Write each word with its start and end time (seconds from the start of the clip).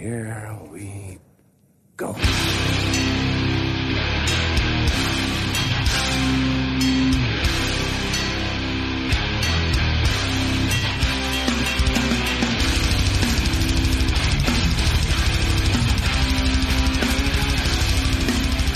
here 0.00 0.56
we 0.72 1.18
go. 1.96 2.14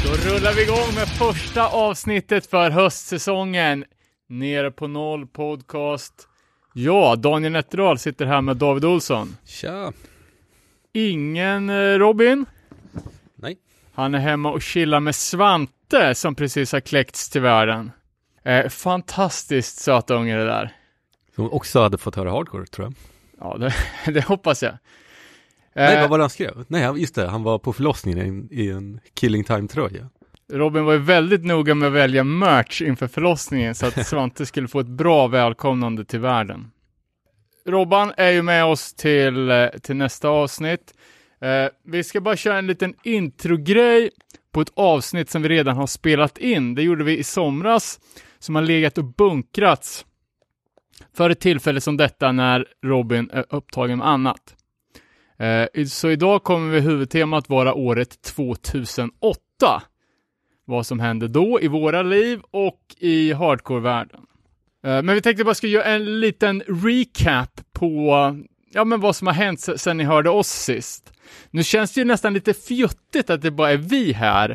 Då 0.04 0.30
rullar 0.30 0.54
vi 0.54 0.62
igång 0.62 0.76
med 0.94 1.08
första 1.08 1.68
avsnittet 1.68 2.46
för 2.46 2.70
höstsäsongen. 2.70 3.84
Nere 4.28 4.70
på 4.70 4.86
noll 4.86 5.26
podcast. 5.26 6.28
Ja, 6.74 7.16
Daniel 7.16 7.52
Nätterdal 7.52 7.98
sitter 7.98 8.26
här 8.26 8.40
med 8.40 8.56
David 8.56 8.84
Olsson. 8.84 9.36
Tja. 9.44 9.92
Ingen 10.96 11.70
eh, 11.70 11.98
Robin. 11.98 12.46
Nej. 13.36 13.56
Han 13.94 14.14
är 14.14 14.18
hemma 14.18 14.52
och 14.52 14.62
chillar 14.62 15.00
med 15.00 15.14
Svante 15.14 16.14
som 16.14 16.34
precis 16.34 16.72
har 16.72 16.80
kläckts 16.80 17.30
till 17.30 17.40
världen. 17.40 17.90
Eh, 18.44 18.68
fantastiskt 18.68 19.78
söta 19.78 20.14
unge 20.14 20.36
det 20.36 20.44
där. 20.44 20.72
Som 21.34 21.52
också 21.52 21.80
hade 21.80 21.98
fått 21.98 22.16
höra 22.16 22.30
hardcore, 22.30 22.66
tror 22.66 22.86
jag. 22.86 22.94
Ja, 23.40 23.56
det, 23.58 23.74
det 24.12 24.24
hoppas 24.24 24.62
jag. 24.62 24.72
Nej, 25.74 25.94
Eh, 25.94 26.00
vad 26.00 26.10
var 26.10 26.18
det 26.18 26.22
han 26.22 26.30
skrev? 26.30 26.64
Nej, 26.68 27.00
just 27.00 27.14
det, 27.14 27.28
han 27.28 27.42
var 27.42 27.58
på 27.58 27.72
förlossningen 27.72 28.18
i 28.18 28.28
en, 28.28 28.48
i 28.50 28.70
en 28.70 29.00
Killing 29.14 29.44
Time-tröja. 29.44 30.08
Robin 30.52 30.84
var 30.84 30.92
ju 30.92 30.98
väldigt 30.98 31.44
noga 31.44 31.74
med 31.74 31.86
att 31.86 31.92
välja 31.92 32.24
merch 32.24 32.82
inför 32.82 33.06
förlossningen 33.06 33.74
så 33.74 33.86
att 33.86 34.06
Svante 34.06 34.46
skulle 34.46 34.68
få 34.68 34.80
ett 34.80 34.86
bra 34.86 35.26
välkomnande 35.26 36.04
till 36.04 36.20
världen. 36.20 36.70
Robban 37.66 38.12
är 38.16 38.30
ju 38.30 38.42
med 38.42 38.64
oss 38.64 38.94
till, 38.94 39.50
eh, 39.50 39.68
till 39.68 39.96
nästa 39.96 40.28
avsnitt. 40.28 40.94
Eh, 41.40 41.68
vi 41.84 42.04
ska 42.04 42.20
bara 42.20 42.36
köra 42.36 42.58
en 42.58 42.66
liten 42.66 42.94
introgrej 43.02 44.10
på 44.52 44.60
ett 44.60 44.72
avsnitt 44.74 45.30
som 45.30 45.42
vi 45.42 45.48
redan 45.48 45.76
har 45.76 45.86
spelat 45.86 46.38
in. 46.38 46.74
Det 46.74 46.82
gjorde 46.82 47.04
vi 47.04 47.18
i 47.18 47.24
somras, 47.24 48.00
som 48.38 48.54
har 48.54 48.62
legat 48.62 48.98
och 48.98 49.04
bunkrats 49.04 50.06
för 51.16 51.30
ett 51.30 51.40
tillfälle 51.40 51.80
som 51.80 51.96
detta 51.96 52.32
när 52.32 52.66
Robin 52.82 53.30
är 53.32 53.44
upptagen 53.50 53.98
med 53.98 54.08
annat. 54.08 54.56
Eh, 55.38 55.84
så 55.84 56.10
idag 56.10 56.42
kommer 56.42 56.72
vi 56.72 56.80
huvudtemat 56.80 57.48
vara 57.48 57.74
året 57.74 58.22
2008 58.22 59.82
vad 60.64 60.86
som 60.86 61.00
hände 61.00 61.28
då 61.28 61.60
i 61.60 61.68
våra 61.68 62.02
liv 62.02 62.40
och 62.50 62.80
i 62.98 63.32
hardcore-världen. 63.32 64.26
Eh, 64.84 65.02
Men 65.02 65.14
vi 65.14 65.20
tänkte 65.20 65.44
bara 65.44 65.54
ska 65.54 65.66
göra 65.66 65.84
en 65.84 66.20
liten 66.20 66.60
recap 66.66 67.60
på 67.72 68.10
ja, 68.72 68.84
men 68.84 69.00
vad 69.00 69.16
som 69.16 69.26
har 69.26 69.34
hänt 69.34 69.60
se- 69.60 69.78
sen 69.78 69.96
ni 69.96 70.04
hörde 70.04 70.30
oss 70.30 70.48
sist. 70.48 71.12
Nu 71.50 71.62
känns 71.64 71.92
det 71.94 72.00
ju 72.00 72.04
nästan 72.04 72.34
lite 72.34 72.54
fjuttigt 72.54 73.30
att 73.30 73.42
det 73.42 73.50
bara 73.50 73.70
är 73.70 73.76
vi 73.76 74.12
här, 74.12 74.50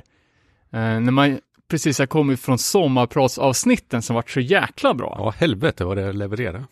eh, 0.73 0.79
när 0.99 1.11
man 1.11 1.39
precis 1.69 1.99
har 1.99 2.05
kommit 2.05 2.39
från 2.39 2.57
sommarpratsavsnitten 2.57 4.01
som 4.01 4.15
varit 4.15 4.29
så 4.29 4.39
jäkla 4.39 4.93
bra. 4.93 5.15
Ja, 5.17 5.33
helvete 5.37 5.85
vad 5.85 5.97
det 5.97 6.13
levererade. 6.13 6.63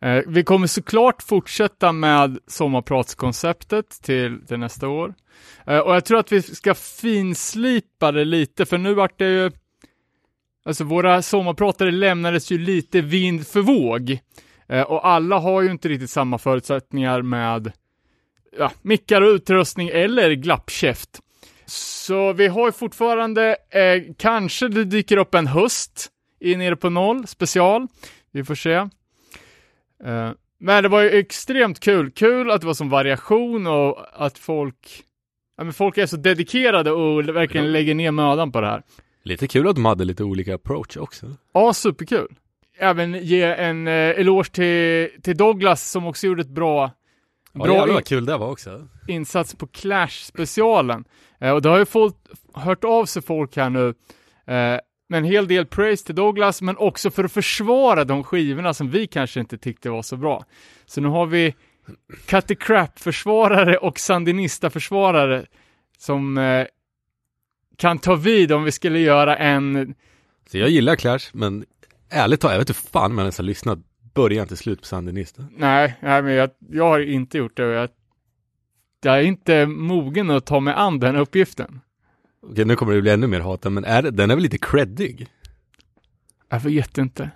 Eh, 0.00 0.22
vi 0.26 0.44
kommer 0.44 0.66
såklart 0.66 1.22
fortsätta 1.22 1.92
med 1.92 2.38
sommarpratskonceptet 2.46 3.88
till, 4.02 4.46
till 4.46 4.58
nästa 4.58 4.88
år. 4.88 5.14
Eh, 5.66 5.78
och 5.78 5.94
jag 5.94 6.04
tror 6.04 6.18
att 6.18 6.32
vi 6.32 6.42
ska 6.42 6.74
finslipa 6.74 8.12
det 8.12 8.24
lite, 8.24 8.66
för 8.66 8.78
nu 8.78 8.94
vart 8.94 9.18
det 9.18 9.28
ju... 9.28 9.50
Alltså 10.68 10.84
våra 10.84 11.22
sommarpratare 11.22 11.90
lämnades 11.90 12.52
ju 12.52 12.58
lite 12.58 13.00
vind 13.00 13.46
för 13.46 13.60
våg. 13.60 14.18
Eh, 14.68 14.82
och 14.82 15.08
alla 15.08 15.38
har 15.38 15.62
ju 15.62 15.70
inte 15.70 15.88
riktigt 15.88 16.10
samma 16.10 16.38
förutsättningar 16.38 17.22
med 17.22 17.72
ja, 18.58 18.72
mickar 18.82 19.22
och 19.22 19.28
utrustning 19.28 19.88
eller 19.88 20.32
glappkäft. 20.32 21.20
Så 21.66 22.32
vi 22.32 22.46
har 22.46 22.66
ju 22.66 22.72
fortfarande, 22.72 23.56
eh, 23.70 24.14
kanske 24.16 24.68
det 24.68 24.84
dyker 24.84 25.16
upp 25.16 25.34
en 25.34 25.46
höst 25.46 26.08
i 26.40 26.56
Nere 26.56 26.76
på 26.76 26.90
Noll 26.90 27.26
special. 27.26 27.86
Vi 28.32 28.44
får 28.44 28.54
se. 28.54 28.72
Eh, 28.72 30.30
men 30.60 30.82
det 30.82 30.88
var 30.88 31.02
ju 31.02 31.10
extremt 31.10 31.80
kul. 31.80 32.10
Kul 32.10 32.50
att 32.50 32.60
det 32.60 32.66
var 32.66 32.74
som 32.74 32.90
variation 32.90 33.66
och 33.66 34.24
att 34.26 34.38
folk, 34.38 35.04
ja 35.56 35.64
men 35.64 35.72
folk 35.72 35.98
är 35.98 36.06
så 36.06 36.16
dedikerade 36.16 36.90
och 36.90 37.28
verkligen 37.28 37.72
lägger 37.72 37.94
ner 37.94 38.10
mödan 38.10 38.52
på 38.52 38.60
det 38.60 38.66
här. 38.66 38.82
Lite 39.28 39.48
kul 39.48 39.68
att 39.68 39.74
de 39.74 39.84
hade 39.84 40.04
lite 40.04 40.24
olika 40.24 40.54
approach 40.54 40.96
också. 40.96 41.26
Ja, 41.52 41.72
superkul. 41.72 42.28
Även 42.78 43.14
ge 43.14 43.42
en 43.42 43.88
eh, 43.88 43.92
eloge 43.92 44.50
till, 44.52 45.20
till 45.22 45.36
Douglas 45.36 45.90
som 45.90 46.06
också 46.06 46.26
gjorde 46.26 46.42
ett 46.42 46.48
bra, 46.48 46.90
Ja, 47.52 47.64
bra 47.64 47.74
jävlar 47.74 47.94
vad 47.94 48.06
kul 48.06 48.24
det 48.26 48.36
var 48.36 48.50
också. 48.50 48.88
insats 49.08 49.54
på 49.54 49.66
Clash-specialen. 49.66 51.04
Eh, 51.40 51.50
och 51.50 51.62
det 51.62 51.68
har 51.68 51.78
ju 51.78 51.84
folk 51.86 52.14
hört 52.54 52.84
av 52.84 53.04
sig 53.06 53.22
folk 53.22 53.56
här 53.56 53.70
nu 53.70 53.88
eh, 54.46 54.80
med 55.08 55.18
en 55.18 55.24
hel 55.24 55.48
del 55.48 55.66
praise 55.66 56.06
till 56.06 56.14
Douglas, 56.14 56.62
men 56.62 56.76
också 56.76 57.10
för 57.10 57.24
att 57.24 57.32
försvara 57.32 58.04
de 58.04 58.24
skivorna 58.24 58.74
som 58.74 58.90
vi 58.90 59.06
kanske 59.06 59.40
inte 59.40 59.58
tyckte 59.58 59.90
var 59.90 60.02
så 60.02 60.16
bra. 60.16 60.44
Så 60.86 61.00
nu 61.00 61.08
har 61.08 61.26
vi 61.26 61.54
Cut 62.26 62.46
the 62.46 62.54
Crap-försvarare 62.54 63.76
och 63.76 63.98
Sandinista-försvarare 64.00 65.46
som 65.98 66.38
eh, 66.38 66.66
kan 67.78 67.98
ta 67.98 68.14
vid 68.14 68.52
om 68.52 68.64
vi 68.64 68.72
skulle 68.72 68.98
göra 68.98 69.36
en 69.36 69.94
Så 70.46 70.58
jag 70.58 70.70
gillar 70.70 70.96
Clash, 70.96 71.30
men 71.32 71.64
ärligt 72.10 72.40
talat, 72.40 72.54
jag 72.54 72.58
vet 72.58 72.68
inte 72.68 72.80
fan 72.80 73.14
men 73.14 73.22
ens 73.22 73.38
har 73.38 73.44
lyssnat 73.44 73.78
början 74.14 74.46
till 74.48 74.56
slut 74.56 74.80
på 74.80 74.86
Sandinista. 74.86 75.44
Nej, 75.56 75.98
nej 76.00 76.22
men 76.22 76.32
jag, 76.32 76.50
jag 76.70 76.84
har 76.84 77.00
inte 77.00 77.38
gjort 77.38 77.56
det 77.56 77.66
och 77.66 77.72
jag, 77.72 77.88
jag 79.02 79.18
är 79.18 79.22
inte 79.22 79.66
mogen 79.66 80.30
att 80.30 80.46
ta 80.46 80.60
mig 80.60 80.74
an 80.74 80.98
den 80.98 81.16
uppgiften. 81.16 81.80
Okej, 82.42 82.64
nu 82.64 82.76
kommer 82.76 82.94
det 82.94 83.02
bli 83.02 83.10
ännu 83.10 83.26
mer 83.26 83.40
hat, 83.40 83.64
men 83.64 83.84
är, 83.84 84.02
den 84.02 84.30
är 84.30 84.34
väl 84.34 84.42
lite 84.42 84.58
creddig? 84.58 85.28
Jag 86.48 86.60
vet 86.60 86.98
inte. 86.98 87.30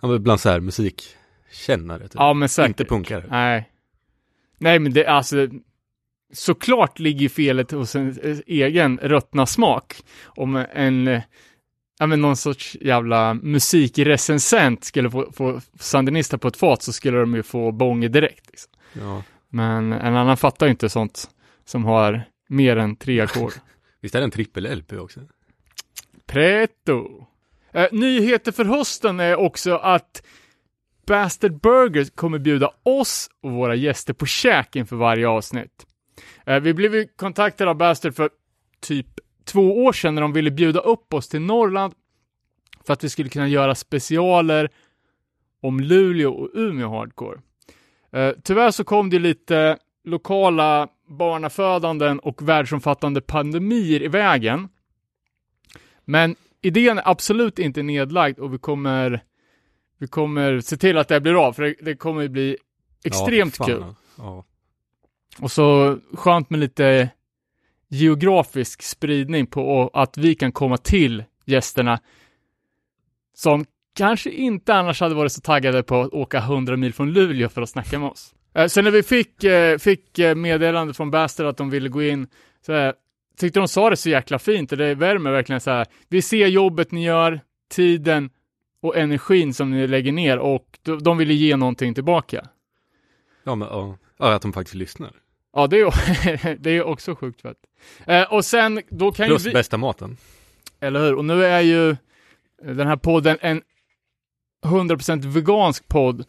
Ja, 0.00 0.08
men 0.08 0.22
bland 0.22 0.40
så 0.40 0.48
här 0.48 0.60
musikkännare 0.60 2.02
typ. 2.02 2.14
Ja, 2.14 2.34
men 2.34 2.48
säkert. 2.48 2.68
Inte 2.68 2.84
punkare. 2.84 3.24
Nej. 3.30 3.70
Nej, 4.58 4.78
men 4.78 4.92
det, 4.92 5.06
alltså, 5.06 5.48
såklart 6.32 6.98
ligger 6.98 7.28
felet 7.28 7.70
hos 7.70 7.96
en 7.96 8.18
eh, 8.22 8.38
egen 8.46 8.98
ruttna 8.98 9.46
smak. 9.46 9.96
Om 10.24 10.56
en, 10.72 11.08
eh, 11.08 11.22
ja 11.98 12.06
men 12.06 12.20
någon 12.20 12.36
sorts 12.36 12.76
jävla 12.80 13.34
musikrecensent 13.34 14.84
skulle 14.84 15.10
få, 15.10 15.32
få 15.32 15.60
Sandinista 15.78 16.38
på 16.38 16.48
ett 16.48 16.56
fat 16.56 16.82
så 16.82 16.92
skulle 16.92 17.18
de 17.18 17.34
ju 17.34 17.42
få 17.42 17.72
bånge 17.72 18.08
direkt. 18.08 18.50
Liksom. 18.50 18.72
Ja. 18.92 19.22
Men 19.48 19.92
en 19.92 20.16
annan 20.16 20.36
fattar 20.36 20.66
ju 20.66 20.70
inte 20.70 20.88
sånt 20.88 21.30
som 21.64 21.84
har 21.84 22.22
mer 22.48 22.76
än 22.76 22.96
tre 22.96 23.20
ackord. 23.24 23.52
Visst 24.00 24.14
är 24.14 24.18
det 24.18 24.24
en 24.24 24.30
trippel-LP 24.30 24.98
också? 24.98 25.20
Preto. 26.26 27.26
Eh, 27.72 27.86
nyheter 27.92 28.52
för 28.52 28.64
hösten 28.64 29.20
är 29.20 29.36
också 29.36 29.76
att 29.76 30.22
Bastard 31.06 31.60
Burgers 31.60 32.10
kommer 32.10 32.38
bjuda 32.38 32.70
oss 32.82 33.30
och 33.42 33.52
våra 33.52 33.74
gäster 33.74 34.12
på 34.12 34.26
käk 34.26 34.76
inför 34.76 34.96
varje 34.96 35.28
avsnitt. 35.28 35.86
Eh, 36.46 36.60
vi 36.60 36.74
blev 36.74 37.06
kontaktade 37.06 37.70
av 37.70 37.76
Bastard 37.76 38.14
för 38.14 38.30
typ 38.80 39.06
två 39.44 39.84
år 39.84 39.92
sedan 39.92 40.14
när 40.14 40.22
de 40.22 40.32
ville 40.32 40.50
bjuda 40.50 40.80
upp 40.80 41.14
oss 41.14 41.28
till 41.28 41.40
Norrland 41.40 41.94
för 42.86 42.92
att 42.92 43.04
vi 43.04 43.08
skulle 43.08 43.28
kunna 43.28 43.48
göra 43.48 43.74
specialer 43.74 44.70
om 45.62 45.80
Luleå 45.80 46.32
och 46.32 46.50
Umeå 46.54 46.88
Hardcore. 46.88 47.40
Eh, 48.12 48.32
tyvärr 48.42 48.70
så 48.70 48.84
kom 48.84 49.10
det 49.10 49.18
lite 49.18 49.78
lokala 50.04 50.88
barnafödanden 51.08 52.18
och 52.18 52.48
världsomfattande 52.48 53.20
pandemier 53.20 54.02
i 54.02 54.08
vägen. 54.08 54.68
Men 56.04 56.36
idén 56.60 56.98
är 56.98 57.08
absolut 57.10 57.58
inte 57.58 57.82
nedlagd 57.82 58.38
och 58.38 58.54
vi 58.54 58.58
kommer, 58.58 59.24
vi 59.98 60.06
kommer 60.06 60.60
se 60.60 60.76
till 60.76 60.98
att 60.98 61.08
det 61.08 61.20
blir 61.20 61.46
av, 61.46 61.52
för 61.52 61.62
det, 61.62 61.74
det 61.80 61.96
kommer 61.96 62.28
bli 62.28 62.56
extremt 63.04 63.56
ja, 63.58 63.66
kul. 63.66 63.84
Ja. 64.18 64.44
Och 65.40 65.50
så 65.50 65.98
skönt 66.14 66.50
med 66.50 66.60
lite 66.60 67.10
geografisk 67.88 68.82
spridning 68.82 69.46
på 69.46 69.90
att 69.94 70.18
vi 70.18 70.34
kan 70.34 70.52
komma 70.52 70.76
till 70.76 71.24
gästerna 71.44 71.98
som 73.34 73.64
kanske 73.96 74.30
inte 74.30 74.74
annars 74.74 75.00
hade 75.00 75.14
varit 75.14 75.32
så 75.32 75.40
taggade 75.40 75.82
på 75.82 76.00
att 76.00 76.12
åka 76.12 76.38
100 76.38 76.76
mil 76.76 76.94
från 76.94 77.12
Luleå 77.12 77.48
för 77.48 77.62
att 77.62 77.68
snacka 77.68 77.98
med 77.98 78.08
oss. 78.08 78.34
Eh, 78.54 78.62
så 78.62 78.68
Sen 78.68 78.84
när 78.84 78.90
vi 78.90 79.02
fick, 79.02 79.44
eh, 79.44 79.78
fick 79.78 80.18
eh, 80.18 80.34
meddelande 80.34 80.94
från 80.94 81.10
Bastard 81.10 81.46
att 81.46 81.56
de 81.56 81.70
ville 81.70 81.88
gå 81.88 82.02
in, 82.02 82.28
så 82.66 82.72
här, 82.72 82.94
tyckte 83.36 83.60
de 83.60 83.68
sa 83.68 83.90
det 83.90 83.96
så 83.96 84.10
jäkla 84.10 84.38
fint 84.38 84.72
och 84.72 84.78
det 84.78 84.94
värmer 84.94 85.30
verkligen 85.30 85.60
så 85.60 85.70
här. 85.70 85.86
Vi 86.08 86.22
ser 86.22 86.46
jobbet 86.46 86.90
ni 86.90 87.04
gör, 87.04 87.40
tiden 87.68 88.30
och 88.80 88.96
energin 88.96 89.54
som 89.54 89.70
ni 89.70 89.86
lägger 89.86 90.12
ner 90.12 90.38
och 90.38 90.78
de, 90.82 91.02
de 91.02 91.18
ville 91.18 91.34
ge 91.34 91.56
någonting 91.56 91.94
tillbaka. 91.94 92.46
Ja, 93.44 93.54
men 93.54 93.68
ja. 93.68 93.98
ja, 94.18 94.34
att 94.34 94.42
de 94.42 94.52
faktiskt 94.52 94.74
lyssnar. 94.74 95.12
Ja, 95.56 95.66
det 95.66 95.80
är, 95.80 96.56
det 96.60 96.70
är 96.70 96.82
också 96.82 97.14
sjukt 97.14 97.40
fett. 97.40 97.56
Eh, 98.06 98.32
och 98.32 98.44
sen, 98.44 98.82
då 98.88 99.12
kan 99.12 99.26
Plus 99.26 99.46
ju 99.46 99.48
vi... 99.48 99.54
bästa 99.54 99.76
maten. 99.76 100.16
Eller 100.80 101.00
hur? 101.00 101.14
Och 101.14 101.24
nu 101.24 101.44
är 101.44 101.60
ju 101.60 101.96
den 102.62 102.86
här 102.86 102.96
podden 102.96 103.38
en 103.40 103.62
100% 104.64 105.26
vegansk 105.26 105.88
podd. 105.88 106.24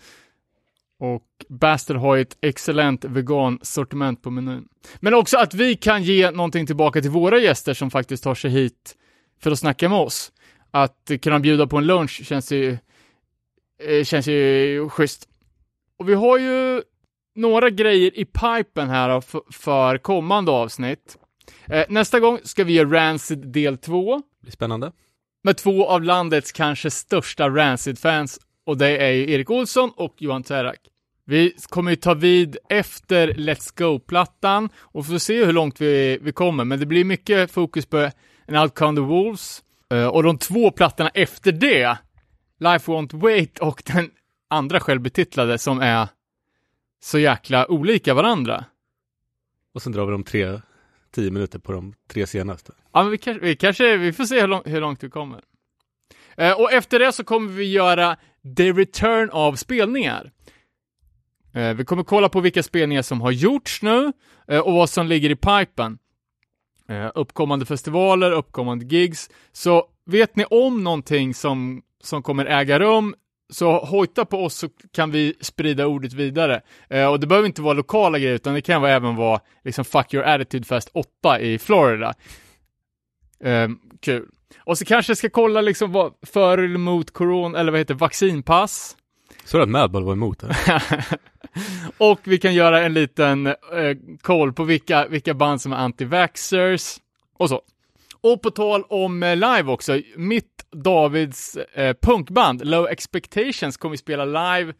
Och 0.99 1.27
Bastard 1.49 1.97
har 1.97 2.17
ett 2.17 2.37
excellent 2.41 3.05
vegan-sortiment 3.05 4.21
på 4.21 4.31
menyn. 4.31 4.67
Men 4.99 5.13
också 5.13 5.37
att 5.37 5.53
vi 5.53 5.75
kan 5.75 6.03
ge 6.03 6.31
någonting 6.31 6.65
tillbaka 6.65 7.01
till 7.01 7.11
våra 7.11 7.39
gäster 7.39 7.73
som 7.73 7.91
faktiskt 7.91 8.23
tar 8.23 8.35
sig 8.35 8.51
hit 8.51 8.95
för 9.39 9.51
att 9.51 9.59
snacka 9.59 9.89
med 9.89 9.99
oss. 9.99 10.31
Att 10.71 11.11
kunna 11.21 11.39
bjuda 11.39 11.67
på 11.67 11.77
en 11.77 11.85
lunch 11.85 12.21
känns 12.25 12.51
ju, 12.51 12.77
eh, 13.87 14.03
känns 14.03 14.27
ju 14.27 14.89
schysst. 14.89 15.27
Och 15.97 16.09
vi 16.09 16.13
har 16.13 16.37
ju 16.37 16.81
några 17.37 17.69
grejer 17.69 18.19
i 18.19 18.25
pipen 18.25 18.89
här 18.89 19.23
för 19.51 19.97
kommande 19.97 20.51
avsnitt. 20.51 21.17
Eh, 21.65 21.85
nästa 21.89 22.19
gång 22.19 22.39
ska 22.43 22.63
vi 22.63 22.73
göra 22.73 22.89
Rancid 22.89 23.47
del 23.47 23.77
2. 23.77 24.21
Det 24.45 24.51
spännande. 24.51 24.91
Med 25.43 25.57
två 25.57 25.87
av 25.87 26.03
landets 26.03 26.51
kanske 26.51 26.91
största 26.91 27.49
Rancid-fans 27.49 28.39
och 28.65 28.77
det 28.77 28.97
är 28.97 29.11
ju 29.11 29.31
Erik 29.31 29.49
Olsson 29.49 29.91
och 29.95 30.15
Johan 30.17 30.43
Terrak. 30.43 30.79
Vi 31.25 31.53
kommer 31.69 31.91
ju 31.91 31.95
ta 31.95 32.13
vid 32.13 32.57
efter 32.69 33.27
Let's 33.27 33.77
Go-plattan 33.77 34.69
och 34.77 35.05
får 35.05 35.17
se 35.17 35.45
hur 35.45 35.53
långt 35.53 35.81
vi, 35.81 36.19
vi 36.21 36.31
kommer, 36.31 36.65
men 36.65 36.79
det 36.79 36.85
blir 36.85 37.03
mycket 37.03 37.51
fokus 37.51 37.85
på 37.85 38.11
en 38.45 38.55
Outcome 38.55 38.97
the 38.97 39.01
Wolves 39.01 39.63
uh, 39.93 40.07
och 40.07 40.23
de 40.23 40.37
två 40.37 40.71
plattorna 40.71 41.09
efter 41.13 41.51
det, 41.51 41.97
Life 42.59 42.91
Won't 42.91 43.19
Wait 43.19 43.59
och 43.59 43.83
den 43.85 44.09
andra 44.49 44.79
självbetitlade 44.79 45.57
som 45.57 45.81
är 45.81 46.07
så 46.99 47.19
jäkla 47.19 47.71
olika 47.71 48.13
varandra. 48.13 48.65
Och 49.73 49.81
sen 49.81 49.91
drar 49.91 50.05
vi 50.05 50.11
de 50.11 50.23
tre, 50.23 50.61
tio 51.11 51.31
minuter 51.31 51.59
på 51.59 51.71
de 51.71 51.93
tre 52.07 52.27
senaste. 52.27 52.73
Ja, 52.93 53.03
men 53.03 53.11
vi 53.11 53.17
kanske, 53.17 53.45
vi, 53.45 53.55
kanske, 53.55 53.97
vi 53.97 54.13
får 54.13 54.25
se 54.25 54.41
hur, 54.41 54.47
lång, 54.47 54.61
hur 54.65 54.81
långt 54.81 55.03
vi 55.03 55.09
kommer. 55.09 55.41
Uh, 56.41 56.51
och 56.51 56.71
efter 56.71 56.99
det 56.99 57.11
så 57.11 57.23
kommer 57.23 57.51
vi 57.51 57.71
göra 57.71 58.17
the 58.57 58.71
return 58.71 59.29
av 59.29 59.55
spelningar. 59.55 60.31
Uh, 61.57 61.73
vi 61.73 61.85
kommer 61.85 62.03
kolla 62.03 62.29
på 62.29 62.39
vilka 62.39 62.63
spelningar 62.63 63.01
som 63.01 63.21
har 63.21 63.31
gjorts 63.31 63.81
nu 63.81 64.13
uh, 64.51 64.59
och 64.59 64.73
vad 64.73 64.89
som 64.89 65.07
ligger 65.07 65.29
i 65.29 65.35
pipen. 65.35 65.99
uppkommande 67.15 67.65
festivaler, 67.65 68.31
uppkommande 68.31 68.85
gigs. 68.85 69.29
Så 69.51 69.85
vet 70.05 70.35
ni 70.35 70.45
om 70.45 70.83
någonting 70.83 71.33
som, 71.33 71.81
som 72.03 72.23
kommer 72.23 72.45
äga 72.45 72.79
rum 72.79 73.15
så 73.49 73.85
hojta 73.85 74.25
på 74.25 74.45
oss 74.45 74.55
så 74.55 74.69
kan 74.93 75.11
vi 75.11 75.33
sprida 75.41 75.87
ordet 75.87 76.13
vidare. 76.13 76.61
Eh, 76.89 77.05
och 77.05 77.19
det 77.19 77.27
behöver 77.27 77.47
inte 77.47 77.61
vara 77.61 77.73
lokala 77.73 78.19
grejer, 78.19 78.35
utan 78.35 78.53
det 78.53 78.61
kan 78.61 78.81
vara 78.81 78.91
även 78.91 79.15
vara 79.15 79.39
liksom 79.63 79.85
Fuck 79.85 80.13
Your 80.13 80.25
Attitude 80.25 80.65
Fest 80.65 80.89
8 80.93 81.39
i 81.39 81.59
Florida. 81.59 82.13
Eh, 83.43 83.69
kul. 84.01 84.27
Och 84.59 84.77
så 84.77 84.85
kanske 84.85 85.09
jag 85.09 85.17
ska 85.17 85.29
kolla 85.29 85.61
liksom 85.61 85.91
vad 85.91 86.13
för 86.21 86.57
eller 86.57 86.75
emot 86.75 87.11
corona, 87.11 87.59
eller 87.59 87.71
vad 87.71 87.79
heter 87.79 87.93
vaccinpass. 87.93 88.97
Så 89.43 89.61
att 89.61 89.69
Madball 89.69 90.03
var 90.03 90.13
emot 90.13 90.39
det? 90.39 90.55
och 91.97 92.19
vi 92.23 92.37
kan 92.37 92.53
göra 92.53 92.81
en 92.81 92.93
liten 92.93 93.47
eh, 93.47 93.55
koll 94.21 94.53
på 94.53 94.63
vilka, 94.63 95.07
vilka 95.07 95.33
band 95.33 95.61
som 95.61 95.73
är 95.73 95.77
anti-vaxxers 95.77 96.99
och 97.37 97.49
så. 97.49 97.61
Och 98.21 98.41
på 98.41 98.51
tal 98.51 98.83
om 98.83 99.23
eh, 99.23 99.35
live 99.35 99.63
också, 99.71 100.01
mitt 100.15 100.65
Davids 100.71 101.55
eh, 101.55 101.95
punkband 102.01 102.65
Low 102.65 102.87
Expectations 102.87 103.77
kommer 103.77 103.91
vi 103.91 103.97
spela 103.97 104.25
live 104.25 104.73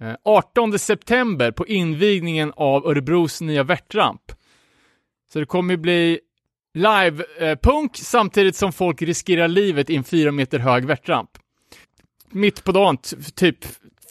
eh, 0.00 0.14
18 0.24 0.78
september 0.78 1.50
på 1.50 1.66
invigningen 1.66 2.52
av 2.56 2.86
Örebros 2.86 3.40
nya 3.40 3.62
värtramp. 3.62 4.22
Så 5.32 5.38
det 5.38 5.46
kommer 5.46 5.76
bli 5.76 6.20
live-punk 6.74 7.90
eh, 7.98 8.02
samtidigt 8.02 8.56
som 8.56 8.72
folk 8.72 9.02
riskerar 9.02 9.48
livet 9.48 9.90
i 9.90 9.96
en 9.96 10.04
fyra 10.04 10.32
meter 10.32 10.58
hög 10.58 10.84
värtramp. 10.84 11.30
Mitt 12.30 12.64
på 12.64 12.72
dagen, 12.72 12.98
typ 13.34 13.56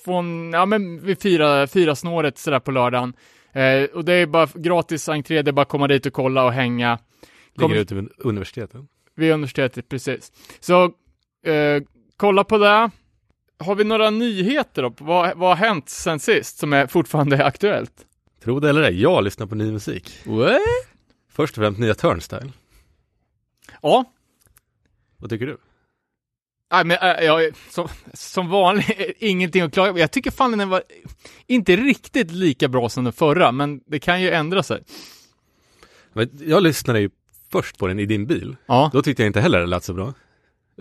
från, 0.06 0.54
ja 0.54 0.66
men 0.66 1.06
vid 1.06 1.22
fyra, 1.22 1.68
fyra 1.68 1.96
snåret 1.96 2.38
sådär 2.38 2.60
på 2.60 2.72
lördagen. 2.72 3.14
Eh, 3.52 3.84
och 3.84 4.06
det 4.06 4.14
är 4.14 4.26
bara 4.26 4.48
gratis 4.56 5.10
entré, 5.10 5.42
det 5.42 5.52
är 5.52 5.54
bara 5.54 5.62
att 5.62 5.70
komma 5.70 5.88
dit 5.88 6.06
och 6.06 6.14
kolla 6.14 6.46
och 6.46 6.54
hänga. 6.54 7.00
Ligger 7.58 7.76
ute 7.76 7.96
vid 7.96 8.10
universitetet? 8.18 8.82
Vid 9.16 9.32
universitetet, 9.32 9.90
precis. 9.90 10.32
Så 10.60 10.84
eh, 11.46 11.84
kolla 12.18 12.44
på 12.44 12.58
det. 12.58 12.90
Har 13.58 13.76
vi 13.76 13.84
några 13.84 14.10
nyheter 14.10 14.82
då? 14.82 14.94
Vad, 14.98 15.38
vad 15.38 15.50
har 15.50 15.68
hänt 15.68 15.90
sen 15.90 16.20
sist 16.20 16.58
som 16.58 16.74
är 16.74 16.88
fortfarande 16.88 17.46
aktuellt? 17.46 18.06
Tro 18.44 18.60
det 18.60 18.70
eller 18.70 18.82
ej, 18.82 19.02
jag 19.02 19.24
lyssnar 19.24 19.48
på 19.48 19.56
ny 19.56 19.72
musik. 19.72 20.20
What? 20.26 20.62
Först 21.30 21.58
och 21.58 21.62
främst 21.62 21.80
nya 21.80 21.96
Turnstyle. 21.96 22.52
Ja. 23.82 24.06
Vad 25.18 25.30
tycker 25.30 25.46
du? 25.46 25.58
Nej, 26.72 26.86
men 26.86 26.98
äh, 27.02 27.26
jag, 27.26 27.54
som, 27.70 27.88
som 28.14 28.50
vanligt, 28.50 29.16
ingenting 29.20 29.62
att 29.62 29.74
klaga 29.74 29.94
på. 29.94 30.00
Jag 30.00 30.12
tycker 30.12 30.32
fan 30.32 30.58
den 30.58 30.70
var 30.70 30.84
inte 31.48 31.76
riktigt 31.76 32.32
lika 32.32 32.68
bra 32.68 32.90
som 32.90 33.04
den 33.04 33.14
förra, 33.14 33.52
men 33.52 33.82
det 33.86 34.00
kan 34.00 34.22
ju 34.22 34.32
ändra 34.32 34.64
sig. 34.64 34.84
Jag 36.40 36.64
lyssnade 36.64 37.00
ju 37.00 37.10
först 37.52 37.78
på 37.78 37.88
den 37.88 38.00
i 38.00 38.06
din 38.06 38.26
bil. 38.26 38.56
Ja. 38.66 38.90
Då 38.94 39.02
tyckte 39.02 39.24
jag 39.24 39.30
inte 39.30 39.42
heller 39.42 39.60
det 39.60 39.66
lät 39.66 39.84
så 39.84 39.94
bra. 39.94 40.14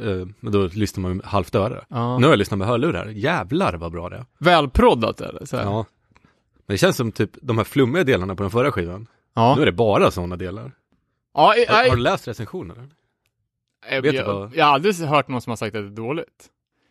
Uh, 0.01 0.27
men 0.41 0.53
då 0.53 0.67
lyssnar 0.73 1.03
man 1.03 1.17
med 1.17 1.27
halvt 1.27 1.55
öra. 1.55 1.85
Ja. 1.89 2.19
Nu 2.19 2.27
har 2.27 2.33
jag 2.33 2.39
lyssnat 2.39 2.59
med 2.59 2.69
hörlurar. 2.69 3.07
Jävlar 3.07 3.75
vad 3.75 3.93
bra 3.93 4.09
det 4.09 4.17
är. 4.17 4.25
Välproddat 4.39 5.21
eller? 5.21 5.45
Så 5.45 5.57
här. 5.57 5.65
Ja. 5.65 5.87
Men 6.67 6.75
det 6.75 6.79
känns 6.79 6.97
som 6.97 7.13
typ 7.13 7.31
de 7.43 7.59
här 7.59 7.65
flummiga 7.65 8.05
delarna 8.05 8.35
på 8.37 8.43
den 8.43 8.51
förra 8.51 8.73
skivan. 8.73 9.07
Ja. 9.35 9.55
Nu 9.57 9.63
är 9.63 9.67
det 9.67 9.73
bara 9.73 10.11
sådana 10.11 10.37
delar. 10.37 10.73
Ja, 11.35 11.41
har, 11.41 11.57
jag, 11.57 11.91
har 11.91 11.97
du 11.97 12.03
läst 12.03 12.29
recensioner? 12.29 12.89
jag, 13.91 14.03
vet 14.03 14.15
jag, 14.15 14.27
du 14.27 14.33
vad- 14.33 14.57
jag 14.57 14.65
har 14.65 14.73
aldrig 14.73 14.95
hört 14.95 15.29
någon 15.29 15.41
som 15.41 15.51
har 15.51 15.57
sagt 15.57 15.77
att 15.77 15.83
det 15.83 15.89
är 15.89 16.07
dåligt. 16.07 16.49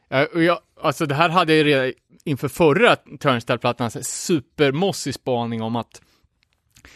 Jag, 0.09 0.33
och 0.33 0.43
jag, 0.43 0.59
alltså 0.81 1.05
det 1.05 1.15
här 1.15 1.29
hade 1.29 1.55
jag 1.55 1.65
redan 1.65 1.93
inför 2.23 2.47
förra 2.47 2.95
Turnstile-plattan, 2.95 3.91
supermossig 3.91 5.13
spaning 5.13 5.61
om 5.61 5.75
att 5.75 6.01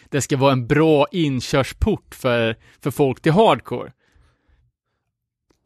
det 0.10 0.22
ska 0.22 0.38
vara 0.38 0.51
en 0.51 0.68
bra 0.68 1.07
inkörsport 1.12 2.16
för, 2.16 2.56
för 2.80 2.92
folk 2.92 3.22
till 3.22 3.31
hardcore. 3.31 3.92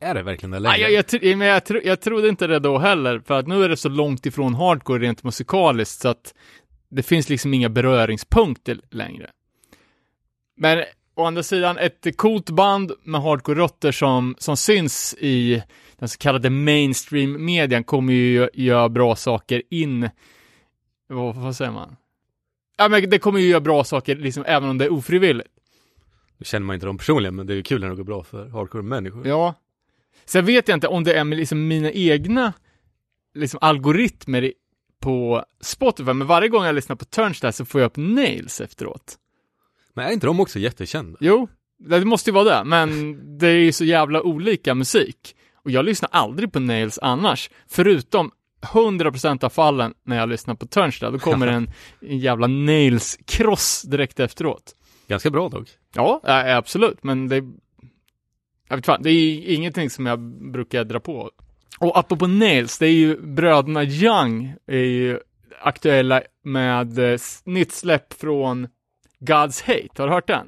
Är 0.02 0.14
det 0.14 0.24
verkligen 0.24 0.52
det 0.52 0.60
längre? 0.60 0.78
Nej, 0.78 0.94
jag, 0.94 1.06
jag, 1.22 1.38
men 1.38 1.48
jag, 1.48 1.66
tro, 1.66 1.80
jag 1.84 2.02
trodde 2.02 2.30
inte 2.30 2.48
det 2.48 2.60
då 2.60 2.78
heller, 2.78 3.20
för 3.20 3.40
att 3.40 3.48
nu 3.48 3.64
är 3.64 3.70
det 3.70 3.78
så 3.78 3.90
långt 3.90 4.26
ifrån 4.26 4.56
hardcore 4.56 5.04
rent 5.04 5.24
musikaliskt 5.24 6.02
så 6.02 6.10
att 6.10 6.34
det 6.90 7.04
finns 7.04 7.30
liksom 7.30 7.54
inga 7.54 7.70
beröringspunkter 7.70 8.80
längre. 8.90 9.30
Men 10.58 10.84
å 11.16 11.26
andra 11.26 11.44
sidan, 11.44 11.78
ett 11.78 12.18
coolt 12.18 12.50
band 12.50 12.92
med 13.04 13.22
hardcore-rötter 13.22 13.92
som, 13.92 14.36
som 14.38 14.58
syns 14.58 15.16
i 15.20 15.64
den 16.00 16.10
så 16.10 16.18
kallade 16.18 16.50
mainstream-median 16.50 17.84
kommer 17.84 18.14
ju 18.14 18.50
göra 18.54 18.90
bra 18.90 19.16
saker 19.16 19.64
in, 19.70 20.10
vad, 21.08 21.36
vad 21.36 21.56
säger 21.56 21.72
man? 21.72 21.96
Ja, 22.82 22.90
men 22.90 23.10
det 23.10 23.20
kommer 23.20 23.40
ju 23.40 23.48
göra 23.48 23.60
bra 23.60 23.84
saker, 23.84 24.16
liksom, 24.16 24.44
även 24.48 24.70
om 24.70 24.78
det 24.78 24.86
är 24.86 24.94
ofrivilligt. 24.94 25.50
Nu 26.38 26.46
känner 26.46 26.66
man 26.66 26.74
inte 26.74 26.86
dem 26.86 26.98
personligen, 26.98 27.36
men 27.36 27.48
det 27.48 27.54
är 27.54 27.56
ju 27.56 27.64
kul 27.64 27.82
när 27.82 27.90
det 27.90 27.96
går 27.96 28.04
bra 28.04 28.24
för 28.24 28.50
hardcore-människor. 28.50 29.28
Ja. 29.28 29.54
Sen 30.26 30.46
vet 30.46 30.68
jag 30.68 30.76
inte 30.76 30.88
om 30.88 31.04
det 31.04 31.14
är 31.14 31.24
med 31.24 31.38
liksom 31.38 31.68
mina 31.68 31.92
egna 31.92 32.54
liksom 33.34 33.60
algoritmer 33.62 34.54
på 35.00 35.46
Spotify, 35.62 36.14
men 36.14 36.28
varje 36.28 36.50
gång 36.50 36.66
jag 36.66 36.76
lyssnar 36.76 36.96
på 36.96 37.06
Turnstile 37.06 37.52
så 37.54 37.66
får 37.66 37.82
jag 37.82 37.86
upp 37.86 37.98
Nails 37.98 38.62
efteråt. 38.62 39.16
Men 39.94 40.08
är 40.08 40.12
inte 40.12 40.28
de 40.28 40.40
också 40.40 40.60
jättekända? 40.60 41.18
Jo, 41.22 41.48
det 41.78 42.06
måste 42.06 42.30
ju 42.30 42.34
vara 42.34 42.58
det, 42.58 42.64
men 42.64 43.20
det 43.38 43.48
är 43.48 43.56
ju 43.56 43.72
så 43.72 43.86
jävla 43.86 44.22
olika 44.22 44.76
musik. 44.76 45.36
Och 45.56 45.72
jag 45.72 45.86
lyssnar 45.86 46.10
aldrig 46.14 46.54
på 46.54 46.60
Nails 46.60 47.00
annars, 47.02 47.50
förutom 47.68 48.32
100% 48.62 49.44
av 49.44 49.50
fallen 49.50 49.94
när 50.04 50.18
jag 50.18 50.30
lyssnar 50.30 50.56
på 50.56 50.68
Turnstile, 50.68 51.12
då 51.12 51.20
kommer 51.20 51.48
en, 51.48 51.72
en 52.02 52.18
jävla 52.18 52.48
Nails-kross 52.48 53.82
direkt 53.82 54.20
efteråt. 54.20 54.76
Ganska 55.08 55.30
bra 55.30 55.50
dock. 55.50 55.70
Ja, 55.94 56.22
absolut, 56.58 57.04
men 57.04 57.28
det... 57.28 57.44
Jag 58.70 58.76
vet 58.76 58.86
fan, 58.86 59.02
det 59.04 59.10
är 59.10 59.54
ingenting 59.54 59.90
som 59.90 60.06
jag 60.06 60.20
brukar 60.52 60.84
dra 60.84 61.00
på. 61.00 61.32
Och 61.80 61.98
apropå 61.98 62.28
Nails, 62.28 62.78
det 62.80 62.88
är 62.88 62.94
ju 62.94 63.22
bröderna 63.22 63.84
Young 63.84 64.56
är 64.68 64.78
ju 64.78 65.20
aktuella 65.62 66.22
med 66.44 67.00
eh, 67.00 67.20
nytt 67.44 67.72
släpp 67.72 68.14
från 68.14 68.68
God's 69.20 69.68
Hate. 69.68 70.02
Har 70.02 70.08
du 70.08 70.14
hört 70.14 70.28
den? 70.28 70.48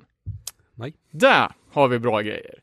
Nej. 0.75 0.93
Där 1.11 1.51
har 1.71 1.87
vi 1.87 1.99
bra 1.99 2.21
grejer. 2.21 2.55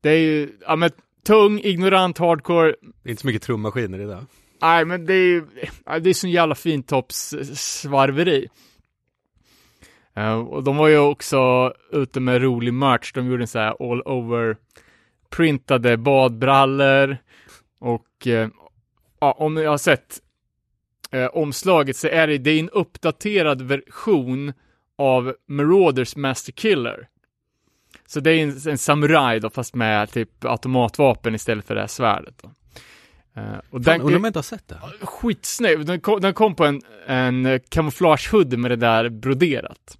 Det 0.00 0.10
är 0.10 0.18
ju, 0.18 0.58
ja 0.66 0.76
men 0.76 0.90
tung, 1.26 1.60
ignorant 1.60 2.18
hardcore. 2.18 2.74
Det 2.80 3.08
är 3.08 3.10
inte 3.10 3.20
så 3.20 3.26
mycket 3.26 3.42
trummaskiner 3.42 3.98
i 3.98 4.04
det. 4.04 4.26
Nej, 4.60 4.84
men 4.84 5.06
det 5.06 5.14
är 5.14 5.28
ju, 5.28 5.46
det 6.00 6.10
är 6.10 6.14
sån 6.14 6.30
jävla 6.30 6.54
fintoppssvarveri. 6.54 8.48
Eh, 10.14 10.38
och 10.38 10.64
de 10.64 10.76
var 10.76 10.88
ju 10.88 10.98
också 10.98 11.72
ute 11.92 12.20
med 12.20 12.42
rolig 12.42 12.74
merch. 12.74 13.12
De 13.12 13.30
gjorde 13.30 13.42
en 13.42 13.48
sån 13.48 13.60
här 13.60 13.92
all 13.92 14.02
over 14.02 14.56
printade 15.30 15.96
badbrallor 15.96 17.16
och 17.78 18.26
eh, 18.26 18.48
ja, 19.20 19.32
om 19.32 19.54
ni 19.54 19.64
har 19.64 19.78
sett 19.78 20.20
eh, 21.10 21.26
omslaget 21.26 21.96
så 21.96 22.08
är 22.08 22.26
det, 22.26 22.38
det 22.38 22.50
är 22.50 22.60
en 22.60 22.70
uppdaterad 22.70 23.62
version 23.62 24.52
av 24.98 25.34
Marauders 25.46 26.16
Master 26.16 26.52
Killer. 26.52 27.08
Så 28.06 28.20
det 28.20 28.30
är 28.30 28.42
en, 28.42 28.70
en 28.70 28.78
samuraj 28.78 29.40
då, 29.40 29.50
fast 29.50 29.74
med 29.74 30.10
typ 30.10 30.44
automatvapen 30.44 31.34
istället 31.34 31.66
för 31.66 31.74
det 31.74 31.80
här 31.80 31.88
svärdet. 31.88 32.34
Då. 32.42 32.50
Eh, 33.38 33.58
och 33.58 33.62
Fan, 33.70 33.82
den, 33.82 34.00
undrar 34.00 34.16
om 34.16 34.24
jag 34.24 34.28
inte 34.28 34.38
har 34.38 34.42
sett 34.42 34.68
det. 34.68 34.80
skitsnygg. 35.02 35.86
Den 35.86 36.00
kom, 36.00 36.20
den 36.20 36.34
kom 36.34 36.54
på 36.54 36.64
en, 36.64 36.82
en 37.06 37.46
eh, 37.46 37.60
kamouflagehoodie 37.68 38.58
med 38.58 38.70
det 38.70 38.76
där 38.76 39.08
broderat. 39.08 39.98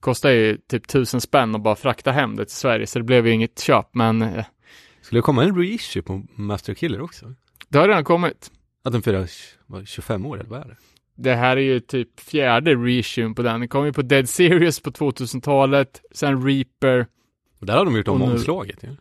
Kostar 0.00 0.30
ju 0.30 0.56
typ 0.56 0.88
tusen 0.88 1.20
spänn 1.20 1.54
att 1.54 1.62
bara 1.62 1.76
frakta 1.76 2.12
hem 2.12 2.36
det 2.36 2.44
till 2.44 2.56
Sverige, 2.56 2.86
så 2.86 2.98
det 2.98 3.04
blev 3.04 3.26
ju 3.26 3.32
inget 3.32 3.60
köp, 3.60 3.88
men 3.92 4.22
eh, 4.22 4.44
Skulle 5.00 5.18
det 5.18 5.22
komma 5.22 5.44
en 5.44 5.58
reissue 5.58 6.02
på 6.02 6.22
Master 6.34 6.74
Killer 6.74 7.00
också? 7.00 7.34
det 7.68 7.78
har 7.78 7.88
redan 7.88 8.04
kommit. 8.04 8.50
Att 8.84 8.92
den 8.92 9.02
firar 9.02 9.28
vad, 9.66 9.88
25 9.88 10.26
år 10.26 10.40
eller 10.40 10.50
vad 10.50 10.60
är 10.60 10.64
det? 10.64 10.76
Det 11.14 11.34
här 11.34 11.56
är 11.56 11.60
ju 11.60 11.80
typ 11.80 12.20
fjärde 12.20 12.74
reissuen 12.74 13.34
på 13.34 13.42
den. 13.42 13.60
Den 13.60 13.68
kom 13.68 13.86
ju 13.86 13.92
på 13.92 14.02
Dead 14.02 14.28
Series 14.28 14.80
på 14.80 14.90
2000-talet, 14.90 16.00
sen 16.12 16.46
Reaper. 16.46 17.06
Och 17.60 17.66
där 17.66 17.76
har 17.76 17.84
de 17.84 17.96
gjort 17.96 18.08
om 18.08 18.22
omslaget 18.22 18.82
ju. 18.82 18.88
Ja, 18.88 18.94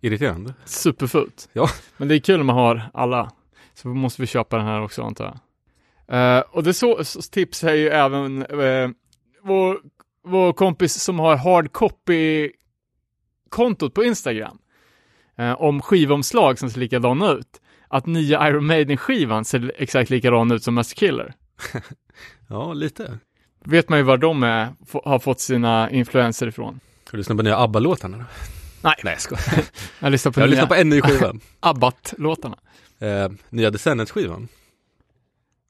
Irriterande. 0.00 0.54
superfult. 0.64 1.48
Ja. 1.52 1.68
Men 1.96 2.08
det 2.08 2.14
är 2.16 2.20
kul 2.20 2.40
om 2.40 2.46
man 2.46 2.56
har 2.56 2.82
alla. 2.94 3.30
Så 3.74 3.88
måste 3.88 4.22
vi 4.22 4.26
köpa 4.26 4.56
den 4.56 4.66
här 4.66 4.82
också 4.82 5.02
antar 5.02 5.24
jag. 5.24 5.34
Eh, 6.38 6.44
och 6.50 6.62
det 6.62 6.74
så, 6.74 7.04
så 7.04 7.22
tips 7.22 7.64
är 7.64 7.74
ju 7.74 7.88
även 7.88 8.42
eh, 8.46 8.88
vår, 9.42 9.78
vår 10.24 10.52
kompis 10.52 11.02
som 11.02 11.18
har 11.18 11.36
hard 11.36 11.72
copy-kontot 11.72 13.94
på 13.94 14.04
Instagram. 14.04 14.58
eh, 15.38 15.52
om 15.52 15.82
skivomslag 15.82 16.58
som 16.58 16.70
ser 16.70 16.80
likadana 16.80 17.30
ut. 17.32 17.60
Att 17.88 18.06
nya 18.06 18.48
Iron 18.48 18.66
Maiden-skivan 18.66 19.44
ser 19.44 19.72
exakt 19.76 20.10
likadan 20.10 20.52
ut 20.52 20.62
som 20.62 20.74
Master 20.74 20.96
Killer. 20.96 21.34
Ja, 22.48 22.72
lite. 22.72 23.18
Vet 23.64 23.88
man 23.88 23.98
ju 23.98 24.02
var 24.04 24.16
de 24.16 24.42
är, 24.42 24.68
har 25.04 25.18
fått 25.18 25.40
sina 25.40 25.90
influenser 25.90 26.46
ifrån. 26.46 26.80
Har 27.04 27.10
du 27.12 27.16
lyssnat 27.16 27.38
på 27.38 27.42
nya 27.42 27.56
ABBA-låtarna? 27.56 28.24
Nej. 28.82 28.94
Nej, 29.04 29.12
jag 29.12 29.20
skojar. 29.20 29.64
Jag 30.00 30.10
lyssnar 30.12 30.32
på 30.32 30.40
Jag 30.40 30.46
nya 30.46 30.50
lyssnat 30.50 30.68
på 30.68 30.74
en 30.74 30.88
ny 30.88 31.00
skiva. 31.00 31.32
Abbat-låtarna. 31.60 32.58
eh, 32.98 33.28
nya 33.50 33.70
Descendants-skivan. 33.70 34.48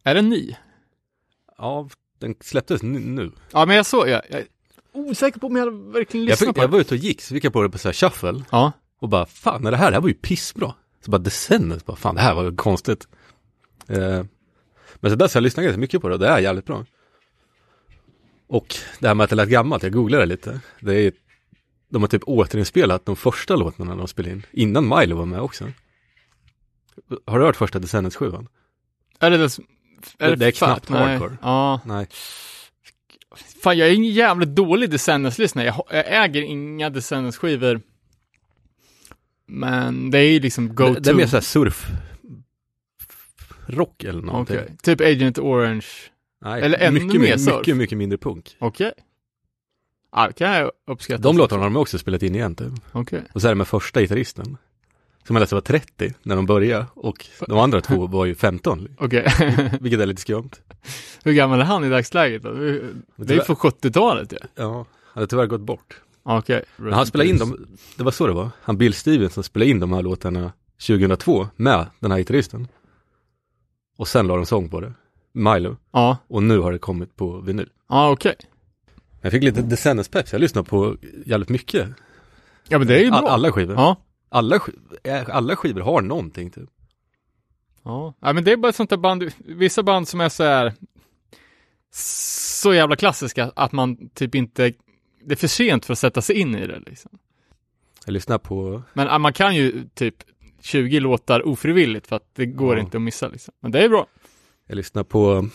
Är 0.05 0.15
den 0.15 0.29
ny? 0.29 0.57
Ja, 1.59 1.89
den 2.19 2.35
släpptes 2.41 2.83
nu. 2.83 3.31
Ja, 3.53 3.67
men 3.67 3.77
jag 3.77 3.87
såg, 3.87 4.09
jag, 4.09 4.23
jag 4.31 4.41
är 4.41 4.47
osäker 4.93 5.41
på 5.41 5.47
om 5.47 5.57
jag 5.57 5.93
verkligen 5.93 6.27
Jag, 6.27 6.31
lyssnar 6.31 6.47
fick, 6.47 6.55
på 6.57 6.61
jag 6.63 6.69
den. 6.69 6.73
var 6.73 6.81
ute 6.81 6.95
och 6.95 6.99
gick, 6.99 7.23
så 7.23 7.35
fick 7.35 7.45
jag 7.45 7.53
på 7.53 7.63
det 7.63 7.71
på 7.71 7.79
så 7.79 7.89
här 7.89 7.93
shuffle. 7.93 8.45
Ja, 8.51 8.73
Och 9.01 9.09
bara, 9.09 9.27
fan 9.27 9.67
är 9.67 9.71
det 9.71 9.77
här? 9.77 9.91
Det 9.91 9.97
här 9.97 10.01
var 10.01 10.09
ju 10.09 10.15
pissbra. 10.15 10.75
Så 11.05 11.11
bara 11.11 11.19
Descendants, 11.19 11.85
bara 11.87 11.97
fan 11.97 12.15
det 12.15 12.21
här 12.21 12.35
var 12.35 12.45
ju 12.45 12.57
konstigt. 12.57 13.09
Eh, 13.89 14.25
men 14.97 15.11
så 15.11 15.15
dess 15.17 15.35
har 15.35 15.39
jag 15.39 15.43
lyssnat 15.43 15.65
ganska 15.65 15.81
mycket 15.81 16.01
på 16.03 16.09
det 16.09 16.15
och 16.15 16.21
det 16.21 16.29
är 16.29 16.39
jävligt 16.39 16.67
bra. 16.67 16.85
Och 18.47 18.75
det 18.99 19.09
här 19.09 19.15
med 19.15 19.25
att 19.25 19.31
det 19.31 19.37
lät 19.37 19.49
gammalt, 19.49 19.83
jag 19.83 19.93
googlade 19.93 20.27
lite. 20.27 20.61
Det 20.81 20.95
är, 21.07 21.13
de 21.93 22.03
har 22.03 22.09
typ 22.09 22.23
återinspelat 22.27 23.07
de 23.07 23.17
första 23.17 23.57
låtarna 23.57 23.97
de 23.97 24.09
spelade 24.09 24.35
in. 24.35 24.43
Innan 24.53 24.89
Milo 24.99 25.17
var 25.17 25.27
med 25.27 25.41
också. 25.41 25.73
Har 27.27 27.39
du 27.39 27.45
hört 27.45 27.57
första 27.57 27.79
Descendants-skivan? 27.79 28.49
är 29.19 29.31
det 29.31 29.37
det 29.37 29.51
som- 29.51 29.65
Det- 30.19 30.37
det 30.37 30.47
är 30.47 30.51
knappt 30.51 30.89
Nej. 30.89 31.01
hardcore. 31.03 31.37
Ja, 31.43 31.81
Nej. 31.85 32.07
fan 33.63 33.79
jag 33.79 33.89
är 33.89 33.93
en 33.93 34.05
jävligt 34.05 34.49
dålig 34.49 34.91
Descendants-lyssnare. 34.91 35.67
Jag, 35.67 35.85
jag 35.91 36.25
äger 36.25 36.43
inga 36.43 36.91
Descendants-skivor. 36.91 37.81
Men 39.47 40.11
det 40.11 40.19
är 40.19 40.31
ju 40.33 40.41
liksom 40.41 40.69
Det, 40.69 40.75
go-to. 40.75 41.01
det 41.01 41.11
är 41.11 41.15
mer 41.15 41.27
såhär 41.27 41.41
surf 41.41 41.87
rock 43.67 44.05
eller 44.05 44.23
någonting. 44.23 44.57
Okej, 44.59 44.77
typ 44.83 45.01
Agent 45.01 45.39
Orange. 45.39 45.87
Nej, 46.45 46.63
Eller 46.63 46.79
ännu 46.79 47.01
mycket, 47.01 47.21
mer 47.21 47.37
surf. 47.37 47.57
mycket, 47.59 47.77
mycket 47.77 47.99
mindre 47.99 48.19
punk. 48.19 48.57
Okej. 48.59 48.93
Ja, 50.13 50.27
det 50.27 50.33
kan 50.33 50.51
jag 50.53 50.71
uppskatta. 50.87 51.23
De 51.23 51.37
låtarna 51.39 51.63
har 51.63 51.71
de 51.71 51.77
också 51.77 51.99
spelat 51.99 52.23
in 52.23 52.35
igen 52.35 52.55
typ. 52.55 52.73
Okej. 52.93 53.23
Och 53.35 53.41
så 53.41 53.47
är 53.49 53.51
det 53.51 53.55
med 53.55 53.69
första 53.69 54.01
gitarristen. 54.01 54.57
Som 55.27 55.37
läste 55.37 55.55
var 55.55 55.63
30 55.63 56.15
när 56.23 56.37
de 56.37 56.47
började 56.47 56.87
och 56.95 57.27
de 57.49 57.59
andra 57.59 57.81
två 57.81 58.07
var 58.07 58.25
ju 58.25 58.35
15. 58.35 58.89
Okej. 58.99 59.27
Vilket 59.81 60.01
är 60.01 60.07
lite 60.07 60.21
skumt. 60.21 60.51
Hur 61.25 61.33
gammal 61.33 61.61
är 61.61 61.65
han 61.65 61.85
i 61.85 61.89
dagsläget 61.89 62.43
då? 62.43 62.53
Det 62.53 63.35
är- 63.35 63.35
ju 63.35 63.41
från 63.43 63.57
70-talet 63.57 64.33
ju. 64.33 64.37
Ja. 64.43 64.49
Ja, 64.55 64.73
han 64.75 64.87
hade 65.15 65.27
tyvärr 65.27 65.47
gått 65.47 65.61
bort. 65.61 66.01
Okej. 66.23 66.65
Men 66.77 66.93
han 66.93 67.07
spelade 67.07 67.31
in 67.31 67.39
dem, 67.39 67.67
det 67.97 68.05
var 68.05 68.11
så 68.13 68.27
det 68.27 68.33
var. 68.33 68.51
Han 68.63 68.77
Bill 68.79 68.95
Stevens 68.95 69.35
som 69.35 69.43
spelade 69.43 69.71
in 69.71 69.81
de 69.81 69.93
här 69.93 70.03
låtarna 70.03 70.53
2002 70.87 71.49
med 71.57 71.87
den 72.01 72.11
här 72.11 72.19
gitarristen. 72.19 72.69
Och 73.97 74.09
sen 74.09 74.27
la 74.27 74.37
de 74.37 74.47
sång 74.47 74.69
på 74.69 74.81
det. 74.81 74.93
Milo. 75.33 75.77
Ja, 75.93 76.17
Och 76.29 76.43
nu 76.43 76.59
har 76.59 76.73
det 76.73 76.79
kommit 76.79 77.17
på 77.17 77.41
vinyl. 77.41 77.69
ja 77.89 78.11
okej. 78.11 78.35
Jag 79.23 79.33
fick 79.33 79.43
lite 79.43 79.63
Descendants 79.63 80.09
peps, 80.09 80.33
jag 80.33 80.41
lyssnar 80.41 80.63
på 80.63 80.97
jävligt 81.27 81.49
mycket. 81.49 81.89
Ja 82.69 82.79
men 82.79 82.89
det 82.89 82.95
är 82.97 83.05
ju 83.05 83.11
bra. 83.11 83.19
All, 83.19 83.27
alla 83.27 83.53
skivor. 83.53 83.75
Ja. 83.75 83.97
Alla, 84.29 84.61
äh, 85.05 85.23
alla 85.29 85.57
skivor 85.57 85.81
har 85.81 86.03
någonting 86.03 86.51
typ. 86.51 86.69
Ja. 87.85 88.15
ja, 88.21 88.33
men 88.33 88.45
det 88.45 88.53
är 88.53 88.57
bara 88.57 88.69
ett 88.69 88.77
sånt 88.77 88.91
där 88.91 88.97
band, 88.97 89.33
vissa 89.39 89.83
band 89.83 90.09
som 90.09 90.21
är 90.21 90.29
så 90.29 90.45
här 90.45 90.73
så 91.95 92.75
jävla 92.75 92.97
klassiska 92.97 93.53
att 93.57 93.73
man 93.73 94.09
typ 94.15 94.35
inte, 94.35 94.73
det 95.25 95.33
är 95.33 95.37
för 95.37 95.49
sent 95.49 95.85
för 95.85 95.93
att 95.93 95.99
sätta 95.99 96.23
sig 96.23 96.37
in 96.37 96.55
i 96.55 96.67
det 96.67 96.81
liksom. 96.87 97.11
Jag 98.07 98.13
lyssnar 98.13 98.39
på, 98.39 98.83
Men 98.93 99.23
man 99.23 99.33
kan 99.33 99.57
ju 99.57 99.89
typ 99.95 100.15
20 100.63 101.01
låtar 101.01 101.49
ofrivilligt 101.49 102.07
för 102.07 102.17
att 102.17 102.31
det 102.35 102.47
går 102.47 102.77
Ja. 102.77 102.83
inte 102.83 102.97
att 102.97 103.03
missa 103.03 103.29
liksom. 103.29 103.55
Men 103.61 103.71
det 103.73 103.85
är 103.85 103.89
bra. 103.89 104.07
jag 104.67 104.77
lyssnar 104.77 105.05
på, 105.05 105.49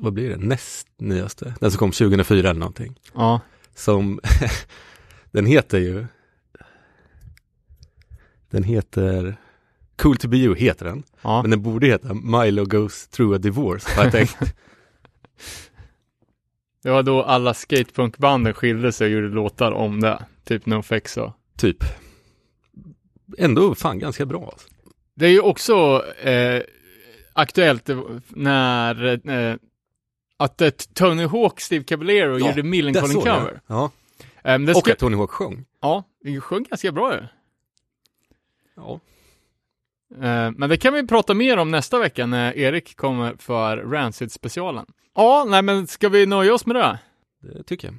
vad 0.00 0.12
blir 0.12 0.30
det, 0.30 0.36
näst 0.36 0.88
nyaste? 0.98 1.54
Den 1.60 1.70
som 1.70 1.78
kom 1.78 1.92
2004 1.92 2.50
eller 2.50 2.60
någonting. 2.60 2.98
Ja. 3.14 3.40
Som, 3.74 4.20
den 5.30 5.46
heter 5.46 5.78
ju, 5.78 6.06
den 8.50 8.62
heter, 8.62 9.36
Cool 9.96 10.16
to 10.16 10.28
be 10.28 10.36
you 10.36 10.56
heter 10.56 10.86
den. 10.86 11.02
Ja. 11.22 11.42
Men 11.42 11.50
den 11.50 11.62
borde 11.62 11.86
heta 11.86 12.14
Milo 12.14 12.64
goes 12.64 13.08
through 13.08 13.34
a 13.34 13.38
divorce, 13.38 13.90
har 13.96 14.04
jag 14.04 14.12
tänkt. 14.12 14.36
Det 16.82 16.90
var 16.90 17.02
då 17.02 17.22
alla 17.22 17.54
skatepunkbanden 17.54 18.54
skilde 18.54 18.92
sig 18.92 19.06
och 19.06 19.12
gjorde 19.12 19.34
låtar 19.34 19.72
om 19.72 20.00
det. 20.00 20.24
Typ 20.44 20.66
NoFX 20.66 21.16
och 21.16 21.32
typ. 21.56 21.84
Ändå 23.38 23.74
fan 23.74 23.98
ganska 23.98 24.26
bra. 24.26 24.48
Alltså. 24.52 24.68
Det 25.14 25.26
är 25.26 25.30
ju 25.30 25.40
också 25.40 26.04
eh, 26.22 26.62
aktuellt 27.32 27.90
när 28.28 29.28
eh, 29.30 29.56
att 30.38 30.60
eh, 30.60 30.70
Tony 30.70 31.26
Hawk, 31.26 31.60
Steve 31.60 31.84
Caballero, 31.84 32.38
Ja, 32.38 32.48
gjorde 32.48 32.62
Millencolin 32.62 33.14
cover. 33.16 33.60
Ja. 33.66 33.90
Um, 34.44 34.66
det 34.66 34.74
Och 34.74 34.88
att 34.88 34.98
Tony 34.98 35.16
Hawk 35.16 35.30
sjöng. 35.30 35.64
ja, 35.80 36.04
det 36.24 36.40
sjöng 36.40 36.62
ganska 36.62 36.92
bra 36.92 37.14
ju. 37.14 37.20
Ja. 38.76 39.00
Eh, 40.14 40.50
men 40.56 40.68
det 40.70 40.76
kan 40.76 40.94
vi 40.94 41.06
prata 41.06 41.34
mer 41.34 41.56
om 41.56 41.70
nästa 41.70 41.98
vecka 41.98 42.26
när 42.26 42.56
Erik 42.58 42.96
kommer 42.96 43.34
för 43.38 43.76
Rancid-specialen. 43.76 44.86
Ja, 45.14 45.46
nej 45.48 45.62
men 45.62 45.86
ska 45.86 46.08
vi 46.08 46.26
nöja 46.26 46.54
oss 46.54 46.66
med 46.66 46.76
det? 46.76 46.98
Det 47.42 47.62
tycker 47.62 47.88
jag. 47.88 47.96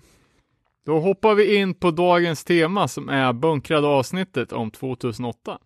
Då 0.86 1.00
hoppar 1.00 1.36
vi 1.36 1.56
in 1.56 1.74
på 1.74 1.92
dagens 1.92 2.44
tema 2.44 2.88
som 2.88 3.10
är 3.10 3.34
bunkrade 3.34 3.88
avsnittet 3.88 4.52
om 4.54 4.72
2008. 4.72 5.60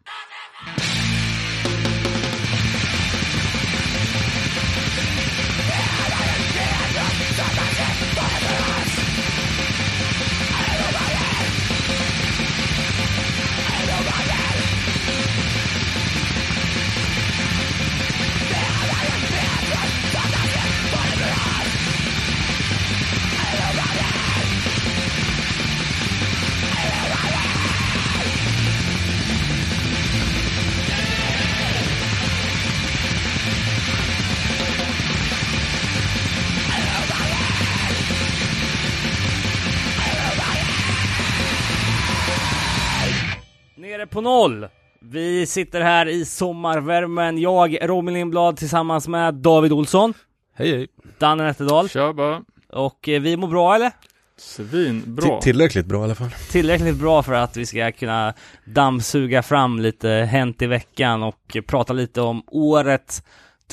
Nere 44.03 44.09
på 44.09 44.21
noll. 44.21 44.67
Vi 45.01 45.45
sitter 45.45 45.81
här 45.81 46.05
i 46.05 46.25
sommarvärmen. 46.25 47.37
Jag, 47.37 47.77
Robin 47.81 48.13
Lindblad, 48.13 48.57
tillsammans 48.57 49.07
med 49.07 49.33
David 49.33 49.71
Olsson, 49.71 50.13
Hej 50.55 50.71
hej. 50.71 50.87
Danne 51.17 51.43
Nätterdal. 51.43 51.89
Bara. 52.15 52.43
Och 52.69 53.09
eh, 53.09 53.21
vi 53.21 53.37
mår 53.37 53.47
bra 53.47 53.75
eller? 53.75 53.91
Svinbra. 54.37 55.41
Tillräckligt 55.41 55.85
bra 55.85 56.01
i 56.01 56.03
alla 56.03 56.15
fall. 56.15 56.29
Tillräckligt 56.51 56.95
bra 56.95 57.23
för 57.23 57.33
att 57.33 57.57
vi 57.57 57.65
ska 57.65 57.91
kunna 57.91 58.33
dammsuga 58.65 59.43
fram 59.43 59.79
lite 59.79 60.09
Hänt 60.09 60.61
i 60.61 60.67
veckan 60.67 61.23
och 61.23 61.57
prata 61.67 61.93
lite 61.93 62.21
om 62.21 62.43
året 62.47 63.25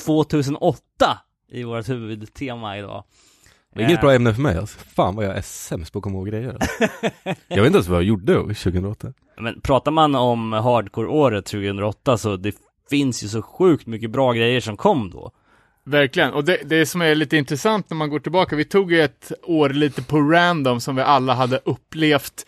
2008 0.05 0.81
i 1.51 1.63
vårt 1.63 1.89
huvudtema 1.89 2.77
idag. 2.77 3.03
Det 3.73 3.81
är 3.81 3.85
inget 3.85 3.97
Eh, 3.97 4.01
bra 4.01 4.13
ämne 4.13 4.33
för 4.33 4.41
mig 4.41 4.57
alltså. 4.57 4.79
Fan 4.79 5.15
vad 5.15 5.25
jag 5.25 5.37
är 5.37 5.41
sämst 5.41 5.93
på 5.93 5.99
att 5.99 6.03
komma 6.03 6.17
ihåg 6.17 6.27
grejer. 6.27 6.53
Alltså. 6.53 6.69
jag 7.23 7.57
vet 7.57 7.65
inte 7.65 7.77
ens 7.77 7.87
vad 7.87 7.97
jag 7.97 8.05
gjorde 8.05 8.33
2008. 8.33 9.13
Men 9.41 9.61
pratar 9.61 9.91
man 9.91 10.15
om 10.15 10.53
hardcore-året 10.53 11.45
2008 11.45 12.17
så 12.17 12.35
det 12.35 12.55
finns 12.89 13.23
ju 13.23 13.27
så 13.27 13.41
sjukt 13.41 13.87
mycket 13.87 14.11
bra 14.11 14.33
grejer 14.33 14.61
som 14.61 14.77
kom 14.77 15.09
då. 15.09 15.31
Verkligen, 15.83 16.33
och 16.33 16.43
det, 16.43 16.57
det 16.65 16.85
som 16.85 17.01
är 17.01 17.15
lite 17.15 17.37
intressant 17.37 17.89
när 17.89 17.97
man 17.97 18.09
går 18.09 18.19
tillbaka, 18.19 18.55
vi 18.55 18.65
tog 18.65 18.91
ju 18.91 19.01
ett 19.01 19.31
år 19.43 19.69
lite 19.69 20.03
på 20.03 20.21
random 20.21 20.81
som 20.81 20.95
vi 20.95 21.01
alla 21.01 21.33
hade 21.33 21.61
upplevt 21.65 22.45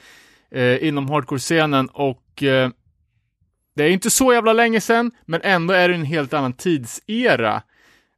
eh, 0.52 0.88
inom 0.88 1.10
hardcore-scenen 1.10 1.88
och 1.88 2.44
eh, 2.44 2.70
det 3.76 3.84
är 3.84 3.90
inte 3.90 4.12
så 4.12 4.34
jävla 4.34 4.54
länge 4.54 4.82
sedan, 4.82 5.12
men 5.26 5.42
ändå 5.44 5.74
är 5.74 5.90
det 5.90 5.96
en 5.96 6.06
helt 6.06 6.34
annan 6.34 6.54
tidsera. 6.54 7.62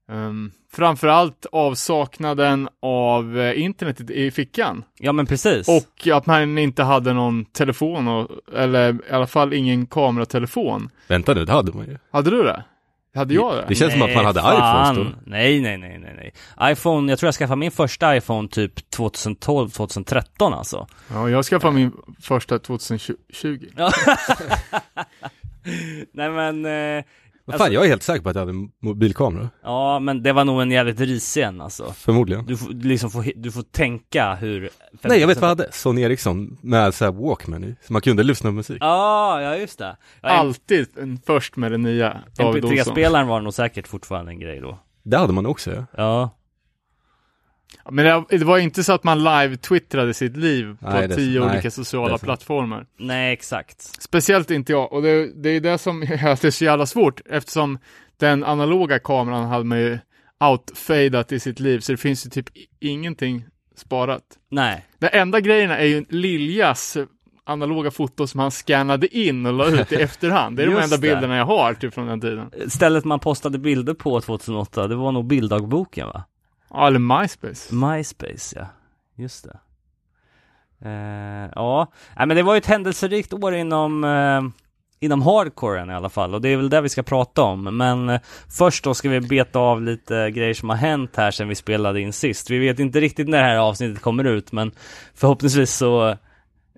Um, 0.07 0.51
framförallt 0.75 1.45
avsaknaden 1.51 2.69
av 2.81 3.39
eh, 3.39 3.61
internet 3.61 4.09
i 4.09 4.31
fickan. 4.31 4.83
Ja 4.99 5.11
men 5.11 5.25
precis. 5.25 5.67
Och 5.67 6.07
att 6.07 6.25
man 6.25 6.57
inte 6.57 6.83
hade 6.83 7.13
någon 7.13 7.45
telefon, 7.45 8.07
och, 8.07 8.29
eller 8.55 8.93
i 8.93 9.11
alla 9.11 9.27
fall 9.27 9.53
ingen 9.53 9.87
kameratelefon. 9.87 10.89
Vänta 11.07 11.33
nu, 11.33 11.45
det 11.45 11.51
hade 11.51 11.71
man 11.71 11.85
ju. 11.85 11.97
Hade 12.11 12.29
du 12.29 12.43
det? 12.43 12.63
Hade 13.15 13.33
jag 13.33 13.55
det? 13.55 13.65
Det 13.67 13.75
känns 13.75 13.93
som 13.93 14.01
att 14.01 14.15
man 14.15 14.25
hade 14.25 14.41
fan. 14.41 14.93
iPhones 14.93 15.13
då. 15.13 15.19
Nej, 15.25 15.61
nej, 15.61 15.77
nej, 15.77 15.99
nej, 15.99 16.33
nej. 16.57 16.71
iPhone, 16.71 17.11
jag 17.11 17.19
tror 17.19 17.27
jag 17.27 17.35
skaffade 17.35 17.59
min 17.59 17.71
första 17.71 18.17
iPhone 18.17 18.47
typ 18.47 18.89
2012, 18.89 19.69
2013 19.69 20.53
alltså. 20.53 20.87
Ja, 21.13 21.29
jag 21.29 21.45
skaffade 21.45 21.73
min 21.73 21.91
första 22.21 22.59
2020. 22.59 23.17
Ja. 23.75 23.91
nej 26.13 26.29
men, 26.29 26.65
eh, 26.65 27.03
Vad 27.47 27.57
fan, 27.57 27.71
jag 27.73 27.85
är 27.85 27.89
helt 27.89 28.03
säker 28.03 28.23
på 28.23 28.29
att 28.29 28.35
jag 28.35 28.41
hade 28.41 28.51
en 28.51 28.69
mobilkamera. 28.81 29.49
ja 29.63 29.99
men 29.99 30.23
det 30.23 30.33
var 30.33 30.45
nog 30.45 30.61
en 30.61 30.71
jävligt 30.71 30.99
risig 30.99 31.43
en 31.43 31.61
alltså. 31.61 31.93
Förmodligen. 31.93 32.45
Du 32.45 32.57
får 32.57 32.69
liksom 32.69 33.11
får, 33.11 33.25
du 33.35 33.51
får 33.51 33.61
tänka 33.61 34.35
hur 34.35 34.69
Nej, 35.01 35.19
jag 35.19 35.27
vet 35.27 35.37
vad 35.37 35.49
jag 35.49 35.55
hade. 35.55 35.71
Sony 35.71 36.01
Ericsson 36.01 36.57
med 36.61 36.93
så 36.93 37.05
här 37.05 37.11
Walkman 37.11 37.63
i. 37.63 37.75
Så 37.81 37.93
man 37.93 38.01
kunde 38.01 38.23
lyssna 38.23 38.49
på 38.49 38.53
musik. 38.53 38.77
Ja, 38.79 39.41
ja 39.41 39.55
just 39.55 39.79
det. 39.79 39.97
Ja, 40.21 40.29
Alltid 40.29 40.87
en, 40.97 41.19
först 41.25 41.55
med 41.55 41.71
det 41.71 41.77
nya. 41.77 42.17
David 42.37 42.65
Olsson. 42.65 42.77
MP3-spelaren 42.77 43.27
var 43.27 43.41
nog 43.41 43.53
säkert 43.53 43.87
fortfarande 43.87 44.31
en 44.31 44.39
grej 44.39 44.59
då. 44.59 44.79
Det 45.03 45.17
hade 45.17 45.33
man 45.33 45.45
också 45.45 45.71
ja. 45.71 45.85
Ja. 45.97 46.29
Men 47.91 48.25
det, 48.29 48.45
var 48.45 48.57
inte 48.57 48.83
så 48.83 48.93
att 48.93 49.03
man 49.03 49.19
live-twittrade 49.23 50.13
sitt 50.13 50.37
liv 50.37 50.77
på 50.81 50.89
Nej, 50.89 51.07
tio 51.09 51.39
så- 51.39 51.45
nej, 51.45 51.53
olika 51.53 51.71
sociala 51.71 52.13
är 52.13 52.17
så. 52.17 52.25
plattformar. 52.25 52.85
Nej, 52.99 53.33
exakt. 53.33 53.81
Speciellt 54.01 54.51
inte 54.51 54.71
jag. 54.71 54.93
Och 54.93 55.01
det, 55.01 55.43
det 55.43 55.49
är 55.49 55.59
det 55.59 55.77
som 55.77 56.03
gör 56.03 56.27
att 56.27 56.41
det 56.41 56.47
är 56.47 56.51
så 56.51 56.63
jävla 56.65 56.85
svårt. 56.85 57.21
Eftersom 57.25 57.77
den 58.17 58.43
analoga 58.43 58.99
kameran 58.99 59.45
hade 59.45 59.63
man 59.63 59.79
ju 59.79 59.99
outfadat 60.39 61.31
i 61.31 61.39
sitt 61.39 61.59
liv. 61.59 61.79
Så 61.79 61.91
det 61.91 61.97
finns 61.97 62.25
ju 62.25 62.29
typ 62.29 62.45
ingenting 62.79 63.45
sparat. 63.75 64.23
Nej. 64.51 64.85
Den 64.99 65.09
enda 65.13 65.39
grejen 65.39 65.71
är 65.71 65.83
ju 65.83 66.05
Liljas 66.09 66.97
analoga 67.43 67.91
foto 67.91 68.27
som 68.27 68.39
han 68.39 68.51
scannade 68.51 69.17
in 69.17 69.45
och 69.45 69.53
la 69.53 69.67
ut 69.67 69.91
i 69.91 69.95
efterhand. 70.01 70.57
Det 70.57 70.63
är 70.63 70.67
de 70.67 70.75
enda 70.75 70.87
det. 70.97 71.01
bilderna 71.01 71.37
jag 71.37 71.45
har 71.45 71.73
typ 71.73 71.93
från 71.93 72.07
den 72.07 72.21
tiden. 72.21 72.51
Stället 72.67 73.05
man 73.05 73.19
postade 73.19 73.57
bilder 73.59 73.93
på 73.93 74.21
2008, 74.21 74.87
det 74.87 74.95
var 74.95 75.11
nog 75.11 75.25
bilddagboken 75.27 76.07
va? 76.07 76.23
Ja, 76.69 76.87
eller 76.87 76.99
MySpace. 77.21 77.75
MySpace 77.75 78.55
ja, 78.59 78.65
just 79.15 79.43
det. 79.43 79.57
Eh, 80.89 81.49
ja, 81.55 81.87
Nej, 82.17 82.27
men 82.27 82.37
det 82.37 82.43
var 82.43 82.53
ju 82.53 82.57
ett 82.57 82.65
händelserikt 82.65 83.33
år 83.33 83.55
inom, 83.55 84.03
eh, 84.03 84.41
inom 84.99 85.21
hardcoren 85.21 85.89
i 85.89 85.93
alla 85.93 86.09
fall 86.09 86.33
och 86.33 86.41
det 86.41 86.49
är 86.49 86.57
väl 86.57 86.69
det 86.69 86.81
vi 86.81 86.89
ska 86.89 87.03
prata 87.03 87.41
om. 87.41 87.77
Men 87.77 88.09
eh, 88.09 88.19
först 88.57 88.83
då 88.83 88.93
ska 88.93 89.09
vi 89.09 89.21
beta 89.21 89.59
av 89.59 89.81
lite 89.81 90.31
grejer 90.31 90.53
som 90.53 90.69
har 90.69 90.75
hänt 90.75 91.15
här 91.15 91.31
sedan 91.31 91.47
vi 91.47 91.55
spelade 91.55 92.01
in 92.01 92.13
sist. 92.13 92.49
Vi 92.49 92.59
vet 92.59 92.79
inte 92.79 92.99
riktigt 92.99 93.27
när 93.27 93.37
det 93.37 93.43
här 93.43 93.57
avsnittet 93.57 94.01
kommer 94.01 94.23
ut 94.23 94.51
men 94.51 94.71
förhoppningsvis 95.15 95.73
så 95.73 96.09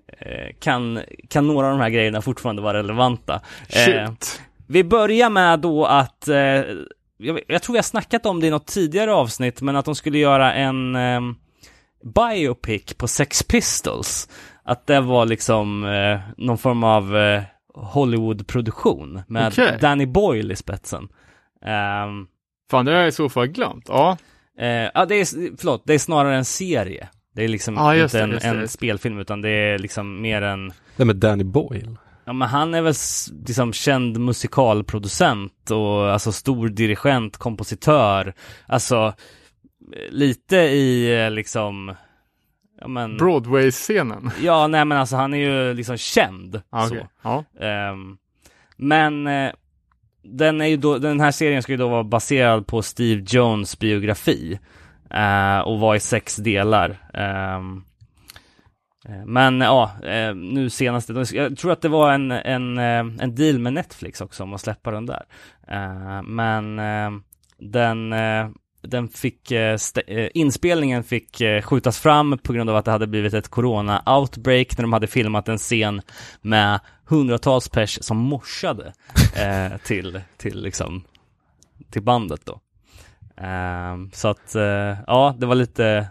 eh, 0.08 0.56
kan, 0.60 1.00
kan 1.30 1.48
några 1.48 1.68
av 1.68 1.72
de 1.72 1.82
här 1.82 1.90
grejerna 1.90 2.22
fortfarande 2.22 2.62
vara 2.62 2.78
relevanta. 2.78 3.42
Eh, 3.70 3.86
Shit. 3.86 4.42
vi 4.68 4.84
börjar 4.84 5.30
med 5.30 5.60
då 5.60 5.86
att, 5.86 6.28
eh, 6.28 6.62
jag, 7.18 7.40
jag 7.48 7.62
tror 7.62 7.74
vi 7.74 7.78
har 7.78 7.84
snackat 7.84 8.26
om 8.26 8.40
det 8.40 8.48
i 8.48 8.50
något 8.50 8.68
tidigare 8.68 9.14
avsnitt, 9.14 9.62
men 9.62 9.76
att 9.76 9.86
de 9.86 9.96
skulle 9.96 10.18
göra 10.18 10.54
en 10.54 10.96
eh, 10.96 11.22
biopic 12.04 12.94
på 12.94 13.08
Sex 13.08 13.44
Pistols. 13.44 14.30
Att 14.64 14.88
det 14.88 15.00
var 15.00 15.26
liksom 15.26 15.86
eh, 15.86 16.20
någon 16.38 16.58
form 16.58 16.84
av 16.84 17.18
eh, 17.18 17.42
Hollywood-produktion 17.74 19.22
med 19.28 19.48
Okej. 19.48 19.78
Danny 19.82 20.06
Boyle 20.06 20.52
i 20.52 20.56
spetsen. 20.56 21.08
Ehm, 21.66 22.28
Fan, 22.72 22.86
det 22.86 22.92
har 22.92 23.00
jag 23.00 23.08
i 23.08 23.12
så 23.12 23.30
fall 23.30 23.48
glömt. 23.48 23.86
Ja. 23.88 24.18
eh, 24.60 24.68
ja, 24.68 25.06
det 25.06 25.16
är, 25.16 25.58
förlåt, 25.58 25.82
det 25.86 25.94
är 25.94 26.00
snarare 26.00 26.36
en 26.36 26.46
serie. 26.46 27.10
Det 27.36 27.44
är 27.44 27.48
liksom 27.48 27.96
just 27.96 28.16
inte 28.16 28.28
det, 28.28 28.48
en, 28.48 28.58
det, 28.58 28.62
en 28.62 28.68
spelfilm, 28.68 29.20
utan 29.20 29.42
det 29.42 29.50
är 29.50 29.80
liksom 29.80 30.22
mer 30.22 30.42
en 30.42 30.74
Det 30.96 31.06
med 31.06 31.16
Danny 31.16 31.44
Boyle. 31.44 31.98
Ja 32.28 32.34
men 32.34 32.48
han 32.48 32.74
är 32.74 32.82
väl 32.82 32.94
liksom 33.48 33.74
känd 33.74 34.20
musikalproducent 34.20 35.72
och 35.72 36.12
alltså 36.12 36.32
stor 36.32 36.70
dirigent, 36.70 37.38
kompositör. 37.38 38.34
Alltså 38.66 39.14
lite 40.10 40.56
i 40.58 41.16
eh, 41.24 41.32
liksom 41.32 41.96
Ja 42.82 42.88
men 42.88 43.18
Broadway-scenen. 43.18 44.32
Ja 44.42 44.68
nej 44.68 44.86
men 44.86 44.98
alltså 44.98 45.16
han 45.16 45.34
är 45.34 45.38
ju 45.38 45.74
liksom 45.74 45.98
känd 45.98 46.62
så. 46.72 46.86
okej. 46.88 47.08
Ja. 47.24 47.44
Ehm, 47.60 48.18
men 48.78 49.28
eh, 49.28 49.52
den, 50.24 50.62
är 50.62 50.66
ju 50.66 50.78
då, 50.78 50.98
den 50.98 51.20
här 51.20 51.32
serien 51.32 51.64
ska 51.64 51.72
ju 51.72 51.78
då 51.78 51.88
vara 51.88 52.04
baserad 52.04 52.68
på 52.68 52.82
Steve 52.82 53.24
Jones 53.28 53.80
biografi 53.80 54.60
eh, 55.10 55.60
och 55.60 55.80
var 55.80 55.96
i 55.96 56.00
sex 56.00 56.36
delar. 56.36 56.90
Eh, 57.14 57.62
men 59.26 59.62
ja, 59.62 59.92
eh, 60.04 60.36
nu 60.36 60.70
senast, 60.70 61.10
jag 61.34 61.58
tror 61.58 61.72
att 61.72 61.82
det 61.82 61.90
var 61.90 62.14
en, 62.14 62.32
en, 62.32 62.78
eh, 62.78 63.24
en 63.24 63.36
deal 63.36 63.60
med 63.60 63.74
Netflix 63.74 64.22
också 64.22 64.44
om 64.44 64.54
att 64.54 64.62
släppa 64.62 64.92
den 64.92 65.06
där. 65.06 65.26
Eh, 65.68 66.22
men 66.24 66.80
eh, 66.80 67.12
den, 67.60 68.14
eh, 68.14 68.50
den 68.82 69.08
fick, 69.08 69.52
eh, 69.52 69.78
eh, 70.08 70.30
inspelningen 70.34 71.04
fick 71.04 71.42
eh, 71.42 71.62
skjutas 71.62 72.00
fram 72.00 72.38
på 72.38 72.54
grund 72.54 72.70
av 72.70 72.76
att 72.76 72.86
det 72.86 72.92
hade 72.92 73.08
blivit 73.08 73.34
ett 73.34 73.50
corona-outbreak 73.50 74.78
när 74.78 74.82
de 74.82 74.94
hade 74.94 75.08
filmat 75.08 75.50
en 75.50 75.58
scen 75.58 76.02
med 76.42 76.80
hundratals 77.06 77.70
pers 77.70 78.00
som 78.02 78.18
morsade 78.18 78.94
eh, 79.36 79.78
till, 79.84 80.22
till 80.38 80.62
liksom, 80.62 81.04
till 81.90 82.04
bandet 82.04 82.46
då. 82.46 82.60
Så 84.14 84.28
att, 84.28 84.56
eh, 84.56 84.98
ja, 85.08 85.36
det 85.38 85.46
var 85.46 85.56
lite, 85.56 86.08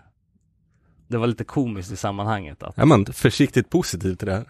det 1.08 1.18
var 1.18 1.26
lite 1.26 1.44
komiskt 1.44 1.92
i 1.92 1.96
sammanhanget 1.96 2.62
att 2.62 2.78
Är 2.78 2.84
man 2.84 3.04
försiktigt 3.06 3.70
positiv 3.70 4.14
till 4.14 4.26
det 4.26 4.34
här? 4.34 4.44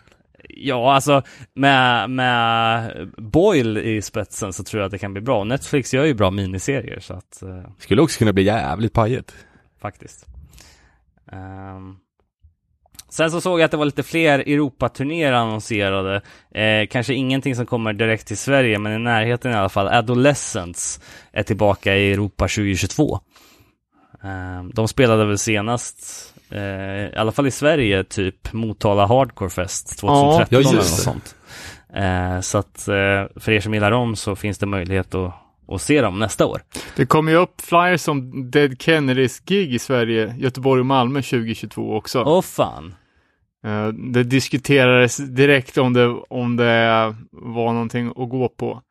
Ja, 0.49 0.95
alltså 0.95 1.23
med, 1.55 2.11
med 2.11 2.91
Boyle 3.19 3.79
i 3.79 4.03
spetsen 4.03 4.53
så 4.53 4.65
tror 4.65 4.81
jag 4.81 4.87
att 4.87 4.93
det 4.93 4.99
kan 4.99 5.13
bli 5.13 5.23
bra. 5.23 5.45
Netflix 5.45 5.95
gör 5.95 6.05
ju 6.05 6.15
bra 6.15 6.31
miniserier 6.31 7.01
så 7.01 7.15
att 7.15 7.43
eh, 7.43 7.65
Skulle 7.79 8.03
också 8.03 8.19
kunna 8.19 8.33
bli 8.33 8.43
jävligt 8.43 8.93
pajet. 8.93 9.35
faktiskt. 9.81 10.27
Ehm, 11.33 11.97
sen 13.09 13.31
så 13.31 13.41
såg 13.41 13.61
jag 13.61 13.65
att 13.65 13.71
det 13.71 13.77
var 13.77 13.85
lite 13.85 14.03
fler 14.03 14.39
Europaturnéer 14.39 15.33
annonserade. 15.33 16.21
Eh, 16.55 16.87
kanske 16.91 17.15
ingenting 17.15 17.57
som 17.57 17.67
kommer 17.67 17.93
direkt 17.93 18.27
till 18.27 18.39
Sverige, 18.39 18.79
men 18.79 18.93
i 18.93 18.99
närheten 18.99 19.53
i 19.53 19.55
alla 19.55 19.69
fall. 19.69 19.89
Adolescents 19.89 21.01
är 21.33 21.43
tillbaka 21.43 21.97
i 21.97 22.13
Europa 22.13 22.45
2022. 22.49 23.21
Ehm, 24.23 24.71
de 24.75 24.89
spelade 24.89 25.25
väl 25.25 25.39
senast, 25.39 26.35
eh, 26.51 26.61
i 26.61 27.17
alla 27.17 27.33
fall 27.33 27.47
i 27.47 27.51
Sverige, 27.51 28.05
typ 28.05 28.53
Motala 28.53 29.07
Hardcore 29.07 29.51
Fest 29.51 29.99
2013 29.99 30.47
Ja, 30.51 30.59
eller 30.59 30.77
något 30.77 30.87
sånt. 30.87 31.37
Eh, 31.95 32.41
så 32.41 32.59
att 32.59 32.89
eh, 32.89 33.41
för 33.41 33.51
er 33.51 33.61
som 33.61 33.75
gillar 33.75 33.91
dem 33.91 34.17
så 34.17 34.37
finns 34.37 34.59
det 34.59 34.67
möjlighet 34.67 35.15
att, 35.15 35.33
att 35.69 35.83
se 35.83 36.01
dem 36.01 36.19
nästa 36.19 36.47
år. 36.47 36.61
Det 36.97 37.07
kommer 37.07 37.33
ju 37.33 37.39
upp 37.39 37.61
flyers 37.61 38.09
om 38.09 38.51
Dead 38.51 38.83
Kennedys 38.83 39.41
gig 39.47 39.75
i 39.75 39.79
Sverige, 39.79 40.35
Göteborg 40.39 40.81
och 40.81 40.87
Malmö 40.87 41.23
2022 41.23 41.97
också. 41.97 42.23
Åh 42.23 42.43
fan! 42.43 42.95
Eh, 43.65 43.89
det 43.89 44.25
diskuterades 44.25 45.17
direkt 45.17 45.79
om 45.79 45.93
det, 45.93 46.07
om 46.31 46.57
det 46.57 47.15
var 47.31 47.73
någonting 47.73 48.09
att 48.09 48.29
gå 48.29 48.49
på. 48.49 48.83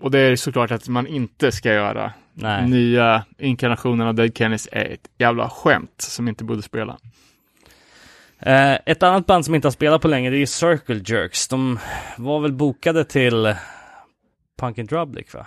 Och 0.00 0.10
det 0.10 0.18
är 0.18 0.36
såklart 0.36 0.70
att 0.70 0.88
man 0.88 1.06
inte 1.06 1.52
ska 1.52 1.72
göra. 1.72 2.12
Nej. 2.34 2.68
Nya 2.68 3.24
inkarnationen 3.38 4.06
av 4.06 4.14
Dead 4.14 4.36
Kennedys 4.36 4.68
är 4.72 4.84
ett 4.84 5.08
jävla 5.18 5.50
skämt 5.50 5.94
som 6.00 6.28
inte 6.28 6.44
borde 6.44 6.62
spela. 6.62 6.98
Eh, 8.38 8.72
ett 8.86 9.02
annat 9.02 9.26
band 9.26 9.44
som 9.44 9.54
inte 9.54 9.66
har 9.66 9.72
spelat 9.72 10.02
på 10.02 10.08
länge 10.08 10.30
det 10.30 10.38
är 10.38 10.46
Circle 10.46 11.02
Jerks. 11.06 11.48
De 11.48 11.78
var 12.16 12.40
väl 12.40 12.52
bokade 12.52 13.04
till 13.04 13.54
Punk 14.58 14.78
and 14.78 14.88
Drublic 14.88 15.34
va? 15.34 15.46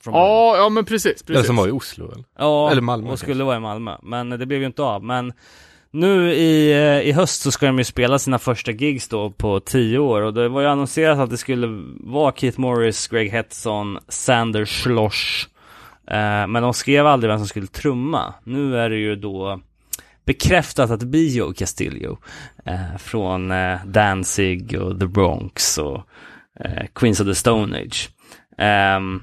Från 0.00 0.12
början. 0.12 0.28
Ja, 0.28 0.56
ja 0.56 0.68
men 0.68 0.84
precis. 0.84 1.22
Eller 1.22 1.34
precis. 1.34 1.46
som 1.46 1.56
var 1.56 1.68
i 1.68 1.70
Oslo 1.70 2.06
väl? 2.06 2.24
ja, 2.38 2.70
eller 2.70 2.82
Malmö 2.82 3.04
och 3.04 3.10
kanske. 3.10 3.26
skulle 3.26 3.44
vara 3.44 3.56
i 3.56 3.60
Malmö. 3.60 3.96
Men 4.02 4.30
det 4.30 4.46
blev 4.46 4.60
ju 4.60 4.66
inte 4.66 4.82
av. 4.82 5.04
Men 5.04 5.32
nu 5.92 6.32
i, 6.32 6.72
eh, 6.72 7.08
i 7.08 7.12
höst 7.12 7.42
så 7.42 7.52
ska 7.52 7.66
de 7.66 7.78
ju 7.78 7.84
spela 7.84 8.18
sina 8.18 8.38
första 8.38 8.72
gigs 8.72 9.08
då 9.08 9.30
på 9.30 9.60
tio 9.60 9.98
år. 9.98 10.22
Och 10.22 10.34
det 10.34 10.48
var 10.48 10.60
ju 10.60 10.66
annonserat 10.66 11.18
att 11.18 11.30
det 11.30 11.36
skulle 11.36 11.66
vara 12.00 12.32
Keith 12.32 12.60
Morris, 12.60 13.08
Greg 13.08 13.30
Hetson, 13.30 13.98
Sander 14.08 14.64
Schloss. 14.64 15.48
Eh, 16.06 16.46
men 16.46 16.62
de 16.62 16.74
skrev 16.74 17.06
aldrig 17.06 17.30
vem 17.30 17.38
som 17.38 17.48
skulle 17.48 17.66
trumma. 17.66 18.34
Nu 18.44 18.78
är 18.78 18.90
det 18.90 18.96
ju 18.96 19.16
då 19.16 19.60
bekräftat 20.24 20.90
att 20.90 21.00
det 21.00 21.06
blir 21.06 21.36
Joe 21.36 21.52
Castillo 21.52 22.18
eh, 22.64 22.96
från 22.98 23.50
eh, 23.50 23.84
Danzig 23.84 24.80
och 24.80 25.00
The 25.00 25.06
Bronx 25.06 25.78
och 25.78 26.02
eh, 26.60 26.86
Queens 26.94 27.20
of 27.20 27.26
the 27.26 27.34
Stone 27.34 27.78
Age. 27.78 28.10
Ehm, 28.58 29.22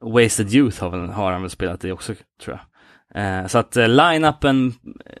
Wasted 0.00 0.54
Youth 0.54 0.80
har, 0.80 0.90
har 0.90 1.32
han 1.32 1.42
väl 1.42 1.50
spelat 1.50 1.84
i 1.84 1.92
också, 1.92 2.14
tror 2.14 2.56
jag. 2.56 2.71
Eh, 3.14 3.46
så 3.46 3.58
att 3.58 3.76
eh, 3.76 3.88
line-upen, 3.88 4.72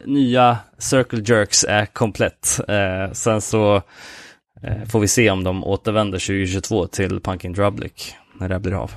nya 0.04 0.58
Circle 0.78 1.22
Jerks 1.26 1.64
är 1.64 1.86
komplett. 1.86 2.60
Eh, 2.68 3.12
sen 3.12 3.40
så 3.40 3.76
eh, 4.62 4.84
får 4.90 5.00
vi 5.00 5.08
se 5.08 5.30
om 5.30 5.44
de 5.44 5.64
återvänder 5.64 6.18
2022 6.18 6.86
till 6.86 7.20
Punkin 7.20 7.52
Drublic 7.52 8.14
när 8.40 8.48
det 8.48 8.58
blir 8.60 8.72
av. 8.82 8.92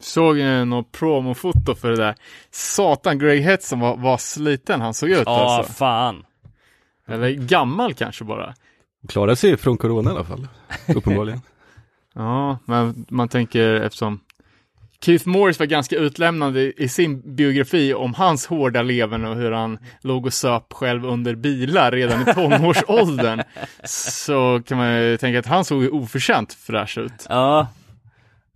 Såg 0.00 0.36
ni 0.36 0.64
något 0.64 0.92
promofoto 0.92 1.74
för 1.74 1.90
det 1.90 1.96
där? 1.96 2.14
Satan, 2.50 3.18
Greg 3.18 3.42
Hetson 3.42 3.80
var, 3.80 3.96
var 3.96 4.18
sliten 4.18 4.80
han 4.80 4.94
såg 4.94 5.10
ut 5.10 5.22
Ja, 5.26 5.56
alltså. 5.56 5.72
fan. 5.72 6.24
Eller 7.08 7.30
gammal 7.30 7.94
kanske 7.94 8.24
bara. 8.24 8.54
Klarade 9.08 9.36
sig 9.36 9.56
från 9.56 9.78
corona 9.78 10.10
i 10.10 10.14
alla 10.14 10.24
fall. 10.24 10.48
Uppenbarligen. 10.96 11.40
Ja, 12.16 12.58
men 12.64 13.06
man 13.08 13.28
tänker 13.28 13.74
eftersom 13.74 14.20
Keith 15.04 15.28
Morris 15.28 15.58
var 15.58 15.66
ganska 15.66 15.96
utlämnande 15.96 16.82
i 16.82 16.88
sin 16.88 17.34
biografi 17.36 17.94
om 17.94 18.14
hans 18.14 18.46
hårda 18.46 18.82
leven 18.82 19.24
och 19.24 19.36
hur 19.36 19.52
han 19.52 19.78
låg 20.00 20.26
och 20.26 20.32
söp 20.32 20.72
själv 20.72 21.06
under 21.06 21.34
bilar 21.34 21.92
redan 21.92 22.22
i 22.22 22.34
tonårsåldern. 22.34 23.42
så 23.84 24.62
kan 24.66 24.78
man 24.78 25.02
ju 25.02 25.16
tänka 25.16 25.38
att 25.38 25.46
han 25.46 25.64
såg 25.64 25.94
oförtjänt 25.94 26.54
fräsch 26.54 26.98
ut. 26.98 27.26
Ja, 27.28 27.68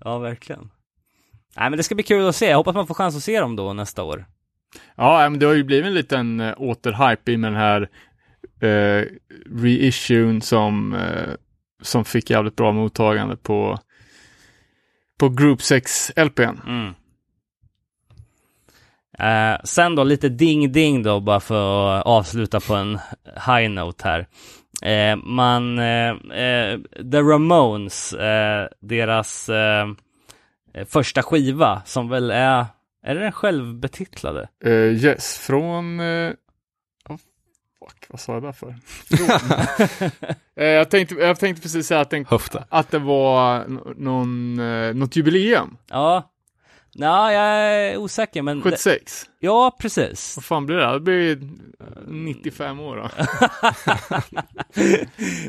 ja 0.04 0.18
verkligen. 0.18 0.70
Nej 1.56 1.70
men 1.70 1.76
det 1.76 1.82
ska 1.82 1.94
bli 1.94 2.04
kul 2.04 2.28
att 2.28 2.36
se. 2.36 2.48
Jag 2.48 2.56
hoppas 2.56 2.74
man 2.74 2.86
får 2.86 2.94
chans 2.94 3.16
att 3.16 3.22
se 3.22 3.40
dem 3.40 3.56
då 3.56 3.72
nästa 3.72 4.02
år. 4.02 4.26
Ja, 4.96 5.28
men 5.30 5.38
det 5.38 5.46
har 5.46 5.54
ju 5.54 5.64
blivit 5.64 5.86
en 5.86 5.94
liten 5.94 6.40
äh, 6.40 6.54
återhype 6.56 7.32
i 7.32 7.36
med 7.36 7.52
den 7.52 7.60
här 7.60 7.88
äh, 8.60 9.04
reissuen 9.62 10.40
som, 10.40 10.94
äh, 10.94 11.34
som 11.82 12.04
fick 12.04 12.30
jävligt 12.30 12.56
bra 12.56 12.72
mottagande 12.72 13.36
på, 13.36 13.78
på 15.18 15.28
Group 15.28 15.62
6 15.62 16.12
LPn. 16.16 16.60
Mm. 16.66 16.94
Eh, 19.18 19.60
sen 19.64 19.94
då 19.94 20.04
lite 20.04 20.28
ding-ding 20.28 21.02
då 21.02 21.20
bara 21.20 21.40
för 21.40 21.88
att 21.98 22.06
avsluta 22.06 22.60
på 22.60 22.74
en 22.74 22.98
high 23.46 23.70
note 23.70 24.04
här. 24.08 24.26
Eh, 24.82 25.16
man, 25.16 25.78
eh, 25.78 26.08
eh, 26.10 26.78
The 27.12 27.20
Ramones, 27.20 28.12
eh, 28.12 28.68
deras 28.80 29.48
eh, 29.48 29.86
första 30.86 31.22
skiva 31.22 31.82
som 31.84 32.08
väl 32.08 32.30
är, 32.30 32.66
är 33.02 33.14
det 33.14 33.20
den 33.20 33.32
självbetitlade? 33.32 34.48
Yes, 34.66 35.38
från... 35.38 36.00
Fuck, 37.88 38.04
vad 38.08 38.20
sa 38.20 38.32
jag 38.32 38.42
där 38.42 38.52
för? 38.52 38.74
uh, 40.60 40.64
jag, 40.66 40.90
tänkte, 40.90 41.14
jag 41.14 41.38
tänkte 41.38 41.62
precis 41.62 41.86
säga 41.86 42.00
att, 42.00 42.10
den, 42.10 42.24
Höfta. 42.24 42.64
att 42.68 42.90
det 42.90 42.98
var 42.98 43.64
någon, 43.96 44.58
uh, 44.58 44.94
något 44.94 45.16
jubileum. 45.16 45.76
Ja. 45.90 46.34
Nej, 46.94 47.34
jag 47.34 47.44
är 47.44 47.96
osäker 47.96 48.42
men... 48.42 48.62
76. 48.62 49.26
Ja, 49.40 49.76
precis. 49.80 50.36
Vad 50.36 50.44
fan 50.44 50.66
blir 50.66 50.76
det? 50.76 50.92
Det 50.92 51.00
blir 51.00 51.40
95 52.06 52.80
år 52.80 52.96
då. 52.96 53.08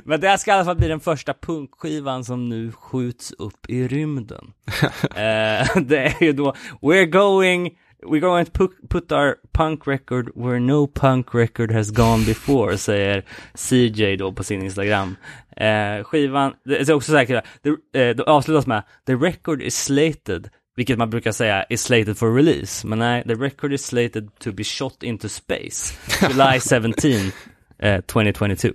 Men 0.03 0.19
det 0.19 0.27
här 0.27 0.37
ska 0.37 0.51
i 0.51 0.53
alla 0.53 0.65
fall 0.65 0.77
bli 0.77 0.87
den 0.87 0.99
första 0.99 1.33
punkskivan 1.33 2.25
som 2.25 2.49
nu 2.49 2.71
skjuts 2.71 3.31
upp 3.31 3.69
i 3.69 3.87
rymden. 3.87 4.53
eh, 5.03 5.77
det 5.81 5.97
är 5.97 6.23
ju 6.23 6.33
då 6.33 6.53
We're 6.81 7.05
going 7.05 7.77
We're 8.01 8.21
going 8.21 8.45
to 8.45 8.69
put, 8.89 9.11
our 9.11 9.37
punk 9.51 9.87
record 9.87 10.31
where 10.35 10.59
no 10.59 10.87
punk 10.87 11.33
record 11.33 11.71
has 11.71 11.91
gone 11.91 12.25
before, 12.25 12.77
säger 12.77 13.23
CJ 13.55 14.15
då 14.15 14.33
på 14.33 14.43
sin 14.43 14.63
Instagram. 14.63 15.15
Eh, 15.57 16.03
skivan, 16.03 16.53
det 16.65 16.89
är 16.89 16.93
också 16.93 17.11
säkert, 17.11 17.45
det, 17.61 17.69
eh, 17.69 18.15
det 18.15 18.23
avslutas 18.23 18.67
med 18.67 18.83
The 19.05 19.15
record 19.15 19.61
is 19.61 19.83
slated 19.83 20.49
vilket 20.79 20.97
man 20.97 21.09
brukar 21.09 21.31
säga 21.31 21.65
is 21.69 21.81
slated 21.81 22.17
for 22.17 22.35
release. 22.35 22.87
Men 22.87 22.99
nej, 22.99 23.23
the 23.23 23.35
record 23.35 23.73
is 23.73 23.85
slated 23.85 24.39
to 24.39 24.51
be 24.51 24.63
shot 24.63 25.03
into 25.03 25.29
space. 25.29 25.93
July 26.29 26.59
17, 26.59 27.31
eh, 27.79 28.01
2022. 28.01 28.69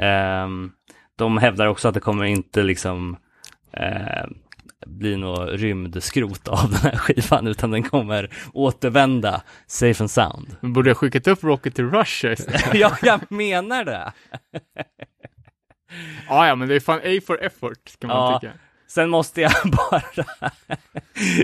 Um, 0.00 0.72
de 1.16 1.38
hävdar 1.38 1.66
också 1.66 1.88
att 1.88 1.94
det 1.94 2.00
kommer 2.00 2.24
inte 2.24 2.62
liksom 2.62 3.16
eh, 3.72 4.24
bli 4.86 5.16
något 5.16 5.48
rymdskrot 5.50 6.48
av 6.48 6.70
den 6.70 6.80
här 6.80 6.96
skivan, 6.96 7.46
utan 7.46 7.70
den 7.70 7.82
kommer 7.82 8.30
återvända 8.52 9.42
safe 9.66 10.02
and 10.02 10.10
sound. 10.10 10.56
Men 10.60 10.72
borde 10.72 10.90
jag 10.90 10.96
skickat 10.96 11.26
upp 11.26 11.44
Rocket 11.44 11.74
till 11.74 11.90
Russia 11.90 12.32
istället? 12.32 12.64
ja, 12.74 12.96
jag 13.02 13.20
menar 13.32 13.84
det. 13.84 14.12
ja, 16.28 16.46
ja, 16.48 16.54
men 16.54 16.68
det 16.68 16.74
är 16.74 16.80
fan 16.80 16.98
A 17.04 17.20
for 17.26 17.42
effort, 17.42 17.98
kan 18.00 18.08
man 18.08 18.16
Ja. 18.32 18.38
tycka. 18.40 18.52
Sen 18.88 19.10
måste 19.10 19.40
jag 19.40 19.52
bara, 19.64 20.02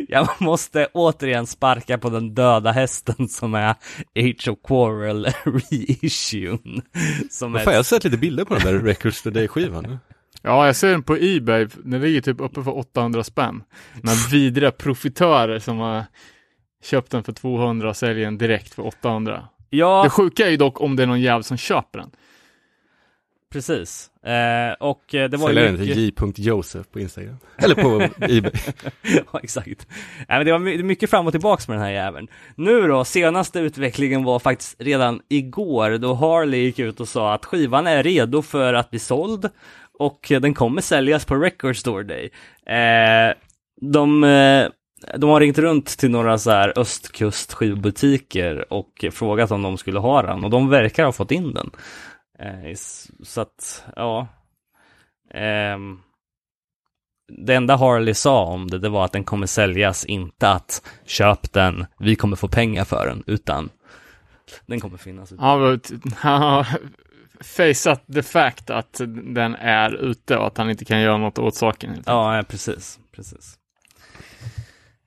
jag 0.09 0.29
måste 0.39 0.87
återigen 0.93 1.47
sparka 1.47 1.99
på 1.99 2.11
den 2.11 2.35
döda 2.35 2.73
hästen 2.73 3.29
som 3.29 3.55
är 3.55 3.75
Age 4.19 4.49
of 4.49 4.59
Quarrel 4.67 5.25
reissuen. 5.45 6.83
Som 7.31 7.53
Vad 7.53 7.61
är 7.61 7.65
fan, 7.65 7.73
jag 7.75 7.79
har 7.79 7.85
sett 7.85 8.05
lite 8.05 8.17
bilder 8.19 8.45
på 8.45 8.55
den 8.55 8.65
där 8.65 8.79
Records 8.79 9.23
Today-skivan. 9.23 9.99
Ja, 10.49 10.67
jag 10.67 10.77
ser 10.77 10.91
den 10.91 11.03
på 11.03 11.17
Ebay. 11.21 11.67
Den 11.85 12.01
ligger 12.01 12.21
typ 12.21 12.41
uppe 12.41 12.63
för 12.63 12.79
800 12.79 13.25
spänn. 13.25 13.63
Här 14.05 14.31
vidriga 14.33 14.71
profitörer 14.71 15.59
som 15.59 15.79
har 15.79 16.05
köpt 16.85 17.11
den 17.11 17.23
för 17.25 17.33
200 17.33 17.89
och 17.89 17.97
säljer 17.97 18.25
den 18.25 18.39
direkt 18.39 18.75
för 18.75 18.87
800. 18.87 19.49
Ja, 19.71 20.03
Det 20.05 20.11
sjuka 20.11 20.47
är 20.47 20.51
ju 20.51 20.57
dock 20.57 20.81
om 20.81 20.97
det 20.97 21.03
är 21.03 21.07
någon 21.07 21.21
jävel 21.21 21.45
som 21.45 21.57
köper 21.57 21.99
den. 21.99 22.11
precis. 23.53 24.11
Eh, 24.25 24.73
och 24.81 25.15
eh, 25.15 25.31
det 25.31 25.37
var 25.37 25.49
Säljer 25.49 25.63
ju 25.63 25.69
den 25.77 25.81
mycket... 25.81 26.35
till 26.35 26.45
j.joseph 26.45 26.89
på 26.93 27.01
Instagram. 27.01 27.37
Eller 27.57 27.75
på 27.75 28.03
Ebay. 28.25 28.53
ja, 29.33 29.41
exakt. 29.43 29.87
Nej, 30.29 30.39
men 30.39 30.47
det 30.47 30.53
var 30.53 30.59
my- 30.59 30.83
mycket 30.83 31.11
fram 31.11 31.27
och 31.27 31.33
tillbaks 31.33 31.69
med 31.69 31.77
den 31.77 31.85
här 31.85 31.91
jäveln. 31.93 32.29
Nu 32.55 32.89
då, 32.89 33.05
senaste 33.05 33.61
utvecklingen 33.61 34.25
var 34.25 34.39
faktiskt 34.39 34.77
redan 34.79 35.21
igår 35.29 35.99
då 35.99 36.15
Harley 36.15 36.61
gick 36.61 36.79
ut 36.79 37.01
och 37.01 37.09
sa 37.09 37.35
att 37.35 37.45
skivan 37.45 37.87
är 37.87 38.03
redo 38.03 38.43
för 38.43 38.75
att 38.75 38.91
bli 38.91 38.99
såld 38.99 39.49
och 39.99 40.33
eh, 40.33 40.41
den 40.41 40.55
kommer 40.55 40.81
säljas 40.81 41.25
på 41.25 41.35
Record 41.35 41.77
Store 41.77 42.05
Day. 42.05 42.31
Eh, 42.77 43.35
de, 43.81 44.25
eh, 44.25 44.69
de 45.17 45.31
har 45.31 45.41
ringt 45.41 45.59
runt 45.59 45.87
till 45.87 46.11
några 46.11 46.39
så 46.39 46.51
här 46.51 46.79
östkust 46.79 47.53
skivbutiker 47.53 48.73
och 48.73 49.05
frågat 49.13 49.51
om 49.51 49.63
de 49.63 49.79
skulle 49.79 49.99
ha 49.99 50.23
den 50.23 50.45
och 50.45 50.51
de 50.51 50.69
verkar 50.69 51.05
ha 51.05 51.13
fått 51.13 51.31
in 51.31 51.55
den. 51.55 51.71
Eh, 52.39 52.75
så 53.23 53.41
att, 53.41 53.85
ja. 53.97 54.29
Eh, 55.35 55.79
det 57.47 57.55
enda 57.55 57.77
Harley 57.77 58.15
sa 58.15 58.45
om 58.45 58.69
det, 58.69 58.79
det 58.79 58.89
var 58.89 59.05
att 59.05 59.13
den 59.13 59.25
kommer 59.25 59.47
säljas, 59.47 60.05
inte 60.05 60.49
att 60.49 60.83
köp 61.07 61.53
den, 61.53 61.87
vi 61.99 62.17
kommer 62.17 62.37
få 62.37 62.49
pengar 62.49 62.85
för 62.85 63.07
den, 63.07 63.25
utan 63.27 63.71
den 64.67 64.81
kommer 64.81 64.97
finnas. 64.97 65.33
Ja, 65.39 65.77
Faceat 67.41 68.03
the 68.15 68.23
fact 68.23 68.71
att 68.71 69.01
den 69.35 69.55
är 69.55 69.95
ute 69.95 70.37
och 70.37 70.47
att 70.47 70.59
han 70.59 70.71
inte 70.71 70.85
kan 70.85 71.01
göra 71.01 71.17
något 71.17 71.39
åt 71.39 71.55
saken. 71.55 72.03
Ja, 72.07 72.43
precis, 72.49 72.99
precis. 73.17 73.59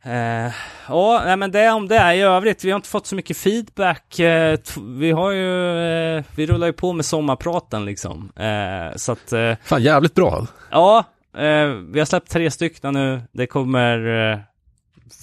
Eh, 0.04 0.52
ja, 0.88 1.22
nej, 1.26 1.38
men 1.38 1.52
det 1.52 1.70
om 1.70 1.88
det. 1.88 2.14
I 2.16 2.22
övrigt, 2.22 2.64
vi 2.64 2.72
har 2.72 2.76
inte 2.76 2.90
fått 2.90 3.08
så 3.08 3.16
mycket 3.16 3.38
feedback. 3.38 4.20
Eh, 4.20 4.60
vi 4.98 5.12
har 5.12 5.32
ju, 5.32 5.78
eh, 6.18 6.24
vi 6.36 6.46
rullar 6.46 6.68
ju 6.68 6.74
på 6.74 6.94
med 6.94 7.06
sommarpraten 7.06 7.86
liksom. 7.86 8.32
Eh, 8.36 8.96
så 8.96 9.12
att, 9.12 9.34
eh, 9.34 9.54
Fan, 9.64 9.84
jävligt 9.84 10.16
bra. 10.16 10.48
Ja, 10.72 11.04
eh, 11.38 11.68
vi 11.68 12.00
har 12.00 12.06
släppt 12.06 12.32
tre 12.32 12.52
stycken 12.52 12.94
nu. 12.94 13.22
Det 13.32 13.48
kommer 13.48 14.32
eh, 14.32 14.40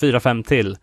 fyra, 0.00 0.20
fem 0.20 0.42
till. 0.42 0.76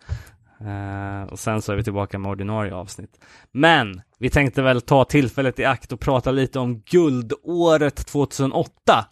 Eh, 0.60 1.32
och 1.32 1.38
sen 1.38 1.62
så 1.62 1.72
är 1.72 1.76
vi 1.76 1.84
tillbaka 1.84 2.18
med 2.18 2.30
ordinarie 2.30 2.74
avsnitt. 2.74 3.20
Men 3.52 4.02
vi 4.18 4.30
tänkte 4.30 4.62
väl 4.62 4.80
ta 4.80 5.04
tillfället 5.04 5.58
i 5.58 5.64
akt 5.64 5.92
och 5.92 6.00
prata 6.00 6.30
lite 6.30 6.58
om 6.58 6.80
guldåret 6.80 8.06
2008. 8.06 9.06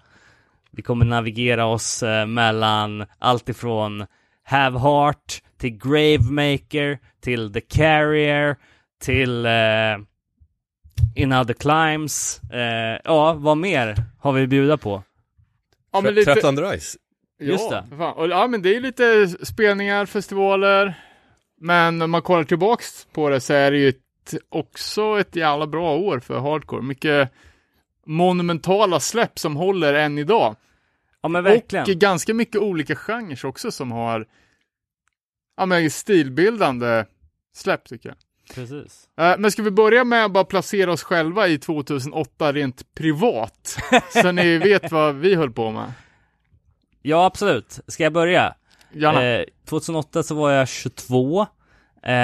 Vi 0.71 0.83
kommer 0.83 1.05
navigera 1.05 1.67
oss 1.67 2.03
eh, 2.03 2.27
mellan 2.27 3.07
allt 3.19 3.49
ifrån 3.49 4.07
Have 4.45 4.79
Heart 4.79 5.43
till 5.59 5.79
Gravemaker 5.79 6.99
till 7.21 7.53
The 7.53 7.61
Carrier 7.61 8.57
till 9.01 9.47
eh, 9.47 9.53
In 11.15 11.33
Other 11.33 11.55
Climes. 11.55 12.41
Eh, 12.53 13.01
ja, 13.05 13.33
vad 13.33 13.57
mer 13.57 13.97
har 14.19 14.33
vi 14.33 14.43
att 14.43 14.49
bjuda 14.49 14.77
på? 14.77 15.03
Ja, 15.93 16.01
men 16.01 16.15
lite. 16.15 16.31
Just 17.41 17.71
ja, 17.71 17.85
det. 17.91 17.97
Fan. 17.97 18.15
Och, 18.15 18.29
ja, 18.29 18.47
men 18.47 18.63
det 18.63 18.77
är 18.77 18.81
lite 18.81 19.29
spelningar, 19.29 20.07
festivaler. 20.07 20.95
Men 21.61 22.03
om 22.03 22.11
man 22.11 22.23
kollar 22.23 22.45
tillbaks 22.45 23.07
på 23.13 23.29
det 23.29 23.41
så 23.41 23.53
är 23.53 23.71
det 23.71 23.79
ju 23.79 23.89
ett, 23.89 24.35
också 24.49 25.21
ett 25.21 25.37
jävla 25.37 25.67
bra 25.67 25.97
år 25.97 26.21
för 26.21 26.39
hardcore. 26.39 26.83
Mycket 26.83 27.31
monumentala 28.07 29.01
släpp 29.01 29.39
som 29.39 29.57
håller 29.57 29.95
än 29.95 30.19
idag. 30.19 30.57
Ja 31.23 31.29
men 31.29 31.45
verkligen. 31.45 31.83
Och 31.83 31.91
ganska 31.91 32.35
mycket 32.35 32.61
olika 32.61 32.97
genrer 32.97 33.47
också 33.47 33.71
som 33.71 33.93
har 33.93 34.27
ja, 35.57 35.67
men 35.67 35.91
stilbildande 35.91 37.05
släpp 37.55 37.85
tycker 37.85 38.09
jag. 38.09 38.17
Precis. 38.55 39.09
Eh, 39.19 39.35
men 39.39 39.51
ska 39.51 39.63
vi 39.63 39.71
börja 39.71 40.05
med 40.05 40.25
att 40.25 40.33
bara 40.33 40.45
placera 40.45 40.93
oss 40.93 41.03
själva 41.03 41.49
i 41.49 41.59
2008 41.59 42.53
rent 42.53 42.95
privat? 42.95 43.79
så 44.23 44.33
ni 44.33 44.59
vet 44.59 44.93
vad 44.93 45.15
vi 45.15 45.35
höll 45.35 45.51
på 45.51 45.71
med. 45.71 45.93
Ja, 47.03 47.25
absolut. 47.25 47.81
Ska 47.87 48.03
jag 48.03 48.13
börja? 48.13 48.55
Gärna. 48.95 49.25
Eh, 49.25 49.45
2008 49.69 50.23
så 50.23 50.35
var 50.35 50.51
jag 50.51 50.69
22. 50.69 51.47
Eh, 52.03 52.15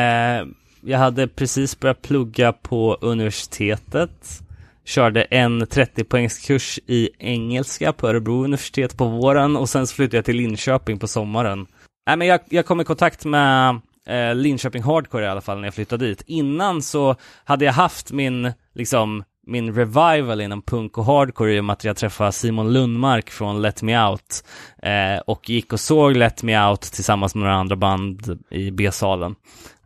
jag 0.82 0.98
hade 0.98 1.28
precis 1.28 1.80
börjat 1.80 2.02
plugga 2.02 2.52
på 2.52 2.98
universitetet. 3.00 4.40
Körde 4.84 5.22
en 5.22 5.62
30-poängskurs 5.62 6.78
i 6.86 7.08
engelska 7.18 7.92
på 7.92 8.08
Örebro 8.08 8.44
universitet 8.44 8.96
på 8.96 9.04
våren 9.04 9.56
och 9.56 9.68
sen 9.68 9.86
så 9.86 9.94
flyttade 9.94 10.16
jag 10.16 10.24
till 10.24 10.36
Linköping 10.36 10.98
på 10.98 11.08
sommaren. 11.08 11.66
Nej, 12.06 12.16
men 12.16 12.26
jag, 12.26 12.40
jag 12.48 12.66
kom 12.66 12.80
i 12.80 12.84
kontakt 12.84 13.24
med 13.24 13.80
eh, 14.06 14.34
Linköping 14.34 14.82
Hardcore 14.82 15.24
i 15.24 15.28
alla 15.28 15.40
fall 15.40 15.58
när 15.58 15.66
jag 15.66 15.74
flyttade 15.74 16.06
dit. 16.06 16.22
Innan 16.26 16.82
så 16.82 17.16
hade 17.44 17.64
jag 17.64 17.72
haft 17.72 18.12
min, 18.12 18.52
liksom, 18.74 19.24
min 19.50 19.74
revival 19.74 20.40
inom 20.40 20.62
punk 20.62 20.98
och 20.98 21.04
hardcore 21.04 21.54
i 21.54 21.60
och 21.60 21.64
med 21.64 21.72
att 21.72 21.84
jag 21.84 21.96
träffade 21.96 22.32
Simon 22.32 22.72
Lundmark 22.72 23.30
från 23.30 23.62
Let 23.62 23.82
Me 23.82 24.08
Out 24.08 24.44
eh, 24.82 25.18
och 25.26 25.50
gick 25.50 25.72
och 25.72 25.80
såg 25.80 26.16
Let 26.16 26.42
Me 26.42 26.68
Out 26.68 26.80
tillsammans 26.80 27.34
med 27.34 27.42
några 27.42 27.54
andra 27.56 27.76
band 27.76 28.44
i 28.50 28.70
B-salen. 28.70 29.34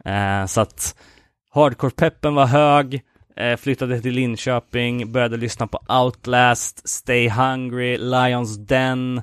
Eh, 0.05 0.47
så 0.47 0.61
att 0.61 0.97
hardcore-peppen 1.55 2.35
var 2.35 2.47
hög, 2.47 3.03
eh, 3.37 3.57
flyttade 3.57 4.01
till 4.01 4.15
Linköping, 4.15 5.13
började 5.13 5.37
lyssna 5.37 5.67
på 5.67 5.81
Outlast, 5.89 6.89
Stay 6.89 7.29
Hungry, 7.29 7.99
Lions 7.99 8.67
Den, 8.67 9.23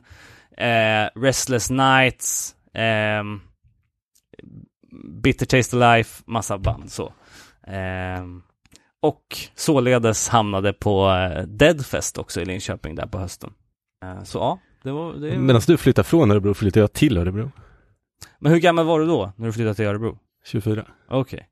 eh, 0.58 1.20
Restless 1.20 1.70
Nights, 1.70 2.56
eh, 2.74 3.24
Bitter 5.24 5.46
Taste 5.46 5.76
of 5.76 5.80
Life, 5.80 6.24
massa 6.26 6.58
band 6.58 6.92
så. 6.92 7.14
Ehm, 7.68 8.42
och 9.02 9.38
således 9.56 10.30
hamnade 10.30 10.74
på 10.74 11.10
eh, 11.10 11.44
Deadfest 11.44 12.18
också 12.18 12.42
i 12.42 12.46
Linköping 12.46 12.96
där 12.96 13.08
på 13.08 13.18
hösten. 13.18 13.54
Eh, 14.04 14.24
så 14.24 14.38
ja, 14.38 14.60
det 14.84 14.92
var... 14.92 15.14
Det... 15.14 15.38
Medan 15.38 15.62
du 15.68 15.78
flyttade 15.78 16.08
från 16.08 16.32
Örebro 16.32 16.54
flyttade 16.54 16.84
jag 16.84 16.94
till 16.94 17.18
Örebro. 17.18 17.52
Men 18.40 18.52
hur 18.52 18.60
gammal 18.60 18.86
var 18.86 19.00
du 19.00 19.06
då, 19.06 19.32
när 19.36 19.48
du 19.48 19.54
flyttade 19.54 19.76
till 19.76 19.86
Örebro? 19.86 20.18
24. 20.46 20.86
Okej. 21.08 21.48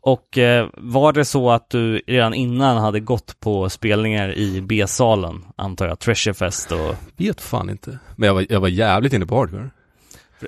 Och 0.00 0.38
eh, 0.38 0.68
var 0.74 1.12
det 1.12 1.24
så 1.24 1.50
att 1.50 1.70
du 1.70 1.96
redan 2.06 2.34
innan 2.34 2.76
hade 2.76 3.00
gått 3.00 3.40
på 3.40 3.68
spelningar 3.68 4.34
i 4.34 4.60
B-salen, 4.60 5.44
antar 5.56 5.86
jag, 5.86 5.98
Treasurefest 5.98 6.72
och... 6.72 6.94
Vet 7.16 7.40
fan 7.40 7.70
inte. 7.70 7.98
Men 8.16 8.26
jag 8.26 8.34
var, 8.34 8.46
jag 8.48 8.60
var 8.60 8.68
jävligt 8.68 9.12
inne 9.12 9.26
på 9.26 9.36
hardcore. 9.36 9.70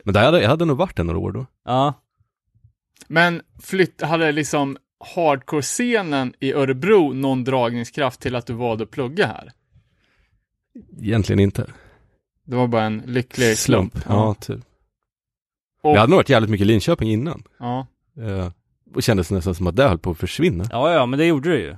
Men 0.04 0.14
där 0.14 0.24
hade, 0.24 0.42
jag 0.42 0.48
hade 0.48 0.64
nog 0.64 0.76
varit 0.76 0.96
där 0.96 1.04
några 1.04 1.18
år 1.18 1.32
då. 1.32 1.46
Ja, 1.64 1.94
Men 3.08 3.42
flytt, 3.62 4.02
hade 4.02 4.32
liksom 4.32 4.76
hardcore-scenen 5.14 6.34
i 6.40 6.52
Örebro 6.52 7.12
någon 7.12 7.44
dragningskraft 7.44 8.20
till 8.20 8.34
att 8.36 8.46
du 8.46 8.52
valde 8.52 8.84
att 8.84 8.90
plugga 8.90 9.26
här? 9.26 9.52
Egentligen 11.00 11.40
inte. 11.40 11.66
Det 12.44 12.56
var 12.56 12.66
bara 12.68 12.82
en 12.84 13.02
lycklig 13.06 13.58
slump. 13.58 13.98
Ja, 14.08 14.34
typ. 14.34 14.60
Och, 15.82 15.94
Jag 15.94 16.00
hade 16.00 16.10
nog 16.10 16.16
varit 16.18 16.28
jävligt 16.28 16.50
mycket 16.50 16.66
Linköping 16.66 17.10
innan. 17.10 17.42
ja. 17.58 17.86
Eh, 18.18 18.50
och 18.94 19.02
kändes 19.02 19.30
nästan 19.30 19.54
som 19.54 19.66
att 19.66 19.76
det 19.76 19.88
höll 19.88 19.98
på 19.98 20.10
att 20.10 20.18
försvinna. 20.18 20.64
ja, 20.70 20.92
ja, 20.92 21.06
men 21.06 21.18
det 21.18 21.26
gjorde 21.26 21.50
du 21.50 21.58
ju. 21.60 21.76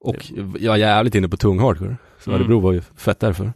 Och 0.00 0.16
jag 0.58 0.74
är 0.74 0.78
jävligt 0.78 1.14
inne 1.14 1.28
på 1.28 1.36
tung 1.36 1.58
hardcore. 1.58 1.96
Så 2.18 2.30
Mm. 2.30 2.40
Örebro 2.40 2.60
var 2.60 2.72
ju 2.72 2.80
fett 2.80 3.20
därför. 3.20 3.52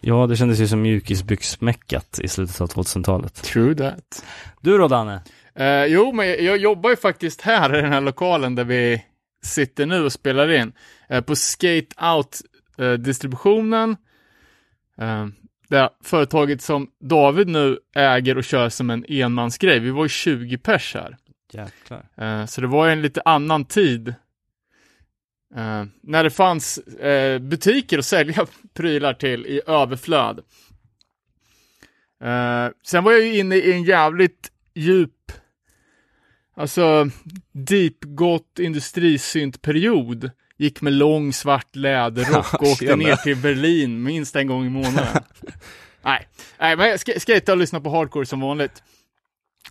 Ja, 0.00 0.26
det 0.26 0.36
kändes 0.36 0.58
ju 0.58 0.68
som 0.68 0.82
mjukisbyxmäckat 0.82 2.20
i 2.22 2.28
slutet 2.28 2.60
av 2.60 2.68
2000-talet. 2.68 3.34
True 3.34 3.74
that. 3.74 4.24
Du 4.60 4.78
då, 4.78 4.88
Danne? 4.88 5.22
Eh, 5.54 5.84
jo, 5.84 6.12
men 6.12 6.28
jag, 6.28 6.40
jag 6.40 6.56
jobbar 6.56 6.90
ju 6.90 6.96
faktiskt 6.96 7.40
här 7.40 7.78
i 7.78 7.82
den 7.82 7.92
här 7.92 8.00
lokalen 8.00 8.54
där 8.54 8.64
vi 8.64 9.04
sitter 9.42 9.86
nu 9.86 10.04
och 10.04 10.12
spelar 10.12 10.52
in. 10.52 10.72
Eh, 11.08 11.20
på 11.20 11.36
Skate 11.36 11.96
Out-distributionen. 11.98 13.96
Eh, 14.98 15.26
det 15.68 15.90
företaget 16.04 16.62
som 16.62 16.90
David 17.00 17.48
nu 17.48 17.78
äger 17.94 18.38
och 18.38 18.44
kör 18.44 18.68
som 18.68 18.90
en 18.90 19.04
enmansgrej. 19.08 19.78
Vi 19.78 19.90
var 19.90 20.04
ju 20.04 20.08
20 20.08 20.58
pers 20.58 20.94
här. 20.94 21.16
Jäklar. 21.52 22.08
Eh, 22.16 22.46
så 22.46 22.60
det 22.60 22.66
var 22.66 22.86
ju 22.86 22.92
en 22.92 23.02
lite 23.02 23.22
annan 23.24 23.64
tid. 23.64 24.14
Eh, 25.56 25.84
när 26.02 26.24
det 26.24 26.30
fanns 26.30 26.78
eh, 26.78 27.38
butiker 27.38 27.98
att 27.98 28.04
sälja 28.04 28.46
prylar 28.74 29.14
till 29.14 29.46
i 29.46 29.60
överflöd. 29.66 30.40
Eh, 32.24 32.68
sen 32.82 33.04
var 33.04 33.12
jag 33.12 33.20
ju 33.20 33.38
inne 33.38 33.56
i 33.56 33.72
en 33.72 33.82
jävligt 33.82 34.52
djup, 34.74 35.32
alltså 36.60 37.08
deep 37.52 37.96
gott 38.04 38.58
industrisyntperiod. 38.58 40.30
Gick 40.56 40.80
med 40.80 40.92
lång 40.92 41.32
svart 41.32 41.76
läderrock 41.76 42.54
och 42.62 42.62
åkte 42.62 42.96
ner 42.96 43.16
till 43.16 43.36
Berlin 43.36 44.02
minst 44.02 44.36
en 44.36 44.46
gång 44.46 44.66
i 44.66 44.70
månaden. 44.70 45.22
Nej, 46.02 46.28
Nej 46.58 46.76
men 46.76 46.88
jag 46.88 46.96
sk- 46.96 47.26
skejtade 47.26 47.52
och 47.52 47.58
lyssnade 47.58 47.82
på 47.84 47.90
hardcore 47.90 48.26
som 48.26 48.40
vanligt. 48.40 48.82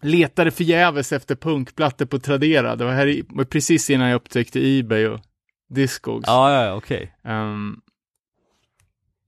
Letade 0.02 0.52
förgäves 0.52 1.12
efter 1.12 1.36
punkplattor 1.36 2.06
på 2.06 2.20
Tradera. 2.20 2.76
Det 2.76 2.86
var, 2.86 2.92
här 2.92 3.08
i, 3.08 3.24
precis 3.50 3.90
innan 3.90 4.08
jag 4.08 4.16
upptäckte 4.16 4.60
Ebay 4.60 5.08
och 5.08 5.20
Discogs. 5.70 6.28
Ja, 6.28 6.64
ja, 6.66 6.74
okej. 6.74 7.16
Ehm, 7.24 7.76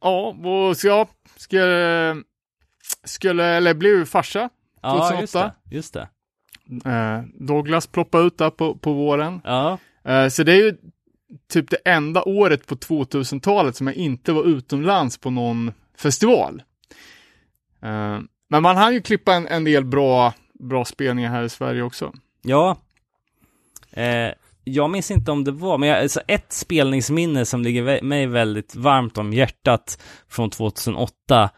ja, 0.02 0.28
och 0.30 0.78
så 0.78 0.88
jag 0.88 1.08
skulle, 1.36 2.16
skulle, 3.04 3.46
eller 3.46 3.74
blev 3.74 4.06
farsa. 4.06 4.50
Ja, 4.82 5.20
just 5.22 5.34
2008. 5.34 5.56
det. 5.66 5.76
Just 5.76 5.94
det. 5.94 6.10
Eh, 6.86 7.24
Douglas 7.34 7.88
ploppade 7.88 8.24
ut 8.24 8.38
där 8.38 8.50
på, 8.50 8.76
på 8.76 8.94
våren. 8.94 9.42
Ja, 9.44 9.78
Eh, 10.04 10.28
så 10.28 10.44
det 10.44 10.52
är 10.52 10.58
ju 10.58 10.78
typ 11.50 11.70
det 11.70 11.78
enda 11.86 12.24
året 12.24 12.68
på 12.68 12.76
2000-talet 12.76 13.76
som 13.76 13.88
jag 13.88 13.96
inte 13.96 14.32
var 14.32 14.44
utomlands 14.44 15.18
på 15.18 15.30
någon 15.30 15.72
festival. 15.98 16.64
Eh, 17.82 18.20
men 18.50 18.64
man 18.64 18.78
hann 18.78 18.94
ju 18.94 19.02
klippa 19.02 19.34
en, 19.34 19.48
en 19.48 19.64
del 19.64 19.86
bra, 19.86 20.34
bra 20.54 20.86
spelningar 20.86 21.32
här 21.32 21.44
i 21.44 21.50
Sverige 21.50 21.82
också. 21.82 22.14
ja. 22.42 22.78
Eh, 23.92 24.32
jag 24.64 24.90
minns 24.90 25.12
inte 25.12 25.32
om 25.32 25.44
det 25.44 25.52
var, 25.52 25.78
men 25.78 25.90
jag, 25.90 26.02
alltså 26.02 26.22
ett 26.28 26.54
spelningsminne 26.54 27.46
som 27.46 27.62
ligger 27.62 28.02
mig 28.04 28.28
väldigt 28.28 28.76
varmt 28.76 29.18
om 29.18 29.34
hjärtat 29.34 30.02
från 30.30 30.50
2008, 30.50 31.44
eh, 31.44 31.50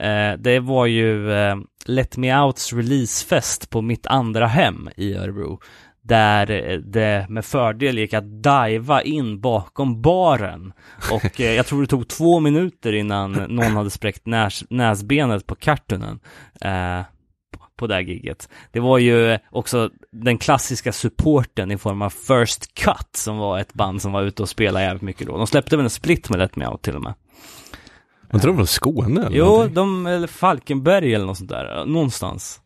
Eh, 0.00 0.32
det 0.38 0.60
var 0.60 0.86
ju 0.86 1.32
eh, 1.32 1.56
Let 1.86 2.16
Me 2.16 2.40
Outs 2.40 2.72
releasefest 2.72 3.70
på 3.70 3.82
mitt 3.82 4.06
andra 4.06 4.46
hem 4.46 4.88
i 4.96 5.14
Örebro. 5.14 5.60
Där 6.02 6.50
eh, 6.50 6.78
det 6.78 7.26
med 7.28 7.44
fördel 7.44 7.98
gick 7.98 8.14
att 8.14 8.42
diva 8.42 9.02
in 9.02 9.40
bakom 9.40 10.02
baren. 10.02 10.72
Och 11.12 11.40
eh, 11.40 11.52
jag 11.52 11.66
tror 11.66 11.80
det 11.80 11.86
tog 11.86 12.08
två 12.08 12.40
minuter 12.40 12.92
innan 12.92 13.32
någon 13.32 13.76
hade 13.76 13.90
spräckt 13.90 14.26
näs, 14.26 14.64
näsbenet 14.70 15.46
på 15.46 15.54
kartonen. 15.54 16.20
Eh, 16.60 17.02
på- 17.56 17.64
på 17.76 17.86
det 17.86 17.94
här 17.94 18.00
giget. 18.00 18.48
Det 18.72 18.80
var 18.80 18.98
ju 18.98 19.38
också 19.50 19.90
den 20.12 20.38
klassiska 20.38 20.92
supporten 20.92 21.70
i 21.70 21.78
form 21.78 22.02
av 22.02 22.10
First 22.10 22.74
Cut 22.74 23.08
som 23.16 23.38
var 23.38 23.58
ett 23.58 23.74
band 23.74 24.02
som 24.02 24.12
var 24.12 24.22
ute 24.22 24.42
och 24.42 24.48
spelade 24.48 24.84
jävligt 24.84 25.02
mycket 25.02 25.26
då. 25.26 25.36
De 25.36 25.46
släppte 25.46 25.76
väl 25.76 25.84
en 25.84 25.90
split 25.90 26.30
med 26.30 26.38
Let 26.38 26.56
Me 26.56 26.66
Out 26.66 26.82
till 26.82 26.96
och 26.96 27.02
med. 27.02 27.14
Man 28.32 28.40
tror 28.40 28.50
de 28.52 28.56
var 28.56 28.64
från 28.64 28.66
Skåne 28.66 29.20
eller 29.26 29.36
Jo, 29.36 29.44
någonting. 29.44 29.74
de, 29.74 30.06
eller 30.06 30.26
Falkenberg 30.26 31.14
eller 31.14 31.26
något 31.26 31.36
sånt 31.38 31.50
där, 31.50 31.84
någonstans. 31.86 32.60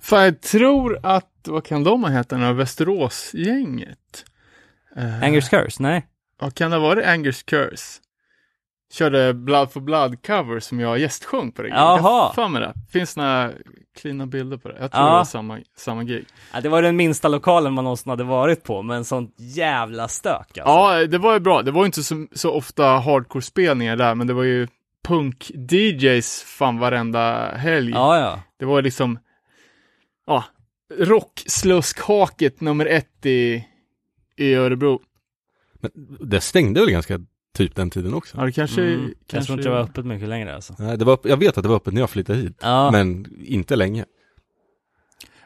Fan, 0.00 0.24
jag 0.24 0.40
tror 0.40 0.98
att, 1.02 1.30
vad 1.44 1.64
kan 1.64 1.84
de 1.84 2.02
ha 2.02 2.10
hetat, 2.10 2.28
den 2.28 2.40
här 2.40 2.52
Västerås-gänget? 2.52 4.24
Eh, 4.96 5.22
Angers 5.22 5.48
Curse? 5.48 5.82
Nej? 5.82 6.06
Ja, 6.40 6.50
kan 6.50 6.70
det 6.70 6.76
ha 6.76 6.82
varit 6.82 7.06
Angers 7.06 7.42
Curse? 7.42 8.00
Körde 8.92 9.34
Blood 9.34 9.72
for 9.72 9.80
Blood 9.80 10.26
cover 10.26 10.60
som 10.60 10.80
jag 10.80 10.98
gästsjöng 10.98 11.52
på 11.52 11.62
det 11.62 11.68
giget. 11.68 11.80
Jaha. 11.80 12.32
Jag 12.36 12.50
mig 12.50 12.60
det. 12.62 12.74
Finns 12.92 13.16
några 13.16 13.50
klina 14.00 14.26
bilder 14.26 14.56
på 14.56 14.68
det. 14.68 14.76
Jag 14.80 14.90
tror 14.92 15.02
Ja. 15.04 15.10
det 15.10 15.16
var 15.16 15.24
samma, 15.24 15.58
samma 15.76 16.04
gig. 16.04 16.24
Ja, 16.52 16.60
det 16.60 16.68
var 16.68 16.82
den 16.82 16.96
minsta 16.96 17.28
lokalen 17.28 17.72
man 17.72 17.84
någonsin 17.84 18.10
hade 18.10 18.24
varit 18.24 18.64
på, 18.64 18.82
men 18.82 19.04
sånt 19.04 19.34
jävla 19.38 20.08
stök 20.08 20.58
alltså. 20.58 20.60
Ja, 20.62 21.06
det 21.06 21.18
var 21.18 21.32
ju 21.32 21.40
bra. 21.40 21.62
Det 21.62 21.70
var 21.70 21.82
ju 21.82 21.86
inte 21.86 22.02
så, 22.02 22.26
så 22.32 22.50
ofta 22.52 22.84
hardcore-spelningar 22.84 23.96
där, 23.96 24.14
men 24.14 24.26
det 24.26 24.32
var 24.34 24.42
ju 24.42 24.68
punk-DJs 25.08 26.44
fan 26.44 26.78
varenda 26.78 27.52
helg. 27.56 27.90
Ja, 27.92 28.18
ja. 28.20 28.40
Det 28.58 28.64
var 28.64 28.82
liksom, 28.82 29.18
ja, 30.26 30.44
rocksluskhaket 30.98 32.60
nummer 32.60 32.86
ett 32.86 33.26
i, 33.26 33.64
i 34.36 34.54
Örebro. 34.54 35.00
Men 35.80 35.90
det 36.20 36.40
stängde 36.40 36.80
väl 36.80 36.90
ganska 36.90 37.18
typ 37.56 37.74
den 37.74 37.90
tiden 37.90 38.14
också? 38.14 38.36
Ja, 38.38 38.44
det 38.44 38.52
kanske... 38.52 38.82
Mm, 38.82 39.00
jag 39.02 39.14
kanske 39.26 39.46
tror 39.46 39.58
inte 39.58 39.68
det 39.68 39.74
var 39.74 39.82
öppet 39.82 40.06
mycket 40.06 40.28
längre 40.28 40.54
alltså. 40.54 40.74
Nej, 40.78 40.98
det 40.98 41.04
var, 41.04 41.18
jag 41.24 41.36
vet 41.36 41.58
att 41.58 41.62
det 41.62 41.68
var 41.68 41.76
öppet 41.76 41.94
när 41.94 42.00
jag 42.00 42.10
flyttade 42.10 42.38
hit. 42.38 42.56
Ja, 42.60 42.90
Men 42.90 43.26
inte 43.44 43.76
länge. 43.76 44.04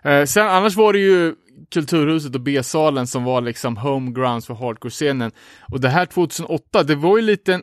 Eh, 0.02 0.24
sen 0.24 0.46
annars 0.46 0.76
var 0.76 0.92
det 0.92 0.98
ju 0.98 1.34
Kulturhuset 1.70 2.34
och 2.34 2.40
B-salen 2.40 3.06
som 3.06 3.24
var 3.24 3.40
liksom 3.40 3.76
homegrounds 3.76 4.46
för 4.46 4.54
hardcore-scenen. 4.54 5.32
Och 5.72 5.80
det 5.80 5.88
här 5.88 6.06
2008, 6.06 6.82
det 6.82 6.94
var 6.94 7.16
ju 7.16 7.22
lite 7.22 7.54
en, 7.54 7.62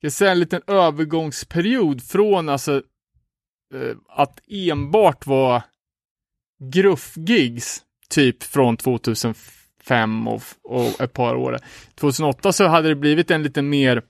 jag 0.00 0.12
säga 0.12 0.30
en 0.30 0.40
liten 0.40 0.62
övergångsperiod 0.66 2.02
från 2.02 2.48
alltså 2.48 2.82
eh, 3.74 3.96
att 4.08 4.40
enbart 4.48 5.26
vara 5.26 5.62
gruff-gigs, 6.72 7.82
typ 8.08 8.42
från 8.42 8.76
2005 8.76 9.61
och, 10.28 10.42
och 10.62 11.00
ett 11.00 11.12
par 11.12 11.34
år. 11.34 11.58
2008 11.94 12.52
så 12.52 12.66
hade 12.66 12.88
det 12.88 12.94
blivit 12.94 13.30
en 13.30 13.42
lite 13.42 13.62
mer 13.62 14.02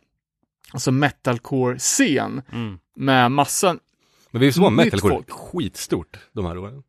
alltså 0.73 0.91
metalcore-scen 0.93 2.43
Mm. 2.53 2.79
med 2.97 3.31
massa, 3.33 3.77
Men 4.31 4.41
var 4.63 4.71
Nytt 4.71 4.77
metalcore 4.85 5.15
folk. 5.15 5.31
skitstort 5.31 6.19
de 6.33 6.47
här 6.47 6.59
åren? 6.59 6.83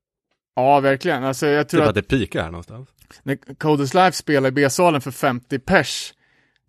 ja 0.56 0.80
verkligen, 0.80 1.24
alltså 1.24 1.48
jag 1.48 1.69
tror 1.69 1.80
Typ 1.82 1.84
att 1.84 1.89
att 1.89 1.96
det 2.10 2.17
pikar 2.17 2.43
här 2.43 2.52
någonstans. 2.52 2.89
när 3.24 3.56
Codus 3.58 3.93
Life 3.93 4.12
spelade 4.12 4.48
i 4.48 4.52
B-salen 4.52 5.02
för 5.02 5.12
50 5.12 5.60
pers, 5.60 6.13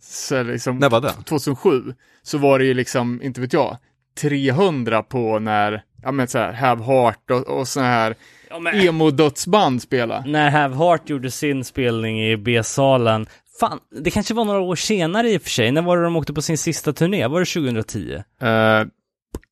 så 0.01 0.43
liksom, 0.43 0.79
När 0.79 0.91
var 0.91 1.01
det? 1.01 1.13
2007, 1.25 1.95
så 2.23 2.39
var 2.39 2.59
det 2.59 2.65
ju 2.65 2.75
liksom, 2.75 3.23
inte 3.23 3.41
vet 3.41 3.53
jag, 3.53 3.79
300 4.21 5.03
på 5.03 5.39
när, 5.39 5.85
ja 6.03 6.13
men 6.13 6.29
så 6.29 6.39
här, 6.39 6.53
Have 6.53 6.85
Heart 6.85 7.31
och, 7.31 7.49
och 7.59 7.69
såna 7.69 7.87
här 7.87 8.15
Ja, 8.55 8.71
emo-dödsband 8.71 9.83
spela. 9.83 10.25
när 10.27 10.51
Have 10.51 10.77
Heart 10.77 11.11
gjorde 11.11 11.31
sin 11.31 11.65
spelning 11.65 12.23
i 12.23 12.37
B-salen, 12.37 13.27
fan, 13.61 13.79
det 13.91 14.11
kanske 14.11 14.35
var 14.35 14.45
några 14.45 14.61
år 14.61 14.77
senare 14.77 15.31
i 15.31 15.39
och 15.39 15.43
för 15.43 15.51
sig. 15.51 15.73
När 15.73 15.83
var 15.83 15.97
det 15.97 16.03
de 16.05 16.17
åkte 16.17 16.33
på 16.33 16.43
sin 16.43 16.59
sista 16.59 16.93
turné? 16.93 17.27
Var 17.27 17.41
det 17.41 17.47
2010? 17.47 18.23
Eh, 18.41 18.83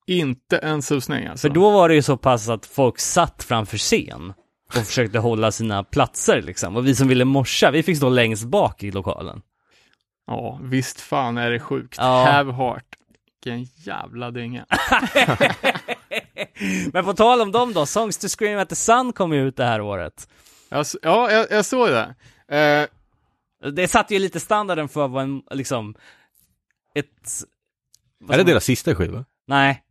inte 0.07 0.59
en 0.59 0.83
susning 0.83 1.27
alltså. 1.27 1.49
För 1.49 1.55
då 1.55 1.71
var 1.71 1.89
det 1.89 1.95
ju 1.95 2.03
så 2.03 2.17
pass 2.17 2.49
att 2.49 2.67
folk 2.67 2.99
satt 2.99 3.43
framför 3.43 3.79
scen 3.79 4.33
och 4.69 4.87
försökte 4.87 5.19
hålla 5.19 5.53
sina 5.53 5.85
platser 5.85 6.43
liksom. 6.43 6.77
Och 6.77 6.87
vi 6.87 6.95
som 6.95 7.09
ville 7.09 7.25
morsa, 7.25 7.71
vi 7.71 7.83
fick 7.83 7.97
stå 7.97 8.09
längst 8.09 8.45
bak 8.45 8.83
i 8.83 8.91
lokalen. 8.91 9.43
Ja, 10.27 10.59
visst 10.63 11.01
fan 11.01 11.39
är 11.39 11.51
det 11.51 11.61
sjukt. 11.61 11.97
Ja. 11.99 12.25
Have 12.25 12.53
Heart. 12.53 12.85
Vilken 13.45 13.67
jävla 13.85 14.31
dänga. 14.31 14.67
Men 16.93 17.05
på 17.05 17.15
tal 17.15 17.41
om 17.41 17.53
dem 17.53 17.73
då, 17.73 17.87
Songs 17.87 18.19
to 18.19 18.29
Scream 18.29 18.59
at 18.59 18.69
the 18.69 18.75
Sun 18.75 19.13
kom 19.13 19.33
ju 19.33 19.49
ut 19.49 19.57
det 19.57 19.65
här 19.65 19.81
året. 19.81 20.29
Jag 20.69 20.87
ja, 21.03 21.31
jag, 21.33 21.47
jag 21.51 21.65
såg 21.65 21.89
det. 21.89 22.15
Eh, 22.57 23.71
Det 23.71 23.89
satte 23.89 24.15
ju 24.15 24.21
lite 24.21 24.41
standarden 24.41 24.89
för 24.89 25.09
vad 25.09 25.23
en, 25.23 25.43
liksom, 25.51 25.95
ett... 26.95 27.31
vad 28.21 28.35
Är 28.35 28.45
det 28.45 28.51
deras 28.53 28.65
sista 28.65 28.95
skiva? 28.95 29.25
Nej. 29.47 29.83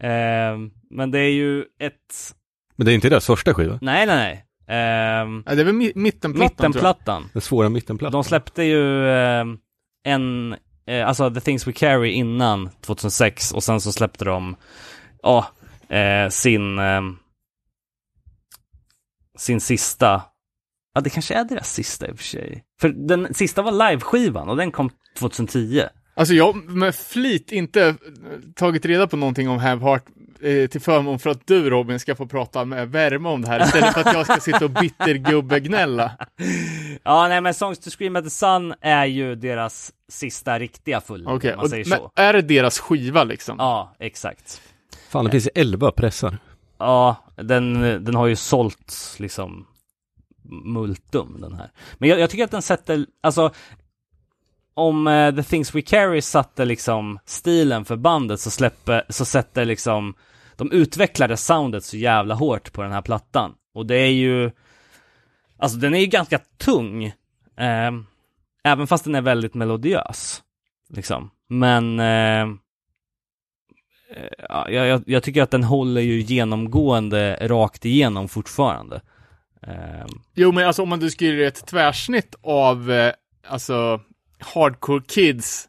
Ehm, 0.00 0.70
men 0.90 1.10
det 1.10 1.18
är 1.18 1.30
ju 1.32 1.60
ett... 1.80 2.34
Men 2.76 2.84
det 2.86 2.92
är 2.92 2.94
inte 2.94 3.08
deras 3.08 3.26
första 3.26 3.54
skiva? 3.54 3.78
Nej, 3.82 4.06
nej, 4.06 4.16
nej. 4.16 4.42
Ehm, 4.78 5.42
ja, 5.46 5.54
det 5.54 5.60
är 5.60 5.64
väl 5.64 5.74
mi- 5.74 5.92
mittenplattan 5.94 6.56
tror 6.56 6.64
jag. 6.64 6.68
mittenplattan. 6.70 7.30
Den 7.32 7.42
svåra 7.42 7.68
mittenplattan? 7.68 8.12
De 8.12 8.24
släppte 8.24 8.62
ju 8.62 9.08
ehm, 9.10 9.58
en, 10.04 10.56
eh, 10.86 11.08
alltså 11.08 11.30
The 11.34 11.40
Things 11.40 11.66
We 11.66 11.72
Carry 11.72 12.10
innan 12.10 12.70
2006 12.80 13.52
och 13.52 13.64
sen 13.64 13.80
så 13.80 13.92
släppte 13.92 14.24
de, 14.24 14.56
ja, 15.22 15.46
eh, 15.88 16.28
sin, 16.30 16.78
ehm, 16.78 17.16
sin 19.38 19.60
sista, 19.60 20.22
ja 20.94 21.00
det 21.00 21.10
kanske 21.10 21.34
är 21.34 21.44
deras 21.44 21.72
sista 21.72 22.08
i 22.08 22.12
och 22.12 22.16
för 22.16 22.24
sig. 22.24 22.64
För 22.80 22.88
den 22.88 23.34
sista 23.34 23.62
var 23.62 23.90
liveskivan 23.90 24.48
och 24.48 24.56
den 24.56 24.70
kom 24.72 24.90
2010. 25.18 25.82
Alltså 26.18 26.34
jag 26.34 26.44
har 26.52 26.54
med 26.54 26.94
flit 26.94 27.52
inte 27.52 27.82
eh, 27.86 27.94
tagit 28.54 28.84
reda 28.84 29.06
på 29.06 29.16
någonting 29.16 29.48
om 29.48 29.58
Have 29.58 29.84
Heart 29.84 30.04
eh, 30.40 30.66
till 30.66 30.80
förmån 30.80 31.18
för 31.18 31.30
att 31.30 31.46
du 31.46 31.70
Robin 31.70 32.00
ska 32.00 32.14
få 32.16 32.26
prata 32.26 32.64
med 32.64 32.88
värme 32.90 33.28
om 33.28 33.42
det 33.42 33.48
här 33.48 33.62
istället 33.64 33.94
för 33.94 34.00
att 34.00 34.14
jag 34.14 34.24
ska 34.26 34.40
sitta 34.40 34.64
och 34.64 34.70
bittergubbegnälla. 34.70 36.12
Ja, 37.02 37.28
nej 37.28 37.40
men 37.40 37.54
Songs 37.54 37.78
to 37.78 37.90
Scream 37.90 38.16
at 38.16 38.24
the 38.24 38.30
Sun 38.30 38.74
är 38.80 39.04
ju 39.06 39.34
deras 39.34 39.92
sista 40.08 40.58
riktiga 40.58 41.00
fulla, 41.00 41.30
Okej, 41.32 41.50
om 41.52 41.56
man 41.56 41.64
och- 41.64 41.70
säger 41.70 41.88
men 41.88 41.98
så. 41.98 42.10
är 42.16 42.32
det 42.32 42.42
deras 42.42 42.78
skiva 42.78 43.24
liksom? 43.24 43.56
Ja, 43.58 43.94
exakt. 43.98 44.60
Fan, 45.16 45.24
det 45.24 45.30
finns 45.30 45.48
elva 45.54 45.90
pressar. 45.90 46.38
Ja, 46.78 47.16
den, 47.36 47.80
den 47.80 48.14
har 48.14 48.26
ju 48.26 48.36
sålts 48.36 49.20
liksom 49.20 49.66
multum 50.64 51.40
den 51.40 51.54
här. 51.54 51.70
Men 51.98 52.08
jag, 52.08 52.20
jag 52.20 52.30
tycker 52.30 52.44
att 52.44 52.50
den 52.50 52.62
sätter, 52.62 53.06
alltså 53.20 53.50
om 54.74 55.06
uh, 55.06 55.34
The 55.34 55.42
Things 55.42 55.74
We 55.74 55.82
Carry 55.82 56.22
satte 56.22 56.64
liksom 56.64 57.18
stilen 57.24 57.84
för 57.84 57.96
bandet 57.96 58.40
så 58.40 58.50
släpper, 58.50 59.04
så 59.08 59.24
sätter 59.24 59.64
liksom 59.64 60.14
de 60.56 60.72
utvecklade 60.72 61.36
soundet 61.36 61.84
så 61.84 61.96
jävla 61.96 62.34
hårt 62.34 62.72
på 62.72 62.82
den 62.82 62.92
här 62.92 63.02
plattan. 63.02 63.54
Och 63.74 63.86
det 63.86 63.96
är 63.96 64.12
ju, 64.12 64.50
alltså 65.58 65.78
den 65.78 65.94
är 65.94 65.98
ju 65.98 66.06
ganska 66.06 66.38
tung. 66.38 67.06
uh, 67.06 68.02
även 68.64 68.86
fast 68.86 69.04
den 69.04 69.14
är 69.14 69.22
väldigt 69.22 69.54
melodiös. 69.54 70.42
Liksom. 70.88 71.30
Men 71.48 72.00
uh, 72.00 72.56
ja, 74.48 74.70
jag, 74.70 74.86
jag, 74.86 75.02
jag 75.06 75.22
tycker 75.22 75.42
att 75.42 75.50
den 75.50 75.64
håller 75.64 76.00
ju 76.00 76.20
genomgående 76.20 77.38
rakt 77.40 77.84
igenom 77.84 78.28
fortfarande. 78.28 79.00
Eh, 79.62 80.06
Jo, 80.34 80.52
men 80.52 80.66
alltså 80.66 80.82
om 80.82 80.88
man 80.88 81.00
du 81.00 81.10
skulle 81.10 81.30
göra 81.34 81.48
ett 81.48 81.66
tvärsnitt 81.66 82.34
av, 82.42 82.90
eh, 82.90 83.12
alltså, 83.48 84.00
hardcore 84.38 85.02
kids 85.08 85.68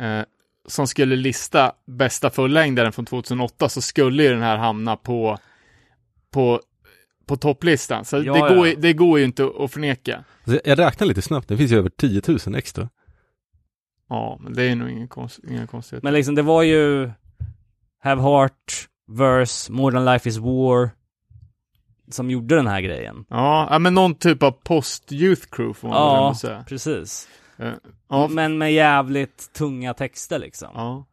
eh, 0.00 0.20
som 0.68 0.86
skulle 0.86 1.16
lista 1.16 1.72
bästa 1.86 2.30
fullängdaren 2.30 2.92
från 2.92 3.06
2008 3.06 3.68
så 3.68 3.80
skulle 3.82 4.22
ju 4.22 4.28
den 4.28 4.42
här 4.42 4.56
hamna 4.56 4.96
på, 4.96 5.38
på, 6.30 6.60
på 7.26 7.36
topplistan. 7.36 8.04
Så 8.04 8.16
Ja, 8.16 8.32
det, 8.32 8.38
ja. 8.38 8.54
går, 8.54 8.66
ju- 8.68 8.74
det 8.76 8.92
går 8.92 9.18
ju 9.18 9.24
inte 9.24 9.50
att 9.58 9.72
förneka. 9.72 10.24
Alltså, 10.44 10.60
jag 10.64 10.78
räknar 10.78 11.06
lite 11.06 11.22
snabbt, 11.22 11.48
det 11.48 11.56
finns 11.56 11.72
ju 11.72 11.78
över 11.78 11.88
10 11.90 12.22
000 12.46 12.54
extra. 12.54 12.88
Ja, 14.08 14.38
men 14.42 14.52
det 14.52 14.62
är 14.62 14.76
nog 14.76 14.90
ingen, 14.90 15.08
konst, 15.08 15.40
ingen 15.48 15.66
konstighet. 15.66 16.02
men 16.02 16.12
liksom 16.14 16.34
det 16.34 16.42
var 16.42 16.62
ju 16.62 17.10
Have 18.04 18.22
Heart, 18.22 18.88
Verse, 19.08 19.72
More 19.72 19.92
Than 19.94 20.04
Life 20.04 20.28
Is 20.28 20.38
War 20.38 20.90
som 22.10 22.30
gjorde 22.30 22.56
den 22.56 22.66
här 22.66 22.80
grejen. 22.80 23.24
Ja, 23.28 23.78
men 23.80 23.94
någon 23.94 24.14
typ 24.14 24.42
av 24.42 24.50
post-youth 24.64 25.46
crew 25.50 25.74
får 25.80 25.88
man 25.88 25.96
väl 25.96 26.06
Ja, 26.06 26.26
ändå 26.26 26.34
säga. 26.34 26.64
precis. 26.68 27.28
Eh, 27.58 27.72
Ja, 28.08 28.28
Men 28.28 28.58
med 28.58 28.72
jävligt 28.72 29.52
tunga 29.52 29.94
texter 29.94 30.38
liksom. 30.38 30.68
Ja. 30.74 31.06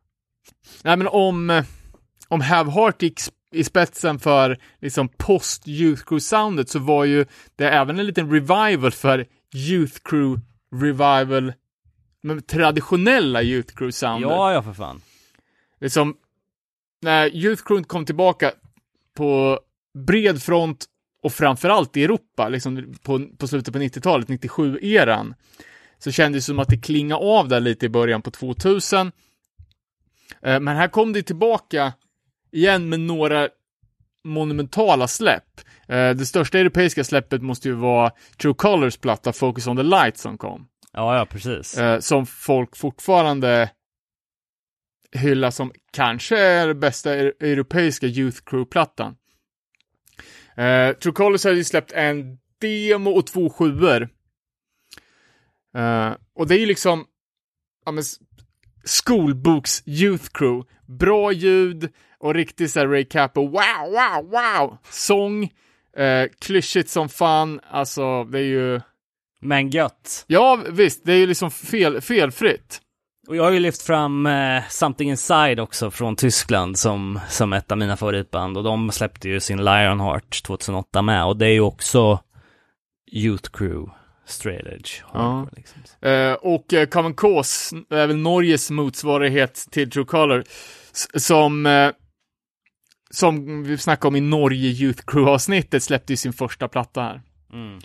Nej, 0.83 0.97
men 0.97 1.07
om, 1.07 1.49
eh, 1.49 1.65
om 2.27 2.41
Have 2.41 2.71
Heart 2.71 3.01
gick 3.01 3.19
i 3.53 3.63
spetsen 3.63 4.19
för 4.19 4.57
liksom 4.81 5.09
post 5.17 5.67
Youth 5.67 6.03
Crew-soundet 6.05 6.69
så 6.69 6.79
var 6.79 7.05
ju 7.05 7.25
det 7.55 7.69
även 7.69 7.99
en 7.99 8.05
liten 8.05 8.31
revival 8.31 8.91
för 8.91 9.25
Youth 9.55 9.97
Crew 10.03 10.41
revival 10.75 11.53
med 12.23 12.47
traditionella 12.47 13.41
Youth 13.43 13.73
Crew-soundet. 13.75 14.29
Ja, 14.29 14.53
ja 14.53 14.63
för 14.63 14.73
fan. 14.73 15.01
Liksom, 15.79 16.15
när 17.01 17.35
Youth 17.35 17.63
Crew 17.65 17.83
kom 17.87 18.05
tillbaka 18.05 18.51
på 19.17 19.59
bred 20.07 20.41
front 20.43 20.85
och 21.23 21.33
framförallt 21.33 21.97
i 21.97 22.03
Europa, 22.03 22.49
liksom 22.49 22.93
på, 23.03 23.27
på 23.37 23.47
slutet 23.47 23.73
på 23.73 23.79
90-talet, 23.79 24.27
97-eran, 24.27 25.33
så 25.99 26.11
kändes 26.11 26.43
det 26.43 26.45
som 26.45 26.59
att 26.59 26.67
det 26.69 26.77
klingade 26.77 27.21
av 27.21 27.47
där 27.47 27.59
lite 27.59 27.85
i 27.85 27.89
början 27.89 28.21
på 28.21 28.31
2000. 28.31 29.11
Eh, 30.41 30.59
Men 30.59 30.67
här 30.77 30.87
kom 30.87 31.13
det 31.13 31.23
tillbaka 31.23 31.93
igen 32.51 32.89
med 32.89 32.99
några 32.99 33.49
monumentala 34.23 35.07
släpp. 35.07 35.61
Eh, 35.87 36.09
Det 36.09 36.25
största 36.25 36.59
europeiska 36.59 37.03
släppet 37.03 37.41
måste 37.41 37.67
ju 37.67 37.73
vara 37.73 38.11
True 38.41 38.53
Colors 38.57 38.97
platta 38.97 39.33
Focus 39.33 39.67
on 39.67 39.77
the 39.77 39.83
Light 39.83 40.17
som 40.17 40.37
kom. 40.37 40.67
Ja, 40.93 41.17
ja 41.17 41.25
precis. 41.25 41.77
Eh, 41.77 41.99
som 41.99 42.25
folk 42.25 42.77
fortfarande 42.77 43.69
hyllar 45.11 45.51
som 45.51 45.71
kanske 45.91 46.39
är 46.39 46.73
bästa 46.73 47.15
e- 47.15 47.33
europeiska 47.39 48.07
Youth 48.07 48.41
Crew-plattan. 48.45 49.15
Eh, 50.57 50.91
True 50.95 51.13
Colors 51.13 51.43
hade 51.43 51.57
ju 51.57 51.63
släppt 51.63 51.91
en 51.91 52.37
demo 52.61 53.11
och 53.11 53.27
två 53.27 53.49
sjuor. 53.49 54.09
Eh, 55.77 56.11
och 56.35 56.47
det 56.47 56.55
är 56.55 56.59
ju 56.59 56.65
liksom 56.65 57.05
ja, 57.85 57.91
men, 57.91 58.03
skolboks 58.83 59.83
Youth 59.85 60.29
Crew. 60.33 60.67
Bra 60.87 61.31
ljud 61.31 61.93
och 62.17 62.33
riktigt 62.33 62.71
såhär 62.71 62.87
Ray 62.87 63.05
Capo, 63.05 63.41
wow, 63.41 63.51
wow, 63.85 64.29
wow! 64.29 64.77
Sång, 64.89 65.43
eh, 65.97 66.29
klyschigt 66.39 66.89
som 66.89 67.09
fan, 67.09 67.59
alltså 67.69 68.23
det 68.23 68.39
är 68.39 68.43
ju 68.43 68.81
Men 69.41 69.69
gött. 69.69 70.25
Ja, 70.27 70.63
visst, 70.69 71.05
det 71.05 71.13
är 71.13 71.17
ju 71.17 71.27
liksom 71.27 71.51
fel, 71.51 72.01
felfritt. 72.01 72.81
Och 73.27 73.35
jag 73.35 73.43
har 73.43 73.51
ju 73.51 73.59
lyft 73.59 73.81
fram 73.81 74.25
eh, 74.25 74.63
Something 74.69 75.09
Inside 75.09 75.59
också 75.59 75.91
från 75.91 76.15
Tyskland 76.15 76.79
som, 76.79 77.19
som 77.29 77.53
ett 77.53 77.71
av 77.71 77.77
mina 77.77 77.97
favoritband 77.97 78.57
och 78.57 78.63
de 78.63 78.91
släppte 78.91 79.29
ju 79.29 79.39
sin 79.39 79.57
Lionheart 79.57 80.43
2008 80.43 81.01
med 81.01 81.25
och 81.25 81.37
det 81.37 81.45
är 81.45 81.51
ju 81.51 81.61
också 81.61 82.19
Youth 83.11 83.49
Crew 83.51 83.91
Straight 84.25 84.67
Edge. 84.67 85.01
hardcore, 85.03 85.49
Liksom. 85.55 85.81
Eh, 86.01 86.33
och 86.33 86.73
eh, 86.73 86.87
Common 86.87 87.13
Cause 87.13 87.75
är 87.89 88.07
väl 88.07 88.17
Norges 88.17 88.71
motsvarighet 88.71 89.67
till 89.71 89.91
True 89.91 90.05
Color, 90.05 90.43
som, 91.15 91.65
eh, 91.65 91.91
som 93.09 93.63
vi 93.63 93.77
snackade 93.77 94.07
om 94.07 94.15
i 94.15 94.21
Norge 94.21 94.69
Youth 94.69 95.03
Crew-avsnittet, 95.07 95.83
släppte 95.83 96.13
ju 96.13 96.17
sin 96.17 96.33
första 96.33 96.67
platta 96.67 97.01
här. 97.01 97.21
Mm. 97.53 97.79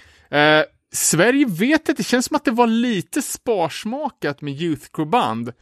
Sverige 0.93 1.47
vet 1.47 1.89
inte, 1.89 1.93
det 1.93 2.03
känns 2.03 2.26
som 2.26 2.37
att 2.37 2.45
det 2.45 2.51
var 2.51 2.66
lite 2.66 3.22
sparsmakat 3.22 4.41
med 4.41 4.55
Youth 4.55 4.87
Crew-band. 4.93 5.53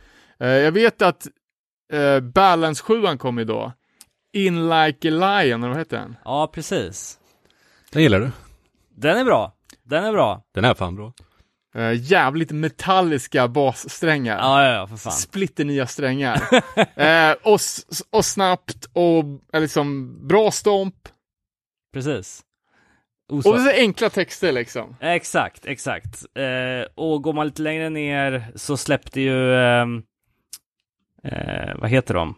Eh, 0.40 0.48
jag 0.48 0.72
vet 0.72 1.02
att 1.02 1.26
eh, 1.92 2.20
Balance 2.20 2.82
7 2.82 3.16
kom 3.18 3.46
då. 3.46 3.72
In 4.32 4.68
Like 4.68 5.08
a 5.08 5.10
Lion, 5.10 5.62
eller 5.62 5.68
vad 5.68 5.78
heter 5.78 5.96
den? 5.96 6.16
Ja, 6.24 6.50
precis. 6.54 7.18
Den 7.90 8.02
gillar 8.02 8.20
du? 8.20 8.30
Den 8.96 9.18
är 9.18 9.24
bra. 9.24 9.52
Den 9.82 10.04
är 10.04 10.12
bra. 10.12 10.42
Den 10.54 10.64
är 10.64 10.74
fan 10.74 10.96
bra. 10.96 11.12
Eh, 11.74 11.92
jävligt 11.92 12.50
metalliska 12.50 13.48
bassträngar. 13.48 14.38
Ja, 14.38 14.64
ja, 14.64 14.72
ja, 14.72 14.86
för 14.86 14.96
fan. 14.96 15.12
Splitter 15.12 15.64
nya 15.64 15.86
strängar. 15.86 16.42
eh, 17.00 17.36
och, 17.42 17.60
och 18.10 18.24
snabbt 18.24 18.88
och 18.92 19.24
liksom 19.60 20.18
bra 20.28 20.50
stomp. 20.50 20.94
Precis. 21.92 22.43
Och 23.28 23.36
Osvar. 23.38 23.58
så 23.58 23.70
enkla 23.70 24.10
texter 24.10 24.52
liksom. 24.52 24.96
Exakt, 25.00 25.66
exakt. 25.66 26.24
Eh, 26.38 26.86
och 26.94 27.22
går 27.22 27.32
man 27.32 27.46
lite 27.46 27.62
längre 27.62 27.90
ner 27.90 28.52
så 28.54 28.76
släppte 28.76 29.20
ju, 29.20 29.54
ehm, 29.56 30.02
eh, 31.24 31.74
vad 31.76 31.90
heter 31.90 32.14
de? 32.14 32.34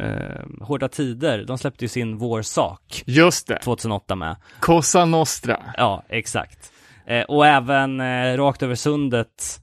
Eh, 0.00 0.44
Hårda 0.66 0.88
Tider, 0.88 1.44
de 1.44 1.58
släppte 1.58 1.84
ju 1.84 1.88
sin 1.88 2.16
Vårsak 2.18 3.02
Just 3.06 3.46
det. 3.46 3.58
2008 3.58 4.14
med. 4.16 4.36
Cosa 4.60 5.04
Nostra. 5.04 5.62
Ja, 5.76 6.02
exakt. 6.08 6.72
Eh, 7.06 7.22
och 7.22 7.46
även 7.46 8.00
eh, 8.00 8.36
rakt 8.36 8.62
över 8.62 8.74
sundet. 8.74 9.60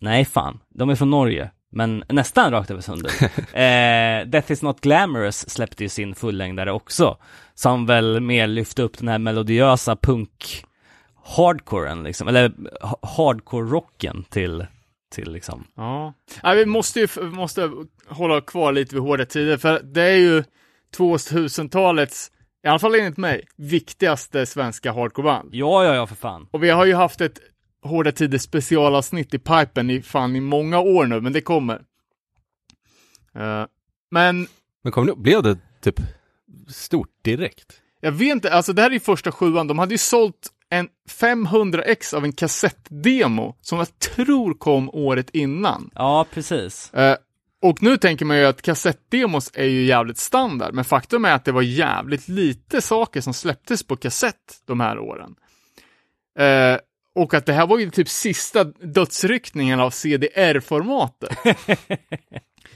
Nej, 0.00 0.24
fan. 0.24 0.60
De 0.70 0.90
är 0.90 0.94
från 0.94 1.10
Norge. 1.10 1.50
Men 1.74 2.04
nästan 2.08 2.50
rakt 2.50 2.70
över 2.70 2.80
sundet. 2.80 3.22
eh, 3.52 4.30
Death 4.30 4.52
is 4.52 4.62
not 4.62 4.80
glamorous 4.80 5.50
släppte 5.50 5.82
ju 5.82 5.88
sin 5.88 6.14
fullängdare 6.14 6.72
också. 6.72 7.18
Som 7.54 7.86
väl 7.86 8.20
mer 8.20 8.46
lyfte 8.46 8.82
upp 8.82 8.98
den 8.98 9.08
här 9.08 9.18
melodiösa 9.18 9.96
punk 9.96 10.64
hardcoren 11.24 12.02
liksom. 12.02 12.28
Eller 12.28 12.52
ha- 12.80 12.98
hardcore-rocken 13.02 14.24
till, 14.30 14.66
till 15.14 15.32
liksom. 15.32 15.66
Ja. 15.76 16.14
ja 16.42 16.52
vi 16.52 16.66
måste 16.66 17.00
ju 17.00 17.08
vi 17.16 17.30
måste 17.30 17.70
hålla 18.08 18.40
kvar 18.40 18.72
lite 18.72 18.94
vid 18.94 19.02
hårda 19.02 19.24
tider, 19.24 19.56
för 19.56 19.80
det 19.82 20.02
är 20.02 20.16
ju 20.16 20.44
2000-talets, 20.96 22.30
i 22.64 22.68
alla 22.68 22.78
fall 22.78 22.94
enligt 22.94 23.16
mig, 23.16 23.44
viktigaste 23.56 24.46
svenska 24.46 24.92
hardcoreband. 24.92 25.54
Ja, 25.54 25.84
ja, 25.84 25.94
ja, 25.94 26.06
för 26.06 26.14
fan. 26.14 26.48
Och 26.50 26.62
vi 26.62 26.70
har 26.70 26.84
ju 26.84 26.94
haft 26.94 27.20
ett 27.20 27.38
hårda 27.84 28.12
tider 28.12 28.38
specialavsnitt 28.38 29.34
i 29.34 29.38
pipen 29.38 29.90
i 29.90 30.02
fan 30.02 30.36
i 30.36 30.40
många 30.40 30.80
år 30.80 31.06
nu, 31.06 31.20
men 31.20 31.32
det 31.32 31.40
kommer. 31.40 31.74
Eh, 33.34 33.64
men 34.10 34.46
Men 34.82 34.92
kom 34.92 35.06
ni, 35.06 35.12
blev 35.16 35.42
det 35.42 35.58
typ 35.80 36.00
stort 36.68 37.10
direkt? 37.22 37.80
jag 38.00 38.12
vet 38.12 38.32
inte, 38.32 38.52
alltså 38.52 38.72
det 38.72 38.82
här 38.82 38.90
är 38.90 38.94
ju 38.94 39.00
första 39.00 39.32
sjuan, 39.32 39.66
de 39.66 39.78
hade 39.78 39.94
ju 39.94 39.98
sålt 39.98 40.48
en 40.70 40.88
500 41.08 41.82
ex 41.82 42.14
av 42.14 42.24
en 42.24 42.32
kassettdemo 42.32 43.56
som 43.60 43.78
jag 43.78 43.98
tror 43.98 44.54
kom 44.54 44.90
året 44.90 45.30
innan. 45.30 45.90
Ja, 45.94 46.26
precis. 46.30 46.94
Eh, 46.94 47.16
och 47.62 47.82
nu 47.82 47.96
tänker 47.96 48.24
man 48.24 48.38
ju 48.38 48.44
att 48.44 48.62
kassettdemos 48.62 49.50
är 49.54 49.64
ju 49.64 49.84
jävligt 49.84 50.18
standard, 50.18 50.74
men 50.74 50.84
faktum 50.84 51.24
är 51.24 51.32
att 51.32 51.44
det 51.44 51.52
var 51.52 51.62
jävligt 51.62 52.28
lite 52.28 52.80
saker 52.82 53.20
som 53.20 53.34
släpptes 53.34 53.82
på 53.82 53.96
kassett 53.96 54.62
de 54.64 54.80
här 54.80 54.98
åren. 54.98 55.34
Eh, 56.38 56.78
och 57.14 57.34
att 57.34 57.46
det 57.46 57.52
här 57.52 57.66
var 57.66 57.78
ju 57.78 57.90
typ 57.90 58.08
sista 58.08 58.64
dödsryckningen 58.64 59.80
av 59.80 59.90
CDR-formatet. 59.90 61.36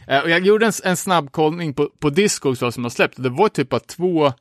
eh, 0.08 0.22
och 0.22 0.30
jag 0.30 0.46
gjorde 0.46 0.66
en, 0.66 0.72
en 0.84 0.96
snabb 0.96 1.32
kollning 1.32 1.74
på, 1.74 1.90
på 1.98 2.10
Discogs 2.10 2.62
vad 2.62 2.74
som 2.74 2.82
har 2.82 2.90
släppt, 2.90 3.22
det 3.22 3.28
var 3.28 3.48
typ 3.48 3.68
bara 3.68 3.80
två 3.80 4.32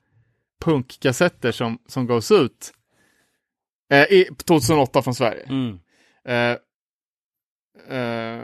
punkkassetter 0.61 1.51
som, 1.51 1.79
som 1.87 2.07
gavs 2.07 2.31
ut 2.31 2.73
eh, 3.91 4.03
i, 4.03 4.29
2008 4.45 5.01
från 5.01 5.15
Sverige. 5.15 5.43
Mm. 5.43 5.79
Eh, 6.25 6.57
eh, 7.97 8.43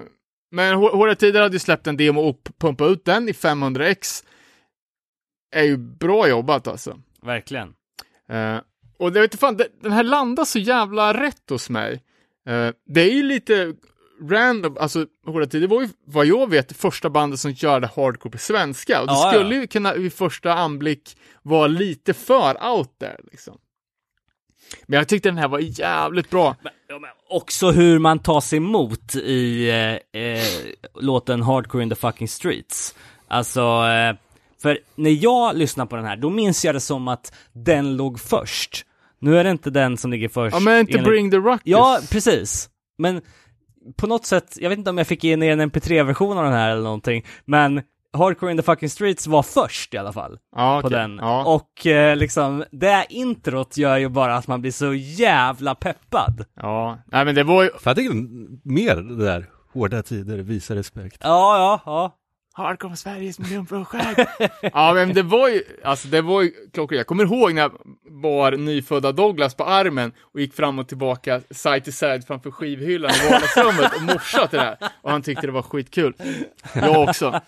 men 0.52 0.76
Hå- 0.76 0.96
Hårda 0.96 1.16
Tider 1.16 1.42
hade 1.42 1.56
ju 1.56 1.60
släppt 1.60 1.88
en 1.88 1.98
demo 1.98 2.22
och 2.22 2.50
pumpat 2.58 2.90
ut 2.90 3.06
den 3.06 3.30
i 3.30 3.32
500x. 3.32 4.26
Är 5.52 5.64
ju 5.64 5.78
bra 5.78 6.28
jobbat 6.28 6.68
alltså. 6.68 7.00
Verkligen. 7.22 7.74
Och 8.98 9.12
det 9.12 9.22
vet 9.22 9.34
inte 9.34 9.38
fan, 9.38 9.60
den 9.82 9.92
här 9.92 10.04
landar 10.04 10.46
så 10.46 10.60
jävla 10.60 11.14
rätt 11.14 11.50
hos 11.50 11.70
mig. 11.70 12.04
Eh, 12.48 12.70
det 12.88 13.02
är 13.02 13.14
ju 13.14 13.24
lite 13.24 13.74
random, 14.30 14.78
alltså 14.80 15.06
Hårda 15.26 15.46
Tider 15.46 15.68
var 15.68 15.82
ju 15.82 15.90
vad 16.06 16.26
jag 16.26 16.50
vet 16.50 16.78
första 16.78 17.10
bandet 17.10 17.40
som 17.40 17.56
körde 17.56 17.88
hardcore 17.88 18.32
på 18.32 18.38
svenska. 18.38 19.02
Och 19.02 19.08
det 19.08 19.14
Ja, 19.14 19.32
skulle 19.34 19.56
ja. 19.56 19.62
ju 19.62 19.68
kunna 19.68 19.94
vid 19.94 20.14
första 20.14 20.54
anblick 20.54 21.18
vara 21.42 21.68
lite 21.68 22.14
för 22.14 22.68
out 22.74 23.00
there 23.00 23.18
liksom. 23.32 23.58
Men 24.86 24.98
jag 24.98 25.08
tyckte 25.08 25.30
den 25.30 25.38
här 25.38 25.48
var 25.48 25.60
jävligt 25.60 26.30
bra. 26.30 26.56
Men, 26.64 26.74
ja, 26.88 27.00
men 27.00 27.10
också 27.30 27.72
hur 27.72 28.00
man 28.00 28.20
tar 28.20 28.42
sig 28.42 28.58
emot 28.58 29.16
i 29.16 29.70
eh, 29.70 30.22
eh, 30.22 30.44
låten 30.96 31.42
Hardcore 31.42 31.84
in 31.84 31.90
the 31.90 31.96
fucking 31.96 32.28
streets. 32.28 32.96
Alltså, 33.28 33.62
eh, 33.62 34.16
för 34.64 34.78
när 34.96 35.12
jag 35.24 35.56
lyssnar 35.58 35.86
på 35.86 35.96
den 35.96 36.06
här, 36.06 36.18
då 36.18 36.30
minns 36.30 36.66
jag 36.66 36.76
det 36.76 36.80
som 36.80 37.08
att 37.08 37.34
den 37.54 37.98
låg 37.98 38.20
först. 38.20 38.86
Nu 39.20 39.38
är 39.38 39.44
det 39.44 39.50
inte 39.50 39.70
den 39.70 39.98
som 39.98 40.12
ligger 40.12 40.30
först. 40.30 40.54
Ja 40.56 40.60
men 40.60 40.80
inte 40.80 40.92
enligt- 40.94 41.08
Bring 41.08 41.32
the 41.32 41.38
Ruckus. 41.38 41.62
Ja, 41.64 42.00
precis. 42.12 42.70
Men 42.98 43.22
på 43.96 44.08
något 44.08 44.26
sätt, 44.26 44.58
jag 44.60 44.70
vet 44.70 44.78
inte 44.78 44.90
om 44.90 44.98
jag 44.98 45.08
fick 45.08 45.24
in 45.24 45.44
en 45.44 45.62
MP3-version 45.72 46.38
av 46.38 46.44
den 46.44 46.54
här 46.54 46.72
eller 46.72 46.84
någonting, 46.84 47.26
men 47.46 47.82
Hardcore 48.18 48.52
in 48.52 48.58
the 48.58 48.64
fucking 48.64 48.90
streets 48.90 49.28
var 49.28 49.44
först 49.44 49.94
i 49.94 49.98
alla 49.98 50.14
fall 50.14 50.40
ja, 50.56 50.82
på 50.82 50.88
okej. 50.88 51.00
den. 51.00 51.18
Ja. 51.22 51.46
Och 51.46 51.88
eh, 51.88 52.16
liksom, 52.16 52.64
det 52.72 53.06
introt 53.10 53.78
gör 53.78 53.98
ju 53.98 54.10
bara 54.10 54.36
att 54.36 54.48
man 54.48 54.62
blir 54.62 54.72
så 54.72 54.94
jävla 54.94 55.76
peppad. 55.76 56.46
Ja, 56.56 56.98
nej 57.06 57.26
men 57.26 57.36
det 57.36 57.44
var 57.44 57.64
ju... 57.64 57.70
För 57.80 57.90
jag 57.90 57.98
tycker 57.98 58.14
mer 58.70 58.96
det 58.96 59.26
där, 59.26 59.50
hårda 59.74 60.04
tider, 60.04 60.38
visa 60.38 60.76
respekt. 60.76 61.18
Ja, 61.24 61.58
ja, 61.58 61.82
ja. 61.86 62.16
Hardcore 62.56 62.96
Sveriges 62.96 63.40
miljonprojekt. 63.40 64.20
ja, 64.62 64.94
men 64.94 65.14
det 65.14 65.24
var 65.24 65.50
ju, 65.50 65.64
alltså 65.84 66.08
det 66.08 66.22
var 66.22 66.42
ju 66.42 66.52
klockrent. 66.74 66.98
Jag 66.98 67.08
kommer 67.08 67.24
ihåg 67.24 67.54
när 67.54 67.62
jag 67.62 67.72
bar 68.22 68.52
nyfödda 68.52 69.12
Douglas 69.12 69.56
på 69.56 69.64
armen 69.64 70.12
och 70.20 70.40
gick 70.40 70.54
fram 70.54 70.80
och 70.80 70.88
tillbaka 70.88 71.42
side 71.52 71.86
to 71.86 71.92
side 71.92 72.28
framför 72.28 72.52
skivhyllan 72.52 73.12
i 73.12 73.32
vardagsrummet 73.32 73.96
och 73.96 74.02
morsade 74.02 74.48
till 74.48 74.60
det 74.60 74.66
här. 74.66 74.78
Och 75.02 75.12
han 75.12 75.22
tyckte 75.22 75.48
det 75.48 75.54
var 75.54 75.62
skitkul. 75.62 76.14
Jag 76.74 77.10
också. 77.10 77.42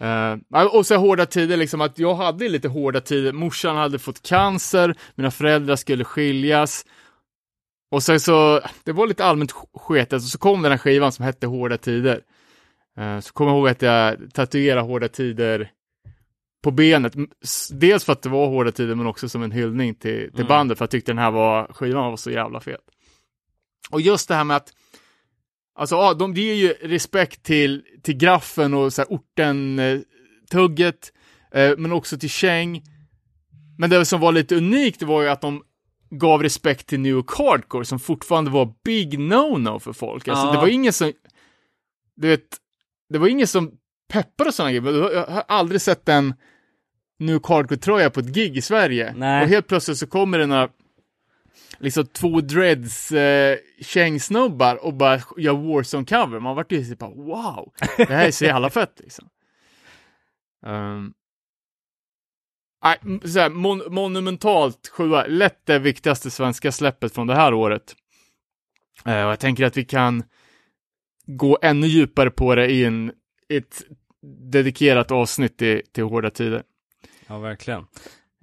Uh, 0.00 0.62
och 0.62 0.86
så 0.86 0.96
hårda 0.96 1.26
tider, 1.26 1.56
liksom 1.56 1.80
att 1.80 1.98
jag 1.98 2.14
hade 2.14 2.48
lite 2.48 2.68
hårda 2.68 3.00
tider. 3.00 3.32
Morsan 3.32 3.76
hade 3.76 3.98
fått 3.98 4.22
cancer, 4.22 4.94
mina 5.14 5.30
föräldrar 5.30 5.76
skulle 5.76 6.04
skiljas. 6.04 6.84
Och 7.90 8.02
sen 8.02 8.20
så, 8.20 8.60
det 8.84 8.92
var 8.92 9.06
lite 9.06 9.24
allmänt 9.24 9.52
sketet, 9.74 10.12
och 10.12 10.22
så 10.22 10.38
kom 10.38 10.62
den 10.62 10.72
här 10.72 10.78
skivan 10.78 11.12
som 11.12 11.24
hette 11.24 11.46
Hårda 11.46 11.78
tider. 11.78 12.20
Eh, 12.98 13.20
Så 13.20 13.32
kommer 13.32 13.50
jag 13.50 13.58
ihåg 13.58 13.68
att 13.68 13.82
jag 13.82 14.16
tatuerade 14.34 14.80
hårda 14.80 15.08
tider 15.08 15.70
på 16.62 16.70
benet. 16.70 17.12
Dels 17.70 18.04
för 18.04 18.12
att 18.12 18.22
det 18.22 18.28
var 18.28 18.46
hårda 18.46 18.72
tider 18.72 18.94
men 18.94 19.06
också 19.06 19.28
som 19.28 19.42
en 19.42 19.52
hyllning 19.52 19.94
till, 19.94 20.30
till 20.30 20.40
Mm. 20.40 20.48
bandet 20.48 20.78
för 20.78 20.82
jag 20.82 20.90
tyckte 20.90 21.10
den 21.12 21.18
här 21.18 21.30
var, 21.30 21.72
skivan 21.72 22.10
var 22.10 22.16
så 22.16 22.30
jävla 22.30 22.60
fet. 22.60 22.80
Och 23.90 24.00
just 24.00 24.28
det 24.28 24.34
här 24.34 24.44
med 24.44 24.56
att 24.56 24.72
Alltså, 25.76 25.94
ja, 25.96 26.14
de 26.14 26.34
ger 26.34 26.54
ju 26.54 26.68
respekt 26.68 27.42
till, 27.42 27.82
till 28.02 28.16
graffen 28.16 28.74
och 28.74 28.92
så 28.92 29.02
här 29.02 29.08
orten-tugget, 29.08 31.12
eh, 31.54 31.72
men 31.78 31.92
också 31.92 32.18
till 32.18 32.28
Cheng. 32.30 32.82
Men 33.78 33.90
det 33.90 34.06
som 34.06 34.20
var 34.20 34.32
lite 34.32 34.56
unikt 34.56 35.02
var 35.02 35.22
ju 35.22 35.28
att 35.28 35.40
de 35.40 35.62
gav 36.10 36.42
respekt 36.42 36.86
till 36.86 37.00
New 37.00 37.12
York 37.12 37.30
Hardcore 37.38 37.84
som 37.84 37.98
fortfarande 38.00 38.50
var 38.50 38.74
big 38.84 39.18
no-no 39.18 39.78
för 39.78 39.92
folk. 39.92 40.28
Alltså, 40.28 40.46
Ja. 40.46 40.52
det 40.52 40.58
var 40.58 40.68
ingen 40.68 40.92
som, 40.92 41.12
du 42.16 42.28
vet, 42.28 42.56
det 43.14 43.18
var 43.18 43.28
ingen 43.28 43.46
som 43.46 43.72
peppade 44.08 44.52
sådana 44.52 44.72
grejer. 44.72 45.12
Jag 45.12 45.26
har 45.26 45.44
aldrig 45.48 45.80
sett 45.80 46.08
en 46.08 46.34
New 47.18 47.34
York 47.34 47.46
Hardcore-tröja 47.46 48.10
på 48.10 48.20
ett 48.20 48.34
gig 48.34 48.56
i 48.56 48.62
Sverige. 48.62 49.14
Nej. 49.16 49.42
Och 49.42 49.48
helt 49.48 49.66
plötsligt 49.66 49.98
så 49.98 50.06
kommer 50.06 50.38
det 50.38 50.46
några, 50.46 50.68
liksom 51.78 52.06
två 52.06 52.40
dreads 52.40 53.12
eh, 53.12 53.58
kängsnubbar 53.80 54.84
och 54.84 54.94
bara 54.94 55.20
gör 55.36 55.52
Warzone-cover. 55.52 56.40
Man 56.40 56.56
vart 56.56 56.72
ju 56.72 56.96
bara 56.96 57.10
wow, 57.10 57.72
det 57.96 58.14
här 58.14 58.26
är 58.26 58.30
så 58.30 58.44
jävla 58.54 58.70
fett 58.70 59.00
liksom. 59.00 59.28
Um, 60.66 61.14
nej, 62.84 62.98
så 63.24 63.40
här, 63.40 63.50
mon- 63.50 63.90
monumentalt 63.90 64.88
sjua, 64.88 65.26
lätt 65.26 65.66
det 65.66 65.78
viktigaste 65.78 66.30
svenska 66.30 66.72
släppet 66.72 67.14
från 67.14 67.26
det 67.26 67.34
här 67.34 67.54
året. 67.54 67.96
Eh, 69.04 69.24
och 69.24 69.30
jag 69.30 69.40
tänker 69.40 69.64
att 69.64 69.76
vi 69.76 69.84
kan 69.84 70.22
gå 71.26 71.58
ännu 71.62 71.86
djupare 71.86 72.30
på 72.30 72.54
det 72.54 72.66
i 72.66 72.84
en, 72.84 73.12
ett 73.48 73.82
dedikerat 74.50 75.10
avsnitt 75.10 75.58
till, 75.58 75.82
till 75.92 76.04
hårda 76.04 76.30
tider. 76.30 76.62
Ja, 77.26 77.38
verkligen. 77.38 77.86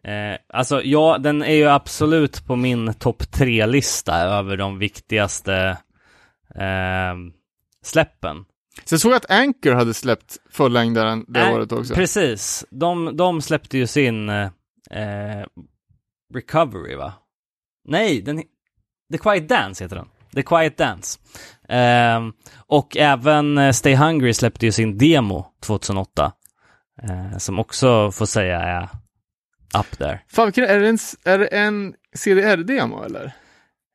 Eh, 0.03 0.37
alltså, 0.47 0.81
ja, 0.83 1.17
den 1.17 1.41
är 1.41 1.55
ju 1.55 1.67
absolut 1.67 2.45
på 2.45 2.55
min 2.55 2.93
topp 2.93 3.31
tre-lista 3.31 4.15
över 4.15 4.57
de 4.57 4.79
viktigaste 4.79 5.77
eh, 6.55 7.15
släppen. 7.83 8.45
Sen 8.85 8.99
såg 8.99 9.11
jag 9.11 9.17
att 9.17 9.31
Anchor 9.31 9.71
hade 9.71 9.93
släppt 9.93 10.37
fullängdaren 10.49 11.25
det 11.27 11.41
Äh, 11.41 11.53
året 11.53 11.71
också. 11.71 11.93
Precis. 11.93 12.65
De, 12.69 13.17
de 13.17 13.41
släppte 13.41 13.77
ju 13.77 13.87
sin 13.87 14.29
eh, 14.29 14.49
Recovery, 16.33 16.95
va? 16.95 17.13
Nej, 17.85 18.21
den, 18.21 18.43
The 19.11 19.17
Quiet 19.17 19.49
Dance 19.49 19.83
heter 19.83 19.95
den. 19.95 20.07
The 20.33 20.43
Quiet 20.43 20.77
Dance. 20.77 21.19
Ehm, 21.71 22.33
och 22.67 22.97
även 22.97 23.57
eh, 23.57 23.71
Stay 23.71 23.95
Hungry 23.95 24.33
släppte 24.33 24.65
ju 24.65 24.71
sin 24.71 24.97
demo 24.97 25.45
2008. 25.59 26.31
Eh, 27.03 27.37
som 27.37 27.59
också 27.59 28.11
får 28.11 28.25
säga 28.25 28.59
är 28.59 28.83
up 29.79 29.97
there. 29.97 30.19
Fan, 30.27 30.47
är 30.47 30.79
det 30.79 30.87
en, 30.89 30.97
är 31.25 31.39
det 31.39 31.47
en 31.47 31.93
CDR-demo 32.15 33.03
eller? 33.03 33.31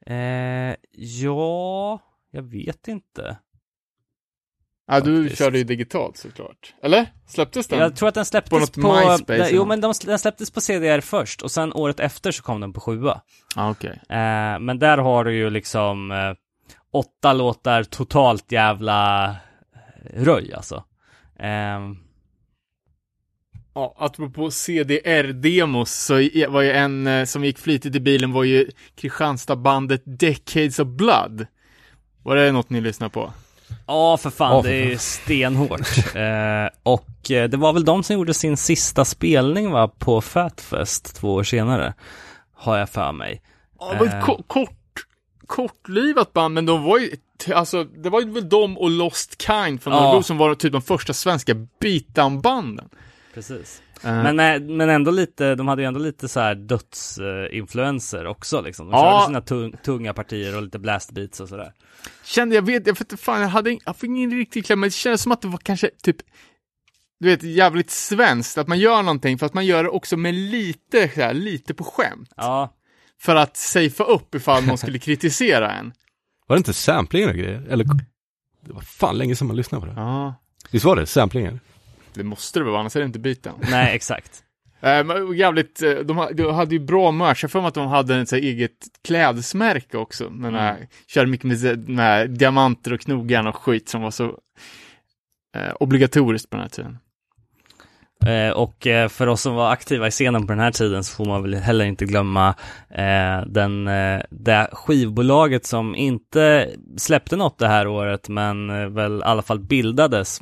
Eh, 0.06 0.74
ja, 0.92 2.00
jag 2.30 2.42
vet 2.42 2.88
inte. 2.88 3.36
Ja, 4.86 5.00
du 5.00 5.22
Faktiskt. 5.22 5.38
körde 5.38 5.58
ju 5.58 5.64
digitalt 5.64 6.16
såklart. 6.16 6.74
Eller? 6.82 7.06
Släpptes 7.26 7.68
den? 7.68 7.78
Jag 7.78 7.96
tror 7.96 8.08
att 8.08 8.14
den 8.14 8.24
släpptes 8.24 8.70
På 8.70 8.80
på... 8.82 8.94
MySpace 8.94 9.50
jo, 9.52 9.64
men 9.64 9.80
de, 9.80 9.92
den 10.04 10.18
släpptes 10.18 10.50
på 10.50 10.60
CDR 10.60 11.00
först 11.00 11.42
och 11.42 11.50
sen 11.50 11.72
året 11.72 12.00
efter 12.00 12.30
så 12.30 12.42
kom 12.42 12.60
den 12.60 12.72
på 12.72 12.80
sjua. 12.80 13.20
Ja, 13.56 13.70
okej. 13.70 14.00
Eh, 14.08 14.58
men 14.60 14.78
där 14.78 14.98
har 14.98 15.24
du 15.24 15.34
ju 15.34 15.50
liksom 15.50 16.10
eh, 16.10 16.34
åtta 16.98 17.32
låtar 17.32 17.82
totalt 17.82 18.52
jävla 18.52 19.36
röj 20.14 20.52
alltså. 20.54 20.84
Ehm, 21.38 21.96
Ja, 23.74 23.94
apropå 23.98 24.50
CDR-demos 24.50 25.84
så 26.06 26.14
var 26.50 26.62
ju 26.62 26.72
en 26.72 27.06
eh, 27.06 27.24
som 27.24 27.44
gick 27.44 27.58
flitigt 27.58 27.96
i 27.96 28.00
bilen 28.00 28.32
var 28.32 28.44
ju 28.44 28.70
Kristianstadbandet 28.94 30.02
Decades 30.04 30.78
of 30.78 30.88
Blood. 30.88 31.46
Var 32.22 32.36
det 32.36 32.52
något 32.52 32.70
ni 32.70 32.80
lyssnade 32.80 33.10
på? 33.10 33.32
Ja, 33.86 34.16
för 34.16 34.30
fan, 34.30 34.56
Ja, 34.56 34.62
för 34.62 34.68
det 34.70 34.76
är 34.76 34.86
ju 34.86 34.98
stenhårt. 34.98 35.80
eh, 36.14 36.68
och 36.82 37.30
eh, 37.30 37.48
det 37.48 37.56
var 37.56 37.72
väl 37.72 37.84
de 37.84 38.02
som 38.02 38.14
gjorde 38.16 38.34
sin 38.34 38.56
sista 38.56 39.04
spelning 39.04 39.70
va, 39.70 39.88
på 39.88 40.20
Fatfest 40.20 41.16
två 41.16 41.34
år 41.34 41.42
senare. 41.42 41.94
Har 42.54 42.76
jag 42.78 42.88
för 42.90 43.12
mig. 43.12 43.42
Ja, 43.78 43.92
det 43.92 43.98
var 43.98 44.06
ett 44.06 44.14
Eh. 44.14 44.20
ko- 44.24 44.42
kort, 44.46 44.70
kortlivat 45.46 46.32
band, 46.32 46.54
men 46.54 46.66
de 46.66 46.82
var 46.82 46.98
ju, 46.98 47.10
alltså, 47.54 47.84
det 47.84 48.10
var 48.10 48.20
ju 48.20 48.30
väl 48.30 48.48
de 48.48 48.78
och 48.78 48.90
Lost 48.90 49.42
Kind 49.42 49.82
från 49.82 49.92
Ja. 49.94 50.00
Örebro 50.04 50.22
som 50.22 50.38
var 50.38 50.54
typ 50.54 50.72
de 50.72 50.82
första 50.82 51.12
svenska 51.12 51.54
beatdown-banden. 51.80 52.88
Precis. 53.34 53.82
Eh, 54.04 54.22
Men, 54.22 54.40
eh, 54.40 54.60
men 54.76 54.88
ändå 54.88 55.10
lite, 55.10 55.54
de 55.54 55.68
hade 55.68 55.82
ju 55.82 55.86
ändå 55.88 56.00
lite 56.00 56.28
så 56.28 56.40
här 56.40 56.54
dödsinfluenser 56.54 58.26
också 58.26 58.60
liksom. 58.60 58.86
De 58.90 58.92
Ja. 58.92 59.12
körde 59.12 59.26
sina 59.26 59.40
tung, 59.40 59.76
tunga 59.84 60.14
partier 60.14 60.56
och 60.56 60.62
lite 60.62 60.78
blast 60.78 61.10
beats 61.12 61.40
och 61.40 61.48
sådär. 61.48 61.72
kände, 62.24 62.54
jag 62.54 62.62
vet, 62.62 62.86
jag 62.86 63.00
inte 63.00 63.16
fan, 63.16 63.40
jag 63.40 63.48
hade 63.48 63.78
jag 63.84 63.96
fick 63.96 64.08
ingen 64.08 64.30
riktig 64.30 64.66
kläm, 64.66 64.80
men 64.80 64.86
det 64.88 64.92
kändes 64.94 65.22
som 65.22 65.32
att 65.32 65.42
det 65.42 65.48
var 65.48 65.58
kanske 65.58 65.90
typ, 66.02 66.16
du 67.20 67.28
vet, 67.28 67.42
jävligt 67.42 67.90
svenskt, 67.90 68.58
att 68.58 68.68
man 68.68 68.78
gör 68.78 69.02
någonting, 69.02 69.38
för 69.38 69.46
att 69.46 69.54
man 69.54 69.66
gör 69.66 69.82
det 69.84 69.90
också 69.90 70.16
med 70.16 70.34
lite, 70.34 71.08
så 71.14 71.20
här, 71.20 71.34
lite 71.34 71.74
på 71.74 71.84
skämt. 71.84 72.30
Ja, 72.36 72.72
För 73.20 73.36
att 73.36 73.56
safea 73.56 74.06
upp 74.06 74.34
ifall 74.34 74.64
någon 74.64 74.78
skulle 74.78 74.98
kritisera 75.08 75.72
en. 75.72 75.92
Var 76.46 76.56
det 76.56 76.58
inte 76.58 76.72
samplingar 76.72 77.28
och 77.28 77.34
grejer? 77.34 77.66
Eller, 77.70 77.84
det 78.60 78.72
var 78.72 78.80
fan 78.80 79.18
länge 79.18 79.36
sedan 79.36 79.46
man 79.46 79.56
lyssnade 79.56 79.86
på 79.86 79.92
det. 79.92 80.00
Ja. 80.00 80.34
Visst 80.70 80.84
var 80.84 80.96
det 80.96 81.06
samplingar? 81.06 81.60
Det 82.14 82.24
måste 82.24 82.58
det 82.58 82.64
vara, 82.64 82.80
annars 82.80 82.96
är 82.96 83.00
det 83.00 83.06
inte 83.06 83.18
beatdown. 83.18 83.60
nej 83.70 83.94
exakt. 83.94 84.42
Eh, 84.80 85.04
men 85.04 85.36
jävligt, 85.36 85.82
eh, 85.82 85.94
de, 85.94 86.16
ha- 86.16 86.32
de 86.32 86.54
hade 86.54 86.74
ju 86.74 86.80
bra 86.80 87.10
merch, 87.10 87.44
jag 87.44 87.50
för 87.50 87.60
mig 87.60 87.68
att 87.68 87.74
de 87.74 87.86
hade 87.88 88.16
ett 88.16 88.28
så 88.28 88.36
här 88.36 88.42
eget 88.42 88.86
klädesmärke 89.04 89.96
också. 89.96 90.30
Men 90.30 90.54
mm. 90.54 90.86
körde 91.06 91.30
mycket 91.30 91.62
med, 91.62 91.88
med 91.88 92.30
diamanter 92.30 92.92
och 92.92 93.00
knogarna 93.00 93.48
och 93.48 93.56
skit 93.56 93.88
som 93.88 94.02
var 94.02 94.10
så 94.10 94.38
eh, 95.56 95.72
obligatoriskt 95.80 96.50
på 96.50 96.56
den 96.56 96.62
här 96.62 96.70
tiden. 96.70 96.98
Eh, 98.26 98.50
och 98.50 98.86
eh, 98.86 99.08
för 99.08 99.26
oss 99.26 99.40
som 99.40 99.54
var 99.54 99.70
aktiva 99.70 100.06
i 100.06 100.10
scenen 100.10 100.46
på 100.46 100.52
den 100.52 100.60
här 100.60 100.72
tiden 100.72 101.04
så 101.04 101.14
får 101.14 101.24
man 101.24 101.42
väl 101.42 101.54
heller 101.54 101.84
inte 101.84 102.04
glömma 102.04 102.54
eh, 102.90 103.46
den, 103.46 103.84
det 104.30 104.68
skivbolaget 104.72 105.66
som 105.66 105.94
inte 105.94 106.70
släppte 106.96 107.36
något 107.36 107.58
det 107.58 107.68
här 107.68 107.86
året 107.86 108.28
men 108.28 108.68
väl 108.94 109.18
i 109.18 109.22
alla 109.22 109.42
fall 109.42 109.60
bildades. 109.60 110.40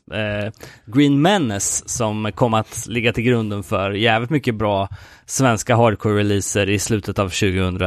Green 0.87 1.23
Menace 1.23 1.89
som 1.89 2.33
kom 2.35 2.55
att 2.55 2.87
ligga 2.87 3.13
till 3.13 3.25
grunden 3.25 3.63
för 3.63 3.91
jävligt 3.91 4.31
mycket 4.31 4.55
bra 4.55 4.89
svenska 5.27 5.77
hardcore-releaser 5.77 6.69
i 6.69 6.79
slutet 6.79 7.19
av 7.19 7.29
2000 7.29 7.79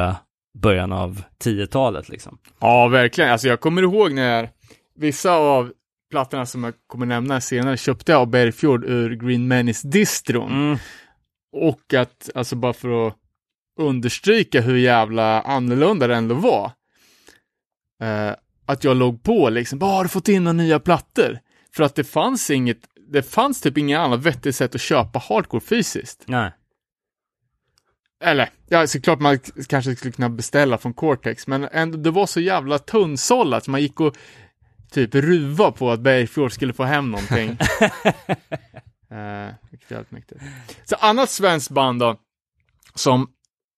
början 0.57 0.91
av 0.91 1.21
10-talet 1.43 2.09
liksom. 2.09 2.37
Ja, 2.59 2.87
verkligen. 2.87 3.31
Alltså 3.31 3.47
jag 3.47 3.59
kommer 3.59 3.81
ihåg 3.81 4.13
när 4.13 4.49
vissa 4.95 5.31
av 5.31 5.71
plattorna 6.09 6.45
som 6.45 6.63
jag 6.63 6.73
kommer 6.87 7.05
nämna 7.05 7.41
senare 7.41 7.77
köpte 7.77 8.11
jag 8.11 8.21
av 8.21 8.27
Bergfjord 8.27 8.85
ur 8.85 9.15
Green 9.15 9.47
Menace-distron. 9.47 10.51
Mm. 10.51 10.77
Och 11.51 11.93
att, 11.93 12.29
alltså 12.35 12.55
bara 12.55 12.73
för 12.73 13.07
att 13.07 13.15
understryka 13.79 14.61
hur 14.61 14.77
jävla 14.77 15.41
annorlunda 15.41 16.07
det 16.07 16.15
ändå 16.15 16.35
var. 16.35 16.71
Eh, 18.01 18.35
att 18.65 18.83
jag 18.83 18.97
låg 18.97 19.23
på 19.23 19.49
liksom, 19.49 19.79
bara 19.79 19.91
har 19.91 20.03
du 20.03 20.09
fått 20.09 20.27
in 20.27 20.43
några 20.43 20.53
nya 20.53 20.79
plattor? 20.79 21.39
För 21.75 21.83
att 21.83 21.95
det 21.95 22.03
fanns 22.03 22.49
inget, 22.49 22.79
det 23.07 23.23
fanns 23.23 23.61
typ 23.61 23.77
inget 23.77 23.99
annat 23.99 24.19
vettigt 24.19 24.55
sätt 24.55 24.75
att 24.75 24.81
köpa 24.81 25.19
hardcore 25.19 25.61
fysiskt. 25.61 26.23
Nej. 26.25 26.51
Eller, 28.23 28.49
ja 28.67 28.87
såklart 28.87 29.19
man 29.19 29.39
kanske 29.67 29.95
skulle 29.95 30.11
kunna 30.11 30.29
beställa 30.29 30.77
från 30.77 30.93
Cortex, 30.93 31.47
men 31.47 31.67
ändå, 31.71 31.97
det 31.97 32.11
var 32.11 32.25
så 32.25 32.39
jävla 32.39 32.79
tunnsållat, 32.79 33.63
så 33.63 33.71
man 33.71 33.81
gick 33.81 33.99
och 33.99 34.17
typ 34.91 35.15
ruva 35.15 35.71
på 35.71 35.91
att 35.91 35.99
Bergfjord 35.99 36.51
skulle 36.51 36.73
få 36.73 36.83
hem 36.83 37.11
någonting. 37.11 37.49
eh, 39.09 39.53
vilket 39.71 39.91
är 39.91 39.95
jävligt 39.95 40.11
mäktigt. 40.11 40.41
Så 40.85 40.95
annat 40.95 41.29
svenskt 41.29 41.71
band 41.71 41.99
då, 41.99 42.19
som 42.95 43.29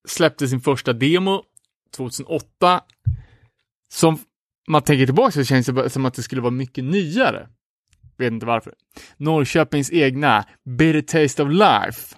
släppte 0.07 0.47
sin 0.47 0.62
första 0.62 0.93
demo 0.93 1.43
2008, 1.95 2.82
som 3.91 4.20
man 4.68 4.82
tänker 4.82 5.05
tillbaka 5.05 5.32
så 5.32 5.43
känns 5.43 5.66
det 5.66 5.89
som 5.89 6.05
att 6.05 6.14
det 6.14 6.24
skulle 6.24 6.41
vara 6.41 6.51
mycket 6.51 6.84
nyare. 6.84 7.49
Vet 8.18 8.32
inte 8.32 8.45
varför. 8.45 8.74
Norrköpings 9.18 9.91
egna 9.91 10.45
Bitter 10.66 11.01
Taste 11.01 11.43
of 11.43 11.49
Life. 11.49 12.16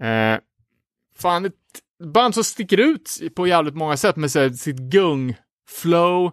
Eh, 0.00 0.38
fan, 1.16 1.44
ett 1.44 1.54
band 2.04 2.34
som 2.34 2.44
sticker 2.44 2.80
ut 2.80 3.20
på 3.36 3.46
jävligt 3.46 3.74
många 3.74 3.96
sätt 3.96 4.16
med 4.16 4.30
här, 4.34 4.50
sitt 4.50 4.76
gung-flow, 4.76 6.32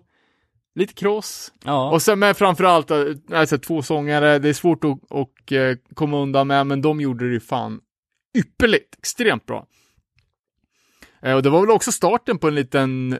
lite 0.77 0.93
cross, 0.93 1.53
Ja. 1.63 1.91
och 1.91 2.01
sen 2.01 2.19
med 2.19 2.37
framförallt 2.37 2.91
äh, 2.91 3.03
alltså, 3.31 3.57
två 3.57 3.81
sångare, 3.81 4.39
det 4.39 4.49
är 4.49 4.53
svårt 4.53 4.83
att 4.83 4.97
och, 5.09 5.51
eh, 5.53 5.77
komma 5.93 6.17
undan 6.17 6.47
med, 6.47 6.67
men 6.67 6.81
de 6.81 7.01
gjorde 7.01 7.27
det 7.27 7.33
ju 7.33 7.39
fan 7.39 7.79
ypperligt, 8.37 8.95
extremt 8.99 9.45
bra. 9.45 9.65
Eh, 11.21 11.33
och 11.35 11.43
det 11.43 11.49
var 11.49 11.61
väl 11.61 11.69
också 11.71 11.91
starten 11.91 12.37
på 12.37 12.47
en 12.47 12.55
liten 12.55 13.19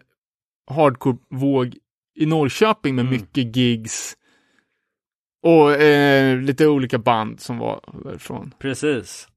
hardcore-våg 0.71 1.75
i 2.15 2.25
Norrköping 2.25 2.95
med 2.95 3.05
Mm. 3.05 3.11
mycket 3.17 3.55
gigs 3.55 4.13
och 5.43 5.71
eh, 5.71 6.37
lite 6.37 6.67
olika 6.67 6.97
band 6.97 7.39
som 7.39 7.57
var 7.57 7.81
därifrån. 8.03 8.53
Precis. 8.59 9.27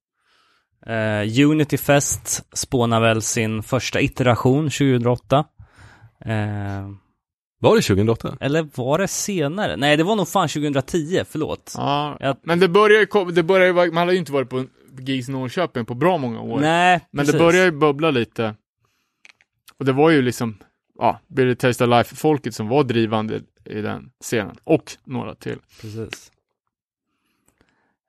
Eh, 0.86 1.40
Unity 1.50 1.76
Fest 1.78 2.46
spånar 2.58 3.00
väl 3.00 3.22
sin 3.22 3.62
första 3.62 4.00
iteration 4.00 4.70
2008. 4.70 5.44
Eh, 6.24 6.88
Var 7.62 7.76
det 7.76 7.82
2008? 7.82 8.36
eller 8.40 8.68
var 8.74 8.98
det 8.98 9.08
senare? 9.08 9.76
Nej, 9.76 9.96
det 9.96 10.02
var 10.04 10.16
nog 10.16 10.28
fan 10.28 10.48
2010, 10.48 11.22
förlåt. 11.28 11.74
Ja, 11.76 12.16
Jag- 12.20 12.36
men 12.42 12.58
det 12.60 12.68
börjar 12.68 13.00
ju, 13.00 13.30
det 13.32 13.42
börjar 13.42 13.66
ju, 13.66 13.72
vara- 13.72 13.86
man 13.86 13.96
hade 13.96 14.12
ju 14.12 14.18
inte 14.18 14.32
varit 14.32 14.48
på 14.50 14.64
gigs 14.98 15.28
Norrköping 15.28 15.84
på 15.84 15.94
bra 15.94 16.18
många 16.18 16.40
år. 16.40 16.60
Nej, 16.60 17.00
Men 17.10 17.22
precis. 17.24 17.32
det 17.32 17.38
börjar 17.38 17.64
ju 17.64 17.70
bubbla 17.70 18.10
lite. 18.10 18.54
Och 19.78 19.84
det 19.84 19.92
var 19.92 20.10
ju 20.10 20.22
liksom, 20.22 20.58
ja, 20.98 21.20
Billy 21.26 21.54
Taste 21.54 21.84
of 21.84 21.90
Life-folket 21.90 22.54
som 22.54 22.68
var 22.68 22.84
drivande 22.84 23.40
i 23.64 23.80
den 23.80 24.10
scenen. 24.20 24.56
Och 24.64 24.92
några 25.04 25.34
till. 25.34 25.58
Precis. 25.80 26.32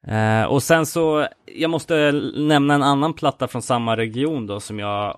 Eh, 0.08 0.44
och 0.44 0.64
sen 0.64 0.86
så, 0.86 1.28
jag 1.46 1.70
måste 1.70 2.12
nämna 2.36 2.74
en 2.74 2.84
annan 2.84 3.14
platta 3.14 3.48
från 3.48 3.62
samma 3.62 3.98
region 3.98 4.48
då 4.48 4.60
som 4.60 4.80
jag 4.80 5.18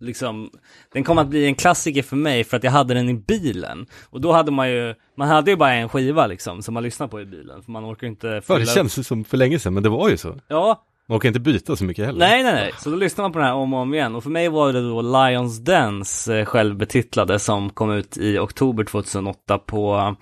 liksom, 0.00 0.50
den 0.92 1.04
kom 1.04 1.18
att 1.18 1.28
bli 1.28 1.46
en 1.46 1.54
klassiker 1.54 2.02
för 2.02 2.16
mig 2.16 2.44
för 2.44 2.56
att 2.56 2.64
jag 2.64 2.70
hade 2.70 2.94
den 2.94 3.08
i 3.08 3.14
bilen. 3.14 3.86
Och 4.10 4.20
då 4.20 4.32
hade 4.32 4.50
man 4.50 4.70
ju, 4.70 4.94
man 5.16 5.28
hade 5.28 5.50
ju 5.50 5.56
bara 5.56 5.72
en 5.72 5.88
skiva 5.88 6.26
liksom 6.26 6.62
som 6.62 6.74
man 6.74 6.82
lyssnade 6.82 7.10
på 7.10 7.20
i 7.20 7.26
bilen, 7.26 7.62
för 7.62 7.72
man 7.72 7.84
orkar 7.92 8.06
inte 8.06 8.26
Ja, 8.26 8.40
fylla 8.40 8.58
det 8.58 8.64
upp- 8.64 8.68
känns 8.74 9.06
som 9.06 9.24
för 9.24 9.36
länge 9.36 9.58
sedan, 9.58 9.74
men 9.74 9.82
det 9.82 9.88
var 9.88 10.08
ju 10.08 10.16
så. 10.16 10.34
Ja, 10.48 10.84
Man 11.08 11.20
kan 11.20 11.28
inte 11.28 11.40
byta 11.40 11.76
så 11.76 11.84
mycket 11.84 12.06
heller. 12.06 12.18
nej 12.18 12.42
nej 12.42 12.52
nej, 12.54 12.72
så 12.78 12.90
då 12.90 12.96
lyssnade 12.96 13.24
man 13.24 13.32
på 13.32 13.38
den 13.38 13.48
här 13.48 13.54
om 13.54 13.74
och 13.74 13.80
om 13.80 13.94
igen. 13.94 14.14
Och 14.14 14.22
för 14.22 14.30
mig 14.30 14.48
var 14.48 14.72
det 14.72 14.88
då 14.88 15.02
Lions 15.02 15.58
Dance, 15.58 16.38
eh, 16.38 16.44
självbetitlade, 16.44 17.38
som 17.38 17.70
kom 17.70 17.90
ut 17.92 18.16
i 18.16 18.38
oktober 18.38 18.84
2008 18.84 19.58
på 19.58 20.16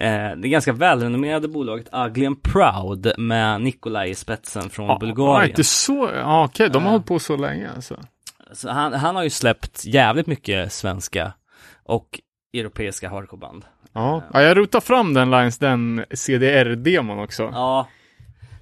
Eh, 0.00 0.36
det 0.36 0.48
ganska 0.48 0.72
välrenommerade 0.72 1.48
bolaget 1.48 1.88
Ugly 2.06 2.26
and 2.26 2.42
Proud 2.42 3.12
med 3.18 3.60
Nikolaj 3.60 4.10
i 4.10 4.14
spetsen 4.14 4.70
från 4.70 4.86
Ja, 4.86 4.98
Bulgarien. 5.00 5.48
inte 5.50 5.64
så, 5.64 6.10
ja 6.14 6.44
okej, 6.44 6.68
de 6.70 6.78
har 6.82 6.88
Ja. 6.88 6.90
hållit 6.92 7.06
på 7.06 7.18
så 7.18 7.36
länge 7.36 7.70
alltså. 7.76 7.96
Så 8.52 8.70
han, 8.70 8.92
han 8.92 9.16
har 9.16 9.22
ju 9.22 9.30
släppt 9.30 9.84
jävligt 9.84 10.26
mycket 10.26 10.72
svenska 10.72 11.32
och 11.84 12.20
europeiska 12.52 13.08
hardcoreband. 13.08 13.64
Ja, 13.92 14.22
ja 14.32 14.42
jag 14.42 14.56
rotar 14.56 14.80
fram 14.80 15.14
den 15.14 15.30
Lions 15.30 15.58
den 15.58 16.04
CDR-demon 16.10 17.18
också. 17.18 17.42
Ja, 17.42 17.88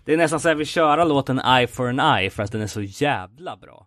det 0.04 0.12
är 0.12 0.16
nästan 0.16 0.40
så 0.40 0.48
jag 0.48 0.54
vill 0.54 0.66
köra 0.66 1.04
låten 1.04 1.40
Eye 1.40 1.66
for 1.66 1.88
an 1.88 2.18
Eye 2.18 2.30
för 2.30 2.42
att 2.42 2.52
den 2.52 2.62
är 2.62 2.66
så 2.66 2.82
jävla 2.82 3.56
bra. 3.56 3.86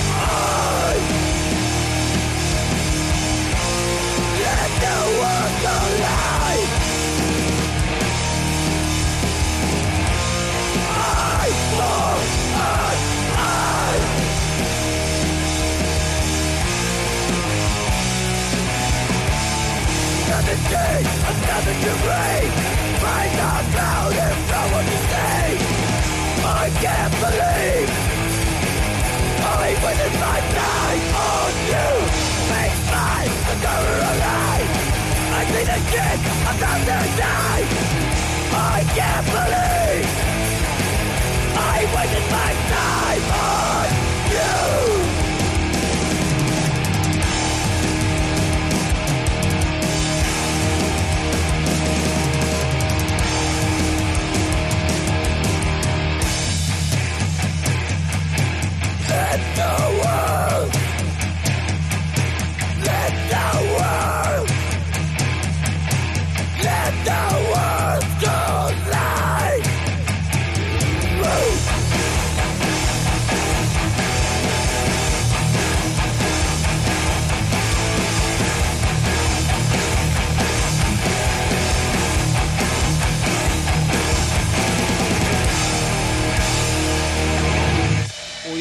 Nothing 20.51 20.67
changed, 20.67 21.47
nothing 21.47 21.79
to 21.79 21.93
break. 22.03 22.51
Find 22.99 23.39
out 23.39 23.65
loud 23.71 24.11
and 24.11 24.39
someone 24.51 24.83
to 24.83 24.97
say. 25.11 25.47
I 26.43 26.67
can't 26.83 27.13
believe 27.23 27.89
I 29.47 29.67
wasted 29.79 30.13
my 30.19 30.39
time 30.59 31.03
on 31.31 31.51
you. 31.71 31.91
Make 32.51 32.75
mine 32.91 33.31
a 33.47 33.55
cover 33.63 33.97
alive. 34.11 34.71
I 35.31 35.41
see 35.51 35.65
the 35.71 35.79
shit 35.87 36.19
about 36.51 36.79
to 36.83 36.99
die. 37.15 37.63
I 38.51 38.83
can't 38.91 39.25
believe 39.31 40.07
I 41.55 41.79
wasted 41.95 42.27
my 42.27 42.51
time 42.75 43.25
on 43.39 43.87
you. 44.35 45.00
Let 66.63 66.93
the 67.05 67.19
world 67.49 68.20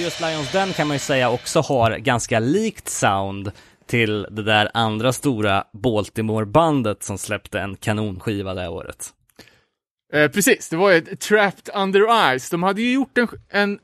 just 0.01 0.21
Lions 0.21 0.53
Den 0.53 0.73
kan 0.73 0.89
man 0.89 0.95
ju 0.95 0.99
säga 0.99 1.31
också 1.31 1.61
har 1.61 1.99
ganska 1.99 2.39
likt 2.39 2.89
sound 2.89 3.53
till 3.87 4.27
det 4.31 4.43
där 4.43 4.71
andra 4.75 5.13
stora 5.13 5.65
Baltimore-bandet 5.73 7.03
som 7.03 7.19
släppte 7.19 7.61
en 7.61 7.77
kanonskiva 7.77 8.55
det 8.55 8.69
året. 8.69 9.09
Eh, 10.13 10.31
precis, 10.31 10.69
det 10.69 10.77
var 10.77 10.91
ju 10.91 10.97
ett 10.97 11.21
Trapped 11.21 11.75
Under 11.75 12.39
Ice. 12.39 12.51
De 12.51 12.63
hade 12.63 12.83
ju 12.83 12.93
gjort 12.93 13.19
en, 13.19 13.29
en 13.49 13.79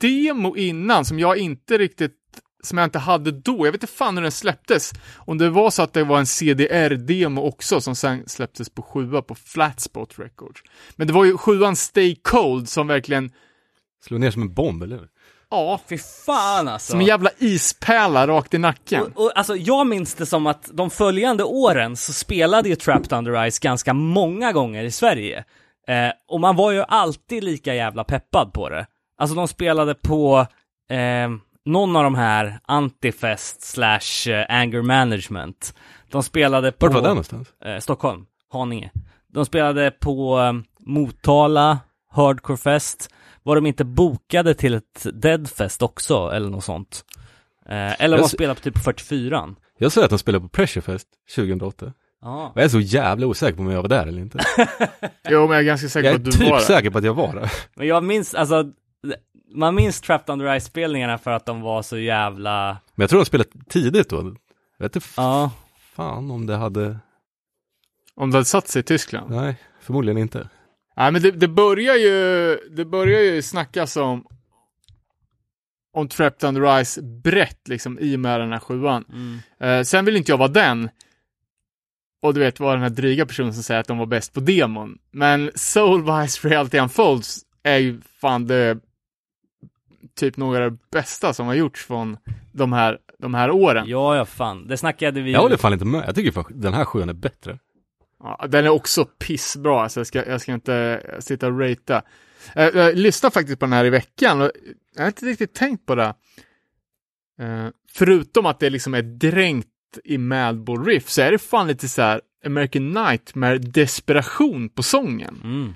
demo 0.00 0.56
innan 0.56 1.04
som 1.04 1.18
jag 1.18 1.38
inte 1.38 1.78
riktigt, 1.78 2.16
som 2.62 2.78
jag 2.78 2.84
inte 2.84 2.98
hade 2.98 3.30
då. 3.30 3.66
Jag 3.66 3.72
vet 3.72 3.82
inte 3.82 3.94
fan 3.94 4.16
hur 4.16 4.22
den 4.22 4.32
släpptes. 4.32 4.92
Om 5.14 5.38
det 5.38 5.50
var 5.50 5.70
så 5.70 5.82
att 5.82 5.92
det 5.92 6.04
var 6.04 6.18
en 6.18 6.26
CDR-demo 6.26 7.42
också 7.42 7.80
som 7.80 7.96
sen 7.96 8.28
släpptes 8.28 8.70
på 8.70 8.82
sjua 8.82 9.22
på 9.22 9.34
Flatspot 9.34 10.18
Records. 10.18 10.62
Men 10.96 11.06
det 11.06 11.12
var 11.12 11.24
ju 11.24 11.36
sjuan 11.36 11.76
Stay 11.76 12.16
Cold 12.22 12.68
som 12.68 12.86
verkligen, 12.86 13.30
Slå 14.04 14.18
ner 14.18 14.30
som 14.30 14.42
en 14.42 14.54
bomb, 14.54 14.82
eller 14.82 14.96
hur? 14.96 15.08
Ja, 15.50 15.80
Fy 15.88 15.98
fan 16.26 16.68
alltså! 16.68 16.90
som 16.90 17.00
en 17.00 17.06
jävla 17.06 17.30
ispärla 17.38 18.26
rakt 18.26 18.54
i 18.54 18.58
nacken. 18.58 19.02
Och, 19.02 19.24
och, 19.24 19.32
alltså, 19.38 19.56
jag 19.56 19.86
minns 19.86 20.14
det 20.14 20.26
som 20.26 20.46
att 20.46 20.70
de 20.72 20.90
följande 20.90 21.44
åren 21.44 21.96
så 21.96 22.12
spelade 22.12 22.68
ju 22.68 22.76
Trapped 22.76 23.12
Under 23.18 23.50
Ice 23.50 23.58
ganska 23.58 23.92
många 23.94 24.52
gånger 24.52 24.84
i 24.84 24.90
Sverige. 24.90 25.44
Eh, 25.88 26.10
och 26.28 26.40
man 26.40 26.56
var 26.56 26.72
ju 26.72 26.84
alltid 26.88 27.44
lika 27.44 27.74
jävla 27.74 28.04
peppad 28.04 28.52
på 28.52 28.68
det. 28.68 28.86
Alltså 29.18 29.36
de 29.36 29.48
spelade 29.48 29.94
på 29.94 30.46
eh, 30.90 31.28
någon 31.64 31.96
av 31.96 32.04
de 32.04 32.14
här 32.14 32.58
Antifest 32.66 33.62
slash 33.62 34.30
eh, 34.32 34.46
Anger 34.60 34.82
Management. 34.82 35.74
De 36.10 36.22
spelade 36.22 36.72
på... 36.72 36.86
Vart 36.86 36.94
var 36.94 37.02
det 37.02 37.08
någonstans? 37.08 37.48
eh, 37.64 37.78
Stockholm, 37.78 38.26
Haninge. 38.52 38.90
De 39.32 39.46
spelade 39.46 39.90
på 39.90 40.40
eh, 40.40 40.52
Motala, 40.86 41.78
Hardcore 42.12 42.56
Fest. 42.58 43.10
Var 43.46 43.54
de 43.54 43.66
inte 43.66 43.84
bokade 43.84 44.54
till 44.54 44.74
ett 44.74 45.06
Deadfest 45.12 45.82
också, 45.82 46.30
eller 46.34 46.50
något 46.50 46.64
sånt? 46.64 47.04
Eh, 47.68 48.02
eller 48.02 48.16
Jag 48.16 48.24
de 48.24 48.28
spelade 48.28 48.54
på 48.54 48.60
typ 48.60 48.78
44 48.78 49.54
Jag 49.78 49.92
såg 49.92 50.04
att 50.04 50.10
de 50.10 50.18
spelade 50.18 50.42
på 50.42 50.48
Pressurefest 50.48 51.08
2008. 51.36 51.92
Ja. 52.22 52.46
Och 52.48 52.56
jag 52.56 52.64
är 52.64 52.68
så 52.68 52.80
jävla 52.80 53.26
osäker 53.26 53.56
på 53.56 53.62
om 53.62 53.70
jag 53.70 53.82
var 53.82 53.88
där 53.88 54.06
eller 54.06 54.20
inte. 54.20 54.38
Jo, 55.28 55.40
men 55.40 55.50
jag 55.50 55.58
är 55.58 55.62
ganska 55.62 55.88
säker 55.88 56.08
Jag 56.08 56.24
på 56.24 56.28
är 56.28 56.32
att 56.32 56.38
du 56.38 56.44
var 56.44 56.58
typ 56.58 56.68
där. 56.68 56.74
säker 56.74 56.90
på 56.90 56.98
att 56.98 57.04
jag 57.04 57.14
var 57.14 57.34
där. 57.34 57.52
Men 57.74 57.86
jag 57.86 58.04
minns, 58.04 58.34
alltså, 58.34 58.72
man 59.54 59.74
minns 59.74 60.00
Trapped 60.00 60.32
Under 60.32 60.58
Ice-spelningarna 60.58 61.18
för 61.18 61.30
att 61.30 61.46
de 61.46 61.60
var 61.60 61.82
så 61.82 61.98
jävla, 61.98 62.78
Men 62.94 63.02
jag 63.02 63.10
tror 63.10 63.20
de 63.20 63.26
spelade 63.26 63.50
tidigt 63.68 64.10
då. 64.10 64.16
Jag 64.78 64.84
vet 64.84 64.96
inte 64.96 65.08
ja. 65.16 65.50
fan 65.94 66.30
om 66.30 66.46
det 66.46 66.56
hade, 66.56 66.98
Om 68.14 68.30
det 68.30 68.36
hade 68.36 68.44
satt 68.44 68.68
sig 68.68 68.80
i 68.80 68.82
Tyskland. 68.82 69.30
nej, 69.30 69.56
förmodligen 69.80 70.18
inte. 70.18 70.48
Nej, 70.96 71.12
men 71.12 71.22
det, 71.22 71.30
det 71.30 71.48
börjar 71.48 71.94
ju, 71.94 72.58
det 72.70 72.84
börjar 72.84 73.20
ju 73.20 73.42
snackas 73.42 73.96
om 73.96 74.26
om 75.92 76.08
Trapped 76.08 76.48
Under 76.48 76.84
Ice 76.84 76.98
brett 77.02 77.68
liksom 77.68 77.98
i 77.98 78.16
och 78.16 78.20
med 78.20 78.40
den 78.40 78.52
här 78.52 78.58
sjuan. 78.58 79.04
Mm. 79.12 79.38
Eh, 79.60 79.84
sen 79.84 80.04
vill 80.04 80.16
inte 80.16 80.32
jag 80.32 80.38
vara 80.38 80.48
den 80.48 80.88
och 82.22 82.34
du 82.34 82.40
vet, 82.40 82.60
vara 82.60 82.72
den 82.72 82.82
här 82.82 82.90
dryga 82.90 83.26
personen 83.26 83.54
som 83.54 83.62
säger 83.62 83.80
att 83.80 83.88
de 83.88 83.98
var 83.98 84.06
bäst 84.06 84.32
på 84.32 84.40
demon. 84.40 84.98
Men 85.10 85.50
Soulwise 85.54 86.48
Reality 86.48 86.78
Unfolds 86.78 87.40
är 87.62 87.76
ju 87.76 88.00
fan 88.20 88.46
det 88.46 88.78
typ 90.14 90.36
några 90.36 90.64
av 90.64 90.70
det 90.70 90.78
bästa 90.90 91.32
som 91.32 91.46
har 91.46 91.54
gjorts 91.54 91.84
från 91.84 92.16
de 92.52 92.72
här, 92.72 92.98
de 93.18 93.34
här 93.34 93.50
åren. 93.50 93.84
Ja, 93.88 94.16
ja, 94.16 94.24
fan. 94.24 94.68
Det 94.68 94.76
snackade 94.76 95.20
vi 95.20 95.32
Jag 95.32 95.40
håller 95.40 95.56
fan 95.56 95.72
inte 95.72 95.84
med. 95.84 96.04
Jag 96.06 96.14
tycker 96.14 96.32
fan 96.32 96.44
den 96.48 96.74
här 96.74 96.84
sjön 96.84 97.08
är 97.08 97.12
bättre. 97.12 97.58
Ja, 98.22 98.46
den 98.48 98.64
är 98.64 98.68
också 98.68 99.04
pissbra, 99.04 99.82
alltså 99.82 100.00
jag 100.00 100.06
ska, 100.06 100.26
jag 100.26 100.40
ska 100.40 100.52
inte 100.52 101.02
sitta 101.20 101.46
och 101.46 101.60
ratea. 101.60 102.02
Jag, 102.54 102.74
jag 102.74 102.96
lyssnade 102.96 103.32
faktiskt 103.32 103.58
på 103.58 103.66
den 103.66 103.72
här 103.72 103.84
i 103.84 103.90
veckan 103.90 104.40
och 104.40 104.50
jag 104.94 105.02
har 105.02 105.06
inte 105.06 105.26
riktigt 105.26 105.54
tänkt 105.54 105.86
på 105.86 105.94
det. 105.94 106.14
Eh, 107.40 107.68
förutom 107.92 108.46
att 108.46 108.60
det 108.60 108.70
liksom 108.70 108.94
är 108.94 109.02
dränkt 109.02 109.68
i 110.04 110.18
Madball 110.18 110.84
Riff 110.84 111.08
så 111.08 111.22
är 111.22 111.32
det 111.32 111.38
fan 111.38 111.66
lite 111.66 111.88
så 111.88 112.02
här 112.02 112.20
American 112.46 112.92
Nightmare 112.92 113.58
desperation 113.58 114.68
på 114.68 114.82
sången. 114.82 115.40
Mm. 115.44 115.74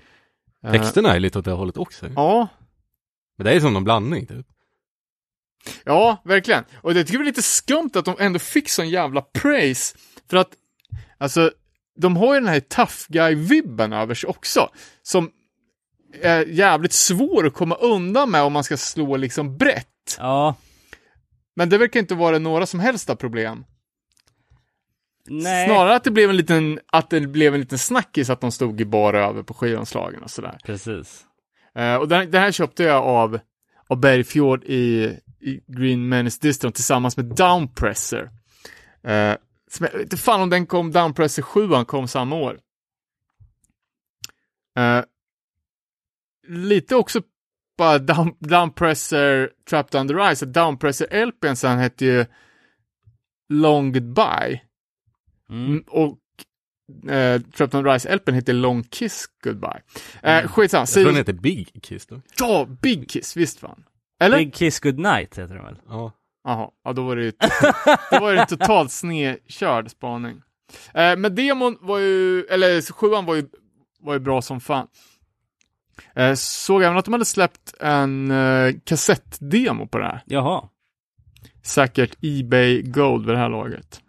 Eh, 0.65 0.73
Texterna 0.73 1.15
är 1.17 1.21
lite 1.21 1.39
åt 1.39 1.45
det 1.45 1.51
hållet 1.51 1.77
också. 1.77 2.07
Ja, 2.17 2.49
Men 3.39 3.45
det 3.45 3.53
är 3.53 3.61
som 3.61 3.73
någon 3.73 3.85
blandning 3.85 4.27
typ. 4.27 4.47
Ja, 5.85 6.23
verkligen. 6.25 6.65
Och 6.75 6.95
det 6.95 7.05
tycker 7.05 7.15
jag 7.15 7.23
är 7.23 7.27
lite 7.27 7.43
skumt 7.43 7.91
att 7.95 8.05
de 8.05 8.17
ändå 8.19 8.39
fick 8.39 8.69
sån 8.69 8.89
jävla 8.89 9.23
praise. 9.23 9.97
För 10.31 10.37
att, 10.37 10.51
alltså, 11.19 11.53
de 12.01 12.17
har 12.17 12.35
ju 12.35 12.41
den 12.41 12.49
här 12.49 12.61
tough 12.61 12.95
guy-vibben 13.09 13.93
över 13.93 14.15
sig 14.15 14.29
också. 14.29 14.69
Som 15.03 15.31
är 16.23 16.45
jävligt 16.45 16.93
svår 16.93 17.47
att 17.47 17.55
komma 17.55 17.75
undan 17.75 18.31
med 18.31 18.43
om 18.43 18.53
man 18.53 18.65
ska 18.65 18.77
slå 18.77 19.17
liksom 19.17 19.57
brett. 19.57 20.17
Ja. 20.19 20.55
Men 21.57 21.69
det 21.69 21.79
verkar 21.79 22.01
inte 22.01 22.15
vara 22.15 22.39
några 22.39 22.67
som 22.67 22.81
helst 22.81 23.19
problem. 23.19 23.65
Nej. 25.29 25.69
Snarare 25.69 25.97
att 25.97 26.05
det 26.05 26.11
blev 26.11 26.31
en 26.31 26.37
liten, 26.37 26.81
att 26.87 27.11
det 27.11 27.21
blev 27.21 27.55
en 27.55 27.61
liten 27.61 27.79
snackis 27.79 28.31
att 28.31 28.41
de 28.41 28.53
stod 28.53 28.81
i 28.81 28.85
bara 28.85 29.27
över 29.27 29.43
på 29.43 29.55
skivomslagen 29.55 30.23
och 30.23 30.31
sådär. 30.31 30.59
Precis. 30.65 31.25
Eh, 31.75 31.95
och 31.95 32.09
den, 32.09 32.31
den 32.31 32.43
här 32.43 32.53
köpte 32.53 32.83
jag 32.83 33.05
av, 33.05 33.39
av 33.89 34.01
Bergfjord 34.01 34.65
i, 34.65 35.17
i 35.41 35.61
Green 35.67 36.09
Menace 36.09 36.39
Distron 36.41 36.73
tillsammans 36.73 37.17
med 37.17 37.27
Downpresser. 37.27 38.31
Uh, 39.09 39.11
vet 39.11 39.41
inte 40.01 40.17
fan 40.17 40.41
om 40.41 40.51
den 40.51 40.67
kom, 40.67 40.91
Downpresser 40.93 41.43
7 41.43 41.85
kom 41.85 42.09
samma 42.09 42.37
år. 42.37 42.61
Eh, 44.79 45.05
lite 46.49 46.97
också 46.97 47.23
bara 47.79 47.99
down, 47.99 48.37
Downpresser 48.39 49.51
Trapped 49.71 50.01
Under 50.01 50.35
Ice, 50.35 50.43
att 50.43 50.53
Downpresser 50.55 51.27
LPn 51.27 51.55
sen 51.57 51.79
hette 51.79 52.05
ju 52.05 52.27
Long 53.49 53.93
Goodbye. 53.93 54.61
Mm. 55.51 55.67
Mm, 55.67 55.85
Och 55.87 56.19
eh, 57.11 57.41
Trapton 57.41 57.85
Rise 57.85 58.17
LPn 58.17 58.35
heter 58.35 58.53
Long 58.53 58.83
Kiss 58.85 59.27
Goodbye. 59.45 59.83
Eh, 60.23 60.37
Mm. 60.39 60.49
Skitsamma. 60.49 60.81
Jag 60.81 60.89
tror 60.89 61.05
den 61.05 61.17
heter 61.17 61.33
Big 61.33 61.83
Kiss 61.83 62.07
då. 62.07 62.21
Ja, 62.39 62.67
Big 62.83 63.11
Kiss, 63.11 63.37
visst 63.37 63.59
fan. 63.59 63.85
Eller? 64.21 64.39
Big 64.39 64.55
Kiss 64.55 64.81
Goodnight 64.81 65.39
heter 65.39 65.55
den 65.55 65.65
väl? 65.65 65.79
Ja. 65.89 66.13
Jaha, 66.45 66.71
ja 66.85 66.93
då 66.93 67.03
var 67.03 67.17
det 67.17 67.23
ju 67.23 67.33
då 68.11 68.21
var 68.21 68.35
det 68.35 68.47
totalt 68.47 68.93
snedkörd 68.93 69.91
spaning. 69.91 70.43
Eh, 70.95 71.17
men 71.17 71.35
demon 71.35 71.79
var 71.81 71.99
ju, 71.99 72.45
eller 72.45 72.93
sjuan 72.93 73.25
var 73.25 73.35
ju, 73.35 73.49
var 74.01 74.13
ju 74.13 74.19
bra 74.21 74.43
som 74.43 74.61
fan. 74.61 74.87
Eh, 76.17 76.35
såg 76.35 76.83
även 76.83 76.99
att 76.99 77.05
de 77.05 77.13
hade 77.13 77.25
släppt 77.25 77.75
en 77.81 78.31
eh, 78.31 78.75
kassettdemo 78.85 79.87
på 79.87 79.99
det 79.99 80.05
här. 80.05 80.23
Jaha. 80.27 80.69
Säkert 81.63 82.17
Ebay 82.23 82.83
Gold 82.83 83.27
vid 83.27 83.35
det 83.35 83.39
här 83.39 83.49
laget. 83.49 84.01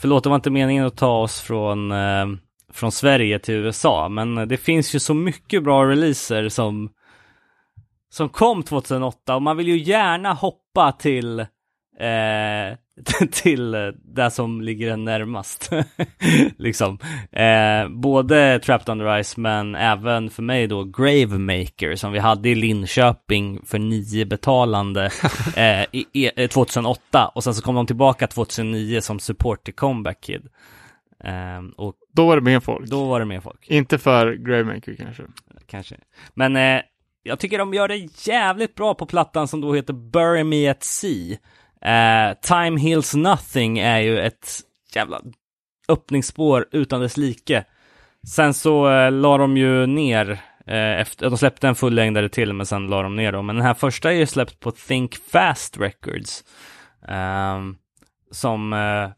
Förlåt, 0.00 0.24
det 0.24 0.28
var 0.28 0.36
inte 0.36 0.50
meningen 0.50 0.86
att 0.86 0.96
ta 0.96 1.18
oss 1.18 1.40
från, 1.40 1.92
eh, 1.92 2.26
från 2.72 2.92
Sverige 2.92 3.38
till 3.38 3.54
USA, 3.54 4.08
men 4.08 4.48
det 4.48 4.56
finns 4.56 4.94
ju 4.94 4.98
så 4.98 5.14
mycket 5.14 5.64
bra 5.64 5.84
releaser 5.84 6.48
som, 6.48 6.90
som 8.10 8.28
kom 8.28 8.62
2008 8.62 9.36
och 9.36 9.42
man 9.42 9.56
vill 9.56 9.68
ju 9.68 9.78
gärna 9.78 10.32
hoppa 10.32 10.92
till 10.92 11.46
eh, 12.00 12.76
till 13.30 13.92
det 14.04 14.30
som 14.30 14.60
ligger 14.60 14.90
en 14.90 15.04
närmast. 15.04 15.70
liksom. 16.56 16.98
Eh, 17.32 17.88
både 17.88 18.58
Trapped 18.58 18.88
Under 18.92 19.22
Ice 19.22 19.36
men 19.36 19.74
även 19.74 20.30
för 20.30 20.42
mig 20.42 20.66
då 20.66 20.84
Gravemaker 20.84 21.96
som 21.96 22.12
vi 22.12 22.18
hade 22.18 22.48
i 22.48 22.54
Linköping 22.54 23.60
för 23.66 23.78
nio 23.78 24.24
betalande 24.24 25.04
eh, 25.56 25.82
i, 25.92 26.06
i, 26.12 26.30
eh, 26.42 26.48
2008 26.48 27.28
och 27.34 27.44
sen 27.44 27.54
så 27.54 27.62
kom 27.62 27.74
de 27.74 27.86
tillbaka 27.86 28.26
2009 28.26 29.00
som 29.00 29.18
support 29.20 29.64
till 29.64 29.74
Comeback 29.74 30.20
Kid. 30.20 30.48
Eh, 31.24 31.60
och 31.76 31.94
Då 32.12 32.26
var 32.26 32.36
det 32.36 32.42
mer 32.42 32.60
folk. 32.60 32.90
då 32.90 33.04
var 33.04 33.20
det 33.20 33.26
mer 33.26 33.40
folk 33.40 33.68
Inte 33.68 33.98
för 33.98 34.32
Gravemaker 34.34 34.94
kanske. 34.94 35.22
kanske. 35.66 35.96
Men 36.34 36.56
eh, 36.56 36.80
jag 37.22 37.38
tycker 37.38 37.58
de 37.58 37.74
gör 37.74 37.88
det 37.88 38.26
jävligt 38.26 38.74
bra 38.74 38.94
på 38.94 39.06
plattan 39.06 39.48
som 39.48 39.60
då 39.60 39.74
heter 39.74 39.92
Bury 39.92 40.44
Me 40.44 40.68
At 40.68 40.82
Sea. 40.84 41.36
Eh, 41.84 42.34
Time 42.42 42.80
Heals 42.80 43.14
Nothing 43.14 43.78
är 43.78 43.98
ju 43.98 44.20
ett 44.20 44.60
jävla 44.94 45.20
öppningsspår 45.88 46.66
utan 46.72 47.00
dess 47.00 47.16
like. 47.16 47.64
Sen 48.26 48.54
så 48.54 48.90
eh, 48.90 49.12
la 49.12 49.38
de 49.38 49.56
ju 49.56 49.86
ner, 49.86 50.30
eh, 50.66 51.00
efter, 51.00 51.30
de 51.30 51.38
släppte 51.38 51.68
en 51.68 51.74
fullängdare 51.74 52.28
till 52.28 52.52
men 52.52 52.66
sen 52.66 52.86
la 52.86 53.02
de 53.02 53.16
ner 53.16 53.32
dem. 53.32 53.46
Men 53.46 53.56
den 53.56 53.64
här 53.64 53.74
första 53.74 54.12
är 54.12 54.16
ju 54.16 54.26
släppt 54.26 54.60
på 54.60 54.70
Think 54.70 55.16
Fast 55.32 55.78
Records. 55.78 56.44
Ehm, 57.08 57.76
som, 58.30 58.72
eh, 58.72 59.10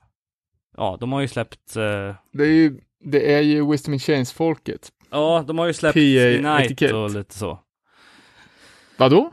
ja 0.77 0.97
de 1.01 1.13
har 1.13 1.21
ju 1.21 1.29
släppt 1.29 1.77
eh, 1.77 2.15
Det 2.33 2.45
är 2.45 2.53
ju, 2.53 2.81
det 3.05 3.35
är 3.35 3.41
ju 3.41 3.71
Wisdom 3.71 3.95
in 3.95 4.01
Chains-folket. 4.01 4.89
Ja, 5.11 5.45
de 5.47 5.59
har 5.59 5.67
ju 5.67 5.73
släppt 5.73 5.97
etikett. 5.97 6.93
och 6.93 7.11
lite 7.11 7.35
så. 7.39 7.59
Vadå? 8.97 9.33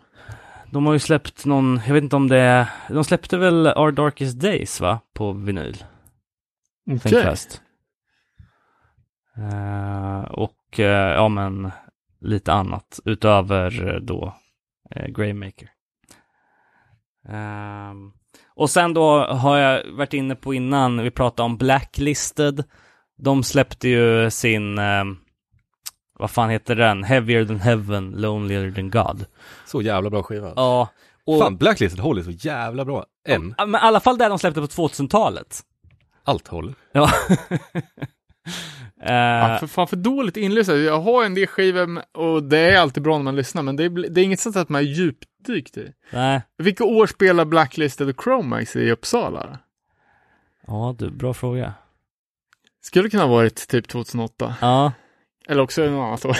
De 0.71 0.85
har 0.85 0.93
ju 0.93 0.99
släppt 0.99 1.45
någon, 1.45 1.81
jag 1.87 1.93
vet 1.93 2.03
inte 2.03 2.15
om 2.15 2.27
det 2.27 2.37
är, 2.39 2.67
de 2.89 3.03
släppte 3.03 3.37
väl 3.37 3.67
Our 3.67 3.91
Darkest 3.91 4.39
Days 4.39 4.81
va? 4.81 4.99
På 5.13 5.31
vinyl. 5.31 5.83
Okej. 6.91 6.99
Think 6.99 7.23
Fast. 7.23 7.61
Eh, 9.37 10.21
och 10.21 10.79
eh, 10.79 11.13
ja 11.13 11.27
men 11.27 11.71
lite 12.21 12.53
annat 12.53 12.99
utöver 13.05 13.87
eh, 13.87 13.99
då 13.99 14.35
uh, 14.95 15.07
Greymaker. 15.07 15.69
Ehm, 17.29 18.11
och 18.55 18.69
sen 18.69 18.93
då 18.93 19.25
har 19.25 19.57
jag 19.57 19.91
varit 19.91 20.13
inne 20.13 20.35
på 20.35 20.53
innan, 20.53 21.03
vi 21.03 21.11
pratade 21.11 21.45
om 21.45 21.57
Blacklisted. 21.57 22.63
De 23.17 23.43
släppte 23.43 23.89
ju 23.89 24.29
sin, 24.29 24.77
ehm, 24.79 25.17
vad 26.19 26.31
fan 26.31 26.49
heter 26.49 26.75
den? 26.75 27.03
Heavier 27.03 27.45
than 27.45 27.59
heaven, 27.59 28.11
lonelier 28.11 28.71
than 28.71 28.89
God. 28.89 29.25
Så 29.65 29.81
jävla 29.81 30.09
bra 30.09 30.23
skiva. 30.23 30.53
Ja. 30.55 30.89
Och, 31.25 31.39
Fan, 31.39 31.57
Blacklisted 31.57 31.99
håller 31.99 32.23
så 32.23 32.31
jävla 32.31 32.85
bra. 32.85 33.05
Än. 33.27 33.55
Ja, 33.57 33.65
Men 33.65 33.81
i 33.81 33.83
alla 33.83 33.99
fall 33.99 34.17
det 34.17 34.27
de 34.27 34.39
släppte 34.39 34.61
på 34.61 34.67
2000-talet. 34.67 35.59
Allt 36.23 36.47
håller. 36.47 36.73
Ja. 36.91 37.09
Ja, 39.01 39.53
Eh, 39.53 39.59
för 39.59 39.67
fan 39.67 39.87
för 39.87 39.95
dåligt 39.95 40.37
inlyssnat. 40.37 40.77
Jag 40.77 40.99
har 41.01 41.23
en 41.25 41.35
del 41.35 41.47
skivor 41.47 42.01
och 42.13 42.43
det 42.43 42.57
är 42.57 42.79
alltid 42.79 43.03
bra 43.03 43.17
när 43.17 43.23
man 43.23 43.35
lyssnar, 43.35 43.63
men 43.63 43.75
det 43.75 43.83
är, 43.83 44.09
det 44.09 44.21
är 44.21 44.25
inget 44.25 44.39
sånt 44.39 44.55
att 44.55 44.69
man 44.69 44.81
är 44.81 44.85
djupdykt 44.85 45.77
i. 45.77 45.93
nej. 46.11 46.41
Vilka 46.57 46.83
år 46.83 47.07
spelar 47.07 47.45
Blacklisted 47.45 48.09
och 48.09 48.23
Chromax 48.23 48.75
i 48.75 48.91
Uppsala? 48.91 49.59
Ja, 50.67 50.95
du, 50.99 51.09
bra 51.11 51.33
fråga. 51.33 51.73
Skulle 52.81 53.09
kunna 53.09 53.23
ha 53.23 53.29
varit 53.29 53.67
typ 53.67 53.87
2008. 53.87 54.55
Ja. 54.61 54.91
Eller 55.49 55.61
också 55.61 55.81
något 55.81 56.07
annat 56.07 56.25
år. 56.25 56.37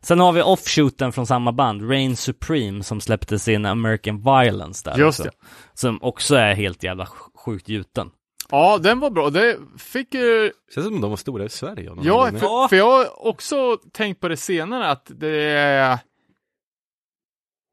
Sen 0.00 0.20
har 0.20 0.32
vi 0.32 0.42
offshooten 0.42 1.12
från 1.12 1.26
samma 1.26 1.52
band, 1.52 1.88
Reign 1.90 2.16
Supreme, 2.16 2.82
som 2.82 3.00
släppte 3.00 3.38
sin 3.38 3.66
American 3.66 4.16
Violence 4.22 4.90
där 4.90 4.98
Just 4.98 5.20
också. 5.20 5.30
det. 5.40 5.46
Som 5.74 6.02
också 6.02 6.34
är 6.34 6.54
helt 6.54 6.82
jävla 6.82 7.04
sj- 7.04 7.30
sjukt 7.44 7.68
gjuten. 7.68 8.10
Ja, 8.50 8.78
den 8.78 9.00
var 9.00 9.10
bra. 9.10 9.30
Det 9.30 9.58
fick 9.78 10.14
ju... 10.14 10.52
Känns 10.74 10.86
som 10.86 11.00
de 11.00 11.10
var 11.10 11.16
stora 11.16 11.44
i 11.44 11.48
Sverige. 11.48 11.92
Ja, 12.02 12.30
för, 12.30 12.68
för 12.68 12.76
jag 12.76 12.90
har 12.90 13.26
också 13.26 13.76
tänkt 13.92 14.20
på 14.20 14.28
det 14.28 14.36
senare 14.36 14.88
att 14.88 15.06
det 15.14 15.42
är... 15.50 15.98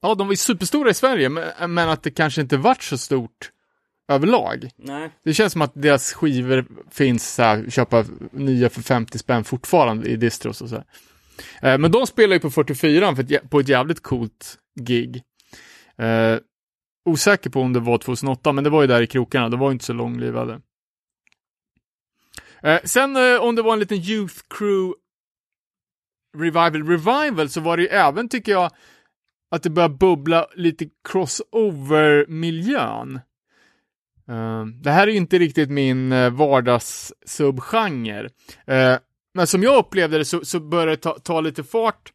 Ja, 0.02 0.16
de 0.16 0.28
var 0.28 0.34
ju 0.34 0.38
superstora 0.38 0.90
i 0.90 0.94
Sverige, 0.94 1.30
men, 1.30 1.74
men 1.74 1.90
att 1.90 2.04
det 2.04 2.12
kanske 2.12 2.42
inte 2.42 2.58
vart 2.58 2.84
så 2.84 2.98
stort 2.98 3.52
överlag. 4.08 4.70
Nej. 4.76 5.10
Det 5.24 5.34
känns 5.34 5.54
som 5.54 5.62
att 5.62 5.72
deras 5.76 6.14
skivor 6.14 6.66
finns 6.92 7.34
så 7.36 7.44
här, 7.44 7.70
köpa 7.70 8.06
nya 8.32 8.70
för 8.70 8.82
50 8.82 9.18
spänn 9.18 9.44
fortfarande 9.44 10.10
i 10.10 10.16
distros 10.16 10.62
och 10.62 10.70
så 10.70 10.76
här. 10.76 10.86
Eh, 11.62 11.78
Men 11.78 11.92
de 11.92 12.08
spelar 12.08 12.34
ju 12.34 12.40
på 12.40 12.52
44 12.52 13.16
för 13.16 13.34
ett, 13.34 13.50
på 13.50 13.60
ett 13.60 13.70
jävligt 13.70 14.04
coolt 14.04 14.58
gig. 14.80 15.24
Eh, 15.98 16.38
osäker 17.10 17.50
på 17.50 17.62
om 17.62 17.74
det 17.74 17.80
var 17.80 17.98
2008, 17.98 18.52
men 18.52 18.64
det 18.64 18.70
var 18.70 18.82
ju 18.82 18.88
där 18.88 19.02
i 19.02 19.08
krokarna. 19.08 19.50
Det 19.50 19.58
var 19.58 19.70
ju 19.70 19.74
inte 19.74 19.86
så 19.86 19.94
långlivade. 19.94 20.62
Eh, 22.64 22.80
sen 22.84 23.16
eh, 23.16 23.42
om 23.42 23.56
det 23.56 23.62
var 23.62 23.74
en 23.74 23.80
liten 23.80 23.98
Youth 23.98 24.36
Crew 24.50 24.94
Revival 26.38 26.88
Revival 26.88 27.50
så 27.50 27.62
var 27.62 27.78
det 27.78 27.84
ju 27.84 27.90
även, 27.90 28.30
tycker 28.30 28.52
jag, 28.52 28.72
att 29.52 29.64
det 29.64 29.70
började 29.70 29.96
bubbla 29.96 30.48
lite 30.56 30.86
crossover-miljön. 31.10 33.20
Ehm, 34.28 34.82
det 34.82 34.92
här 34.92 35.08
är 35.08 35.12
ju 35.12 35.18
inte 35.18 35.40
riktigt 35.40 35.70
min 35.70 36.12
eh, 36.12 36.30
vardagssubgenre. 36.30 38.30
Uh, 38.72 38.98
men 39.34 39.48
som 39.48 39.64
jag 39.64 39.78
upplevde 39.78 40.18
det 40.18 40.26
så, 40.26 40.46
så 40.46 40.60
började 40.60 40.92
det 40.92 40.98
ta, 40.98 41.20
ta 41.20 41.42
lite 41.42 41.64
fart. 41.64 42.12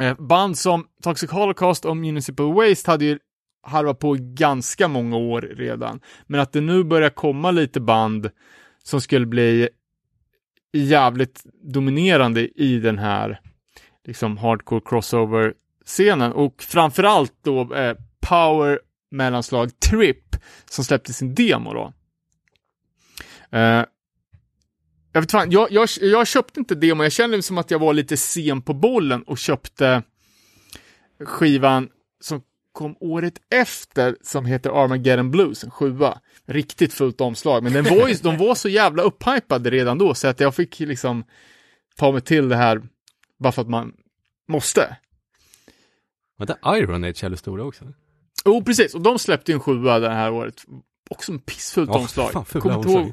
Ehm, 0.00 0.16
band 0.18 0.58
som 0.58 0.86
Toxic 1.02 1.30
Holocaust 1.30 1.84
och 1.84 1.96
Municipal 1.96 2.54
Waste 2.54 2.90
hade 2.90 3.04
ju 3.04 3.18
harvat 3.62 3.98
på 3.98 4.16
i 4.16 4.18
ganska 4.20 4.88
många 4.88 5.16
år 5.16 5.40
redan. 5.40 6.00
Men 6.26 6.40
att 6.40 6.52
det 6.52 6.60
nu 6.60 6.84
börjar 6.84 7.10
komma 7.10 7.50
lite 7.50 7.80
band 7.80 8.30
som 8.82 9.00
skulle 9.00 9.26
bli 9.26 9.68
jävligt 10.72 11.42
dominerande 11.62 12.62
i 12.62 12.78
den 12.78 12.98
här 12.98 13.40
liksom 14.04 14.38
hardcore 14.38 14.80
crossover-scenen 14.84 16.32
och 16.32 16.62
framförallt 16.62 17.32
då 17.42 17.74
eh, 17.74 17.96
Power 18.20 18.80
mellanslag 19.10 19.80
Trip 19.80 20.36
som 20.70 20.84
släppte 20.84 21.12
sin 21.12 21.34
demo 21.34 21.74
då. 21.74 21.92
Uh, 23.58 23.84
jag 25.12 25.20
vet 25.20 25.30
fan, 25.30 25.50
jag, 25.50 25.72
jag, 25.72 25.88
jag 26.00 26.26
köpte 26.26 26.60
inte 26.60 26.74
demo, 26.74 27.02
jag 27.02 27.12
kände 27.12 27.42
som 27.42 27.58
att 27.58 27.70
jag 27.70 27.78
var 27.78 27.94
lite 27.94 28.16
sen 28.16 28.62
på 28.62 28.74
bollen 28.74 29.22
och 29.22 29.38
köpte 29.38 30.02
skivan 31.24 31.88
som 32.20 32.42
kom 32.72 32.96
året 33.00 33.34
efter 33.50 34.16
som 34.22 34.46
heter 34.46 34.84
Armageddon 34.84 35.30
Blues, 35.30 35.64
en 35.64 35.70
sjua. 35.70 36.20
Riktigt 36.46 36.92
fullt 36.92 37.20
omslag, 37.20 37.62
men 37.62 37.72
den 37.72 37.84
var 37.84 38.08
ju, 38.08 38.14
de 38.14 38.38
var 38.38 38.54
så 38.54 38.68
jävla 38.68 39.02
upphypade 39.02 39.70
redan 39.70 39.98
då 39.98 40.14
så 40.14 40.28
att 40.28 40.40
jag 40.40 40.54
fick 40.54 40.80
liksom 40.80 41.24
ta 41.96 42.12
mig 42.12 42.20
till 42.20 42.48
det 42.48 42.56
här 42.56 42.82
bara 43.38 43.52
för 43.52 43.62
att 43.62 43.68
man 43.68 43.92
måste. 44.48 44.96
Var 46.36 46.46
det 46.46 46.58
Iron 46.78 47.04
Age 47.04 47.22
jävligt 47.22 47.40
stora 47.40 47.64
också. 47.64 47.84
Jo, 48.44 48.52
oh, 48.52 48.64
precis. 48.64 48.94
Och 48.94 49.00
de 49.00 49.18
släppte 49.18 49.52
en 49.52 49.60
sjua 49.60 49.98
det 49.98 50.10
här 50.10 50.32
året. 50.32 50.64
Också 51.10 51.32
en 51.32 51.38
pissfullt 51.38 51.90
omslag. 51.90 52.32
fan 52.32 52.44
fula 52.44 52.76
omslag. 52.76 53.12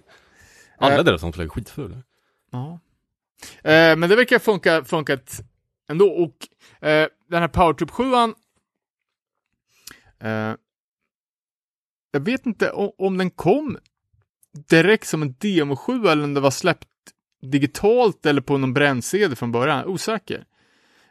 Alla 0.77 0.97
Eh, 0.97 1.03
deras 1.03 1.23
omslag 1.23 1.45
är 1.45 1.49
skitfula. 1.49 2.03
Ja. 2.51 2.79
Eh, 3.63 3.95
men 3.95 4.09
det 4.09 4.15
verkar 4.15 4.39
funka, 4.39 4.85
funkat 4.85 5.41
ändå. 5.89 6.09
Och 6.09 6.47
eh, 6.87 7.07
den 7.29 7.41
här 7.41 7.47
Powertrip 7.47 7.91
7 7.91 8.03
eh, 10.19 10.55
Jag 12.11 12.19
vet 12.19 12.45
inte 12.45 12.71
om, 12.71 12.91
om 12.97 13.17
den 13.17 13.29
kom 13.29 13.77
direkt 14.69 15.07
som 15.07 15.21
en 15.21 15.35
demo 15.37 15.75
7 15.75 16.07
eller 16.07 16.23
om 16.23 16.33
det 16.33 16.41
var 16.41 16.51
släppt 16.51 16.87
digitalt 17.41 18.25
eller 18.25 18.41
på 18.41 18.57
någon 18.57 18.73
brännsedel 18.73 19.35
från 19.35 19.51
början. 19.51 19.85
Osäker. 19.85 20.45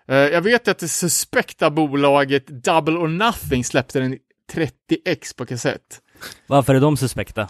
Eh, 0.08 0.16
jag 0.16 0.42
vet 0.42 0.68
att 0.68 0.78
det 0.78 0.88
suspekta 0.88 1.70
bolaget 1.70 2.46
Double 2.46 2.94
or 2.96 3.08
Nothing 3.08 3.64
släppte 3.64 4.00
den 4.00 4.14
i 4.14 4.18
30x 4.52 5.36
på 5.36 5.46
kassett. 5.46 6.00
Varför 6.46 6.74
är 6.74 6.80
de 6.80 6.96
suspekta? 6.96 7.48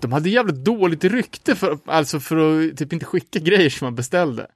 de 0.00 0.12
hade 0.12 0.30
jävligt 0.30 0.64
dåligt 0.64 1.04
rykte 1.04 1.56
för, 1.56 1.78
alltså 1.84 2.20
för 2.20 2.36
att 2.68 2.76
typ 2.76 2.92
inte 2.92 3.06
skicka 3.06 3.38
grejer 3.42 3.70
som 3.70 3.86
man 3.86 3.94
beställde. 3.94 4.46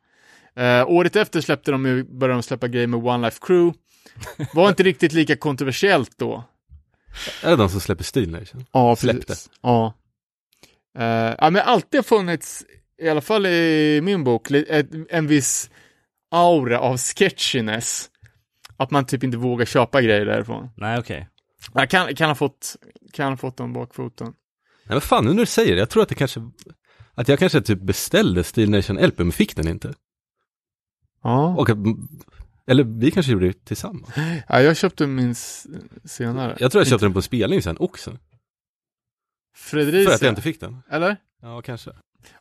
Eh, 0.57 0.91
året 0.91 1.17
efter 1.17 1.41
släppte 1.41 1.71
de 1.71 1.83
började 2.11 2.35
de 2.35 2.43
släppa 2.43 2.69
grejer 2.69 2.87
med 2.87 3.05
One 3.05 3.27
Life 3.27 3.39
Crew. 3.43 3.79
Var 4.55 4.69
inte 4.69 4.83
riktigt 4.83 5.13
lika 5.13 5.37
kontroversiellt 5.37 6.19
då. 6.19 6.45
Är 7.43 7.51
det 7.51 7.57
de 7.57 7.69
som 7.69 7.81
släpper 7.81 8.05
Steel 8.05 8.31
Nation? 8.31 8.65
Ja, 8.73 8.97
Släppte. 8.97 9.27
precis. 9.27 9.51
Ja. 9.63 9.95
Eh, 10.99 11.35
ja, 11.39 11.51
men 11.51 11.63
alltid 11.63 11.99
har 11.99 12.03
funnits, 12.03 12.65
i 13.03 13.09
alla 13.09 13.21
fall 13.21 13.47
i 13.47 14.01
min 14.03 14.25
bok, 14.25 14.49
en 15.09 15.27
viss 15.27 15.71
aura 16.35 16.79
av 16.79 16.97
sketchiness. 16.97 18.11
Att 18.77 18.91
man 18.91 19.07
typ 19.07 19.25
inte 19.25 19.37
vågar 19.37 19.67
köpa 19.67 20.03
grejer 20.03 20.27
därifrån. 20.27 20.71
Nej, 20.77 20.99
okej. 20.99 21.29
Jag 21.75 21.91
kan, 21.91 22.15
kan 22.15 22.31
ha 22.31 22.35
fått, 22.35 22.77
kan 23.13 23.33
ha 23.33 23.37
fått 23.37 23.57
dem 23.57 23.73
bakfoten. 23.73 24.27
Nej 24.27 24.95
men 24.95 25.01
fan, 25.01 25.25
nu 25.25 25.31
när 25.31 25.41
du 25.41 25.47
säger 25.47 25.73
det, 25.73 25.79
jag 25.79 25.91
tror 25.91 26.03
att 26.03 26.09
det 26.09 26.15
kanske, 26.15 26.51
att 27.15 27.29
jag 27.29 27.39
kanske 27.39 27.61
typ 27.61 27.81
beställde 27.81 28.45
Steel 28.45 28.71
Nation 28.71 28.97
LP 28.97 29.19
men 29.19 29.33
fick 29.33 29.57
den 29.57 29.69
inte. 29.69 29.95
Ja. 31.23 31.55
Och 31.59 31.71
att, 31.71 31.79
eller 32.67 32.85
vi 32.85 33.11
kanske 33.11 33.33
gjorde 33.33 33.47
det 33.47 33.65
tillsammans. 33.65 34.15
ja, 34.49 34.61
jag 34.61 34.77
köpte 34.77 35.07
min 35.07 35.35
senare. 36.05 36.57
Jag 36.61 36.73
tror 36.73 36.81
jag 36.81 36.89
köpte 36.89 37.07
den 37.07 37.13
på 37.13 37.23
spelning 37.23 37.63
sen 37.63 37.77
också. 37.79 38.19
Fredricia. 39.57 40.09
För 40.09 40.15
att 40.15 40.23
jag 40.23 40.31
inte 40.31 40.43
fick 40.43 40.61
den. 40.61 40.83
Eller? 40.91 41.17
Ja, 41.43 41.63
kanske. 41.63 41.91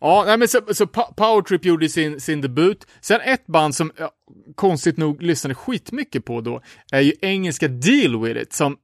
Ja, 0.02 0.24
nej, 0.28 0.38
men 0.38 0.48
så, 0.48 0.62
så 0.74 0.88
Pa- 0.88 1.14
Power 1.18 1.42
Trip 1.42 1.66
gjorde 1.66 1.90
sin, 1.90 2.20
sin 2.22 2.42
debut. 2.42 2.88
Sen 3.02 3.22
ett 3.22 3.48
band 3.48 3.76
som 3.76 3.92
ja, 3.98 4.12
konstigt 4.56 4.98
nog 4.98 5.22
lyssnade 5.22 5.56
skitmycket 5.56 6.26
på 6.26 6.42
då 6.42 6.62
är 6.92 7.00
ju 7.02 7.14
engelska 7.22 7.68
Deal 7.68 8.22
With 8.24 8.42
It 8.42 8.54
som 8.54 8.78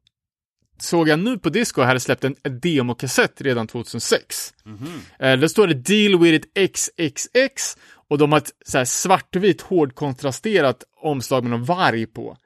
såg 0.81 1.07
jag 1.09 1.19
nu 1.19 1.37
på 1.37 1.49
disco 1.49 1.81
hade 1.81 1.99
släppt 1.99 2.23
en, 2.23 2.35
en 2.43 2.59
demokassett 2.59 3.41
redan 3.41 3.67
2006. 3.67 4.53
Eh, 5.19 5.39
där 5.39 5.47
står 5.47 5.67
det 5.67 5.73
Deal 5.73 6.19
With 6.19 6.47
It 6.55 6.75
XXX 6.75 7.77
och 8.09 8.17
de 8.17 8.31
har 8.31 8.39
ett 8.39 8.51
så 8.65 8.77
här 8.77 8.85
svartvitt 8.85 9.61
hårdkontrasterat 9.61 10.83
omslag 11.01 11.43
med 11.43 11.51
någon 11.51 11.63
varg 11.65 12.05
på. 12.05 12.37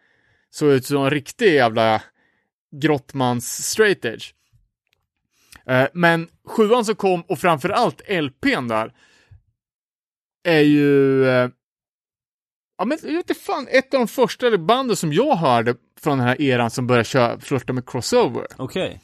Såg 0.49 0.69
ut 0.71 0.85
som 0.85 1.03
en 1.03 1.09
riktig 1.09 1.53
jävla 1.53 2.01
grottmans 2.81 3.65
straight 3.67 4.05
edge. 4.05 4.25
Eh, 5.67 5.87
Men 5.93 6.27
sjuan 6.47 6.85
som 6.85 6.95
kom 6.95 7.21
och 7.21 7.39
framförallt 7.39 8.01
LPn 8.09 8.67
där 8.67 8.93
är 10.43 10.61
ju 10.61 11.25
eh, 11.27 11.49
Ja 12.77 12.85
men 12.85 12.97
jag 13.03 13.09
vet 13.09 13.29
inte 13.29 13.41
fan, 13.41 13.67
ett 13.71 13.93
av 13.93 13.99
de 13.99 14.07
första 14.07 14.57
banden 14.57 14.95
som 14.95 15.13
jag 15.13 15.35
hörde 15.35 15.75
från 16.01 16.17
den 16.17 16.27
här 16.27 16.41
eran 16.41 16.69
som 16.69 16.87
började 16.87 17.05
köra, 17.05 17.39
flirta 17.39 17.73
med 17.73 17.89
crossover. 17.89 18.47
Okej. 18.57 19.01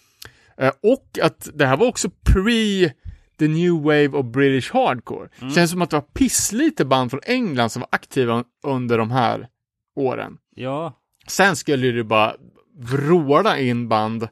Eh, 0.57 0.71
och 0.83 1.19
att 1.21 1.49
det 1.53 1.65
här 1.65 1.77
var 1.77 1.87
också 1.87 2.09
pre 2.09 2.93
the 3.39 3.47
new 3.47 3.73
wave 3.73 4.07
of 4.07 4.25
British 4.25 4.71
hardcore. 4.73 5.29
Känns 5.55 5.71
som 5.71 5.81
att 5.81 5.89
det 5.89 5.95
var 5.95 6.01
pisslite 6.01 6.85
band 6.85 7.11
från 7.11 7.19
England 7.23 7.69
som 7.69 7.79
var 7.79 7.89
aktiva 7.91 8.43
under 8.63 8.97
de 8.97 9.11
här 9.11 9.47
åren. 9.95 10.37
Ja. 10.55 10.93
Sen 11.27 11.55
skulle 11.55 11.91
det 11.91 12.03
bara 12.03 12.35
vråla 12.77 13.59
in 13.59 13.87
band 13.89 14.27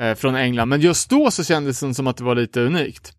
eh, 0.00 0.14
från 0.14 0.36
England, 0.36 0.68
men 0.68 0.80
just 0.80 1.10
då 1.10 1.30
så 1.30 1.44
kändes 1.44 1.80
det 1.80 1.94
som 1.94 2.06
att 2.06 2.16
det 2.16 2.24
var 2.24 2.34
lite 2.34 2.60
unikt. 2.60 3.12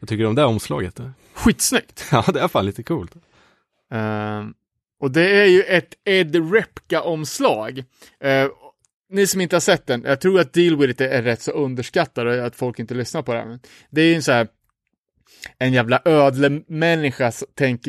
Jag 0.00 0.08
tycker 0.08 0.26
om 0.26 0.34
det 0.34 0.44
omslaget. 0.44 0.96
Där. 0.96 1.12
Skitsnyggt! 1.34 2.04
Ja, 2.12 2.24
det 2.34 2.40
är 2.40 2.48
fan 2.48 2.66
lite 2.66 2.82
coolt. 2.82 3.12
Ehm, 3.92 4.54
och 5.00 5.10
det 5.10 5.40
är 5.40 5.46
ju 5.46 5.62
ett 5.62 5.94
Ed 6.04 6.52
Repka-omslag. 6.52 7.78
Eh, 8.20 8.48
ni 9.10 9.26
som 9.26 9.40
inte 9.40 9.56
har 9.56 9.60
sett 9.60 9.86
den, 9.86 10.02
jag 10.06 10.20
tror 10.20 10.40
att 10.40 10.52
Deal 10.52 10.76
With 10.76 10.90
It 10.90 11.00
är 11.00 11.22
rätt 11.22 11.42
så 11.42 11.50
underskattad 11.50 12.26
och 12.26 12.46
att 12.46 12.56
folk 12.56 12.78
inte 12.78 12.94
lyssnar 12.94 13.22
på 13.22 13.34
den. 13.34 13.60
Det 13.90 14.00
är 14.00 14.06
ju 14.06 14.14
en 14.14 14.22
så 14.22 14.32
här 14.32 14.48
en 15.58 15.72
jävla 15.72 16.02
ödlemänniska, 16.04 17.32
tänk 17.54 17.82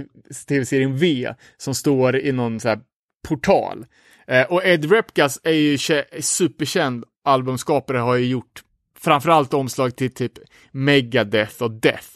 tv-serien 0.47 0.97
V, 0.97 1.33
som 1.57 1.75
står 1.75 2.15
i 2.17 2.31
någon 2.31 2.59
så 2.59 2.67
här 2.69 2.79
portal. 3.27 3.85
Eh, 4.27 4.43
och 4.45 4.65
Ed 4.65 4.91
Repkas 4.91 5.39
är 5.43 5.51
ju 5.51 5.75
kä- 5.75 6.21
superkänd 6.21 7.03
albumskapare, 7.27 7.97
har 7.97 8.15
ju 8.15 8.25
gjort 8.25 8.63
framförallt 8.99 9.53
omslag 9.53 9.95
till 9.95 10.13
typ 10.13 10.33
Megadeth 10.71 11.63
och 11.63 11.71
Death, 11.71 12.09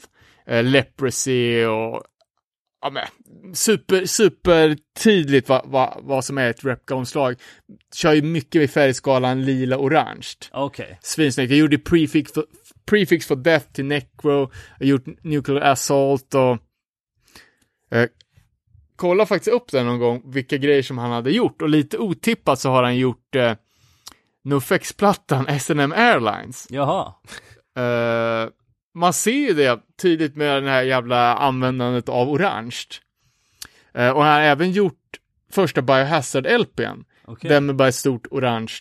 eh, 0.47 0.63
Leprosy 0.63 1.65
och 1.65 2.03
ja, 2.81 2.89
men, 2.89 3.07
super, 3.55 4.05
super 4.05 4.77
tydligt 5.03 5.49
vad, 5.49 5.61
vad, 5.65 5.97
vad 6.01 6.25
som 6.25 6.37
är 6.37 6.49
ett 6.49 6.65
Repka-omslag. 6.65 7.35
Kör 7.95 8.13
ju 8.13 8.21
mycket 8.21 8.61
i 8.61 8.67
färgskalan 8.67 9.45
lila-orange. 9.45 10.27
Okej. 10.51 10.99
Svinsnyggt. 11.01 11.51
Jag 11.51 11.59
gjorde 11.59 11.77
prefix 11.77 12.33
för, 12.33 12.45
prefix 12.85 13.25
för 13.25 13.35
Death 13.35 13.71
till 13.71 13.85
Necro, 13.85 14.51
jag 14.79 14.87
gjort 14.87 15.05
Nuclear 15.23 15.61
Assault 15.61 16.35
och 16.35 16.57
eh, 17.97 18.09
kolla 18.95 19.25
faktiskt 19.25 19.55
upp 19.55 19.71
den 19.71 19.85
någon 19.85 19.99
gång, 19.99 20.31
vilka 20.31 20.57
grejer 20.57 20.83
som 20.83 20.97
han 20.97 21.11
hade 21.11 21.31
gjort. 21.31 21.61
Och 21.61 21.69
lite 21.69 21.97
otippat 21.97 22.59
så 22.59 22.69
har 22.69 22.83
han 22.83 22.97
gjort 22.97 23.35
eh, 23.35 23.53
NoFX-plattan 24.43 25.47
S&M 25.47 25.93
Airlines. 25.95 26.67
Jaha. 26.69 27.13
Eh, 27.77 28.49
man 28.93 29.13
ser 29.13 29.31
ju 29.31 29.53
det 29.53 29.79
tydligt 30.01 30.35
med 30.35 30.63
det 30.63 30.69
här 30.69 30.83
jävla 30.83 31.35
användandet 31.35 32.09
av 32.09 32.29
orange. 32.29 32.85
Eh, 33.93 34.09
och 34.09 34.23
han 34.23 34.33
har 34.33 34.41
även 34.41 34.71
gjort 34.71 35.19
första 35.51 35.81
Biohazard-LPn. 35.81 37.03
Okej. 37.25 37.49
Den 37.49 37.65
med 37.65 37.75
bara 37.75 37.87
ett 37.87 37.95
stort 37.95 38.27
orange 38.31 38.79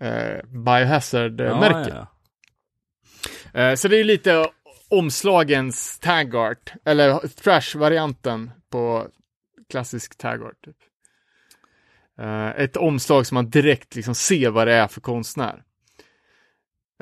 eh, 0.00 0.44
Biohazard-märke. 0.44 1.90
Ja, 1.90 2.06
ja. 3.52 3.60
Eh, 3.60 3.74
så 3.74 3.88
det 3.88 3.96
är 3.96 4.04
lite 4.04 4.46
omslagens 4.88 5.98
tag 5.98 6.36
art, 6.36 6.72
eller 6.84 7.28
trash-varianten 7.28 8.50
på 8.70 9.08
klassisk 9.70 10.18
tag 10.18 10.42
art. 10.42 10.64
Typ. 10.64 10.76
Eh, 12.18 12.48
ett 12.48 12.76
omslag 12.76 13.26
som 13.26 13.34
man 13.34 13.50
direkt 13.50 13.94
liksom 13.96 14.14
ser 14.14 14.50
vad 14.50 14.66
det 14.66 14.72
är 14.74 14.88
för 14.88 15.00
konstnär. 15.00 15.62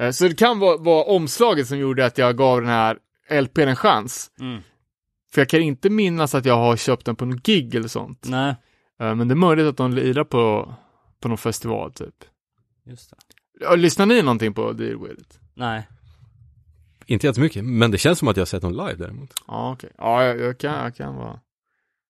Eh, 0.00 0.10
så 0.10 0.28
det 0.28 0.34
kan 0.34 0.58
vara, 0.58 0.76
vara 0.76 1.04
omslaget 1.04 1.66
som 1.68 1.78
gjorde 1.78 2.06
att 2.06 2.18
jag 2.18 2.36
gav 2.36 2.60
den 2.60 2.70
här 2.70 2.98
LPn 3.42 3.60
en 3.68 3.76
chans. 3.76 4.30
Mm. 4.40 4.62
För 5.32 5.40
jag 5.40 5.48
kan 5.48 5.60
inte 5.60 5.90
minnas 5.90 6.34
att 6.34 6.44
jag 6.44 6.56
har 6.56 6.76
köpt 6.76 7.06
den 7.06 7.16
på 7.16 7.24
någon 7.24 7.40
gig 7.40 7.74
eller 7.74 7.88
sånt. 7.88 8.26
Nej, 8.28 8.54
Eh, 9.00 9.14
men 9.14 9.28
det 9.28 9.34
är 9.34 9.36
möjligt 9.36 9.66
att 9.66 9.76
de 9.76 9.92
lirar 9.92 10.24
på, 10.24 10.74
på 11.20 11.28
någon 11.28 11.38
festival 11.38 11.92
typ. 11.92 12.14
just 12.84 13.10
det. 13.60 13.76
Lyssnar 13.76 14.06
ni 14.06 14.22
någonting 14.22 14.54
på 14.54 14.72
Deal 14.72 14.98
With 15.08 15.20
It? 15.20 15.38
Nej. 15.54 15.88
Inte 17.06 17.26
jättemycket, 17.26 17.64
men 17.64 17.90
det 17.90 17.98
känns 17.98 18.18
som 18.18 18.28
att 18.28 18.36
jag 18.36 18.40
har 18.40 18.46
sett 18.46 18.62
dem 18.62 18.72
live 18.72 18.94
däremot. 18.94 19.34
Ja, 19.46 19.72
okej. 19.72 19.90
Ja, 19.98 20.24
jag, 20.24 20.40
jag, 20.40 20.58
kan, 20.58 20.84
jag 20.84 20.96
kan 20.96 21.14
vara... 21.16 21.40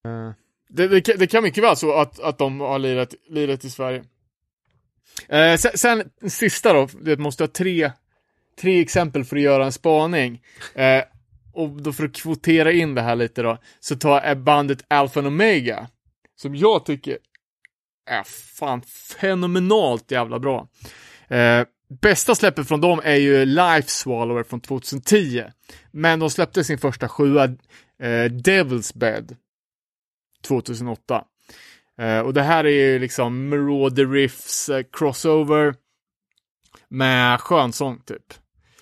Eh, 0.09 0.33
det, 0.73 0.89
det, 0.89 1.01
kan- 1.01 1.19
det 1.19 1.27
kan 1.27 1.43
mycket 1.43 1.63
vara 1.65 1.77
så 1.77 1.93
att, 1.93 2.21
att 2.21 2.39
de 2.39 2.61
har 2.61 2.79
lirat, 2.79 3.15
lirat 3.29 3.65
i 3.65 3.71
Sverige. 3.71 4.05
Eh, 5.29 5.57
sen, 5.57 5.71
sen 5.75 6.11
sista 6.31 6.73
då, 6.73 6.89
det 7.01 7.17
måste 7.17 7.43
ha 7.43 7.49
tre, 7.49 7.93
tre 8.61 8.81
exempel 8.81 9.25
för 9.25 9.37
att 9.37 9.43
göra 9.43 9.65
en 9.65 9.73
spaning. 9.73 10.43
Eh, 10.75 11.03
och 11.53 11.69
då 11.83 11.93
för 11.93 12.05
att 12.05 12.13
kvotera 12.15 12.73
in 12.73 12.95
det 12.95 13.03
här 13.03 13.17
lite 13.17 13.43
då, 13.43 13.59
så 13.81 13.97
tar 13.97 14.23
jag 14.25 14.39
bandet 14.39 14.85
Alpha 14.89 15.21
and 15.21 15.27
Omega, 15.27 15.89
som 16.37 16.57
jag 16.57 16.87
tycker 16.87 17.19
är 18.07 18.23
fan 18.59 18.83
fenomenalt 19.21 20.11
jävla 20.11 20.39
bra. 20.39 20.69
Eh, 21.29 21.63
bästa 22.01 22.35
släppet 22.35 22.69
från 22.69 22.81
dem 22.81 23.01
är 23.05 23.17
ju 23.17 23.45
Life 23.45 23.89
Swallower 23.89 24.43
från 24.43 24.61
2010. 24.61 25.45
Men 25.91 26.19
de 26.19 26.31
släppte 26.31 26.65
sin 26.65 26.79
första 26.79 27.09
sjua, 27.09 27.45
eh, 27.45 28.29
Devil's 28.31 28.99
Bed, 28.99 29.37
2008. 30.43 31.25
Eh, 31.99 32.21
och 32.21 32.35
det 32.35 32.43
här 32.43 32.65
är 32.65 32.71
ju 32.71 32.99
liksom 32.99 33.49
Marauder 33.49 34.07
Riffs 34.07 34.69
eh, 34.69 34.85
crossover 34.93 35.75
med 36.89 37.41
skönsång 37.41 38.01
typ. 38.05 38.35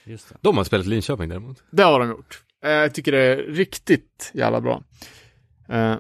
Just 0.05 0.29
det. 0.29 0.37
De 0.41 0.57
har 0.57 0.65
spelat 0.65 0.87
Linköping 0.87 1.29
däremot. 1.29 1.63
Det 1.71 1.83
har 1.83 2.01
de 2.01 2.09
gjort. 2.09 2.43
Eh, 2.65 2.71
jag 2.71 2.95
tycker 2.95 3.13
det 3.13 3.19
är 3.19 3.37
riktigt 3.37 4.31
jävla 4.35 4.61
bra. 4.61 4.83
Eh, 5.69 5.97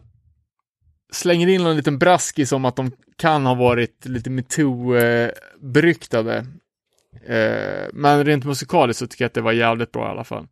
slänger 1.13 1.49
in 1.49 1.67
en 1.67 1.77
liten 1.77 1.99
braskis 1.99 2.53
om 2.53 2.65
att 2.65 2.77
de 2.77 2.93
kan 3.17 3.47
ha 3.47 3.55
varit 3.55 4.07
lite 4.07 4.31
metoo-beryktade. 4.31 6.47
Eh, 7.27 7.89
men 7.93 8.25
rent 8.25 8.45
musikaliskt 8.45 8.99
så 8.99 9.07
tycker 9.07 9.25
jag 9.25 9.29
att 9.29 9.35
det 9.35 9.41
var 9.41 9.53
jävligt 9.53 9.93
bra 9.93 10.07
i 10.07 10.11
alla 10.11 10.25
fall. 10.25 10.47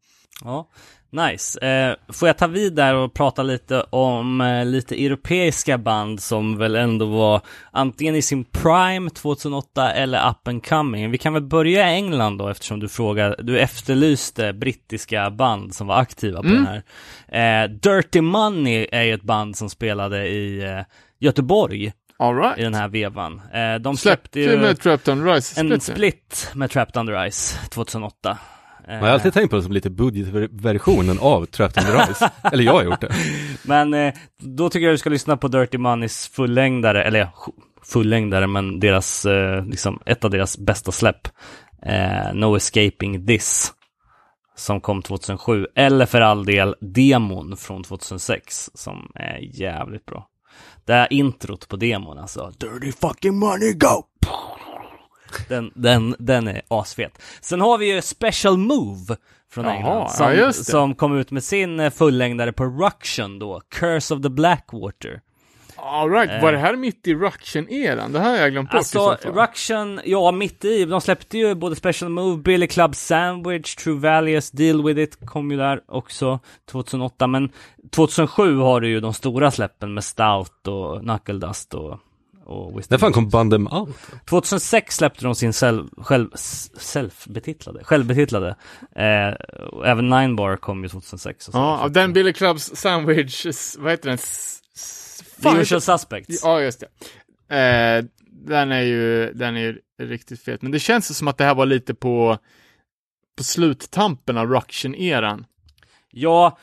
Ja, 0.44 0.68
nice. 1.10 1.66
Eh, 1.66 2.12
får 2.12 2.28
jag 2.28 2.38
ta 2.38 2.46
vid 2.46 2.72
där 2.72 2.94
och 2.94 3.14
prata 3.14 3.42
lite 3.42 3.80
om 3.80 4.40
eh, 4.40 4.64
lite 4.64 5.04
europeiska 5.04 5.78
band 5.78 6.22
som 6.22 6.58
väl 6.58 6.74
ändå 6.74 7.06
var 7.06 7.40
antingen 7.70 8.14
i 8.14 8.22
sin 8.22 8.44
prime 8.44 9.10
2008 9.10 9.92
eller 9.92 10.30
up 10.30 10.48
and 10.48 10.66
coming. 10.66 11.10
Vi 11.10 11.18
kan 11.18 11.32
väl 11.32 11.42
börja 11.42 11.90
i 11.90 11.94
England 11.94 12.38
då 12.38 12.48
eftersom 12.48 12.80
du 12.80 12.88
frågade, 12.88 13.36
du 13.42 13.60
efterlyste 13.60 14.52
brittiska 14.52 15.30
band 15.30 15.74
som 15.74 15.86
var 15.86 15.96
aktiva 15.96 16.42
på 16.42 16.48
den 16.48 16.66
här. 16.66 16.82
Eh, 17.28 17.70
Dirty 17.70 18.20
Money 18.20 18.86
är 18.92 19.02
ju 19.02 19.14
ett 19.14 19.22
band 19.22 19.56
som 19.56 19.70
spelade 19.70 20.28
i 20.28 20.64
eh, 20.64 20.80
Göteborg 21.18 21.92
right. 22.20 22.58
i 22.58 22.62
den 22.62 22.74
här 22.74 22.88
vevan. 22.88 23.40
Eh, 23.52 23.74
de 23.74 23.96
Släppte 23.96 23.98
släppte 23.98 24.40
ju 24.40 24.58
med 24.58 24.80
Trapped 24.80 25.12
Under 25.12 25.34
Rise. 25.34 25.60
en 25.60 25.80
split 25.80 26.50
med 26.54 26.70
Trapped 26.70 27.00
Under 27.00 27.30
Ice 27.30 27.58
2008. 27.70 28.38
Eh, 28.88 28.94
Man 28.94 29.02
har 29.02 29.08
alltid 29.08 29.32
tänkt 29.34 29.50
på 29.50 29.56
det 29.56 29.62
som 29.62 29.72
lite 29.72 29.90
budgetversionen 29.90 31.18
av 31.18 31.46
Trapped 31.46 31.84
Under 31.88 32.12
Ice. 32.14 32.22
Eller 32.52 32.64
jag 32.64 32.72
har 32.72 32.82
gjort 32.82 33.00
det. 33.00 33.14
Men 33.62 33.94
eh, 33.94 34.14
då 34.38 34.70
tycker 34.70 34.86
jag 34.86 34.94
du 34.94 34.98
ska 34.98 35.10
lyssna 35.10 35.36
på 35.36 35.48
Dirty 35.48 35.78
Moneys 35.78 36.28
fullängdare, 36.28 37.04
eller 37.04 37.28
fullängdare, 37.82 38.46
men 38.46 38.80
deras, 38.80 39.24
eh, 39.26 39.64
liksom, 39.64 40.00
ett 40.06 40.24
av 40.24 40.30
deras 40.30 40.58
bästa 40.58 40.92
släpp. 40.92 41.28
Eh, 41.82 42.34
no 42.34 42.56
Escaping 42.56 43.26
This. 43.26 43.72
Som 44.56 44.80
kom 44.80 45.02
2007, 45.02 45.66
eller 45.74 46.06
för 46.06 46.20
all 46.20 46.44
del 46.44 46.74
demon 46.80 47.56
från 47.56 47.82
2006, 47.84 48.70
som 48.74 49.12
är 49.14 49.38
jävligt 49.60 50.06
bra. 50.06 50.26
Det 50.84 50.92
här 50.92 51.12
introt 51.12 51.68
på 51.68 51.76
demon 51.76 52.18
alltså, 52.18 52.52
Dirty 52.58 52.92
fucking 52.92 53.38
money 53.38 53.72
go! 53.72 54.04
Den, 55.48 55.70
den, 55.74 56.16
den 56.18 56.48
är 56.48 56.62
asfet. 56.68 57.22
Sen 57.40 57.60
har 57.60 57.78
vi 57.78 57.94
ju 57.94 58.02
Special 58.02 58.58
Move 58.58 59.16
från 59.50 59.64
Jaha, 59.64 59.74
England, 59.74 60.02
ja, 60.02 60.08
som, 60.08 60.32
det. 60.32 60.52
som 60.52 60.94
kom 60.94 61.16
ut 61.16 61.30
med 61.30 61.44
sin 61.44 61.80
eh, 61.80 61.90
fullängdare 61.90 62.52
på 62.52 62.64
Ruction 62.64 63.38
då, 63.38 63.60
Curse 63.68 64.14
of 64.14 64.22
the 64.22 64.28
Blackwater. 64.28 65.20
All 65.80 66.10
right. 66.10 66.42
Var 66.42 66.52
det 66.52 66.58
här 66.58 66.76
mitt 66.76 67.06
i 67.06 67.14
Ruction-eran? 67.14 68.12
Det 68.12 68.20
här 68.20 68.30
har 68.30 68.36
jag 68.36 68.52
glömt 68.52 68.70
bort 68.70 68.78
Alltså. 68.78 69.16
Ruction, 69.24 70.00
ja, 70.04 70.32
mitt 70.32 70.64
i. 70.64 70.84
De 70.84 71.00
släppte 71.00 71.38
ju 71.38 71.54
både 71.54 71.76
Special 71.76 72.10
Move, 72.10 72.42
Billy 72.42 72.66
Club 72.66 72.94
Sandwich, 72.94 73.74
True 73.74 73.98
Values, 73.98 74.50
Deal 74.50 74.84
With 74.84 75.00
It 75.00 75.26
kom 75.26 75.50
ju 75.50 75.56
där 75.56 75.80
också 75.86 76.40
2008. 76.70 77.26
Men 77.26 77.50
2007 77.90 78.56
har 78.56 78.80
du 78.80 78.88
ju 78.88 79.00
de 79.00 79.14
stora 79.14 79.50
släppen 79.50 79.94
med 79.94 80.04
Stout 80.04 80.66
och 80.66 81.00
Knuckle 81.00 81.38
Dust 81.38 81.74
och, 81.74 81.98
och. 82.48 82.90
När 82.90 82.98
fan 82.98 83.12
kom 83.12 83.28
Band 83.28 83.52
Them 83.52 83.68
Out? 83.72 83.96
2006 84.28 84.96
släppte 84.96 85.24
de 85.24 85.34
sin 85.34 85.52
self, 85.52 85.90
själv, 85.96 86.30
self-betitlade, 86.78 87.84
självbetitlade. 87.84 88.56
Eh, 88.96 89.56
och 89.72 89.86
även 89.86 90.10
Nine 90.10 90.36
Bar 90.36 90.56
kom 90.56 90.82
ju 90.82 90.88
2006. 90.88 91.48
Och 91.48 91.54
så. 91.54 91.58
Ja, 91.58 91.78
av 91.78 91.92
den 91.92 92.12
Billy 92.12 92.32
Clubs 92.32 92.70
Sandwich, 92.74 93.46
vad 93.78 93.90
heter 93.90 94.08
den? 94.08 94.18
Fan, 95.42 95.60
Usual 95.60 95.80
Suspects. 95.80 96.40
Ja, 96.44 96.60
just 96.60 96.80
det. 96.80 96.86
Eh, 97.56 98.04
den 98.30 98.72
är 98.72 98.82
ju, 98.82 99.32
den 99.32 99.56
är 99.56 99.60
ju 99.60 99.78
riktigt 100.02 100.42
fet. 100.42 100.62
Men 100.62 100.72
det 100.72 100.78
känns 100.78 101.18
som 101.18 101.28
att 101.28 101.38
det 101.38 101.44
här 101.44 101.54
var 101.54 101.66
lite 101.66 101.94
på, 101.94 102.38
på 103.36 103.44
sluttampen 103.44 104.38
av 104.38 104.46
Ruction-eran. 104.46 105.44
Ja, 106.10 106.58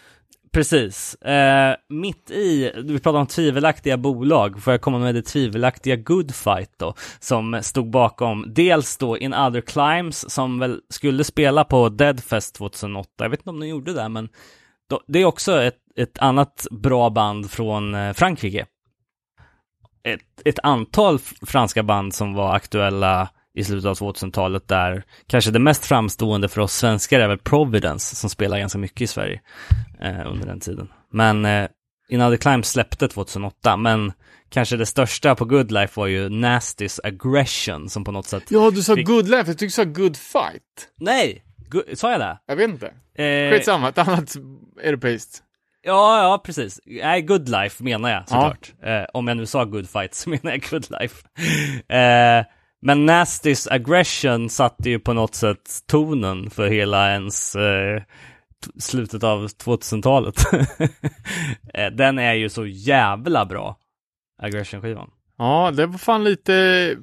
precis. 0.56 1.16
Eh, 1.16 1.76
mitt 1.90 2.32
i, 2.32 2.72
vi 2.76 3.00
pratar 3.00 3.20
om 3.20 3.28
tvivelaktiga 3.28 3.98
bolag, 3.98 4.64
får 4.64 4.74
jag 4.74 4.82
komma 4.82 5.00
med 5.00 5.16
det 5.16 5.22
tvivelaktiga 5.22 5.96
Good 5.96 6.36
Fight 6.36 6.72
då, 6.78 6.94
som 7.20 7.60
stod 7.62 7.90
bakom 7.90 8.46
dels 8.48 8.98
då 8.98 9.18
In 9.18 9.34
Other 9.34 9.62
Climes, 9.62 10.32
som 10.32 10.60
väl 10.60 10.82
skulle 10.90 11.24
spela 11.24 11.64
på 11.64 11.90
Deadfest 11.90 12.56
2008. 12.56 13.10
Jag 13.18 13.30
vet 13.30 13.40
inte 13.40 13.50
om 13.50 13.60
de 13.60 13.68
gjorde 13.68 13.94
det, 13.94 14.10
men 14.10 14.30
då, 14.90 15.02
det 15.08 15.20
är 15.20 15.26
också 15.26 15.62
ett, 15.62 15.78
ett 15.96 16.18
annat 16.20 16.68
bra 16.72 17.10
band 17.10 17.52
från 17.52 17.96
eh, 17.96 18.14
Frankrike. 18.14 18.66
Ett, 20.04 20.42
ett 20.46 20.60
antal 20.64 21.20
franska 21.42 21.84
band 21.84 22.14
som 22.14 22.34
var 22.34 22.56
aktuella 22.56 23.30
i 23.56 23.64
slutet 23.64 23.86
av 23.90 23.96
2000-talet 23.98 24.68
där 24.68 25.04
kanske 25.28 25.52
det 25.52 25.60
mest 25.60 25.86
framstående 25.86 26.50
för 26.50 26.62
oss 26.62 26.74
svenskar 26.74 27.20
är 27.20 27.28
väl 27.28 27.38
Providence 27.38 28.16
som 28.16 28.30
spelar 28.30 28.60
ganska 28.60 28.78
mycket 28.80 29.02
i 29.02 29.08
Sverige 29.08 29.42
eh, 30.02 30.32
under 30.32 30.48
den 30.48 30.60
tiden. 30.60 30.88
Men 31.12 31.46
eh, 31.46 31.68
In 32.10 32.22
Other 32.22 32.38
Climes 32.38 32.70
släppte 32.70 33.08
2008, 33.08 33.78
men 33.78 34.14
kanske 34.50 34.78
det 34.78 34.86
största 34.86 35.36
på 35.36 35.46
Good 35.46 35.72
Life 35.72 36.00
var 36.00 36.08
ju 36.08 36.30
Nasties 36.30 37.00
Aggression 37.04 37.90
som 37.90 38.04
på 38.04 38.12
något 38.12 38.26
sätt... 38.28 38.44
Ja, 38.50 38.72
du 38.72 38.84
sa 38.84 38.96
Fick- 38.96 39.06
good 39.08 39.30
life, 39.30 39.50
jag 39.50 39.58
tyckte 39.58 39.66
du 39.66 39.70
sa 39.70 39.84
good 39.84 40.18
fight. 40.18 40.90
Nej! 41.00 41.44
Gu- 41.70 41.96
Sa 41.96 42.12
jag 42.12 42.20
det? 42.20 42.38
Jag 42.48 42.56
vet 42.56 42.70
inte. 42.70 42.88
Eh, 43.24 43.52
Skitsamma, 43.52 43.90
ett 43.90 43.98
annat 43.98 44.36
europeiskt. 44.84 45.42
Ja, 45.84 46.24
ja, 46.24 46.42
precis. 46.46 46.80
Nej, 46.86 47.22
good 47.22 47.50
life 47.50 47.84
menar 47.84 48.10
jag 48.10 48.30
såklart. 48.30 48.74
Eh, 48.84 49.04
om 49.14 49.28
jag 49.28 49.38
nu 49.38 49.46
sa 49.46 49.66
good 49.66 49.90
fight 49.90 50.14
så 50.14 50.30
menar 50.30 50.52
jag 50.52 50.62
good 50.70 50.86
life. 51.02 51.28
eh, 51.96 52.46
men 52.82 53.06
Nasties 53.06 53.68
aggression 53.68 54.50
satte 54.50 54.90
ju 54.90 55.00
på 55.00 55.14
något 55.14 55.36
sätt 55.36 55.84
tonen 55.88 56.50
för 56.50 56.68
hela 56.68 57.12
ens 57.12 57.56
eh, 57.56 58.04
slutet 58.80 59.24
av 59.24 59.48
2000-talet. 59.48 60.36
eh, 61.74 61.88
den 61.92 62.20
är 62.20 62.34
ju 62.34 62.50
så 62.50 62.66
jävla 62.66 63.46
bra, 63.46 63.78
aggression-skivan. 64.42 65.10
Ja, 65.38 65.72
det 65.72 65.86
var 65.86 65.98
fan 65.98 66.24
lite 66.24 66.96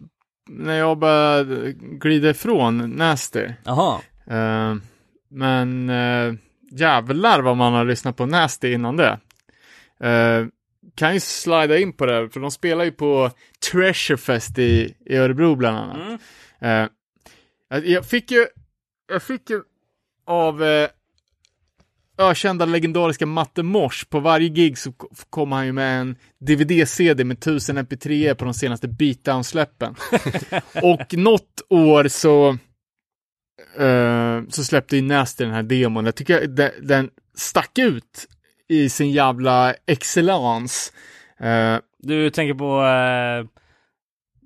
när 0.49 0.79
jag 0.79 0.99
började 0.99 1.73
glida 1.73 2.31
ifrån 2.31 2.91
Nasty. 2.91 3.49
Jaha. 3.65 4.01
Eh, 4.27 4.75
men 5.31 5.91
uh, 5.91 6.35
jävlar 6.71 7.41
vad 7.41 7.57
man 7.57 7.73
har 7.73 7.85
lyssnat 7.85 8.17
på 8.17 8.27
Nasty 8.27 8.73
innan 8.73 8.97
det. 8.97 9.19
Eh, 10.01 10.47
kan 10.95 11.15
ju 11.15 11.21
slida 11.21 11.79
in 11.79 11.93
på 11.93 12.07
det, 12.07 12.29
för 12.31 12.41
de 12.41 12.51
spelar 12.51 12.85
ju 12.85 12.93
på 12.93 13.31
Treasure 13.73 14.17
Fest 14.17 14.59
i, 14.59 14.95
i 15.07 15.17
Örebro 15.17 15.55
bland 15.55 15.77
annat. 15.79 16.21
Mm. 16.61 16.89
Eh, 17.73 17.79
jag- 17.93 18.07
fick 18.07 18.31
ju, 18.31 18.47
jag 19.09 19.23
fick 19.23 19.51
ju 19.51 19.63
av 20.27 20.63
uh, 20.63 20.89
ökända 22.19 22.65
legendariska 22.65 23.27
Matte 23.27 23.63
Mors, 23.63 24.05
på 24.05 24.21
varje 24.21 24.49
gig 24.49 24.79
så 24.79 24.93
kom 25.31 25.53
han 25.53 25.67
ju 25.67 25.73
med 25.73 26.01
en 26.01 26.17
DVD-CD 26.39 27.25
med 27.25 27.39
1000 27.39 27.79
MP3 27.79 28.35
på 28.35 28.45
de 28.45 28.55
senaste 28.55 28.89
beatdown-släppen. 28.89 29.95
Och 30.83 31.15
något 31.15 31.63
år 31.69 32.09
så, 32.09 32.49
eh, 33.79 34.41
så 34.49 34.65
släppte 34.65 34.97
ju 34.97 35.03
Nasty 35.03 35.45
den 35.45 35.53
här 35.55 35.63
demon. 35.63 36.05
Jag 36.05 36.15
tycker 36.15 36.47
den, 36.47 36.71
den 36.83 37.11
stack 37.35 37.79
ut 37.79 38.27
i 38.69 38.89
sin 38.89 39.11
jävla 39.11 39.75
excellens. 39.87 40.93
Eh, 41.41 41.77
Du 41.99 42.31
tänker 42.31 42.55
på 42.55 42.83
eh, 42.85 43.47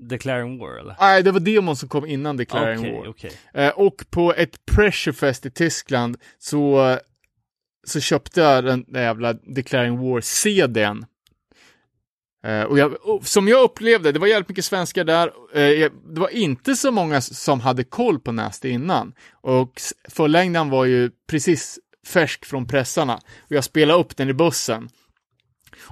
Declaring 0.09 0.59
War, 0.59 0.79
eller? 0.79 0.97
Nej, 1.01 1.23
det 1.23 1.33
var 1.33 1.41
demon 1.41 1.77
som 1.77 1.89
kom 1.89 2.07
innan 2.07 2.37
Declaring 2.37 2.79
Okej, 2.79 2.93
War. 2.93 3.09
okej. 3.09 3.31
Eh, 3.55 3.71
och 3.71 4.05
på 4.11 4.35
ett 4.35 4.67
Pressurefest 4.67 5.47
i 5.47 5.51
Tyskland 5.51 6.17
så, 6.39 6.99
så 7.87 8.01
köpte 8.01 8.41
jag 8.41 8.65
den 8.65 8.85
där 8.89 9.03
jävla 9.03 9.33
Declaring 9.33 9.99
War-CDn. 9.99 11.05
Och 12.69 12.79
jag, 12.79 13.09
och 13.09 13.27
som 13.27 13.49
jag 13.49 13.63
upplevde, 13.63 14.13
det 14.13 14.19
var 14.19 14.27
jävligt 14.27 14.49
mycket 14.49 14.65
svenskar 14.65 15.05
där. 15.05 15.31
Det 16.15 16.21
var 16.21 16.29
inte 16.29 16.77
så 16.77 16.91
många 16.93 17.21
som 17.21 17.61
hade 17.61 17.85
koll 17.85 18.21
på 18.21 18.33
Nasty 18.33 18.69
innan. 18.69 19.13
Och 19.33 19.73
förlängdan 20.09 20.71
var 20.71 20.85
ju 20.85 21.11
precis 21.29 21.79
färsk 22.07 22.45
från 22.45 22.67
pressarna. 22.67 23.15
Och 23.39 23.53
jag 23.53 23.65
spelade 23.65 24.01
upp 24.01 24.17
den 24.17 24.29
i 24.29 24.33
bussen. 24.33 24.89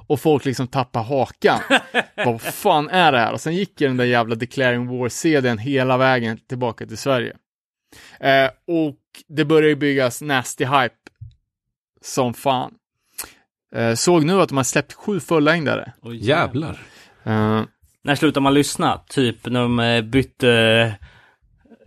Och 0.06 0.20
folk 0.20 0.44
liksom 0.44 0.66
tappade 0.68 1.04
hakan. 1.04 1.60
Vad 2.16 2.40
fan 2.42 2.88
är 2.88 3.12
det 3.12 3.18
här? 3.18 3.32
Och 3.32 3.40
sen 3.40 3.54
gick 3.54 3.80
jag 3.80 3.90
den 3.90 3.96
där 3.96 4.04
jävla 4.04 4.34
Declaring 4.34 4.88
War-CDn 4.88 5.58
hela 5.58 5.96
vägen 5.96 6.38
tillbaka 6.48 6.86
till 6.86 6.98
Sverige. 6.98 7.36
Eh, 8.20 8.50
och 8.66 8.98
det 9.28 9.44
börjar 9.44 9.68
ju 9.68 9.76
byggas 9.76 10.22
nasty 10.22 10.64
hype 10.64 10.94
som 12.00 12.34
fan. 12.34 12.74
Eh, 13.74 13.94
såg 13.94 14.24
nu 14.24 14.40
att 14.40 14.48
de 14.48 14.56
har 14.56 14.64
släppt 14.64 14.92
sju 14.92 15.20
fullängdare. 15.20 15.92
Oj, 16.02 16.16
Jävlar. 16.26 16.82
Eh, 17.24 17.62
När 18.02 18.14
slutar 18.14 18.40
man 18.40 18.54
lyssna? 18.54 19.00
Typ 19.08 19.46
när 19.46 19.60
de 19.62 19.80
eh, 19.80 20.02
bytte 20.02 20.50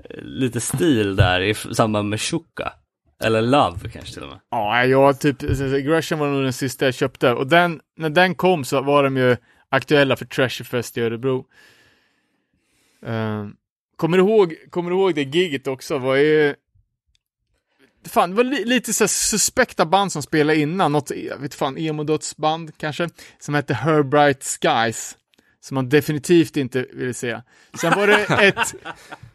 eh, 0.09 0.17
lite 0.21 0.59
stil 0.61 1.15
där 1.15 1.41
i 1.41 1.53
samband 1.53 2.09
med 2.09 2.21
Shuka. 2.21 2.73
Eller 3.20 3.41
Love 3.41 3.89
kanske 3.89 4.13
till 4.13 4.24
och 4.24 4.30
med. 4.30 4.39
Ja, 4.49 4.86
jag 4.86 5.20
typ, 5.20 5.39
Gresham 5.86 6.20
var 6.20 6.28
nog 6.28 6.43
den 6.43 6.53
sista 6.53 6.86
jag 6.86 6.93
köpte. 6.93 7.34
Och 7.34 7.47
den, 7.47 7.82
när 7.97 8.09
den 8.09 8.36
kom 8.36 8.63
så 8.63 8.82
var 8.82 9.03
de 9.03 9.18
ju 9.18 9.38
aktuella 9.70 10.15
för 10.15 10.26
Treasure 10.26 10.65
Fest 10.65 10.97
i 10.97 11.01
Örebro. 11.01 11.45
Uh, 13.07 13.47
kommer, 13.95 14.18
du 14.18 14.24
ihåg, 14.24 14.55
kommer 14.70 14.91
du 14.91 14.97
ihåg 14.97 15.15
det 15.15 15.24
giget 15.24 15.68
också? 15.68 15.97
Var 15.97 16.15
ju... 16.15 16.55
Fan, 18.05 18.30
det 18.30 18.36
var 18.36 18.43
li 18.43 18.65
lite 18.65 18.93
så 18.93 19.07
suspekta 19.07 19.86
band 19.86 20.11
som 20.11 20.24
spelade 20.24 20.59
innan. 20.59 20.91
Något, 20.91 21.11
jag 21.15 21.38
vet 21.38 21.53
fan, 21.53 21.78
emo-dödsband 21.78 22.78
kanske. 22.78 23.09
Som 23.39 23.53
hette 23.53 23.74
Her 23.74 24.03
Bright 24.03 24.43
Skies. 24.43 25.18
Som 25.60 25.76
man 25.76 25.89
definitivt 25.89 26.58
inte 26.58 26.86
ville 26.93 27.14
se. 27.14 27.41
Sen 27.82 27.93
var 27.95 28.08
det 28.08 28.24
ett, 28.47 28.76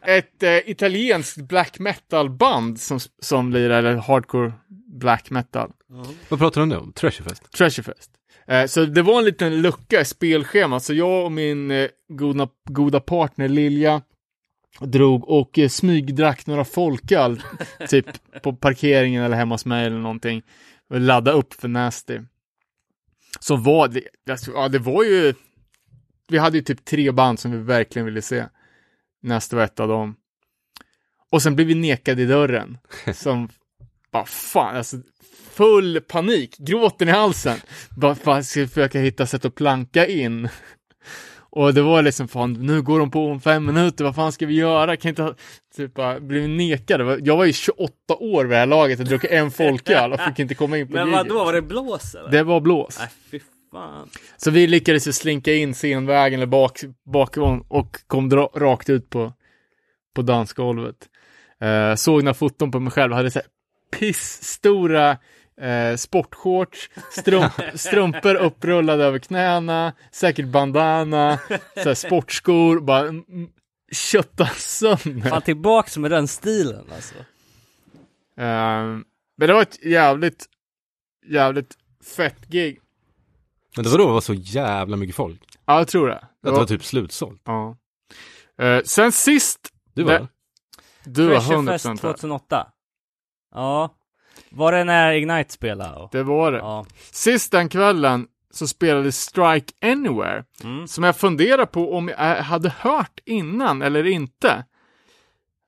ett 0.01 0.43
eh, 0.43 0.69
italienskt 0.69 1.37
black 1.37 1.79
metal-band 1.79 2.79
som, 2.79 2.99
som 3.21 3.51
lirade 3.51 3.89
eller 3.89 4.01
hardcore 4.01 4.53
black 4.87 5.29
metal. 5.29 5.71
Vad 6.29 6.39
pratar 6.39 6.61
du 6.61 6.75
om 6.77 6.85
nu? 6.85 6.91
Treasurefest? 6.91 7.51
Treasurefest. 7.51 8.11
Eh, 8.47 8.65
så 8.65 8.85
det 8.85 9.01
var 9.01 9.19
en 9.19 9.25
liten 9.25 9.61
lucka 9.61 10.01
i 10.01 10.05
spelschemat, 10.05 10.83
så 10.83 10.93
jag 10.93 11.25
och 11.25 11.31
min 11.31 11.71
eh, 11.71 11.89
goda, 12.09 12.47
goda 12.69 12.99
partner 12.99 13.47
Lilja 13.47 14.01
drog 14.79 15.29
och 15.29 15.59
eh, 15.59 15.69
smygdrack 15.69 16.45
några 16.47 16.65
folköl, 16.65 17.41
typ 17.89 18.05
på 18.41 18.53
parkeringen 18.53 19.23
eller 19.23 19.37
hemma 19.37 19.53
hos 19.53 19.65
mig 19.65 19.85
eller 19.85 19.99
någonting. 19.99 20.41
Och 20.89 20.99
ladda 20.99 21.31
upp 21.31 21.53
för 21.53 21.67
Nasty. 21.67 22.19
Så 23.39 23.55
var 23.55 23.87
det, 23.87 24.01
alltså, 24.31 24.51
ja 24.51 24.69
det 24.69 24.79
var 24.79 25.03
ju 25.03 25.33
vi 26.27 26.37
hade 26.37 26.57
ju 26.57 26.63
typ 26.63 26.85
tre 26.85 27.11
band 27.11 27.39
som 27.39 27.51
vi 27.51 27.57
verkligen 27.57 28.05
ville 28.05 28.21
se. 28.21 28.45
Nästa 29.21 29.55
var 29.55 29.63
ett 29.63 29.79
av 29.79 29.87
dem. 29.87 30.15
Och 31.31 31.41
sen 31.41 31.55
blev 31.55 31.67
vi 31.67 31.75
nekade 31.75 32.21
i 32.21 32.25
dörren. 32.25 32.77
Som, 33.13 33.49
bara 34.11 34.25
fan, 34.25 34.75
alltså 34.75 34.97
full 35.51 36.01
panik, 36.01 36.57
gråten 36.57 37.07
i 37.09 37.11
halsen. 37.11 37.57
Bara 37.97 38.15
fan, 38.15 38.43
ska 38.43 38.67
försöka 38.67 38.99
hitta 38.99 39.25
sätt 39.27 39.45
att 39.45 39.55
planka 39.55 40.07
in. 40.07 40.49
Och 41.55 41.73
det 41.73 41.81
var 41.81 42.01
liksom, 42.01 42.27
fan, 42.27 42.53
nu 42.53 42.81
går 42.81 42.99
de 42.99 43.11
på 43.11 43.27
om 43.27 43.41
fem 43.41 43.65
minuter, 43.65 44.03
vad 44.03 44.15
fan 44.15 44.31
ska 44.31 44.45
vi 44.45 44.55
göra? 44.55 44.97
Kan 44.97 45.09
inte 45.09 45.35
typ 45.75 45.93
bara, 45.93 46.19
blev 46.19 46.49
nekade. 46.49 47.19
Jag 47.23 47.37
var 47.37 47.45
ju 47.45 47.53
28 47.53 47.91
år 48.19 48.43
vid 48.43 48.51
det 48.51 48.57
här 48.59 48.65
laget 48.65 48.99
och 48.99 49.05
druckit 49.05 49.31
en 49.31 49.51
folköl 49.51 50.13
och 50.13 50.19
fick 50.19 50.39
inte 50.39 50.55
komma 50.55 50.77
in 50.77 50.87
på 50.87 50.93
Men 50.93 51.07
giget. 51.07 51.27
vadå, 51.27 51.45
var 51.45 51.53
det 51.53 51.61
blås 51.61 52.15
eller? 52.15 52.31
Det 52.31 52.43
var 52.43 52.61
blås. 52.61 52.99
Fy 53.31 53.39
fan. 53.73 54.09
Så 54.37 54.51
vi 54.51 54.67
lyckades 54.67 55.07
ju 55.07 55.11
slinka 55.11 55.53
in 55.53 55.73
scenvägen 55.73 56.39
eller 56.39 56.47
bak, 56.47 56.79
bakifrån 57.03 57.65
och 57.67 57.97
kom 58.07 58.29
dra, 58.29 58.49
rakt 58.55 58.89
ut 58.89 59.09
på, 59.09 59.33
på 60.15 60.21
dansgolvet. 60.21 61.09
Eh, 61.61 61.95
såg 61.95 62.23
några 62.23 62.33
foton 62.33 62.71
på 62.71 62.79
mig 62.79 62.91
själv, 62.91 63.13
hade 63.13 63.31
så 63.31 63.39
här 63.39 63.47
pissstora 63.99 65.17
eh, 65.61 65.95
sportshorts, 65.95 66.89
strump, 67.11 67.53
strumpor 67.73 68.35
upprullade 68.35 69.03
över 69.03 69.19
knäna, 69.19 69.93
säkert 70.11 70.45
bandana, 70.47 71.39
så 71.75 71.83
här 71.89 71.93
sportskor, 71.93 72.79
bara 72.79 73.11
kötta 73.91 74.45
sönder. 74.45 75.29
Fan 75.29 75.41
tillbaks 75.41 75.97
med 75.97 76.11
den 76.11 76.27
stilen 76.27 76.85
alltså. 76.95 77.15
Eh, 78.37 78.83
men 79.37 79.47
det 79.47 79.53
var 79.53 79.61
ett 79.61 79.85
jävligt, 79.85 80.45
jävligt 81.25 81.77
fett 82.15 82.47
gig. 82.47 82.79
Men 83.75 83.83
det 83.83 83.89
var 83.91 83.97
då 83.97 84.05
det 84.07 84.13
var 84.13 84.21
så 84.21 84.33
jävla 84.33 84.97
mycket 84.97 85.15
folk. 85.15 85.41
Ja, 85.65 85.77
jag 85.77 85.87
tror 85.87 86.07
det. 86.07 86.15
Att 86.17 86.29
det 86.41 86.51
var 86.51 86.65
typ 86.65 86.83
slutsålt. 86.83 87.41
ja. 87.45 87.77
Eh, 88.61 88.81
sen 88.83 89.11
sist, 89.11 89.59
Du 89.93 90.03
var 90.03 90.11
Det- 90.13 90.27
du 91.05 91.27
Treasure 91.29 91.55
100% 91.57 91.71
Fest 91.71 91.85
rätt. 91.85 92.01
2008. 92.01 92.67
Ja. 93.55 93.95
Var 94.49 94.71
det 94.71 94.83
när 94.83 95.11
Ignite 95.13 95.53
spelade? 95.53 95.95
Och... 95.99 96.09
Det 96.11 96.23
var 96.23 96.51
det. 96.51 96.57
Ja. 96.57 96.85
Sist 97.11 97.51
den 97.51 97.69
kvällen 97.69 98.27
så 98.51 98.67
spelade 98.67 99.11
Strike 99.11 99.73
Anywhere, 99.81 100.45
Mm. 100.63 100.87
som 100.87 101.03
jag 101.03 101.17
funderar 101.17 101.65
på 101.65 101.93
om 101.97 102.07
jag 102.07 102.35
hade 102.43 102.69
hört 102.69 103.19
innan 103.25 103.81
eller 103.81 104.03
inte. 104.07 104.65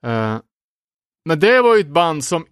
Eh, 0.06 0.38
men 1.24 1.40
det 1.40 1.60
var 1.62 1.74
ju 1.74 1.80
ett 1.80 1.86
band 1.88 2.24
som, 2.24 2.46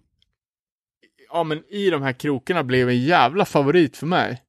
ja 1.31 1.43
men 1.43 1.63
i 1.69 1.89
de 1.89 2.01
här 2.01 2.13
krokarna 2.13 2.63
blev 2.63 2.89
en 2.89 3.01
jävla 3.03 3.45
favorit 3.45 3.97
för 3.97 4.05
mig. 4.07 4.41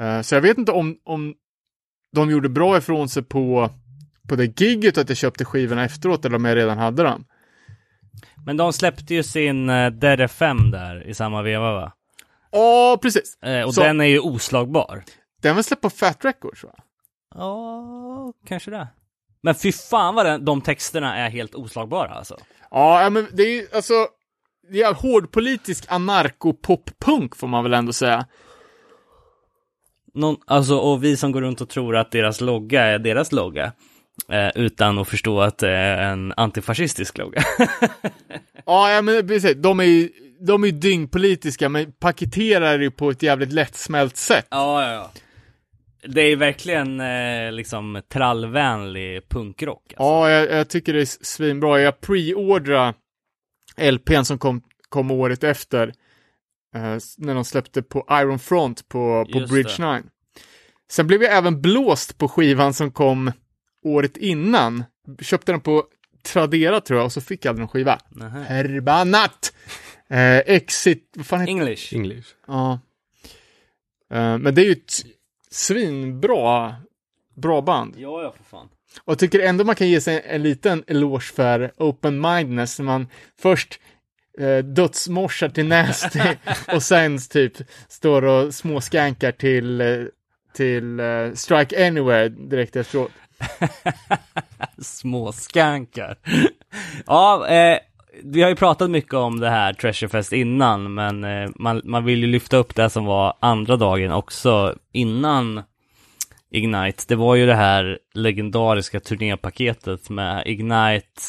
Eh, 0.00 0.20
så 0.22 0.34
jag 0.34 0.42
vet 0.42 0.58
inte 0.58 0.72
om, 0.72 0.96
om 1.04 1.34
de 2.16 2.30
gjorde 2.30 2.48
bra 2.48 2.76
ifrån 2.78 3.08
sig 3.08 3.22
på, 3.22 3.70
på 4.28 4.36
det 4.36 4.60
gigget 4.60 4.98
att 4.98 5.08
jag 5.08 5.18
köpte 5.18 5.44
skivorna 5.44 5.84
efteråt 5.84 6.24
eller 6.24 6.36
om 6.36 6.44
jag 6.44 6.56
redan 6.56 6.78
hade 6.78 7.02
dem. 7.02 7.24
Men 8.46 8.56
de 8.56 8.72
släppte 8.72 9.14
ju 9.14 9.22
sin 9.22 9.66
Dead 9.66 10.20
FM 10.20 10.70
där 10.70 11.06
i 11.08 11.14
samma 11.14 11.42
veva 11.42 11.72
va? 11.72 11.92
Ja, 12.50 12.98
precis. 13.02 13.42
Eh, 13.42 13.62
och 13.66 13.74
Så- 13.74 13.82
den 13.82 14.00
är 14.00 14.04
ju 14.04 14.18
oslagbar. 14.20 15.04
Den 15.42 15.56
var 15.56 15.62
släppt 15.62 15.82
på 15.82 15.90
Fat 15.90 16.24
Records 16.24 16.64
va? 16.64 16.74
Ja, 17.34 18.32
kanske 18.48 18.70
det. 18.70 18.88
Men 19.42 19.54
fy 19.54 19.72
fan 19.72 20.14
vad 20.14 20.26
den, 20.26 20.44
de 20.44 20.60
texterna 20.60 21.16
är 21.16 21.30
helt 21.30 21.54
oslagbara 21.54 22.10
alltså. 22.10 22.36
Ja, 22.70 23.02
ja, 23.02 23.10
men 23.10 23.26
det 23.32 23.42
är 23.42 23.50
ju 23.50 23.66
alltså, 23.74 23.94
det 24.72 24.82
är 24.82 24.94
hårdpolitisk 24.94 25.84
anarko-pop-punk 25.88 27.36
får 27.36 27.46
man 27.48 27.62
väl 27.64 27.74
ändå 27.74 27.92
säga. 27.92 28.26
Någon, 30.16 30.36
alltså, 30.46 30.76
och 30.76 31.04
vi 31.04 31.16
som 31.16 31.32
går 31.32 31.40
runt 31.40 31.60
och 31.60 31.68
tror 31.68 31.96
att 31.96 32.10
deras 32.10 32.40
logga 32.40 32.82
är 32.82 32.98
deras 32.98 33.32
logga. 33.32 33.72
Eh, 34.28 34.48
utan 34.54 34.98
att 34.98 35.08
förstå 35.08 35.40
att 35.40 35.58
det 35.58 35.70
är 35.70 36.12
en 36.12 36.32
antifascistisk 36.36 37.18
logga. 37.18 37.42
Ja, 38.68 38.92
ja 38.92 39.02
men 39.02 39.28
precis, 39.28 39.56
de 39.56 39.80
är 39.80 39.84
ju, 39.84 40.10
de 40.40 40.62
är 40.62 40.66
ju 40.66 40.72
dyngpolitiska, 40.72 41.68
men 41.68 41.92
paketerar 41.92 42.78
det 42.78 42.90
på 42.90 43.10
ett 43.10 43.22
jävligt 43.22 43.52
lättsmält 43.52 44.16
sätt. 44.16 44.46
ja, 44.50 44.82
ja, 44.82 44.92
ja. 44.92 45.10
Det 46.08 46.20
är 46.20 46.36
verkligen 46.36 47.00
eh, 47.00 47.52
liksom 47.52 48.02
trallvänlig 48.12 49.28
punkrock. 49.28 49.82
Alltså. 49.86 50.02
Ja, 50.02 50.30
jag, 50.30 50.50
jag 50.50 50.68
tycker 50.68 50.92
det 50.92 51.00
är 51.00 51.24
svinbra. 51.24 51.80
Jag 51.80 52.00
preordrade 52.00 52.94
LPn 53.76 54.22
som 54.24 54.38
kom, 54.38 54.62
kom 54.88 55.10
året 55.10 55.44
efter, 55.44 55.92
när 57.18 57.34
de 57.34 57.44
släppte 57.44 57.82
på 57.82 58.06
Iron 58.10 58.38
Front 58.38 58.88
på, 58.88 59.26
på 59.32 59.38
Just 59.38 59.52
Bridge 59.52 59.74
det. 59.78 59.92
9. 59.92 60.02
Sen 60.90 61.06
blev 61.06 61.22
jag 61.22 61.36
även 61.36 61.62
blåst 61.62 62.18
på 62.18 62.28
skivan 62.28 62.74
som 62.74 62.90
kom 62.90 63.32
året 63.84 64.16
innan. 64.16 64.84
Köpte 65.20 65.52
den 65.52 65.60
på 65.60 65.84
Tradera 66.22 66.80
tror 66.80 66.98
jag, 66.98 67.04
och 67.04 67.12
så 67.12 67.20
fick 67.20 67.44
jag 67.44 67.50
aldrig 67.50 67.62
någon 67.62 67.68
skiva. 67.68 67.98
Nähä. 68.08 68.62
Förbannat! 68.62 69.52
Eh, 70.10 70.38
Exit, 70.38 71.12
vad 71.16 71.26
fan 71.26 71.40
heter 71.40 71.50
English. 71.50 71.94
English. 71.94 72.28
Ja. 72.46 72.80
Eh, 74.10 74.38
men 74.38 74.54
det 74.54 74.62
är 74.62 74.64
ju 74.64 74.72
ett 74.72 74.92
svinbra 75.50 76.74
bra 77.34 77.62
band. 77.62 77.94
Ja, 77.98 78.22
ja, 78.22 78.34
för 78.36 78.44
fan. 78.44 78.68
Och 79.04 79.10
jag 79.10 79.18
tycker 79.18 79.40
ändå 79.40 79.64
man 79.64 79.74
kan 79.74 79.88
ge 79.88 80.00
sig 80.00 80.22
en 80.26 80.42
liten 80.42 80.84
eloge 80.86 81.24
för 81.24 81.72
open-mindedness 81.76 82.78
när 82.78 82.86
man 82.86 83.08
först 83.38 83.80
eh, 84.40 84.58
dödsmorsar 84.58 85.48
till 85.48 85.66
Nasty 85.66 86.20
och 86.72 86.82
sen 86.82 87.18
typ 87.18 87.52
står 87.88 88.24
och 88.24 88.54
småskankar 88.54 89.32
till, 89.32 89.80
eh, 89.80 89.86
till 90.54 91.00
eh, 91.00 91.32
Strike 91.34 91.86
Anywhere 91.86 92.28
direkt 92.28 92.76
efteråt. 92.76 93.10
Små 94.78 95.32
skankar. 95.32 96.16
ja, 97.06 97.48
eh, 97.48 97.78
vi 98.22 98.42
har 98.42 98.48
ju 98.48 98.56
pratat 98.56 98.90
mycket 98.90 99.14
om 99.14 99.40
det 99.40 99.50
här 99.50 99.72
Treasure 99.72 100.08
Fest 100.08 100.32
innan, 100.32 100.94
men 100.94 101.24
eh, 101.24 101.50
man, 101.54 101.80
man 101.84 102.04
vill 102.04 102.20
ju 102.20 102.26
lyfta 102.26 102.56
upp 102.56 102.74
det 102.74 102.90
som 102.90 103.04
var 103.04 103.34
andra 103.40 103.76
dagen 103.76 104.12
också 104.12 104.74
innan 104.92 105.62
Ignite. 106.50 107.04
Det 107.08 107.16
var 107.16 107.34
ju 107.34 107.46
det 107.46 107.54
här 107.54 107.98
legendariska 108.14 109.00
turnépaketet 109.00 110.10
med 110.10 110.42
Ignite, 110.46 111.22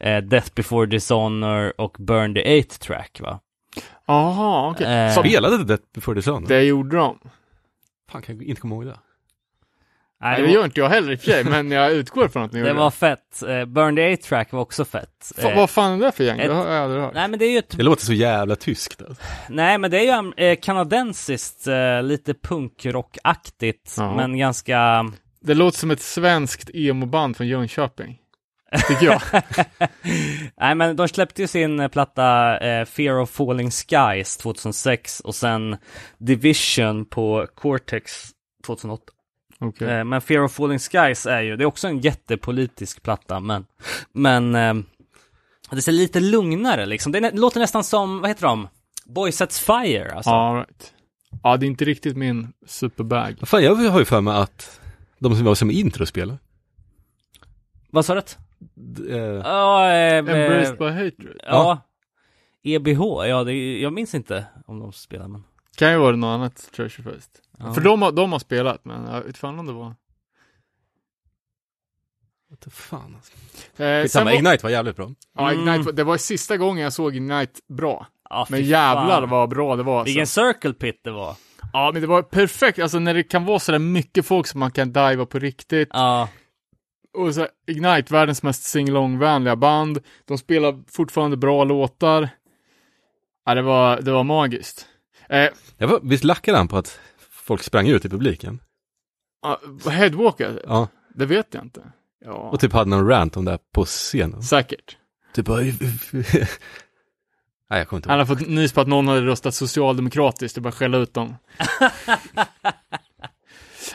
eh, 0.00 0.16
Death 0.18 0.50
before 0.54 0.86
Dishonor 0.86 1.72
och 1.78 1.96
Burn 1.98 2.34
the 2.34 2.40
Eighth 2.40 2.78
Track 2.78 3.20
va? 3.20 3.40
Jaha, 4.06 4.70
okej. 4.70 4.86
Eh, 5.06 5.14
Så 5.14 5.20
Spelade 5.20 5.58
det 5.58 5.64
Death 5.64 5.82
before 5.94 6.22
Sun? 6.22 6.44
Det 6.44 6.62
gjorde 6.62 6.96
de. 6.96 7.18
Fan, 8.10 8.22
kan 8.22 8.36
jag 8.36 8.44
inte 8.44 8.60
komma 8.60 8.74
ihåg 8.74 8.86
det. 8.86 8.96
Nej, 10.20 10.42
det 10.42 10.48
gör 10.50 10.64
inte 10.64 10.80
jag 10.80 10.88
heller 10.88 11.12
i 11.12 11.16
och 11.16 11.20
för 11.20 11.30
sig, 11.30 11.44
men 11.44 11.70
jag 11.70 11.92
utgår 11.92 12.28
från 12.28 12.42
att 12.42 12.52
ni 12.52 12.60
det 12.62 12.68
gjorde 12.68 12.80
var 12.80 12.90
fett. 12.90 13.42
Eh, 13.42 13.64
Burn 13.64 13.96
the 13.96 14.02
Eighth 14.02 14.28
Track 14.28 14.52
var 14.52 14.60
också 14.60 14.84
fett. 14.84 15.32
Fa- 15.36 15.50
Eh, 15.50 15.56
vad 15.56 15.70
fan 15.70 15.92
är 15.92 16.06
det 16.06 16.12
för 16.12 16.24
gäng? 16.24 16.40
ett- 16.40 16.48
Det 16.48 16.54
har 16.54 16.66
jag 16.72 16.84
aldrig 16.84 17.02
hört. 17.02 17.14
Nej 17.14 17.28
men 17.28 17.38
det 17.38 17.44
är 17.44 17.50
ju 17.50 17.58
ett 17.58 17.76
Det 17.76 17.82
låter 17.82 18.04
så 18.04 18.12
jävla 18.12 18.56
tyskt. 18.56 19.02
Alltså. 19.02 19.22
Nej, 19.48 19.78
men 19.78 19.90
det 19.90 19.98
är 20.08 20.22
ju 20.22 20.32
eh, 20.46 20.56
kanadensiskt, 20.62 21.66
eh, 21.66 22.02
lite 22.02 22.34
punkrockaktigt, 22.34 23.94
men 24.16 24.38
ganska... 24.38 25.10
Det 25.40 25.54
låter 25.54 25.78
som 25.78 25.90
ett 25.90 26.00
svenskt 26.00 26.70
emo-band 26.74 27.36
från 27.36 27.46
Jönköping. 27.48 28.18
Tycker 28.88 29.06
jag. 29.06 29.20
Nej, 30.56 30.74
men 30.74 30.96
de 30.96 31.08
släppte 31.08 31.42
ju 31.42 31.48
sin 31.48 31.80
eh, 31.80 31.88
platta 31.88 32.58
eh, 32.58 32.84
Fear 32.84 33.20
of 33.20 33.30
Falling 33.30 33.70
Skies 33.70 34.36
2006 34.36 35.20
och 35.20 35.34
sen 35.34 35.76
Division 36.18 37.04
på 37.04 37.46
Cortex 37.54 38.30
2008. 38.66 39.02
Okej. 39.60 39.88
Eh, 39.88 40.04
men 40.04 40.20
Fear 40.20 40.42
of 40.42 40.52
Falling 40.52 40.78
Skies 40.78 41.26
är 41.26 41.40
ju, 41.40 41.56
det 41.56 41.64
är 41.64 41.66
också 41.66 41.88
en 41.88 42.00
jättepolitisk 42.00 43.02
platta, 43.02 43.40
men, 43.40 43.66
men 44.12 44.54
eh, 44.54 44.74
det 45.70 45.82
ser 45.82 45.92
lite 45.92 46.20
lugnare 46.20 46.86
liksom. 46.86 47.12
Det 47.12 47.20
nä- 47.20 47.30
låter 47.30 47.60
nästan 47.60 47.84
som, 47.84 48.20
vad 48.20 48.30
heter 48.30 48.42
de? 48.46 48.68
Boy 49.06 49.32
Sets 49.32 49.60
Fire, 49.60 50.12
alltså. 50.14 50.30
Ja, 50.30 50.54
right. 50.68 50.92
Ja, 51.42 51.56
det 51.56 51.66
är 51.66 51.68
inte 51.68 51.84
riktigt 51.84 52.16
min 52.16 52.52
superbag. 52.66 53.36
Fan, 53.42 53.64
jag 53.64 53.74
har 53.74 53.98
ju 53.98 54.04
för 54.04 54.20
mig 54.20 54.36
att 54.36 54.80
de 55.18 55.36
som 55.36 55.44
var 55.44 55.54
som 55.54 55.70
intro 55.70 56.06
spelar. 56.06 56.38
Vad 57.90 58.04
sa 58.04 58.14
du? 58.14 58.22
Eh, 59.10 59.16
Ja, 59.18 59.92
eh, 59.92 60.16
Embraced 60.18 60.78
by 60.78 60.84
Hatred. 60.84 61.36
Ja. 61.42 61.80
EBH, 62.62 63.00
ja 63.28 63.44
det, 63.44 63.80
jag 63.80 63.92
minns 63.92 64.14
inte 64.14 64.46
om 64.66 64.80
de 64.80 64.92
spelar 64.92 65.28
men. 65.28 65.44
Kan 65.76 65.92
ju 65.92 65.98
vara 65.98 66.16
något 66.16 66.28
annat 66.28 66.68
Treasure 66.76 67.12
Fest. 67.12 67.30
Ja. 67.58 67.74
För 67.74 67.80
de, 67.80 68.02
har- 68.02 68.12
de 68.12 68.32
har 68.32 68.38
spelat, 68.38 68.84
men 68.84 69.06
jag 69.06 69.22
vet 69.22 69.36
fan 69.38 69.58
om 69.58 69.66
det 69.66 69.72
var. 69.72 69.94
vad 72.48 72.60
the 72.60 72.70
fan 72.70 73.16
alltså. 73.16 73.32
Eh, 74.20 74.24
var, 74.24 74.32
Ignite 74.32 74.62
var 74.62 74.70
jävligt 74.70 74.96
bra. 74.96 75.10
ja, 75.36 75.52
Ignite, 75.52 75.70
Mm. 75.70 75.84
var- 75.84 75.92
det 75.92 76.04
var 76.04 76.16
sista 76.16 76.56
gången 76.56 76.84
jag 76.84 76.92
såg 76.92 77.16
Ignite 77.16 77.60
bra. 77.68 78.06
Ja, 78.30 78.46
Men 78.50 78.62
jävlar 78.62 79.20
fan. 79.20 79.30
vad 79.30 79.48
bra 79.48 79.76
det 79.76 79.82
var. 79.82 79.98
Alltså. 79.98 80.08
Vilken 80.10 80.26
circle 80.26 80.72
pit 80.72 81.00
det 81.04 81.10
var. 81.10 81.36
Ja, 81.72 81.90
men 81.92 82.02
det 82.02 82.08
var 82.08 82.22
perfekt. 82.22 82.78
Alltså 82.78 82.98
när 82.98 83.14
det 83.14 83.22
kan 83.22 83.44
vara 83.44 83.58
sådär 83.58 83.78
mycket 83.78 84.26
folk 84.26 84.46
som 84.46 84.60
man 84.60 84.70
kan 84.70 84.92
diva 84.92 85.26
på 85.26 85.38
riktigt. 85.38 85.88
Ja, 85.92 86.28
Och 87.14 87.34
så 87.34 87.48
Ignite, 87.66 88.12
världens 88.12 88.42
mest 88.42 88.62
singalong-vänliga 88.62 89.56
band. 89.56 89.98
De 90.24 90.38
spelar 90.38 90.82
fortfarande 90.90 91.36
bra 91.36 91.64
låtar. 91.64 92.28
Ja, 93.46 93.54
det 93.54 93.62
var, 93.62 94.00
det 94.00 94.12
var 94.12 94.24
magiskt. 94.24 94.86
Eh, 95.28 95.48
Jag 95.76 95.88
var, 95.88 96.00
visst 96.02 96.24
lackade 96.24 96.58
han 96.58 96.68
på 96.68 96.76
att 96.76 97.00
folk 97.30 97.62
sprang 97.62 97.88
ut 97.88 98.04
i 98.04 98.08
publiken? 98.08 98.60
Uh, 99.86 99.90
Headwalker? 99.90 100.62
Ja, 100.66 100.88
Det 101.14 101.26
vet 101.26 101.54
jag 101.54 101.62
inte. 101.64 101.82
Ja, 102.24 102.32
och 102.32 102.60
typ 102.60 102.72
hade 102.72 102.90
någon 102.90 103.08
rant 103.08 103.36
om 103.36 103.44
det 103.44 103.50
här 103.50 103.58
på 103.74 103.84
scenen. 103.84 104.42
säkert. 104.42 104.96
Typ 105.34 105.46
bara... 105.46 105.60
Nej, 107.70 107.78
jag 107.80 107.88
kommer 107.88 107.98
inte 107.98 108.08
Han 108.10 108.18
ihåg. 108.20 108.28
har 108.28 108.36
fått 108.36 108.48
nys 108.48 108.72
på 108.72 108.80
att 108.80 108.88
någon 108.88 109.08
hade 109.08 109.20
röstat 109.20 109.54
socialdemokratiskt 109.54 110.56
och 110.56 110.62
bara 110.62 110.72
skälla 110.72 110.98
ut 110.98 111.14
dem. 111.14 111.34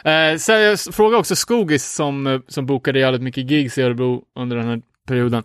eh, 0.04 0.38
sen 0.38 0.62
jag 0.62 0.80
frågade 0.80 1.20
också 1.20 1.36
Skogis 1.36 1.94
som, 1.94 2.28
eh, 2.28 2.40
som 2.48 2.66
bokade 2.66 3.00
jävligt 3.00 3.22
mycket 3.22 3.52
gigs 3.52 3.78
i 3.78 3.82
Örebro 3.82 4.24
under 4.36 4.58
den 4.58 4.68
här 4.68 4.82
perioden. 5.08 5.44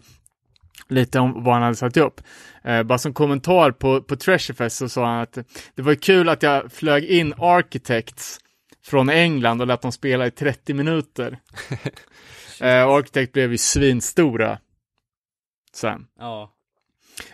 Lite 0.89 1.19
om 1.19 1.45
vad 1.45 1.55
han 1.55 1.63
hade 1.63 1.77
satt 1.77 1.97
upp. 1.97 2.21
Eh, 2.65 2.83
bara 2.83 2.99
som 2.99 3.15
kommentar 3.15 3.71
på, 3.71 4.03
på 4.03 4.17
Treasurefest 4.17 4.77
så 4.77 4.89
sa 4.89 5.07
han 5.07 5.21
att 5.21 5.39
det 5.75 5.83
var 5.83 5.95
kul 5.95 6.29
att 6.29 6.43
jag 6.43 6.73
flög 6.73 7.05
in 7.05 7.35
Architects 7.39 8.41
från 8.87 9.09
England 9.09 9.61
och 9.61 9.67
lät 9.67 9.83
dem 9.83 9.93
spela 9.93 10.27
i 10.27 10.31
30 10.31 10.75
minuter. 10.75 11.39
eh, 12.61 12.87
Architect 12.87 13.33
blev 13.33 13.53
ju 13.53 13.59
svinstora 13.59 14.59
sen. 15.75 16.07
Ja. 16.19 16.53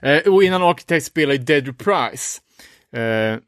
Eh, 0.03 0.33
och 0.33 0.43
innan 0.43 0.63
Architect 0.63 1.07
spelade 1.07 1.37
ju 1.37 1.45
Dead 1.45 1.67
Reprise. 1.67 2.41
Eh, 2.93 3.39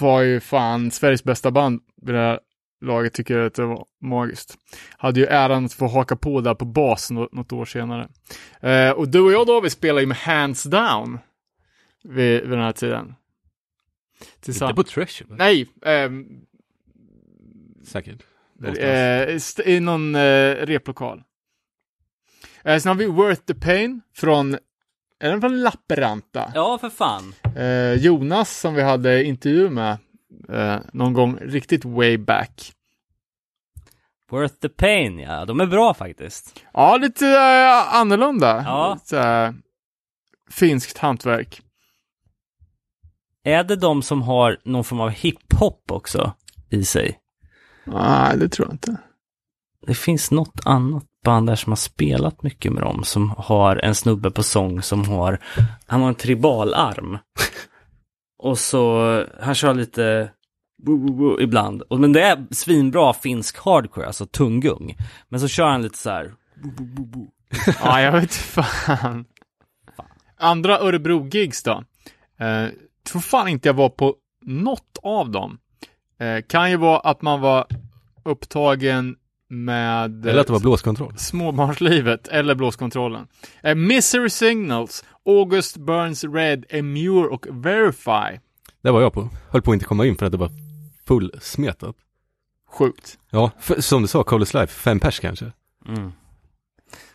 var 0.00 0.20
ju 0.20 0.40
fan 0.40 0.90
Sveriges 0.90 1.24
bästa 1.24 1.50
band 1.50 1.80
vid 2.02 2.14
det 2.14 2.20
här 2.20 2.40
laget, 2.82 3.12
tycker 3.14 3.36
jag 3.38 3.46
att 3.46 3.54
det 3.54 3.64
var 3.66 3.84
magiskt. 4.00 4.56
Hade 4.96 5.20
ju 5.20 5.26
äran 5.26 5.64
att 5.64 5.72
få 5.72 5.86
haka 5.86 6.16
på 6.16 6.40
där 6.40 6.54
på 6.54 6.64
bas 6.64 7.10
nå- 7.10 7.28
något 7.32 7.52
år 7.52 7.64
senare. 7.64 8.08
Eh, 8.60 8.90
och 8.90 9.08
du 9.08 9.20
och 9.20 9.32
jag 9.32 9.46
David 9.46 9.72
spelade 9.72 10.00
ju 10.00 10.06
med 10.06 10.16
Hands 10.16 10.62
Down 10.64 11.18
vid, 12.04 12.40
vid 12.40 12.50
den 12.50 12.60
här 12.60 12.72
tiden. 12.72 13.14
Inte 14.20 14.40
Tillsammans. 14.40 14.76
på 14.76 14.82
Treasure? 14.82 15.28
Nej, 15.38 15.68
ehm, 15.84 16.26
Säkert. 17.84 18.22
Eh, 18.78 19.66
i 19.68 19.80
någon 19.80 20.14
eh, 20.14 20.54
replokal. 20.54 21.22
Eh, 22.64 22.78
sen 22.78 22.88
har 22.88 22.94
vi 22.94 23.06
Worth 23.06 23.40
the 23.42 23.54
Pain 23.54 24.00
från, 24.16 24.54
är 25.20 25.30
den 25.30 25.40
från 25.40 25.60
Lapperanta? 25.62 26.52
ja, 26.54 26.78
för 26.78 26.90
fan. 26.90 27.34
Eh, 27.56 27.92
Jonas 28.04 28.60
som 28.60 28.74
vi 28.74 28.82
hade 28.82 29.24
intervju 29.24 29.70
med 29.70 29.98
eh, 30.48 30.76
någon 30.92 31.12
gång 31.12 31.36
riktigt 31.36 31.84
way 31.84 32.18
back. 32.18 32.72
Worth 34.30 34.54
the 34.54 34.68
pain, 34.68 35.18
ja. 35.18 35.44
De 35.44 35.60
är 35.60 35.66
bra 35.66 35.94
faktiskt. 35.94 36.62
Ja, 36.72 36.96
lite 36.96 37.26
eh, 37.26 37.94
annorlunda. 37.94 38.62
Ja. 38.66 38.94
Lite, 38.94 39.20
eh, 39.20 39.52
finskt 40.50 40.98
hantverk. 40.98 41.60
Är 43.44 43.64
det 43.64 43.76
de 43.76 44.02
som 44.02 44.22
har 44.22 44.58
någon 44.64 44.84
form 44.84 45.00
av 45.00 45.10
hiphop 45.10 45.90
också 45.90 46.32
i 46.70 46.84
sig? 46.84 47.18
Nej, 47.84 48.38
det 48.38 48.48
tror 48.48 48.68
jag 48.68 48.74
inte. 48.74 48.96
Det 49.86 49.94
finns 49.94 50.30
något 50.30 50.60
annat 50.64 51.04
band 51.24 51.46
där 51.46 51.56
som 51.56 51.72
har 51.72 51.76
spelat 51.76 52.42
mycket 52.42 52.72
med 52.72 52.82
dem 52.82 53.04
som 53.04 53.30
har 53.30 53.76
en 53.76 53.94
snubbe 53.94 54.30
på 54.30 54.42
sång 54.42 54.82
som 54.82 55.08
har, 55.08 55.38
han 55.86 56.00
har 56.00 56.08
en 56.08 56.14
tribalarm. 56.14 57.18
Och 58.42 58.58
så, 58.58 59.24
han 59.40 59.54
kör 59.54 59.74
lite 59.74 60.30
ibland. 61.40 61.82
Och, 61.82 62.00
men 62.00 62.12
det 62.12 62.22
är 62.22 62.46
svinbra 62.50 63.12
finsk 63.12 63.58
hardcore, 63.58 64.06
alltså 64.06 64.26
tunggung. 64.26 64.96
Men 65.28 65.40
så 65.40 65.48
kör 65.48 65.66
han 65.66 65.82
lite 65.82 65.98
så 65.98 66.10
här. 66.10 66.34
Ja, 67.82 68.00
jag 68.00 68.12
vet 68.12 68.34
fan. 68.34 69.24
Andra 70.38 70.78
Örebro-gigs 70.78 71.62
då? 71.62 71.84
Eh, 72.38 72.68
tror 73.06 73.20
fan 73.20 73.48
inte 73.48 73.68
jag 73.68 73.74
var 73.74 73.88
på 73.88 74.14
något 74.42 74.98
av 75.02 75.30
dem. 75.30 75.58
Eh, 76.20 76.42
kan 76.48 76.70
ju 76.70 76.76
vara 76.76 76.98
att 76.98 77.22
man 77.22 77.40
var 77.40 77.66
upptagen 78.24 79.16
med 79.52 80.26
Eller 80.26 80.40
att 80.40 80.46
det 80.46 80.52
var 80.52 80.60
blåskontroll. 80.60 81.18
småbarnslivet 81.18 82.28
eller 82.28 82.54
blåskontrollen. 82.54 83.26
Eh, 83.62 83.74
Misery 83.74 84.30
Signals, 84.30 85.04
August 85.26 85.76
Burns 85.76 86.24
Red, 86.24 86.64
Emure 86.68 87.28
och 87.28 87.46
Verify. 87.50 88.38
Det 88.82 88.90
var 88.90 89.00
jag 89.00 89.12
på. 89.12 89.28
Höll 89.50 89.62
på 89.62 89.70
att 89.70 89.74
inte 89.74 89.86
komma 89.86 90.06
in 90.06 90.16
för 90.16 90.26
att 90.26 90.32
det 90.32 90.38
var 90.38 90.50
fullsmetat. 91.06 91.96
Sjukt. 92.72 93.18
Ja, 93.30 93.50
för, 93.60 93.80
som 93.80 94.02
du 94.02 94.08
sa, 94.08 94.24
Coldest 94.24 94.54
Life, 94.54 94.72
fem 94.72 95.00
pers 95.00 95.20
kanske. 95.20 95.52
Mm. 95.88 96.12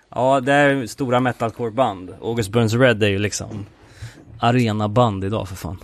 Ja, 0.10 0.40
det 0.40 0.54
är 0.54 0.88
stora 0.88 1.20
metalcore-band. 1.20 2.16
August 2.22 2.50
Burns 2.52 2.74
Red 2.74 3.04
är 3.04 3.08
ju 3.08 3.20
liksom 3.20 3.66
arenaband 4.40 5.24
idag 5.24 5.50
för 5.50 5.56
fan. 5.56 5.84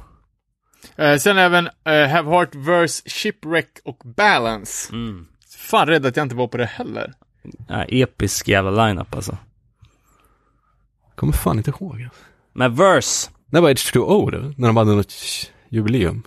Eh, 0.95 1.17
sen 1.17 1.38
även 1.38 1.67
eh, 1.84 2.07
Have 2.07 2.30
Heart 2.30 2.55
Verse, 2.55 3.09
Shipwreck 3.09 3.80
och 3.85 4.01
Balance. 4.05 4.93
Mm. 4.93 5.25
Fan 5.64 5.88
rädd 5.88 6.06
att 6.06 6.18
jag 6.18 6.26
inte 6.26 6.35
var 6.35 6.48
på 6.48 6.57
det 6.57 6.65
heller. 6.65 7.14
Ja, 7.68 7.84
episk 7.84 8.48
jävla 8.48 8.88
lineup 8.88 9.15
alltså. 9.15 9.38
Kommer 11.15 11.34
fan 11.34 11.57
inte 11.57 11.69
ihåg. 11.72 12.07
Men 12.53 12.76
Verse, 12.76 13.31
När 13.45 13.61
var 13.61 13.69
H2O 13.69 14.31
då? 14.31 14.53
När 14.57 14.68
de 14.68 14.77
hade 14.77 14.95
något 14.95 15.14
jubileum? 15.69 16.23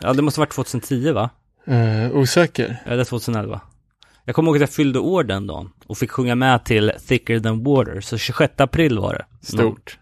ja 0.00 0.12
det 0.12 0.22
måste 0.22 0.40
varit 0.40 0.52
2010 0.52 1.12
va? 1.12 1.30
Eh, 1.66 2.16
osäker. 2.16 2.82
Eller 2.86 3.04
2011. 3.04 3.60
Jag 4.24 4.34
kommer 4.34 4.48
ihåg 4.48 4.56
att 4.56 4.60
jag 4.60 4.70
fyllde 4.70 4.98
år 4.98 5.24
den 5.24 5.46
dagen 5.46 5.72
och 5.86 5.98
fick 5.98 6.10
sjunga 6.10 6.34
med 6.34 6.64
till 6.64 6.92
Thicker 7.06 7.40
than 7.40 7.64
Water, 7.64 8.00
så 8.00 8.18
26 8.18 8.60
april 8.60 8.98
var 8.98 9.14
det. 9.14 9.46
Stort. 9.46 9.98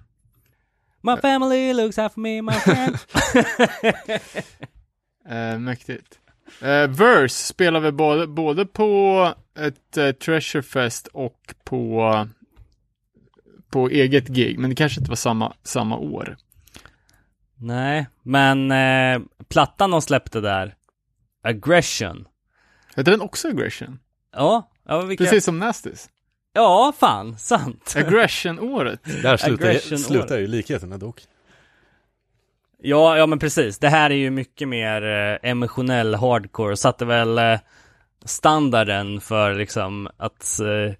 My 1.02 1.16
family 1.16 1.72
looks 1.72 1.96
for 1.96 2.20
me, 2.20 2.42
my 2.42 2.52
friend. 2.52 2.98
Eh, 5.28 5.58
mäktigt. 5.58 6.18
Eh, 6.60 6.88
Verse 6.88 7.46
spelar 7.46 7.80
vi 7.80 7.92
både, 7.92 8.26
både 8.26 8.66
på 8.66 9.34
ett 9.58 9.96
eh, 9.96 10.12
Treasure 10.12 10.62
Fest 10.62 11.06
och 11.06 11.54
på, 11.64 12.28
på 13.70 13.88
eget 13.88 14.28
gig, 14.28 14.58
men 14.58 14.70
det 14.70 14.76
kanske 14.76 15.00
inte 15.00 15.10
var 15.10 15.16
samma, 15.16 15.54
samma 15.62 15.98
år. 15.98 16.36
Nej, 17.56 18.06
men 18.22 18.70
eh, 18.70 19.20
plattan 19.48 19.90
de 19.90 20.02
släppte 20.02 20.40
där, 20.40 20.74
Aggression. 21.42 22.28
Heter 22.96 23.10
den 23.10 23.20
också 23.20 23.48
Aggression? 23.48 23.98
Ja, 24.32 24.70
ja 24.84 25.00
vilka... 25.00 25.24
Precis 25.24 25.44
som 25.44 25.58
Nastis. 25.58 26.10
Ja, 26.52 26.92
fan, 26.98 27.38
sant. 27.38 27.94
Aggression-året. 27.96 29.00
Där 29.22 29.36
slutar, 29.36 29.68
Aggression 29.68 29.98
slutar 29.98 30.38
ju 30.38 30.46
likheterna 30.46 30.98
dock. 30.98 31.22
Ja, 32.86 33.18
ja 33.18 33.26
men 33.26 33.38
precis. 33.38 33.78
Det 33.78 33.88
här 33.88 34.10
är 34.10 34.14
ju 34.14 34.30
mycket 34.30 34.68
mer 34.68 35.02
eh, 35.02 35.50
emotionell 35.50 36.14
hardcore 36.14 36.76
satte 36.76 37.04
väl 37.04 37.38
eh, 37.38 37.58
standarden 38.24 39.20
för 39.20 39.54
liksom 39.54 40.08
att 40.16 40.60
eh, 40.60 40.94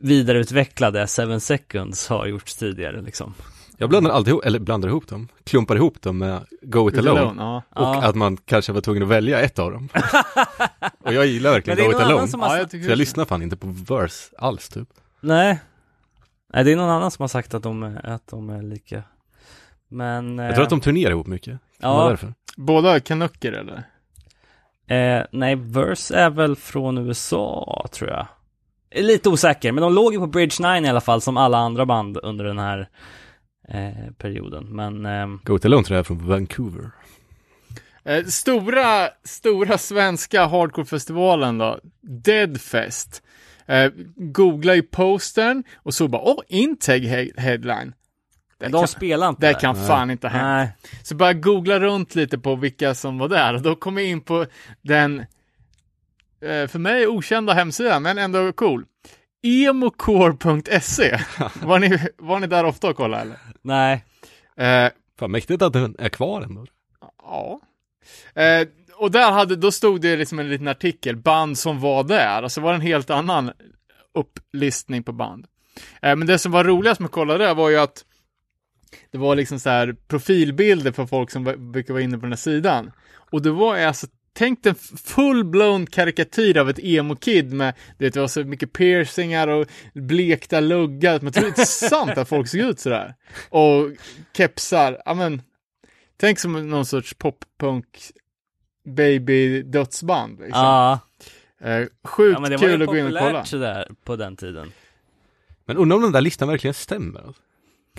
vidareutveckla 0.00 0.90
det 0.90 1.06
Seven 1.06 1.40
Seconds 1.40 2.08
har 2.08 2.26
gjorts 2.26 2.56
tidigare 2.56 3.02
liksom. 3.02 3.34
Jag 3.76 3.90
blandar 3.90 4.10
alltid 4.10 4.30
ihop, 4.30 4.44
eller 4.44 4.58
blandar 4.58 4.88
ihop 4.88 5.08
dem, 5.08 5.28
klumpar 5.44 5.76
ihop 5.76 6.02
dem 6.02 6.18
med 6.18 6.40
Go 6.62 6.90
It 6.90 6.98
Alone. 6.98 7.34
Ja. 7.42 7.56
Och 7.56 7.82
Ja. 7.82 8.02
att 8.02 8.14
man 8.14 8.36
kanske 8.36 8.72
var 8.72 8.80
tvungen 8.80 9.02
att 9.02 9.08
välja 9.08 9.40
ett 9.40 9.58
av 9.58 9.72
dem. 9.72 9.88
och 11.04 11.12
jag 11.14 11.26
gillar 11.26 11.50
verkligen 11.50 11.78
Men 11.78 11.90
det 11.90 11.90
är 11.90 11.98
Go 11.98 12.00
It 12.00 12.06
Alone. 12.06 12.28
som 12.28 12.40
ja, 12.40 12.46
har 12.46 12.56
jag 12.56 12.70
Så 12.70 12.76
jag 12.76 12.98
lyssnar 12.98 13.24
fan 13.24 13.42
inte 13.42 13.56
på 13.56 13.66
Verse 13.66 14.36
alls 14.38 14.68
typ. 14.68 14.88
Nej. 15.20 15.58
Nej, 16.54 16.64
det 16.64 16.72
är 16.72 16.76
någon 16.76 16.90
annan 16.90 17.10
som 17.10 17.22
har 17.22 17.28
sagt 17.28 17.54
att 17.54 17.62
de 17.62 17.82
är, 17.82 18.06
att 18.06 18.26
de 18.26 18.50
är 18.50 18.62
lika. 18.62 19.02
Men... 19.90 20.38
Jag 20.38 20.54
tror 20.54 20.64
att 20.64 20.70
de 20.70 20.80
turnerar 20.80 21.10
ihop 21.10 21.26
mycket. 21.26 21.58
Kan 21.80 21.90
Ja, 21.90 22.08
därför. 22.08 22.34
Båda 22.56 23.00
kanucker 23.00 23.52
eller? 23.52 23.82
eh, 24.86 25.24
nej, 25.32 25.54
Verse 25.56 26.14
är 26.16 26.30
väl 26.30 26.56
från 26.56 26.98
USA, 26.98 27.86
tror 27.92 28.10
jag. 28.10 28.26
Är 28.90 29.02
Lite 29.02 29.28
osäker, 29.28 29.72
men 29.72 29.82
de 29.82 29.94
låg 29.94 30.12
ju 30.12 30.18
på 30.18 30.26
Bridge 30.26 30.56
9 30.80 30.86
i 30.86 30.88
alla 30.88 31.00
fall, 31.00 31.20
som 31.20 31.36
alla 31.36 31.58
andra 31.58 31.86
band 31.86 32.18
under 32.22 32.44
den 32.44 32.58
här 32.58 32.88
eh, 33.68 34.12
perioden. 34.18 34.64
Men... 34.64 35.06
ehm, 35.06 35.40
Go 35.44 35.56
It 35.56 35.64
Alone 35.64 35.84
tror 35.84 35.94
jag 35.96 36.00
är 36.00 36.04
från 36.04 36.26
Vancouver. 36.28 36.90
Eh, 38.04 38.24
stora, 38.24 39.08
stora 39.24 39.78
svenska 39.78 40.46
hardcore-festivalen 40.46 41.58
då, 41.58 41.78
Deadfest. 42.00 43.22
Eh, 43.66 43.90
googla 44.16 44.74
i 44.76 44.82
postern 44.82 45.64
och 45.76 45.94
så 45.94 46.08
bara, 46.08 46.22
åh, 46.22 46.34
oh, 46.38 46.42
Integ 46.48 47.04
he- 47.04 47.40
headline. 47.40 47.92
Det 48.60 48.68
de 48.68 48.80
kan, 48.80 48.88
spelar 48.88 49.28
inte 49.28 49.46
det 49.46 49.52
där. 49.52 49.60
kan 49.60 49.86
fan 49.86 50.10
inte 50.10 50.28
hända. 50.28 50.54
Nej. 50.54 50.68
Så 51.02 51.14
bara 51.14 51.32
googla 51.32 51.80
runt 51.80 52.14
lite 52.14 52.38
på 52.38 52.56
vilka 52.56 52.94
som 52.94 53.18
var 53.18 53.28
där 53.28 53.54
och 53.54 53.62
då 53.62 53.74
kom 53.74 53.96
jag 53.96 54.06
in 54.06 54.20
på 54.20 54.46
den, 54.82 55.20
eh, 56.42 56.66
för 56.68 56.78
mig 56.78 57.06
okända 57.06 57.52
hemsidan, 57.52 58.02
men 58.02 58.18
ändå 58.18 58.52
cool. 58.52 58.84
Emocore.se. 59.42 61.18
var, 61.62 61.78
ni, 61.78 61.98
var 62.18 62.40
ni 62.40 62.46
där 62.46 62.64
ofta 62.64 62.88
och 62.88 62.96
kollade 62.96 63.22
eller? 63.22 63.36
Nej. 63.62 64.04
Eh, 64.56 64.90
Fan 65.18 65.30
mäktigt 65.30 65.62
att 65.62 65.72
den 65.72 65.96
är 65.98 66.08
kvar 66.08 66.42
ändå. 66.42 66.66
Ja. 67.22 67.60
Eh, 68.42 68.68
och 68.96 69.10
där 69.10 69.32
hade, 69.32 69.56
då 69.56 69.72
stod 69.72 70.00
det 70.00 70.16
liksom 70.16 70.38
en 70.38 70.48
liten 70.48 70.68
artikel, 70.68 71.16
band 71.16 71.58
som 71.58 71.80
var 71.80 72.04
där, 72.04 72.42
alltså 72.42 72.60
var 72.60 72.70
det 72.70 72.76
en 72.76 72.80
helt 72.80 73.10
annan 73.10 73.52
upplistning 74.14 75.02
på 75.02 75.12
band. 75.12 75.46
Eh, 76.02 76.16
men 76.16 76.26
det 76.26 76.38
som 76.38 76.52
var 76.52 76.64
roligast 76.64 77.00
med 77.00 77.06
att 77.06 77.12
kolla 77.12 77.38
det 77.38 77.54
var 77.54 77.70
ju 77.70 77.76
att 77.78 78.04
det 79.10 79.18
var 79.18 79.36
liksom 79.36 79.60
så 79.60 79.70
här 79.70 79.96
profilbilder 80.08 80.92
för 80.92 81.06
folk 81.06 81.30
som 81.30 81.44
var- 81.44 81.56
brukar 81.56 81.94
vara 81.94 82.02
inne 82.02 82.18
på 82.18 82.22
den 82.22 82.32
här 82.32 82.36
sidan. 82.36 82.90
Och 83.12 83.42
det 83.42 83.50
var 83.50 83.76
alltså 83.78 84.06
tänk 84.32 84.66
en 84.66 84.74
full-blown 84.74 85.86
karikatyr 85.86 86.56
av 86.58 86.70
ett 86.70 86.78
emo-kid 86.78 87.52
med, 87.52 87.74
du 87.98 88.04
vet, 88.04 88.14
det 88.14 88.20
var 88.20 88.28
så 88.28 88.44
mycket 88.44 88.72
piercingar 88.72 89.48
och 89.48 89.66
blekta 89.94 90.60
luggar. 90.60 91.20
Man 91.20 91.32
tror 91.32 91.46
inte 91.48 91.66
sant 91.66 92.18
att 92.18 92.28
folk 92.28 92.48
såg 92.48 92.60
ut 92.60 92.80
sådär. 92.80 93.14
Och 93.48 93.88
kepsar, 94.36 95.02
ja 95.04 95.14
men, 95.14 95.42
tänk 96.16 96.38
som 96.38 96.70
någon 96.70 96.86
sorts 96.86 97.14
pop-punk 97.14 97.84
baby-dödsband. 98.84 100.40
Liksom. 100.40 100.62
Ja, 100.64 100.98
Eh, 101.62 101.86
sjukt 102.04 102.34
ja 102.34 102.40
men 102.40 102.50
det 102.50 102.56
var 102.56 102.68
kul 102.68 102.80
ju 102.80 102.84
att 102.84 102.86
gå 102.90 102.96
in 102.96 103.04
och 103.06 103.10
kolla. 103.10 103.20
populärt 103.22 103.46
sådär 103.46 103.88
på 104.04 104.16
den 104.16 104.36
tiden. 104.36 104.72
Men 105.64 105.76
undrar 105.76 105.96
om 105.96 106.02
den 106.02 106.12
där 106.12 106.20
listan 106.20 106.48
verkligen 106.48 106.74
stämmer? 106.74 107.20
Alltså. 107.20 107.42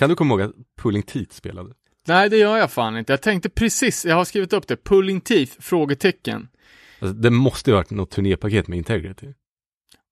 Kan 0.01 0.09
du 0.09 0.15
komma 0.15 0.33
ihåg 0.33 0.41
att 0.41 0.55
Pulling 0.77 1.03
Teeth 1.03 1.31
spelade? 1.35 1.73
Nej, 2.07 2.29
det 2.29 2.37
gör 2.37 2.57
jag 2.57 2.71
fan 2.71 2.97
inte. 2.97 3.13
Jag 3.13 3.21
tänkte 3.21 3.49
precis, 3.49 4.05
jag 4.05 4.15
har 4.15 4.25
skrivit 4.25 4.53
upp 4.53 4.67
det, 4.67 4.83
Pulling 4.83 5.21
Teeth, 5.21 5.51
frågetecken. 5.59 6.47
Alltså, 6.99 7.13
det 7.13 7.29
måste 7.29 7.69
ju 7.69 7.73
ha 7.73 7.79
varit 7.79 7.89
något 7.91 8.09
turnépaket 8.11 8.67
med 8.67 8.77
Integrity. 8.77 9.27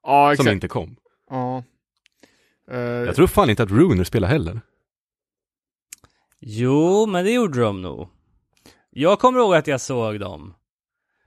Ja, 0.03 0.25
Som 0.27 0.31
exakt. 0.31 0.53
inte 0.53 0.67
kom. 0.67 0.95
Ja. 1.29 1.63
Eh, 2.71 2.77
Jag 2.79 3.15
tror 3.15 3.27
fan 3.27 3.49
inte 3.49 3.63
att 3.63 3.71
Runer 3.71 4.03
spelar 4.03 4.27
heller. 4.27 4.61
Jo, 6.39 7.05
men 7.05 7.25
det 7.25 7.31
gjorde 7.31 7.59
de 7.61 7.81
nog. 7.81 8.07
Jag 8.89 9.19
kommer 9.19 9.39
ihåg 9.39 9.55
att 9.55 9.67
jag 9.67 9.81
såg 9.81 10.19
dem. 10.19 10.53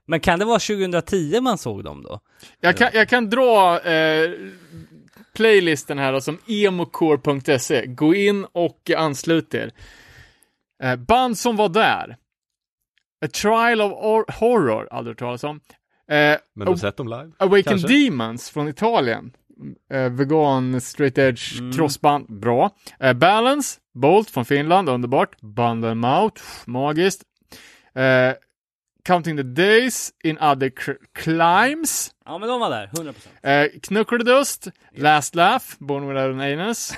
Men 0.05 0.19
kan 0.19 0.39
det 0.39 0.45
vara 0.45 0.59
2010 0.59 1.41
man 1.41 1.57
såg 1.57 1.83
dem 1.83 2.03
då? 2.03 2.19
Jag 2.59 2.77
kan, 2.77 2.89
jag 2.93 3.09
kan 3.09 3.29
dra 3.29 3.79
eh, 3.81 4.31
playlisten 5.35 5.97
här 5.99 6.13
då, 6.13 6.21
som 6.21 6.37
emocore.se. 6.47 7.85
Gå 7.85 8.15
in 8.15 8.45
och 8.51 8.91
anslut 8.97 9.53
er. 9.53 9.71
Eh, 10.83 10.95
band 10.95 11.37
som 11.37 11.55
var 11.55 11.69
där. 11.69 12.17
A 13.25 13.27
Trial 13.27 13.81
of 13.81 13.91
Or- 13.91 14.31
Horror, 14.39 14.87
aldrig 14.91 15.11
hört 15.11 15.19
talas 15.19 15.43
om. 15.43 15.59
Eh, 16.09 16.15
Men 16.15 16.39
du 16.55 16.65
har 16.65 16.75
sett 16.75 16.97
dem 16.97 17.07
live? 17.07 17.31
Awaken. 17.37 17.81
Demons 17.81 18.49
från 18.49 18.67
Italien. 18.67 19.31
Eh, 19.91 20.09
vegan, 20.11 20.81
straight 20.81 21.17
edge, 21.17 21.59
Mm. 21.59 21.71
crossband, 21.73 22.39
bra. 22.39 22.69
Eh, 22.99 23.13
Balance, 23.13 23.79
Bolt 23.93 24.29
från 24.29 24.45
Finland, 24.45 24.89
underbart. 24.89 25.41
Bundle 25.41 25.95
Mouth, 25.95 26.41
magiskt. 26.65 27.23
Counting 29.05 29.37
the 29.37 29.43
Days 29.43 30.11
in 30.23 30.37
Other 30.37 30.69
cr- 30.69 30.97
Climes. 31.13 32.11
Ja, 32.25 32.37
men 32.37 32.49
de 32.49 32.59
var 32.59 32.69
där, 32.69 32.87
100%. 32.93 33.13
Eh, 33.43 33.79
Knuckledust, 33.81 34.67
Last 34.91 35.35
Laugh, 35.35 35.65
Born 35.79 36.07
Without 36.07 36.33
an 36.33 36.39
Anus. 36.41 36.93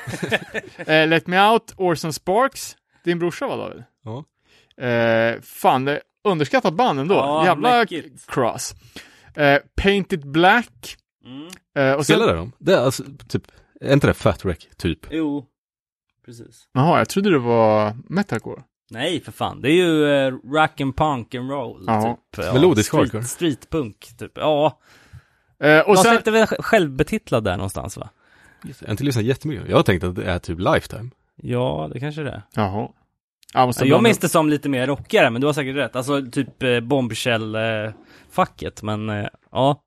eh, 0.78 1.08
Let 1.08 1.28
Me 1.28 1.50
Out, 1.50 1.74
Orson 1.78 2.14
Sparks. 2.14 2.76
Din 3.04 3.20
brorsa 3.20 3.48
var 3.48 3.58
David? 3.58 3.84
Ja. 4.04 4.24
Eh, 4.86 5.42
fan, 5.42 5.86
det 5.86 5.92
är 5.92 6.02
underskattat 6.24 6.74
band 6.74 7.00
ändå. 7.00 7.16
Ja, 7.16 7.46
Jävla 7.46 7.86
cross. 8.28 8.76
Eh, 9.36 9.60
Painted 9.82 10.28
Black. 10.32 10.98
Mm. 11.26 11.48
Eh, 11.78 11.94
och 11.98 12.06
sen, 12.06 12.16
Spelade 12.16 12.38
de? 12.38 12.52
Det 12.60 12.74
är 12.74 12.78
alltså, 12.80 13.04
typ, 13.28 13.44
är 13.82 13.94
inte 13.94 14.08
det 14.08 14.14
Fat 14.14 14.46
Wreck, 14.46 14.68
typ? 14.78 15.00
Jo, 15.10 15.46
precis. 16.26 16.68
Jaha, 16.74 16.98
jag 16.98 17.10
trodde 17.10 17.30
det 17.32 17.40
var 17.40 17.96
metalcore. 18.10 18.64
Nej, 18.90 19.22
för 19.22 19.32
fan. 19.32 19.62
Det 19.62 19.70
är 19.70 19.74
ju 19.76 20.04
uh, 20.06 20.34
rock 20.54 20.82
and 20.82 20.96
punk 20.98 21.36
and 21.36 21.50
roll, 21.52 21.84
Ja. 21.88 22.18
typ. 22.36 22.54
Melodisk 22.54 22.88
street, 22.90 23.02
hardcore. 23.04 23.24
Streetpunk, 23.24 24.08
typ. 24.18 24.32
Ja. 24.36 24.80
Eh, 25.60 25.80
och 25.80 25.90
Och 25.90 26.00
sen, 26.00 26.22
väl 26.26 26.48
självbetitlad 26.48 27.44
där 27.44 27.58
någonstans, 27.58 27.98
va? 27.98 28.10
Jag 28.64 28.76
har 28.88 28.92
inte 28.92 29.04
lyssnat 29.04 29.26
jättemycket. 29.26 29.70
Jag 29.70 29.76
har 29.76 29.84
tänkt 29.84 30.04
att 30.04 30.16
det 30.16 30.26
är 30.26 30.40
typ 30.40 30.60
Lifetime. 30.60 31.10
Ja, 31.36 31.90
det 31.94 32.00
kanske 32.00 32.22
det 32.22 32.32
är. 32.32 32.42
jaha. 32.56 32.90
Måste 33.66 33.86
Jag 33.86 34.04
minns 34.04 34.18
det 34.18 34.30
som 34.30 34.50
lite 34.50 34.70
mer 34.70 34.88
rockigare, 34.88 35.30
men 35.30 35.42
du 35.42 35.48
har 35.48 35.54
säkert 35.54 35.76
rätt. 35.76 35.96
Alltså 35.96 36.22
typ 36.32 36.64
eh, 36.64 36.80
bombshell-facket, 36.80 38.84
men 38.84 39.10
eh, 39.10 39.28
ja. 39.52 39.82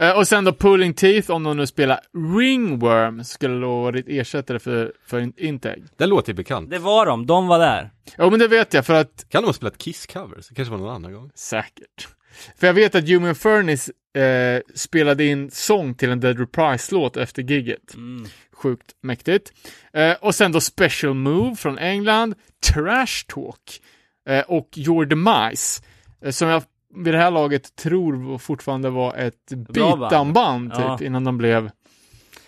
Eh, 0.00 0.16
och 0.16 0.28
sen 0.28 0.44
då 0.44 0.52
Pulling 0.52 0.94
Teeth, 0.94 1.30
om 1.30 1.42
de 1.42 1.56
nu 1.56 1.66
spelar 1.66 2.00
Ringworm, 2.38 3.24
skulle 3.24 3.60
då 3.60 3.82
varit 3.82 4.04
ersättare 4.08 4.58
för, 4.58 4.92
för 5.06 5.32
Integ. 5.42 5.84
Det 5.98 6.06
låter 6.06 6.32
ju 6.32 6.36
bekant. 6.36 6.70
Det 6.70 6.78
var 6.78 7.06
de, 7.06 7.26
de 7.26 7.46
var 7.46 7.58
där. 7.58 7.90
Jo, 8.18 8.30
men 8.30 8.38
det 8.38 8.48
vet 8.48 8.74
jag 8.74 8.86
för 8.86 8.94
att, 8.94 9.26
Kan 9.28 9.42
de 9.42 9.46
ha 9.46 9.52
spelat 9.52 9.78
Kiss-covers? 9.78 10.48
Det 10.48 10.54
kanske 10.54 10.72
var 10.72 10.78
någon 10.78 10.94
annan 10.94 11.12
gång. 11.12 11.30
säkert. 11.34 12.08
För 12.56 12.66
jag 12.66 12.74
vet 12.74 12.94
att 12.94 13.08
Human 13.08 13.34
Furnace 13.34 13.92
eh, 14.20 14.60
spelade 14.74 15.24
in 15.24 15.50
sång 15.50 15.94
till 15.94 16.10
en 16.10 16.20
Dead 16.20 16.38
Reprise-låt 16.38 17.16
efter 17.16 17.42
gigget. 17.42 17.94
Mm. 17.94 18.26
Sjukt 18.52 18.86
mäktigt. 19.02 19.52
Eh, 19.92 20.12
och 20.20 20.34
sen 20.34 20.52
då 20.52 20.60
Special 20.60 21.14
Move 21.14 21.56
från 21.56 21.78
England, 21.78 22.34
Trash 22.72 23.24
Talk 23.28 23.80
eh, 24.28 24.40
och 24.40 24.68
Your 24.76 25.04
Demise, 25.04 25.82
eh, 26.24 26.30
som 26.30 26.48
jag 26.48 26.62
vid 26.94 27.14
det 27.14 27.18
här 27.18 27.30
laget 27.30 27.76
tror 27.76 28.38
fortfarande 28.38 28.90
var 28.90 29.14
ett 29.14 29.46
Bra 29.68 29.96
band. 29.96 30.32
beatdown 30.32 30.70
typ, 30.70 30.78
Ja. 30.80 30.98
innan 31.02 31.24
de 31.24 31.38
blev 31.38 31.70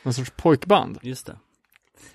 någon 0.02 0.14
sorts 0.14 0.32
pojkband. 0.36 0.98
Just 1.02 1.30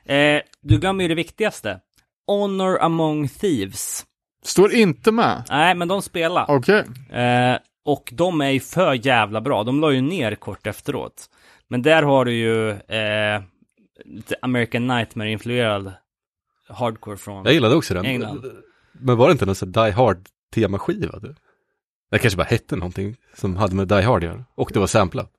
det. 0.06 0.16
Eh, 0.16 0.42
du 0.62 0.78
glömmer 0.80 1.04
ju 1.04 1.08
det 1.08 1.16
viktigaste. 1.16 1.80
Honor 2.28 2.78
Among 2.82 3.28
Thieves. 3.28 4.06
Står 4.44 4.74
inte 4.74 5.12
med. 5.12 5.44
Nej, 5.50 5.76
men 5.76 5.88
de 5.88 6.02
spelar. 6.02 6.46
Okej. 6.50 6.84
Eh, 7.10 7.58
och 7.86 8.10
de 8.14 8.42
är 8.42 8.50
ju 8.50 8.60
för 8.60 8.94
jävla 9.08 9.42
bra. 9.42 9.64
De 9.64 9.80
la 9.82 9.92
ju 9.92 10.02
ner 10.02 10.36
kort 10.36 10.68
efteråt. 10.68 11.30
Men 11.68 11.82
där 11.82 12.04
har 12.04 12.26
du 12.26 12.34
ju 12.34 12.70
eh, 12.72 13.42
American 14.42 14.88
Nightmare-influerad 14.92 15.94
hardcore 16.70 17.18
från... 17.18 17.46
Jag 17.46 17.54
gillade 17.54 17.76
också 17.76 17.94
den. 17.94 18.06
England. 18.06 18.46
Men 18.92 19.18
var 19.18 19.28
det 19.28 19.32
inte 19.32 19.46
någon 19.46 19.56
sån 19.56 19.72
Die 19.72 19.92
Hard 19.92 20.18
temaskiva? 20.54 21.20
Det 22.12 22.20
kanske 22.20 22.38
bara 22.38 22.44
hette 22.44 22.76
någonting 22.76 23.16
som 23.36 23.56
hade 23.58 23.76
med 23.76 23.88
Die 23.88 24.02
Hard 24.02 24.24
att 24.24 24.30
göra. 24.30 24.44
Och 24.56 24.70
det 24.74 24.80
var 24.80 24.88
samplat. 24.88 25.32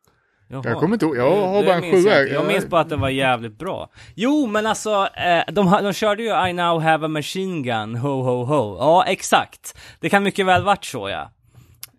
Jaha. 0.51 0.63
Jag 0.65 0.79
kommer 0.79 0.95
inte 0.95 1.07
ihåg, 1.07 1.17
jag 1.17 1.47
har 1.47 1.65
bara 1.65 1.75
en 1.75 1.83
sjua. 1.83 2.23
Jag, 2.23 2.47
minns 2.47 2.67
bara 2.67 2.81
att 2.81 2.89
den 2.89 3.01
var 3.01 3.09
jävligt 3.09 3.59
bra. 3.59 3.91
Jo, 4.15 4.47
men 4.47 4.67
alltså, 4.67 5.09
eh, 5.17 5.53
de, 5.53 5.71
de 5.83 5.93
körde 5.93 6.23
ju 6.23 6.49
I 6.49 6.53
now 6.53 6.81
have 6.81 7.05
a 7.05 7.09
machine 7.09 7.63
gun, 7.63 7.95
ho 7.97 8.23
ho 8.23 8.45
ho. 8.45 8.77
Ja, 8.79 9.05
exakt. 9.05 9.79
Det 10.01 10.09
kan 10.09 10.23
mycket 10.23 10.47
väl 10.47 10.65
varit 10.65 10.85
så, 10.85 11.09
ja. 11.09 11.31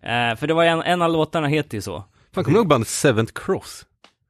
Eh, 0.02 0.36
för 0.36 0.46
det 0.46 0.54
var 0.54 0.64
en, 0.64 0.82
en 0.82 1.02
av 1.02 1.12
låtarna 1.12 1.46
heter 1.46 1.74
ju 1.76 1.82
så. 1.82 2.04
Fan, 2.34 2.44
kommer 2.44 2.54
du 2.54 2.60
ihåg 2.60 2.68
bandet 2.68 2.88
Seventh 2.88 3.32
Cross? 3.34 3.86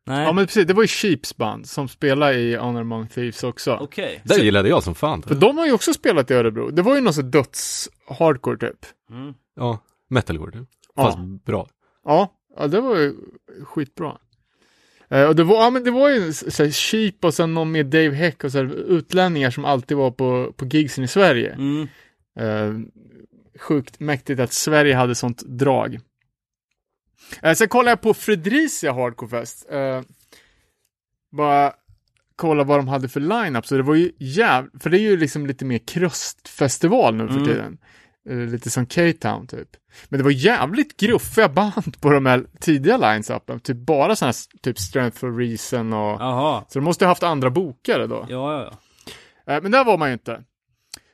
Nej, 0.06 0.24
Ja 0.24 0.32
men 0.32 0.46
precis, 0.46 0.66
det 0.66 0.74
var 0.74 0.82
ju 0.82 0.88
Sheeps 0.88 1.36
band 1.36 1.66
som 1.68 1.88
spelade 1.88 2.34
i 2.34 2.56
Honor 2.56 2.80
Among 2.80 3.08
Thieves 3.08 3.42
också. 3.44 3.78
okej. 3.80 4.20
Det 4.24 4.36
gillade 4.36 4.68
jag 4.68 4.82
som 4.82 4.94
fan. 4.94 5.22
För 5.22 5.34
de 5.34 5.58
har 5.58 5.66
ju 5.66 5.72
också 5.72 5.92
spelat 5.92 6.30
i 6.30 6.34
Örebro. 6.34 6.70
Det 6.70 6.82
var 6.82 6.94
ju 6.94 7.00
någon 7.00 7.14
sån 7.14 7.30
döds-hardcore 7.30 8.56
typ. 8.58 8.86
Mm. 9.10 9.34
Ja, 9.56 9.78
typ. 10.52 10.68
Ja. 10.94 11.02
Fast 11.02 11.18
bra. 11.44 11.68
Ja, 12.04 12.34
ja 12.56 12.66
det 12.66 12.80
var 12.80 12.96
ju 12.98 13.14
skitbra. 13.64 14.18
Eh, 15.08 15.24
och 15.24 15.36
det 15.36 15.44
var, 15.44 15.56
ja 15.64 15.70
men 15.70 15.84
det 15.84 15.90
var 15.90 16.08
ju 16.08 16.32
så 16.32 16.62
här, 16.64 16.70
Sheep 16.70 17.24
och 17.24 17.34
sen 17.34 17.54
någon 17.54 17.72
med 17.72 17.86
Dave 17.86 18.10
Heck 18.14 18.44
och 18.44 18.52
så 18.52 18.58
här, 18.58 18.74
utlänningar 18.74 19.50
som 19.50 19.64
alltid 19.64 19.96
var 19.96 20.10
på, 20.10 20.52
på 20.56 20.64
gigsen 20.66 21.04
i 21.04 21.08
Sverige. 21.08 21.52
Mm. 21.54 21.88
Eh, 22.40 22.90
sjukt 23.60 24.00
mäktigt 24.00 24.40
att 24.40 24.52
Sverige 24.52 24.94
hade 24.94 25.14
sånt 25.14 25.42
drag. 25.46 26.00
Eh, 27.42 27.52
sen 27.54 27.68
kollade 27.68 27.90
jag 27.90 28.00
på 28.00 28.14
Fredricia 28.14 28.92
Hardcore 28.92 29.30
Fest. 29.30 29.66
Eh, 29.70 30.02
bara 31.32 31.72
kolla 32.36 32.64
vad 32.64 32.78
de 32.78 32.88
hade 32.88 33.08
för 33.08 33.20
line-up, 33.20 33.66
så 33.66 33.76
det 33.76 33.82
var 33.82 33.94
ju 33.94 34.12
jävligt, 34.18 34.82
för 34.82 34.90
det 34.90 34.98
är 34.98 35.10
ju 35.10 35.16
liksom 35.16 35.46
lite 35.46 35.64
mer 35.64 35.78
kröstfestival 35.78 37.14
nu 37.14 37.26
för 37.26 37.34
Mm. 37.34 37.44
tiden. 37.46 37.78
Eh, 38.30 38.36
lite 38.36 38.70
som 38.70 38.86
K-Town 38.86 39.46
typ. 39.46 39.68
Men 40.08 40.18
det 40.18 40.24
var 40.24 40.30
jävligt 40.30 40.96
gruffiga 40.96 41.48
band 41.48 42.00
på 42.00 42.10
de 42.10 42.26
här 42.26 42.46
tidiga 42.60 42.96
line-upen, 42.96 43.58
typ 43.58 43.76
bara 43.76 44.16
sådana 44.16 44.32
här 44.32 44.60
typ 44.62 44.78
Strength 44.78 45.18
for 45.18 45.36
Reason 45.36 45.92
och 45.92 46.20
Jaha. 46.20 46.64
så 46.68 46.78
de 46.78 46.84
måste 46.84 47.04
ha 47.04 47.10
haft 47.10 47.22
andra 47.22 47.50
bokare 47.50 48.06
då. 48.06 48.26
Ja, 48.28 48.52
ja, 48.52 48.72
ja. 49.46 49.52
Eh, 49.54 49.62
men 49.62 49.72
där 49.72 49.84
var 49.84 49.98
man 49.98 50.08
ju 50.08 50.12
inte. 50.12 50.44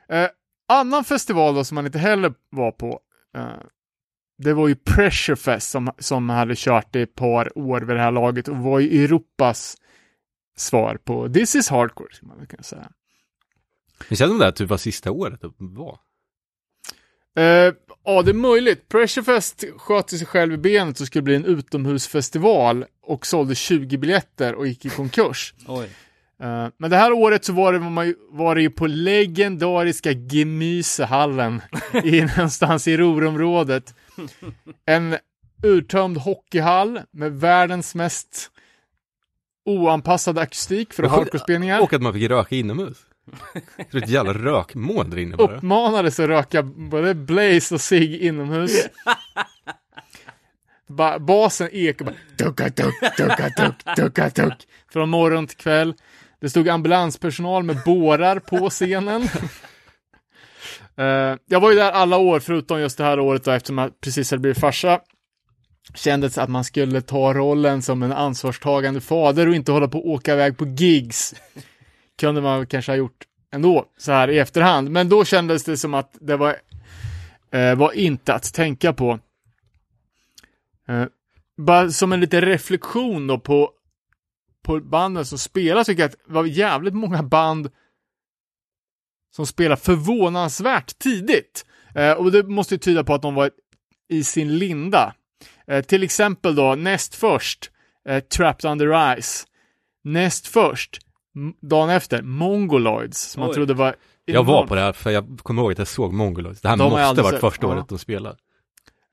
Eh, 0.09 0.29
annan 0.69 1.05
festival 1.05 1.55
då 1.55 1.65
som 1.65 1.75
man 1.75 1.87
inte 1.87 1.99
heller 1.99 2.35
var 2.51 2.73
på, 2.73 3.01
eh, 3.37 3.47
det 4.39 4.53
var 4.53 4.69
ju 4.69 4.75
Pressure 4.75 5.37
Fest 5.37 5.71
som, 5.71 5.91
som 5.99 6.29
hade 6.29 6.55
kört 6.57 6.97
i 6.97 7.03
ett 7.03 7.15
par 7.15 7.59
år 7.59 7.81
vid 7.81 7.97
det 7.97 8.03
här 8.03 8.13
laget 8.13 8.49
och 8.49 8.57
var 8.57 8.81
ju 8.81 9.05
Europas 9.05 9.77
svar 10.57 10.99
på 11.05 11.29
This 11.29 11.55
is 11.55 11.69
Hardcore, 11.69 12.15
skulle 12.15 12.35
man 12.35 12.47
kunna 12.47 12.63
säga. 12.63 12.91
Känns 14.09 14.19
som 14.19 14.39
det 14.39 14.45
här 14.45 14.53
typ 14.53 14.71
var 14.71 14.77
sista 14.77 15.11
året 15.11 15.41
det 15.41 15.51
var. 15.59 15.99
Eh, 17.37 17.75
ja, 18.05 18.23
det 18.23 18.31
är 18.31 18.35
möjligt. 18.35 18.89
Pressure 18.89 19.25
Fest 19.25 19.65
sköt 19.79 20.11
sig 20.11 20.27
själv 20.27 20.53
i 20.53 20.57
benet 20.57 21.01
och 21.01 21.07
skulle 21.07 21.23
bli 21.23 21.35
en 21.37 21.45
utomhusfestival 21.45 22.85
och 23.03 23.27
sålde 23.27 23.55
20 23.55 23.99
biljetter 23.99 24.55
och 24.55 24.67
gick 24.67 24.85
i 24.85 24.89
konkurs. 24.89 25.55
Oj. 25.67 25.89
Eh, 26.43 26.69
men 26.79 26.91
det 26.91 26.97
här 26.97 27.13
året 27.13 27.45
så 27.45 27.53
var 27.53 27.73
det, 27.73 27.79
var 27.79 27.91
man 27.91 28.07
ju- 28.07 28.17
var 28.31 28.55
det 28.55 28.63
ju 28.63 28.71
på 28.71 28.87
legendariska 28.87 30.13
Gemysehallen 30.13 31.63
i 32.05 32.21
någonstans 32.37 32.89
i 32.89 32.97
Ruhrområdet. 32.97 33.95
En 34.87 35.17
urtömd 35.63 36.17
hockeyhall 36.19 37.01
med 37.11 37.33
världens 37.41 37.95
mest 37.95 38.51
oanpassade 39.65 40.41
akustik 40.41 40.93
för 40.93 41.03
hardcore-spelningar. 41.03 41.81
Och 41.81 41.93
att 41.93 42.03
man 42.03 42.13
fick 42.13 42.31
röka 42.31 42.55
inomhus. 42.57 42.99
Det 43.91 43.99
är 43.99 44.03
ett 44.03 44.09
jävla 44.09 44.33
rökmoln 44.33 45.11
där 45.11 45.19
inne 45.19 45.37
bara. 45.37 45.57
Uppmanades 45.57 46.21
att 46.21 46.29
röka 46.29 46.63
både 46.63 47.15
Blaze 47.15 47.75
och 47.75 47.81
sig 47.81 48.27
inomhus. 48.27 48.87
ba- 50.89 51.19
basen 51.19 51.69
ekar 51.73 52.05
bara 52.05 52.15
ducka 52.39 52.69
duck, 52.69 52.95
ducka 53.17 53.49
duck, 53.57 53.97
ducka 53.97 54.29
duck. 54.29 54.67
Från 54.93 55.09
morgon 55.09 55.47
till 55.47 55.57
kväll. 55.57 55.95
Det 56.41 56.51
stod 56.51 56.69
ambulanspersonal 56.69 57.63
med 57.63 57.77
bårar 57.85 58.39
på 58.39 58.71
scenen. 58.71 59.23
uh, 59.23 59.29
jag 61.47 61.61
var 61.61 61.71
ju 61.71 61.77
där 61.77 61.93
alla 61.93 62.17
år, 62.17 62.41
förutom 62.41 62.81
just 62.81 62.99
det 62.99 63.05
här 63.05 63.21
året 63.21 63.45
då, 63.45 63.51
eftersom 63.51 63.79
jag 63.79 64.01
precis 64.01 64.31
hade 64.31 64.41
blivit 64.41 64.61
farsa. 64.61 65.01
Kändes 65.95 66.39
att 66.39 66.51
man 66.51 66.65
skulle 66.65 67.01
ta 67.01 67.35
rollen 67.35 67.83
som 67.83 68.03
en 68.03 68.13
ansvarstagande 68.13 69.01
fader 69.01 69.49
och 69.49 69.55
inte 69.55 69.73
hålla 69.73 69.89
på 69.89 69.99
att 69.99 70.05
åka 70.05 70.33
iväg 70.33 70.59
på 70.59 70.67
gigs. 70.67 71.35
Kunde 72.21 72.41
man 72.41 72.67
kanske 72.67 72.93
ha 72.93 72.97
gjort 72.97 73.27
ändå, 73.51 73.87
så 73.97 74.13
här 74.13 74.29
i 74.31 74.39
efterhand. 74.39 74.91
Men 74.91 75.09
då 75.09 75.25
kändes 75.25 75.65
det 75.65 75.77
som 75.77 75.95
att 75.95 76.17
det 76.21 76.37
var, 76.37 76.57
eh, 77.51 77.75
var 77.75 77.93
inte 77.93 78.35
att 78.35 78.55
tänka 78.55 78.93
på. 78.93 79.19
Eh, 80.89 81.05
bara 81.57 81.91
som 81.91 82.13
en 82.13 82.21
liten 82.21 82.41
reflektion 82.41 83.27
då 83.27 83.39
på, 83.39 83.71
på 84.63 84.81
banden 84.81 85.27
som 85.27 85.39
spelar, 85.39 85.85
tycker 85.85 86.03
jag 86.03 86.09
att 86.09 86.27
det 86.27 86.33
var 86.33 86.45
jävligt 86.45 86.95
många 86.95 87.23
band 87.23 87.71
som 89.37 89.47
spelar 89.47 89.77
förvånansvärt 89.77 90.99
tidigt. 90.99 91.67
Eh, 91.95 92.13
och 92.13 92.33
det 92.33 92.43
måste 92.43 92.75
ju 92.75 92.79
tyda 92.79 93.05
på 93.05 93.15
att 93.15 93.23
de 93.23 93.35
var 93.35 93.51
i 94.09 94.25
sin 94.25 94.59
linda. 94.59 95.15
Eh, 95.67 95.85
till 95.85 96.03
exempel 96.03 96.55
då, 96.55 96.75
näst 96.75 97.15
först, 97.15 97.71
eh, 98.09 98.21
Trapped 98.21 98.71
Under 98.71 99.17
Ice. 99.21 99.47
Näst 100.05 100.47
först, 100.47 101.06
dagen 101.61 101.91
efter, 101.91 102.23
Mongoloids, 102.23 103.21
som 103.21 103.41
man 103.41 103.53
trodde 103.55 103.75
var 103.75 103.97
Jag 104.25 104.45
var 104.45 104.67
på 104.67 104.75
det 104.75 104.81
här 104.81 104.93
för 104.93 105.11
jag 105.11 105.39
kommer 105.43 105.63
ihåg 105.63 105.73
att 105.73 105.79
jag 105.79 105.89
såg 105.89 106.13
Mongoloids. 106.13 106.61
Det 106.61 106.69
här 106.69 106.77
De 106.77 106.91
måste 106.91 107.23
varit 107.23 107.31
sett. 107.35 107.41
första 107.41 107.67
Ja. 107.67 107.73
året 107.73 107.89
de 107.89 107.99
spelade. 107.99 108.37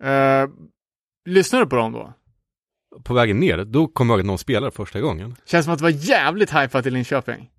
Eh, 0.04 0.48
lyssnade 1.26 1.66
du 1.66 1.70
på 1.70 1.76
dem 1.76 1.92
då? 1.92 2.14
På 3.04 3.14
vägen 3.14 3.40
ner, 3.40 3.66
då 3.66 3.88
kom 3.88 4.10
jag 4.10 4.16
ihåg 4.16 4.20
att 4.20 4.26
någon 4.26 4.38
spelade 4.38 4.72
första 4.72 5.02
gången. 5.02 5.36
Känns 5.46 5.66
som 5.66 5.74
att 5.74 5.80
det 5.80 5.84
var 5.84 5.90
jävligt 6.10 6.52
hypat 6.54 6.86
i 6.86 6.90
Linköping. 6.92 7.50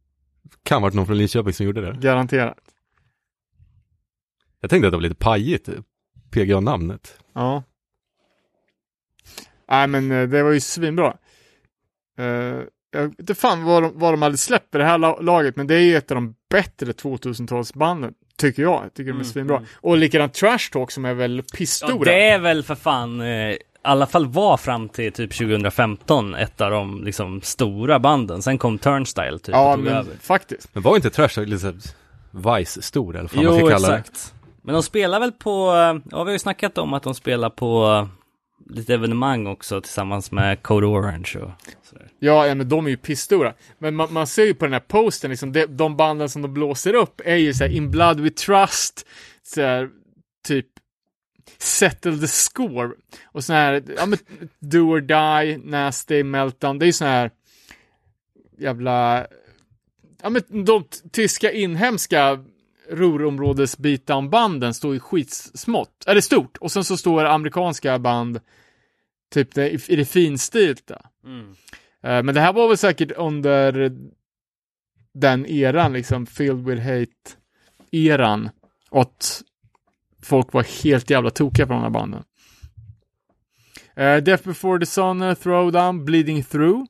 Kan 0.63 0.83
varit 0.83 0.95
någon 0.95 1.07
från 1.07 1.19
Linköping 1.19 1.53
som 1.53 1.67
gjorde 1.67 1.81
det. 1.81 1.99
Garanterat. 2.01 2.59
Jag 4.61 4.71
tänkte 4.71 4.87
att 4.89 4.93
det 4.93 4.97
var 4.97 5.03
lite 5.03 5.15
pajigt, 5.15 5.69
PGA-namnet. 6.31 7.19
Ja. 7.33 7.63
Nej, 9.69 9.87
men 9.87 10.13
eh, 10.13 10.29
det 10.29 10.43
var 10.43 10.51
ju 10.51 10.61
svinbra. 10.61 11.17
Uh, 12.21 12.63
jag 12.95 13.03
vet 13.09 13.19
inte 13.21 13.35
fan 13.35 13.65
vad 13.65 13.83
de, 13.83 13.93
vad 13.95 14.13
de 14.13 14.23
hade 14.23 14.37
släppt 14.37 14.75
i 14.75 14.79
det 14.79 14.85
här 14.85 14.99
la- 14.99 15.21
laget, 15.21 15.57
men 15.57 15.67
det 15.67 15.75
är 15.75 15.79
ju 15.81 15.97
ett 15.97 16.11
av 16.11 16.15
de 16.15 16.35
bättre 16.51 16.93
2000-talsbanden, 16.93 18.13
tycker 18.39 18.63
jag. 18.63 18.85
Jag 18.85 18.95
tycker 18.95 19.05
de 19.05 19.11
är 19.11 19.15
Mm, 19.15 19.25
svinbra. 19.25 19.57
mm. 19.57 19.69
Och 19.77 19.97
likadant 19.97 20.35
Trash 20.35 20.59
Talk 20.73 20.91
som 20.91 21.05
är 21.05 21.15
väl 21.15 21.37
Ja, 21.37 21.57
pissstora. 21.57 22.05
det 22.05 22.29
är 22.29 22.39
väl 22.39 22.63
för 22.63 22.75
fan, 22.75 23.21
eh, 23.21 23.27
i 23.27 23.59
alla 23.83 24.07
fall 24.07 24.27
var 24.27 24.57
fram 24.57 24.89
till 24.89 25.13
typ 25.13 25.33
2015 25.39 26.35
ett 26.35 26.61
av 26.61 26.71
de 26.71 27.05
liksom 27.05 27.41
stora 27.43 27.99
banden. 27.99 28.43
Sen 28.43 28.59
kom 28.59 28.79
Turnstyle 28.79 29.39
typ 29.39 29.55
ja 29.55 29.77
men 29.77 29.93
över. 29.95 30.15
faktiskt. 30.21 30.69
Men 30.73 30.83
var 30.83 30.97
inte 30.97 31.11
Trash 31.11 31.41
lite 31.45 31.75
Vice-stor 32.31 33.17
eller 33.17 33.29
vad 33.35 33.45
man 33.45 33.55
Jo, 33.55 33.67
ska 33.67 33.69
kalla 33.77 33.89
det? 33.89 33.97
exakt. 33.99 34.35
Men 34.63 34.73
de 34.75 34.83
spelar 34.83 35.21
väl 35.21 35.33
på, 35.33 35.67
eh, 35.71 35.77
ja 36.11 36.25
vi 36.25 36.31
har 36.31 36.31
ju 36.33 36.39
snackat 36.39 36.79
om 36.79 36.95
att 36.95 37.03
de 37.03 37.15
spelar 37.15 37.51
på 37.51 38.09
lite 38.71 38.95
evenemang 38.95 39.47
också 39.47 39.81
tillsammans 39.81 40.33
med 40.33 40.63
Code 40.63 40.87
Orange 40.87 41.33
och 41.35 41.51
sådär. 41.83 42.09
Ja, 42.19 42.47
ja, 42.47 42.55
men 42.55 42.69
de 42.69 42.87
är 42.87 42.91
ju 42.91 42.97
pissstora. 42.97 43.55
Men 43.79 43.97
man, 43.97 44.13
man 44.13 44.27
ser 44.27 44.45
ju 44.45 44.55
på 44.55 44.65
den 44.65 44.73
här 44.73 44.81
posten, 44.81 45.31
liksom, 45.31 45.53
de, 45.53 45.67
de 45.67 45.97
banden 45.97 46.29
som 46.29 46.43
de 46.43 46.55
blåser 46.55 46.95
upp 46.95 47.21
är 47.25 47.37
ju 47.37 47.55
såhär 47.55 47.71
In 47.71 47.91
Blood 47.91 48.21
We 48.21 48.31
Trust, 48.31 49.07
såhär 49.43 49.91
typ 50.47 50.67
Settle 51.59 52.19
the 52.19 52.29
Score 52.29 52.91
och 53.25 53.45
sån 53.45 53.57
här, 53.57 53.83
ja 53.97 54.07
men 54.07 54.19
Do 54.59 54.79
or 54.79 55.01
Die, 55.01 55.59
Nasty, 55.59 56.23
Meltdown, 56.23 56.79
det 56.79 56.85
är 56.85 56.87
ju 56.87 56.93
sån 56.93 57.07
här 57.07 57.31
jävla, 58.59 59.27
ja 60.23 60.31
men 60.31 60.65
de 60.65 60.85
tyska 61.13 61.53
inhemska 61.53 62.45
Ruhrområdes 62.89 63.79
beatdown-banden 63.79 64.75
står 64.75 64.95
ju 64.95 65.01
skitsmått, 65.01 66.05
eller 66.07 66.21
stort, 66.21 66.57
och 66.57 66.73
sen 66.73 66.85
så 66.85 66.97
står 66.97 67.25
amerikanska 67.25 67.99
band 67.99 68.41
typ 69.35 69.55
det, 69.55 69.71
i, 69.91 69.97
det 69.97 70.05
finstilta. 70.05 71.03
Mm. 71.25 71.51
Eh, 72.03 72.23
Men 72.23 72.35
det 72.35 72.41
här 72.41 72.53
var 72.53 72.69
väl 72.69 72.79
säkert 72.79 73.13
under 73.17 73.93
den 75.15 75.47
eran, 75.47 75.93
liksom 75.93 76.27
filled 76.27 76.65
with 76.65 76.83
hate-eran. 76.83 78.51
Och 78.91 79.01
att 79.01 79.43
folk 80.23 80.53
var 80.53 80.83
helt 80.83 81.11
jävla 81.11 81.31
tokiga 81.31 81.67
på 81.67 81.73
de 81.73 81.83
här 81.83 81.91
banden. 81.91 82.25
Uh, 83.99 84.17
Death 84.17 84.45
before 84.45 84.79
the 84.81 84.87
sun, 84.87 85.23
uh, 85.23 85.35
Throwdown, 85.35 86.05
Bleeding 86.05 86.45
through. 86.45 86.85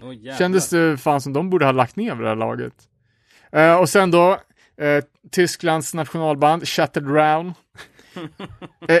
Jävlar. 0.00 0.38
Kändes 0.38 0.68
det 0.68 0.96
fan 0.96 1.20
som 1.20 1.32
de 1.32 1.50
borde 1.50 1.64
ha 1.64 1.72
lagt 1.72 1.96
ner 1.96 2.14
vid 2.14 2.24
det 2.24 2.28
här 2.28 2.36
laget. 2.36 2.74
Eh, 3.52 3.74
och 3.74 3.88
sen 3.88 4.10
då, 4.10 4.40
eh, 4.80 5.04
Tysklands 5.32 5.94
nationalband, 5.94 6.68
Shattered 6.68 7.08
Round. 7.14 7.52
Eh, 8.88 8.98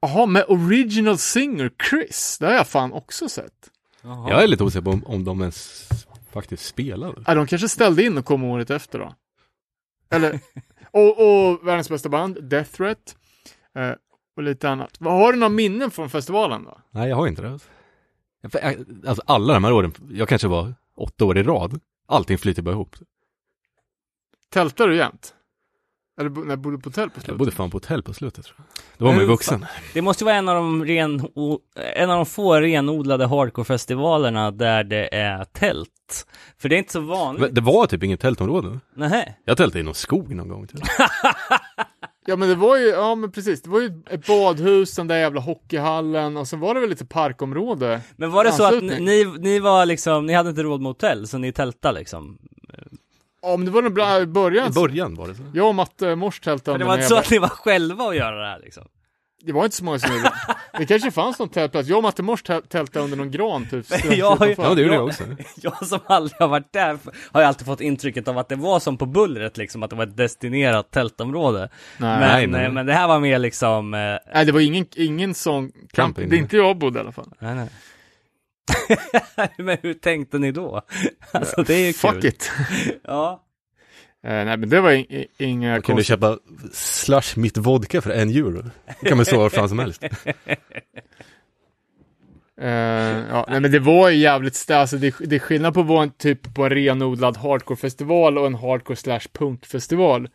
Jaha, 0.00 0.26
med 0.26 0.44
original 0.48 1.18
singer 1.18 1.70
Chris. 1.90 2.36
Det 2.40 2.46
har 2.46 2.52
jag 2.54 2.66
fan 2.66 2.92
också 2.92 3.28
sett. 3.28 3.70
Jaha. 4.02 4.30
Jag 4.30 4.42
är 4.42 4.46
lite 4.46 4.64
osäker 4.64 4.84
på 4.84 4.90
om, 4.90 5.04
om 5.06 5.24
de 5.24 5.40
ens 5.40 5.88
faktiskt 6.32 6.66
spelade. 6.66 7.22
Ja, 7.26 7.34
de 7.34 7.46
kanske 7.46 7.68
ställde 7.68 8.02
in 8.02 8.18
och 8.18 8.24
kom 8.24 8.44
året 8.44 8.70
efter 8.70 8.98
då. 8.98 9.14
Eller, 10.10 10.40
och, 10.90 11.10
och 11.50 11.66
världens 11.66 11.88
bästa 11.88 12.08
band, 12.08 12.44
Death 12.44 12.70
Threat. 12.70 13.16
Eh, 13.78 13.92
och 14.36 14.42
lite 14.42 14.68
annat. 14.70 14.96
Vad 14.98 15.12
Har 15.14 15.32
du 15.32 15.38
några 15.38 15.48
minnen 15.48 15.90
från 15.90 16.10
festivalen 16.10 16.64
då? 16.64 16.78
Nej, 16.90 17.08
jag 17.08 17.16
har 17.16 17.26
inte 17.26 17.42
det. 17.42 17.58
Jag- 18.52 18.84
Alltså 19.06 19.22
alla 19.26 19.54
de 19.54 19.64
här 19.64 19.72
åren, 19.72 19.92
jag 20.10 20.28
kanske 20.28 20.48
var 20.48 20.74
åtta 20.96 21.24
år 21.24 21.38
i 21.38 21.42
rad. 21.42 21.80
Allting 22.08 22.38
flyter 22.38 22.62
bara 22.62 22.72
ihop. 22.72 22.96
Tältar 24.52 24.88
du 24.88 24.96
jämt? 24.96 25.34
Eller 26.20 26.30
bo- 26.30 26.44
när 26.44 26.56
bodde 26.56 26.76
du 26.76 26.80
på 26.82 26.88
hotell 26.88 27.10
på 27.10 27.16
Jag 27.16 27.22
slutet? 27.24 27.38
bodde 27.38 27.50
fan 27.50 27.70
på 27.70 27.76
hotell 27.76 28.02
på 28.02 28.14
slutet 28.14 28.44
tror 28.44 28.56
jag. 28.58 28.66
Då 28.98 29.04
var 29.04 29.12
man 29.12 29.20
ju 29.20 29.26
vuxen. 29.26 29.66
Det 29.94 30.02
måste 30.02 30.24
ju 30.24 30.26
vara 30.26 30.36
en 30.36 30.48
av 30.48 30.54
de 30.54 30.84
ren, 30.84 31.20
o, 31.34 31.58
en 31.94 32.10
av 32.10 32.16
de 32.16 32.26
få 32.26 32.54
renodlade 32.60 33.26
hardcore-festivalerna 33.26 34.50
där 34.50 34.84
det 34.84 35.14
är 35.14 35.44
tält. 35.44 36.26
För 36.58 36.68
det 36.68 36.76
är 36.76 36.78
inte 36.78 36.92
så 36.92 37.00
vanligt. 37.00 37.40
Men 37.42 37.54
det 37.54 37.60
var 37.60 37.86
typ 37.86 38.02
inget 38.02 38.20
tältområde. 38.20 38.78
Nähä. 38.96 39.34
Jag 39.44 39.56
tältade 39.56 39.80
i 39.80 39.82
någon 39.82 39.94
skog 39.94 40.34
någon 40.34 40.48
gång. 40.48 40.66
Typ. 40.66 40.80
Ja 42.26 42.36
men 42.36 42.48
det 42.48 42.54
var 42.54 42.76
ju, 42.76 42.86
ja 42.86 43.14
men 43.14 43.32
precis, 43.32 43.62
det 43.62 43.70
var 43.70 43.80
ju 43.80 44.02
ett 44.10 44.26
badhus, 44.26 44.94
den 44.94 45.06
där 45.06 45.16
jävla 45.18 45.40
hockeyhallen 45.40 46.36
och 46.36 46.48
sen 46.48 46.60
var 46.60 46.74
det 46.74 46.80
väl 46.80 46.90
lite 46.90 47.06
parkområde. 47.06 48.00
Men 48.16 48.30
var 48.30 48.44
det 48.44 48.52
så 48.52 48.64
att 48.64 48.82
ni, 48.82 49.24
ni 49.38 49.58
var 49.60 49.86
liksom, 49.86 50.26
ni 50.26 50.32
hade 50.32 50.50
inte 50.50 50.62
råd 50.62 50.80
med 50.80 50.90
hotell, 50.90 51.28
så 51.28 51.38
ni 51.38 51.52
tältade 51.52 51.98
liksom? 51.98 52.38
Ja 53.42 53.56
men 53.56 53.64
det 53.66 53.70
var 53.70 54.20
i 54.20 54.26
början. 54.26 54.68
I 54.68 54.70
början 54.74 55.14
var 55.14 55.28
det 55.28 55.34
så. 55.34 55.42
Jag 55.54 55.68
och 55.68 55.74
Matte 55.74 56.14
Mors 56.16 56.40
tältade 56.40 56.78
det 56.78 56.84
var 56.84 56.92
den 56.92 57.00
inte 57.00 57.08
så 57.08 57.16
att 57.20 57.30
ni 57.30 57.38
var 57.38 57.48
själva 57.48 58.04
att 58.04 58.16
göra 58.16 58.40
det 58.40 58.46
här 58.48 58.60
liksom? 58.64 58.84
Det 59.42 59.52
var 59.52 59.64
inte 59.64 59.76
så 59.76 59.84
många 59.84 59.98
som 59.98 60.10
gjorde 60.16 60.22
det. 60.24 60.78
Det 60.78 60.86
kanske 60.86 61.10
fanns 61.10 61.38
någon 61.38 61.48
tältplats. 61.48 61.88
Jag 61.88 61.96
och 61.96 62.02
Matte 62.02 62.22
Mors 62.22 62.42
täl- 62.42 62.62
tältade 62.68 63.04
under 63.04 63.16
någon 63.16 63.30
gran 63.30 63.66
typ. 63.70 63.86
jag. 64.04 64.16
Ja, 64.18 64.36
det 64.36 64.82
gjorde 64.82 64.82
Ja. 64.82 64.94
jag 64.94 65.04
också. 65.06 65.24
Jag 65.62 65.86
som 65.86 65.98
aldrig 66.06 66.40
har 66.40 66.48
varit 66.48 66.72
där 66.72 66.98
har 67.32 67.40
ju 67.40 67.46
alltid 67.46 67.66
fått 67.66 67.80
intrycket 67.80 68.28
av 68.28 68.38
att 68.38 68.48
det 68.48 68.56
var 68.56 68.80
som 68.80 68.96
på 68.98 69.06
bullret 69.06 69.56
liksom, 69.56 69.82
att 69.82 69.90
det 69.90 69.96
var 69.96 70.04
ett 70.06 70.16
destinerat 70.16 70.90
tältområde. 70.90 71.58
Nej. 71.98 72.18
Men, 72.18 72.20
nej, 72.20 72.46
nej. 72.46 72.70
men 72.72 72.86
det 72.86 72.92
här 72.92 73.08
var 73.08 73.20
mer 73.20 73.38
liksom, 73.38 73.94
eh, 73.94 74.00
Nej, 74.34 74.44
det 74.44 74.52
var 74.52 74.60
ingen, 74.60 74.86
ingen 74.96 75.34
sån 75.34 75.68
Camping. 75.68 75.88
camping. 75.92 76.28
Det 76.28 76.36
är 76.36 76.38
inte 76.38 76.56
jag 76.56 76.78
bodde 76.78 76.98
i 76.98 77.00
alla 77.02 77.12
fall. 77.12 77.32
nej 77.38 77.54
nej. 77.54 77.68
men 79.56 79.76
hur 79.82 79.94
tänkte 79.94 80.38
ni 80.38 80.52
då? 80.52 80.82
Alltså 81.32 81.62
det 81.62 81.74
är 81.74 81.86
ju 81.86 81.92
Fuck 81.92 82.12
kul. 82.12 82.26
it. 82.26 82.50
Ja. 83.04 83.44
Eh, 84.24 84.30
nej, 84.44 84.56
men 84.56 84.68
det 84.68 84.80
var 84.80 84.90
i, 84.92 84.98
i, 84.98 85.26
inga 85.44 85.70
Man 85.70 85.82
kunde 85.82 86.02
konstigheter. 86.02 86.26
köpa 86.36 86.38
slush 86.72 87.38
mitt 87.38 87.56
vodka 87.56 88.00
för 88.02 88.10
en 88.10 88.28
euro. 88.30 88.62
Det 89.00 89.08
kan 89.08 89.16
man 89.18 89.26
stå 89.26 89.38
var 89.38 89.50
fan 89.50 89.68
som 89.68 89.78
helst. 89.78 90.02
Eh, 92.60 92.68
ja, 93.30 93.46
nej, 93.48 93.60
men 93.60 93.70
det 93.72 93.78
var 93.78 94.08
ju 94.08 94.16
jävligt 94.18 94.52
stä- 94.54 94.74
alltså 94.74 94.96
det, 94.96 95.14
det 95.20 95.34
är 95.36 95.38
skillnad 95.40 95.74
på 95.74 95.80
att 95.80 95.86
vara 95.86 96.02
en 96.02 96.10
typ 96.10 96.54
på 96.54 96.64
en 96.64 96.70
renodlad 96.70 97.36
hardcore-festival 97.36 98.38
och 98.38 98.46
en 98.46 98.54
hardcore 98.54 98.96
slash 98.96 99.20
punk-festival. 99.32 100.28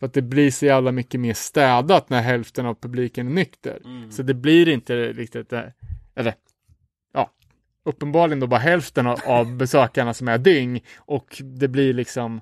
För 0.00 0.06
att 0.06 0.12
det 0.14 0.22
blir 0.22 0.50
så 0.50 0.66
jävla 0.66 0.92
mycket 0.92 1.20
mer 1.20 1.34
städat 1.34 2.10
när 2.10 2.22
hälften 2.22 2.66
av 2.66 2.74
publiken 2.74 3.26
är 3.26 3.30
nykter. 3.30 3.78
Så 4.10 4.22
det 4.22 4.34
blir 4.34 4.68
inte 4.68 4.94
riktigt 5.12 5.50
det, 5.50 5.72
eller 6.16 6.30
ja, 6.30 6.36
uppenbarligen 7.84 8.40
då 8.40 8.46
bara 8.46 8.60
hälften 8.60 9.06
av, 9.06 9.56
besökarna 9.56 10.14
som 10.14 10.28
är 10.28 10.38
dyng 10.38 10.84
och 10.96 11.42
det 11.44 11.68
blir 11.68 11.94
liksom 11.94 12.40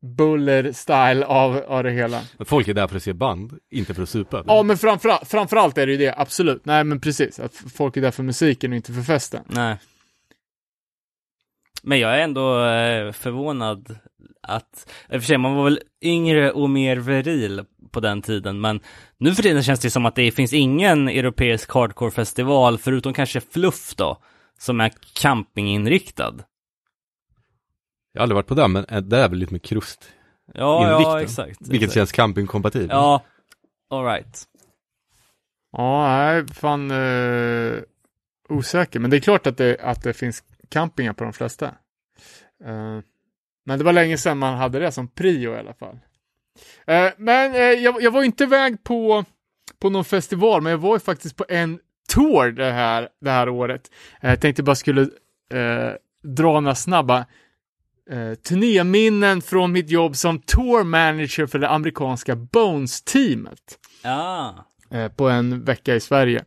buller-style 0.00 1.24
av, 1.24 1.56
av 1.56 1.82
det 1.84 1.90
hela. 1.90 2.20
Men 2.36 2.46
folk 2.46 2.68
är 2.68 2.74
där 2.74 2.88
för 2.88 2.96
att 2.96 3.02
se 3.02 3.12
band, 3.12 3.58
inte 3.70 3.94
för 3.94 4.02
att 4.02 4.08
supa. 4.08 4.44
Ja, 4.46 4.62
men 4.62 4.78
framförallt, 4.78 5.28
framförallt 5.28 5.78
är 5.78 5.86
det 5.86 5.92
ju 5.92 5.98
det, 5.98 6.14
absolut. 6.16 6.64
Nej, 6.64 6.84
men 6.84 7.00
precis. 7.00 7.40
Att 7.40 7.54
folk 7.54 7.96
är 7.96 8.00
där 8.00 8.10
för 8.10 8.22
musiken 8.22 8.72
och 8.72 8.76
inte 8.76 8.92
för 8.92 9.02
festen. 9.02 9.44
Nej. 9.46 9.76
Men 11.82 11.98
jag 11.98 12.16
är 12.16 12.18
ändå 12.18 12.64
eh, 12.64 13.12
förvånad 13.12 13.96
att, 14.42 14.90
i 15.08 15.16
och 15.16 15.20
för 15.20 15.26
sig, 15.26 15.38
man 15.38 15.54
var 15.54 15.64
väl 15.64 15.80
yngre 16.02 16.52
och 16.52 16.70
mer 16.70 16.96
viril 16.96 17.64
på 17.90 18.00
den 18.00 18.22
tiden, 18.22 18.60
men 18.60 18.80
nu 19.18 19.34
för 19.34 19.42
tiden 19.42 19.62
känns 19.62 19.80
det 19.80 19.90
som 19.90 20.06
att 20.06 20.14
det 20.14 20.32
finns 20.32 20.52
ingen 20.52 21.08
europeisk 21.08 21.70
hardcore-festival, 21.70 22.78
förutom 22.78 23.14
kanske 23.14 23.40
Fluff 23.40 23.94
då, 23.94 24.18
som 24.58 24.80
är 24.80 24.92
campinginriktad. 25.14 26.34
Jag 28.12 28.20
har 28.20 28.22
aldrig 28.22 28.34
varit 28.36 28.46
på 28.46 28.54
det, 28.54 28.68
men 28.68 28.84
eh, 28.84 29.00
det 29.00 29.18
är 29.18 29.28
väl 29.28 29.38
lite 29.38 29.52
med 29.52 29.62
krust. 29.62 30.12
Ja, 30.54 31.02
ja, 31.02 31.20
exakt. 31.20 31.60
Vilket 31.60 31.74
exakt. 31.74 31.94
känns 31.94 32.12
campingkompatibelt. 32.12 32.92
Ja, 32.92 33.22
alright. 33.90 34.44
Ja, 35.72 36.08
nej, 36.08 36.46
fan 36.48 36.90
eh, 36.90 37.78
osäker. 38.48 39.00
Men 39.00 39.10
det 39.10 39.16
är 39.16 39.20
klart 39.20 39.46
att 39.46 39.56
det, 39.56 39.80
att 39.80 40.02
det 40.02 40.12
finns 40.12 40.44
campingar 40.68 41.12
på 41.12 41.24
de 41.24 41.32
flesta. 41.32 41.66
Eh, 42.64 43.00
men 43.64 43.78
det 43.78 43.84
var 43.84 43.92
länge 43.92 44.18
sedan 44.18 44.38
man 44.38 44.58
hade 44.58 44.78
det 44.78 44.92
som 44.92 45.08
prio 45.08 45.54
i 45.54 45.58
alla 45.58 45.74
fall. 45.74 45.98
Eh, 46.86 47.10
men 47.18 47.54
eh, 47.54 47.60
jag, 47.60 48.02
jag 48.02 48.10
var 48.10 48.22
inte 48.22 48.44
iväg 48.44 48.84
på, 48.84 49.24
på 49.80 49.90
någon 49.90 50.04
festival, 50.04 50.62
men 50.62 50.70
jag 50.70 50.78
var 50.78 50.94
ju 50.96 51.00
faktiskt 51.00 51.36
på 51.36 51.44
en 51.48 51.78
tour 52.08 52.50
det 52.52 52.72
här, 52.72 53.08
det 53.20 53.30
här 53.30 53.48
året. 53.48 53.90
Eh, 54.20 54.30
jag 54.30 54.40
tänkte 54.40 54.62
bara 54.62 54.76
skulle 54.76 55.02
eh, 55.54 55.92
dra 56.22 56.60
några 56.60 56.74
snabba 56.74 57.18
eh, 58.10 58.34
turnéminnen 58.48 59.42
från 59.42 59.72
mitt 59.72 59.90
jobb 59.90 60.16
som 60.16 60.38
tour 60.38 60.84
manager 60.84 61.46
för 61.46 61.58
det 61.58 61.68
amerikanska 61.68 62.36
Bones-teamet 62.36 63.78
Ja. 64.02 64.54
eh, 64.90 65.08
på 65.08 65.28
en 65.28 65.64
vecka 65.64 65.94
i 65.94 66.00
Sverige. 66.00 66.44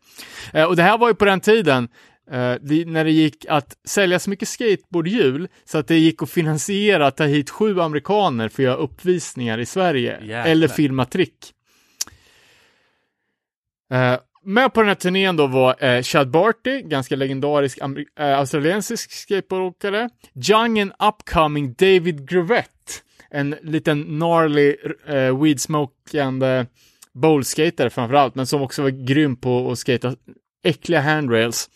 Eh, 0.53 0.63
och 0.63 0.75
det 0.75 0.83
här 0.83 0.97
var 0.97 1.07
ju 1.07 1.15
på 1.15 1.25
den 1.25 1.39
tiden 1.39 1.89
eh, 2.31 2.53
det, 2.61 2.85
när 2.85 3.03
det 3.03 3.11
gick 3.11 3.45
att 3.49 3.77
sälja 3.87 4.19
så 4.19 4.29
mycket 4.29 4.47
skateboardhjul 4.47 5.47
så 5.65 5.77
att 5.77 5.87
det 5.87 5.97
gick 5.97 6.23
att 6.23 6.29
finansiera 6.29 7.07
att 7.07 7.17
ta 7.17 7.23
hit 7.23 7.49
sju 7.49 7.79
amerikaner 7.81 8.49
för 8.49 8.63
att 8.63 8.65
göra 8.65 8.75
uppvisningar 8.75 9.57
i 9.57 9.65
Sverige 9.65 10.11
Jäklar. 10.21 10.45
eller 10.45 10.67
filma 10.67 11.05
trick. 11.05 11.53
Eh, 13.91 14.17
med 14.43 14.73
på 14.73 14.81
den 14.81 14.87
här 14.87 14.95
turnén 14.95 15.35
då 15.35 15.47
var 15.47 15.83
eh, 15.83 16.01
Chad 16.01 16.29
Barty, 16.29 16.81
ganska 16.81 17.15
legendarisk 17.15 17.79
australiensisk 18.15 19.11
skateboardåkare. 19.11 20.09
Young 20.49 20.79
and 20.79 20.91
upcoming 20.99 21.73
David 21.73 22.29
Gravett, 22.29 23.03
en 23.29 23.55
liten 23.61 24.03
gnarly 24.03 24.75
eh, 25.07 25.41
weedsmokande 25.41 26.65
bowlskatare 27.13 27.89
framförallt, 27.89 28.35
men 28.35 28.47
som 28.47 28.61
också 28.61 28.81
var 28.81 28.89
grym 28.89 29.35
på 29.35 29.71
att 29.71 29.79
skata 29.79 30.15
äckliga 30.63 31.01
handrails. 31.01 31.69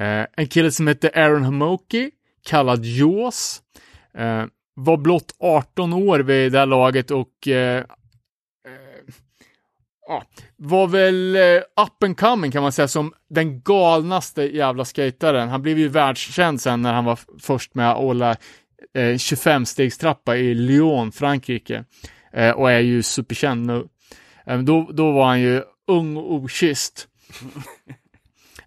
Eh, 0.00 0.26
en 0.36 0.48
kille 0.48 0.72
som 0.72 0.86
hette 0.86 1.10
Aaron 1.14 1.44
Homoki, 1.44 2.10
kallad 2.46 2.84
Jaws, 2.84 3.62
eh, 4.14 4.44
var 4.74 4.96
blott 4.96 5.34
18 5.38 5.92
år 5.92 6.18
vid 6.18 6.52
det 6.52 6.58
här 6.58 6.66
laget 6.66 7.10
och 7.10 7.48
eh, 7.48 7.78
eh 7.78 7.84
var 10.56 10.86
väl 10.86 11.36
eh, 11.36 11.56
up 11.84 12.02
and 12.04 12.18
coming 12.18 12.52
kan 12.52 12.62
man 12.62 12.72
säga 12.72 12.88
som 12.88 13.12
den 13.28 13.60
galnaste 13.60 14.42
jävla 14.42 14.84
skataren. 14.84 15.48
Han 15.48 15.62
blev 15.62 15.78
ju 15.78 15.88
världskänd 15.88 16.60
sen 16.60 16.82
när 16.82 16.92
han 16.92 17.04
var 17.04 17.18
först 17.40 17.74
med 17.74 17.90
att 17.90 17.96
hålla 17.96 18.30
eh, 18.94 19.14
25-stegstrappa 19.14 20.36
i 20.36 20.54
Lyon, 20.54 21.12
Frankrike. 21.12 21.84
Och 22.56 22.70
är 22.70 22.80
ju 22.80 23.02
superkänd 23.02 23.66
nu. 23.66 23.88
Då, 24.64 24.90
då 24.92 25.12
var 25.12 25.26
han 25.26 25.40
ju 25.40 25.62
ung 25.86 26.16
och 26.16 26.34
okysst. 26.34 27.08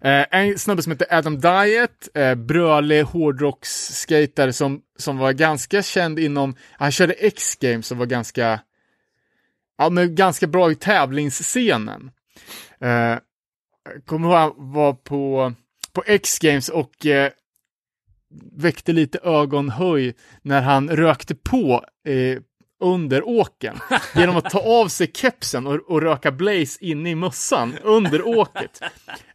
Eh, 0.04 0.26
en 0.30 0.58
snubbe 0.58 0.82
som 0.82 0.92
heter 0.92 1.06
Adam 1.10 1.40
Diet, 1.40 2.08
eh, 2.14 2.34
brölig 2.34 3.02
hårdrocksskater 3.02 4.50
som, 4.50 4.82
som 4.98 5.18
var 5.18 5.32
ganska 5.32 5.82
känd 5.82 6.18
inom, 6.18 6.56
han 6.72 6.92
körde 6.92 7.12
X-Games 7.12 7.90
och 7.90 7.96
var 7.96 8.06
ganska, 8.06 8.60
ja 9.78 9.90
men 9.90 10.14
ganska 10.14 10.46
bra 10.46 10.70
i 10.70 10.74
tävlingsscenen. 10.74 12.10
Eh, 12.80 13.18
kommer 14.04 14.28
ihåg 14.28 14.36
han 14.36 14.52
var 14.56 14.92
på, 14.92 15.52
på 15.92 16.02
X-Games 16.06 16.68
och 16.68 17.06
eh, 17.06 17.32
väckte 18.52 18.92
lite 18.92 19.18
ögonhöj 19.18 20.14
när 20.42 20.62
han 20.62 20.90
rökte 20.90 21.34
på 21.34 21.84
eh, 22.06 22.42
under 22.84 23.28
åken 23.28 23.76
genom 24.14 24.36
att 24.36 24.50
ta 24.50 24.58
av 24.60 24.88
sig 24.88 25.10
kepsen 25.14 25.66
och, 25.66 25.74
och 25.90 26.02
röka 26.02 26.32
blaze 26.32 26.78
inne 26.84 27.10
i 27.10 27.14
mössan 27.14 27.74
under 27.82 28.26
åket. 28.38 28.80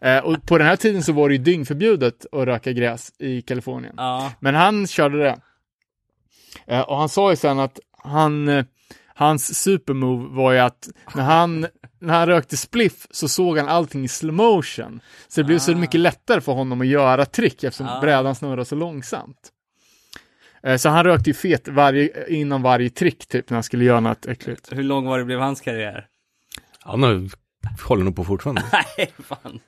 Eh, 0.01 0.17
och 0.17 0.45
på 0.45 0.57
den 0.57 0.67
här 0.67 0.75
tiden 0.75 1.03
så 1.03 1.13
var 1.13 1.29
det 1.29 1.35
ju 1.35 1.41
dyngförbjudet 1.43 2.25
att 2.31 2.47
röka 2.47 2.71
gräs 2.71 3.11
i 3.19 3.41
Kalifornien. 3.41 3.93
Ja. 3.97 4.31
Men 4.39 4.55
han 4.55 4.87
körde 4.87 5.17
det. 5.17 5.39
Eh, 6.67 6.81
och 6.81 6.97
han 6.97 7.09
sa 7.09 7.29
ju 7.29 7.35
sen 7.35 7.59
att 7.59 7.79
han, 8.03 8.47
eh, 8.47 8.65
hans 9.15 9.61
supermove 9.63 10.35
var 10.35 10.51
ju 10.51 10.59
att 10.59 10.89
när 11.15 11.23
han, 11.23 11.67
när 11.99 12.13
han 12.13 12.27
rökte 12.27 12.57
spliff 12.57 13.07
så 13.11 13.27
såg 13.27 13.57
han 13.57 13.67
allting 13.67 14.03
i 14.03 14.07
slow 14.07 14.33
motion. 14.33 15.01
Så 15.27 15.41
det 15.41 15.45
blev 15.45 15.59
så 15.59 15.71
Ah. 15.71 15.75
mycket 15.75 15.99
lättare 15.99 16.41
för 16.41 16.51
honom 16.51 16.81
att 16.81 16.87
göra 16.87 17.25
trick 17.25 17.63
eftersom 17.63 17.87
Ah. 17.87 18.01
brädan 18.01 18.35
snurrar 18.35 18.63
så 18.63 18.75
långsamt. 18.75 19.49
Eh, 20.63 20.77
så 20.77 20.89
han 20.89 21.03
rökte 21.03 21.29
ju 21.29 21.33
fet 21.33 21.67
varje, 21.67 22.27
innan 22.27 22.61
varje 22.61 22.89
trick 22.89 23.27
typ 23.27 23.49
när 23.49 23.55
han 23.55 23.63
skulle 23.63 23.85
göra 23.85 23.99
något 23.99 24.25
äckligt. 24.25 24.69
Hur 24.71 24.83
lång 24.83 25.05
var 25.05 25.19
det 25.19 25.25
blev 25.25 25.39
hans 25.39 25.61
karriär? 25.61 26.05
Han 26.79 27.03
har, 27.03 27.29
håller 27.87 28.03
nog 28.03 28.15
på 28.15 28.23
fortfarande. 28.23 28.63
Nej, 28.97 29.11
fan. 29.23 29.59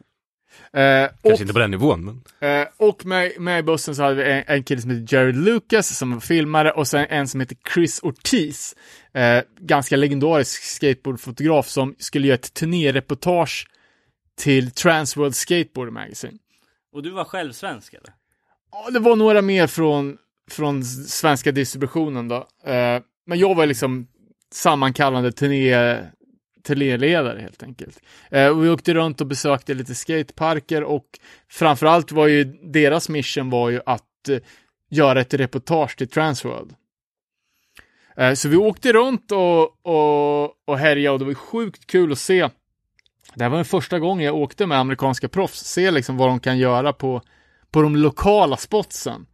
Eh, 0.74 1.04
och 1.04 1.22
Kanske 1.24 1.44
inte 1.44 1.54
på 1.54 1.60
den 1.60 1.72
nivån, 1.72 2.06
men 2.06 2.50
Eh, 2.50 2.68
och 2.78 3.06
med, 3.06 3.32
med 3.40 3.60
i 3.60 3.64
bussen 3.64 3.96
så 3.96 4.04
hade 4.04 4.16
vi 4.16 4.32
en, 4.32 4.44
en 4.48 4.64
kille 4.64 4.82
som 4.82 4.92
heter 4.92 5.16
Jared 5.16 5.36
Lucas 5.36 5.98
som 5.98 6.14
var 6.14 6.20
filmare 6.20 6.72
och 6.72 6.88
sen 6.88 7.06
en 7.10 7.28
som 7.28 7.40
heter 7.40 7.58
Chris 7.74 8.00
Ortiz. 8.04 8.76
Eh, 9.14 9.44
ganska 9.60 9.96
legendarisk 9.96 10.64
skateboardfotograf 10.64 11.68
som 11.68 11.96
skulle 12.00 12.28
göra 12.28 12.36
ett 12.36 12.54
turnéreportage 12.54 13.68
till 14.38 14.72
Transworld 14.72 15.36
Skateboard 15.36 15.94
Magazine. 15.94 16.38
Och 16.94 17.04
du 17.04 17.10
var 17.10 17.24
själv 17.24 17.52
svensk 17.52 17.94
eller? 17.94 18.14
Ja, 18.72 18.90
det 18.92 19.00
var 19.00 19.16
några 19.16 19.42
mer 19.42 19.68
från, 19.68 20.18
från 20.52 20.84
svenska 20.86 21.52
distributionen 21.52 22.28
då. 22.28 22.48
Eh, 22.64 23.02
men 23.26 23.40
jag 23.40 23.56
var 23.56 23.66
liksom 23.66 24.08
sammankallande 24.54 25.32
turné, 25.32 25.98
turnéledare 26.64 27.40
helt 27.40 27.64
enkelt. 27.64 28.00
Eh, 28.32 28.48
och 28.48 28.66
vi 28.66 28.70
åkte 28.70 28.94
runt 28.94 29.22
och 29.22 29.28
besökte 29.28 29.74
lite 29.74 29.96
skateparker 29.96 30.84
och 30.84 31.06
framförallt 31.50 32.12
var 32.12 32.28
ju 32.28 32.44
deras 32.64 33.10
mission 33.10 33.50
var 33.50 33.70
ju 33.70 33.82
att 33.86 34.30
eh, 34.30 34.38
göra 34.90 35.22
ett 35.22 35.34
reportage 35.34 35.98
till 35.98 36.08
Transworld. 36.08 36.74
Eh, 38.18 38.34
så 38.34 38.50
vi 38.50 38.56
åkte 38.56 38.94
runt 38.94 39.32
och, 39.32 39.86
och, 39.86 40.44
och 40.66 40.78
härjade 40.78 41.14
och 41.14 41.20
det 41.20 41.26
var 41.26 41.34
sjukt 41.34 41.88
kul 41.88 42.12
att 42.12 42.20
se. 42.20 42.50
Det 43.36 43.44
här 43.44 43.50
var 43.50 43.58
den 43.58 43.66
första 43.66 44.00
gången 44.00 44.26
jag 44.26 44.36
åkte 44.36 44.66
med 44.66 44.78
amerikanska 44.78 45.30
proffs, 45.30 45.64
se 45.64 45.92
liksom 45.92 46.18
vad 46.18 46.30
de 46.30 46.40
kan 46.40 46.58
göra 46.58 46.94
på, 46.94 47.22
på 47.72 47.82
de 47.82 47.96
lokala 47.96 48.58
spotsen. 48.58 49.26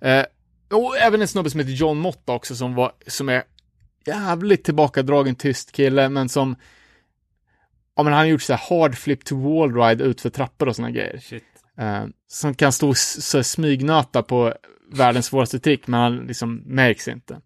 Eh, 0.00 0.24
och 0.70 0.96
även 0.96 1.20
en 1.20 1.28
snubbe 1.28 1.50
som 1.50 1.60
heter 1.60 1.72
John 1.72 1.98
Motta 1.98 2.32
också 2.32 2.56
som, 2.56 2.74
var, 2.74 2.92
som 3.06 3.28
är 3.28 3.42
jävligt 4.06 4.64
tillbakadragen 4.64 5.34
tyst 5.34 5.72
kille, 5.72 6.08
men 6.08 6.28
som 6.28 6.56
Ja 7.96 8.02
men 8.02 8.12
han 8.12 8.20
har 8.20 8.26
gjort 8.26 8.42
så 8.42 8.52
här 8.52 8.80
hard 8.80 8.98
flip 8.98 9.24
to 9.24 9.36
wall 9.36 9.74
ride 9.74 10.04
ut 10.04 10.20
för 10.20 10.30
trappor 10.30 10.68
och 10.68 10.76
såna 10.76 10.90
grejer. 10.90 11.22
Eh, 11.78 12.06
som 12.26 12.54
kan 12.54 12.72
stå 12.72 12.88
och 12.88 13.46
smygnöta 13.46 14.22
på 14.22 14.54
världens 14.92 15.26
svåraste 15.26 15.58
trick, 15.58 15.86
men 15.86 16.00
han 16.00 16.26
liksom 16.26 16.62
märks 16.66 17.08
inte. 17.08 17.40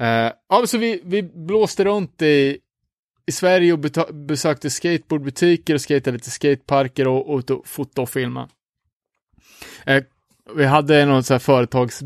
Eh, 0.00 0.32
ja, 0.48 0.66
så 0.66 0.78
vi, 0.78 1.00
vi 1.04 1.22
blåste 1.22 1.84
runt 1.84 2.22
i, 2.22 2.58
i 3.26 3.32
Sverige 3.32 3.72
och 3.72 3.78
besökte 4.14 4.70
skateboardbutiker 4.70 5.74
och 5.74 5.80
skatade 5.80 6.16
lite 6.16 6.30
skateparker 6.30 7.08
och, 7.08 7.34
och, 7.34 7.50
och 7.50 7.66
fotade 7.66 8.02
och 8.02 8.10
filma. 8.10 8.48
Eh, 9.86 10.04
vi 10.54 10.64
hade 10.64 11.06
någon 11.06 11.24
så 11.24 11.34
här 11.34 11.38
företags 11.38 12.02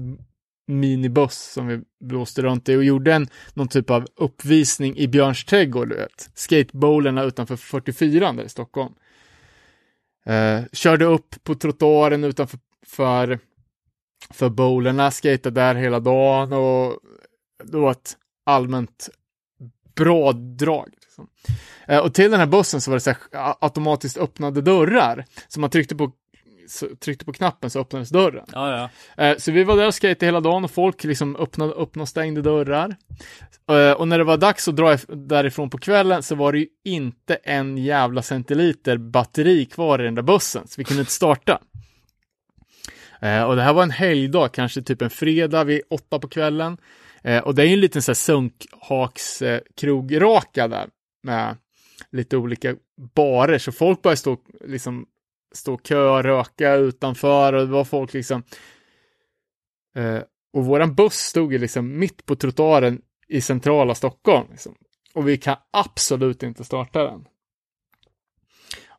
minibuss 0.66 1.52
som 1.52 1.66
vi 1.66 1.80
blåste 2.00 2.42
runt 2.42 2.68
i 2.68 2.76
och 2.76 2.84
gjorde 2.84 3.14
en, 3.14 3.28
någon 3.54 3.68
typ 3.68 3.90
av 3.90 4.06
uppvisning 4.16 4.96
i 4.96 5.08
Björns 5.08 5.44
trädgård, 5.44 5.88
du 5.88 5.96
vet. 5.96 6.30
Skatebowlerna 6.34 7.22
utanför 7.22 7.56
44 7.56 8.32
där 8.32 8.44
i 8.44 8.48
Stockholm. 8.48 8.94
Eh, 10.26 10.60
körde 10.72 11.04
upp 11.04 11.44
på 11.44 11.54
trottoaren 11.54 12.24
utanför 12.24 12.58
för, 12.86 13.38
för 14.30 14.48
bowlerna, 14.48 15.10
skejtade 15.10 15.60
där 15.60 15.74
hela 15.74 16.00
dagen 16.00 16.52
och 16.52 16.98
det 17.64 17.76
var 17.76 17.90
ett 17.90 18.16
allmänt 18.46 19.08
bra 19.94 20.32
drag. 20.32 20.88
Liksom. 21.02 21.28
Eh, 21.86 21.98
och 21.98 22.14
till 22.14 22.30
den 22.30 22.40
här 22.40 22.46
bussen 22.46 22.80
så 22.80 22.90
var 22.90 22.96
det 22.96 23.00
så 23.00 23.10
här, 23.10 23.54
automatiskt 23.60 24.18
öppnade 24.18 24.60
dörrar. 24.60 25.24
Så 25.48 25.60
man 25.60 25.70
tryckte 25.70 25.96
på, 25.96 26.12
tryckte 27.00 27.24
på 27.24 27.32
knappen 27.32 27.70
så 27.70 27.80
öppnades 27.80 28.08
dörren. 28.08 28.44
Ja, 28.52 28.90
ja. 29.16 29.24
Eh, 29.24 29.36
så 29.36 29.52
vi 29.52 29.64
var 29.64 29.76
där 29.76 29.86
och 29.86 29.94
skejtade 30.02 30.26
hela 30.26 30.40
dagen 30.40 30.64
och 30.64 30.70
folk 30.70 31.04
liksom 31.04 31.36
öppnade, 31.36 31.72
öppnade 31.72 32.02
och 32.02 32.08
stängde 32.08 32.42
dörrar. 32.42 32.96
Eh, 33.70 33.92
och 33.92 34.08
när 34.08 34.18
det 34.18 34.24
var 34.24 34.36
dags 34.36 34.68
att 34.68 34.76
dra 34.76 34.94
if- 34.94 35.26
därifrån 35.28 35.70
på 35.70 35.78
kvällen 35.78 36.22
så 36.22 36.34
var 36.34 36.52
det 36.52 36.58
ju 36.58 36.66
inte 36.84 37.34
en 37.34 37.78
jävla 37.78 38.22
centiliter 38.22 38.96
batteri 38.96 39.64
kvar 39.64 40.00
i 40.00 40.04
den 40.04 40.14
där 40.14 40.22
bussen, 40.22 40.68
så 40.68 40.74
vi 40.78 40.84
kunde 40.84 41.00
inte 41.00 41.12
starta. 41.12 41.60
Eh, 43.20 43.42
och 43.42 43.56
det 43.56 43.62
här 43.62 43.72
var 43.72 43.82
en 43.82 43.90
helgdag, 43.90 44.52
kanske 44.52 44.82
typ 44.82 45.02
en 45.02 45.10
fredag 45.10 45.64
vid 45.64 45.82
åtta 45.90 46.18
på 46.18 46.28
kvällen. 46.28 46.76
Och 47.44 47.54
det 47.54 47.62
är 47.62 47.66
ju 47.66 47.72
en 47.72 47.80
liten 47.80 48.02
så 48.02 48.10
här 48.10 48.14
sunkhakskrograka 48.14 50.68
där 50.68 50.86
med 51.22 51.56
lite 52.12 52.36
olika 52.36 52.74
barer, 53.14 53.58
så 53.58 53.72
folk 53.72 54.02
började 54.02 54.16
stå, 54.16 54.36
liksom, 54.66 55.06
stå 55.54 55.74
och 55.74 55.82
kö 55.84 56.08
och 56.08 56.22
röka 56.22 56.74
utanför 56.74 57.52
och 57.52 57.66
det 57.66 57.72
var 57.72 57.84
folk 57.84 58.12
liksom 58.12 58.42
eh, 59.96 60.20
och 60.52 60.64
våran 60.64 60.94
buss 60.94 61.18
stod 61.18 61.52
ju 61.52 61.58
liksom 61.58 61.98
mitt 61.98 62.26
på 62.26 62.36
trottoaren 62.36 63.00
i 63.28 63.40
centrala 63.40 63.94
Stockholm. 63.94 64.46
Liksom. 64.50 64.74
Och 65.14 65.28
vi 65.28 65.36
kan 65.36 65.56
absolut 65.70 66.42
inte 66.42 66.64
starta 66.64 67.04
den. 67.04 67.24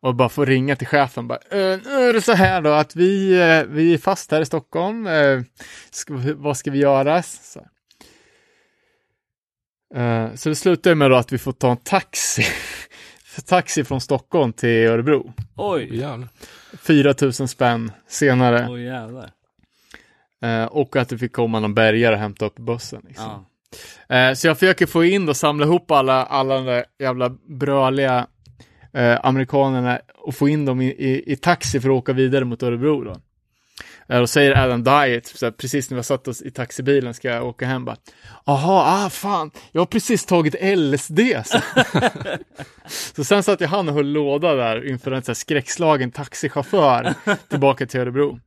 Och 0.01 0.15
bara 0.15 0.30
få 0.30 0.45
ringa 0.45 0.76
till 0.76 0.88
chefen 0.88 1.27
bara, 1.27 1.39
"Eh, 1.51 1.80
nu 1.85 2.09
är 2.09 2.13
det 2.13 2.21
så 2.21 2.34
här 2.34 2.61
då 2.61 2.69
att 2.69 2.95
vi, 2.95 3.31
eh, 3.34 3.63
vi 3.63 3.93
är 3.93 3.97
fast 3.97 4.31
här 4.31 4.41
i 4.41 4.45
Stockholm, 4.45 5.07
eh, 5.07 5.41
ska, 5.91 6.13
vad 6.35 6.57
ska 6.57 6.71
vi 6.71 6.80
göra? 6.80 7.23
Så, 7.23 7.65
Eh, 9.95 10.34
så 10.35 10.49
det 10.49 10.55
slutar 10.55 10.95
med 10.95 11.11
då 11.11 11.15
att 11.15 11.31
vi 11.34 11.38
får 11.38 11.51
ta 11.51 11.71
en 11.71 11.77
taxi, 11.77 12.43
taxi 13.45 13.84
från 13.84 14.01
Stockholm 14.01 14.53
till 14.53 14.88
Örebro. 14.88 15.34
Oj! 15.56 15.97
Jävlar. 15.97 16.27
4 16.81 17.14
000 17.22 17.34
spänn 17.34 17.91
senare. 18.07 18.68
Oj 18.69 18.84
jävlar. 18.84 19.31
Eh, 20.41 20.65
och 20.65 20.95
att 20.95 21.10
det 21.10 21.18
fick 21.18 21.34
komma 21.34 21.60
någon 21.60 21.73
bärgare 21.73 22.15
och 22.15 22.22
hämta 22.22 22.45
upp 22.45 22.56
bussen. 22.56 23.01
Liksom. 23.07 23.45
Ja. 24.07 24.15
Eh, 24.15 24.34
så 24.34 24.47
jag 24.47 24.60
försöker 24.60 24.85
få 24.85 25.06
in 25.06 25.30
och 25.30 25.38
samla 25.38 25.65
ihop 25.65 25.91
alla, 25.91 26.26
alla 26.26 26.56
de 26.56 26.65
där 26.65 26.85
jävla 26.99 27.30
bröliga 27.30 28.27
eh, 28.93 29.26
amerikanerna 29.26 29.99
och 30.18 30.35
få 30.35 30.49
in 30.49 30.65
dem 30.65 30.81
i, 30.81 30.88
i, 30.88 31.31
i 31.31 31.35
taxi 31.35 31.80
för 31.80 31.89
att 31.89 31.95
åka 31.95 32.14
vidare 32.14 32.45
mot 32.45 32.64
Örebro 32.64 33.03
då. 33.03 33.15
Eh, 34.10 34.19
och 34.19 34.30
säger 34.30 34.64
Adam 34.64 34.84
Diet, 34.84 35.27
så 35.27 35.45
här, 35.45 35.52
precis 35.52 35.90
när 35.90 35.95
vi 35.95 35.99
har 35.99 36.03
satt 36.03 36.27
oss 36.27 36.41
i 36.41 36.52
taxibilen 36.52 37.14
ska 37.14 37.30
jag 37.30 37.48
åka 37.48 37.65
hem 37.65 37.86
bara. 37.86 37.98
Jaha, 38.45 39.06
ah 39.06 39.10
fan, 39.10 39.52
jag 39.72 39.81
har 39.81 39.86
precis 39.86 40.26
tagit 40.26 40.56
LSD. 40.77 41.19
Så, 41.45 41.60
så 43.15 43.23
sen 43.23 43.44
satt 43.44 43.61
jag 43.61 43.68
han 43.68 43.90
och 43.90 43.95
höll 43.95 44.07
låda 44.11 44.56
där 44.56 44.90
inför 44.90 45.11
en 45.11 45.23
så 45.23 45.30
här 45.31 45.36
skräckslagen 45.36 46.11
taxichaufför 46.11 47.14
tillbaka 47.49 47.86
till 47.86 47.99
Örebro. 47.99 48.40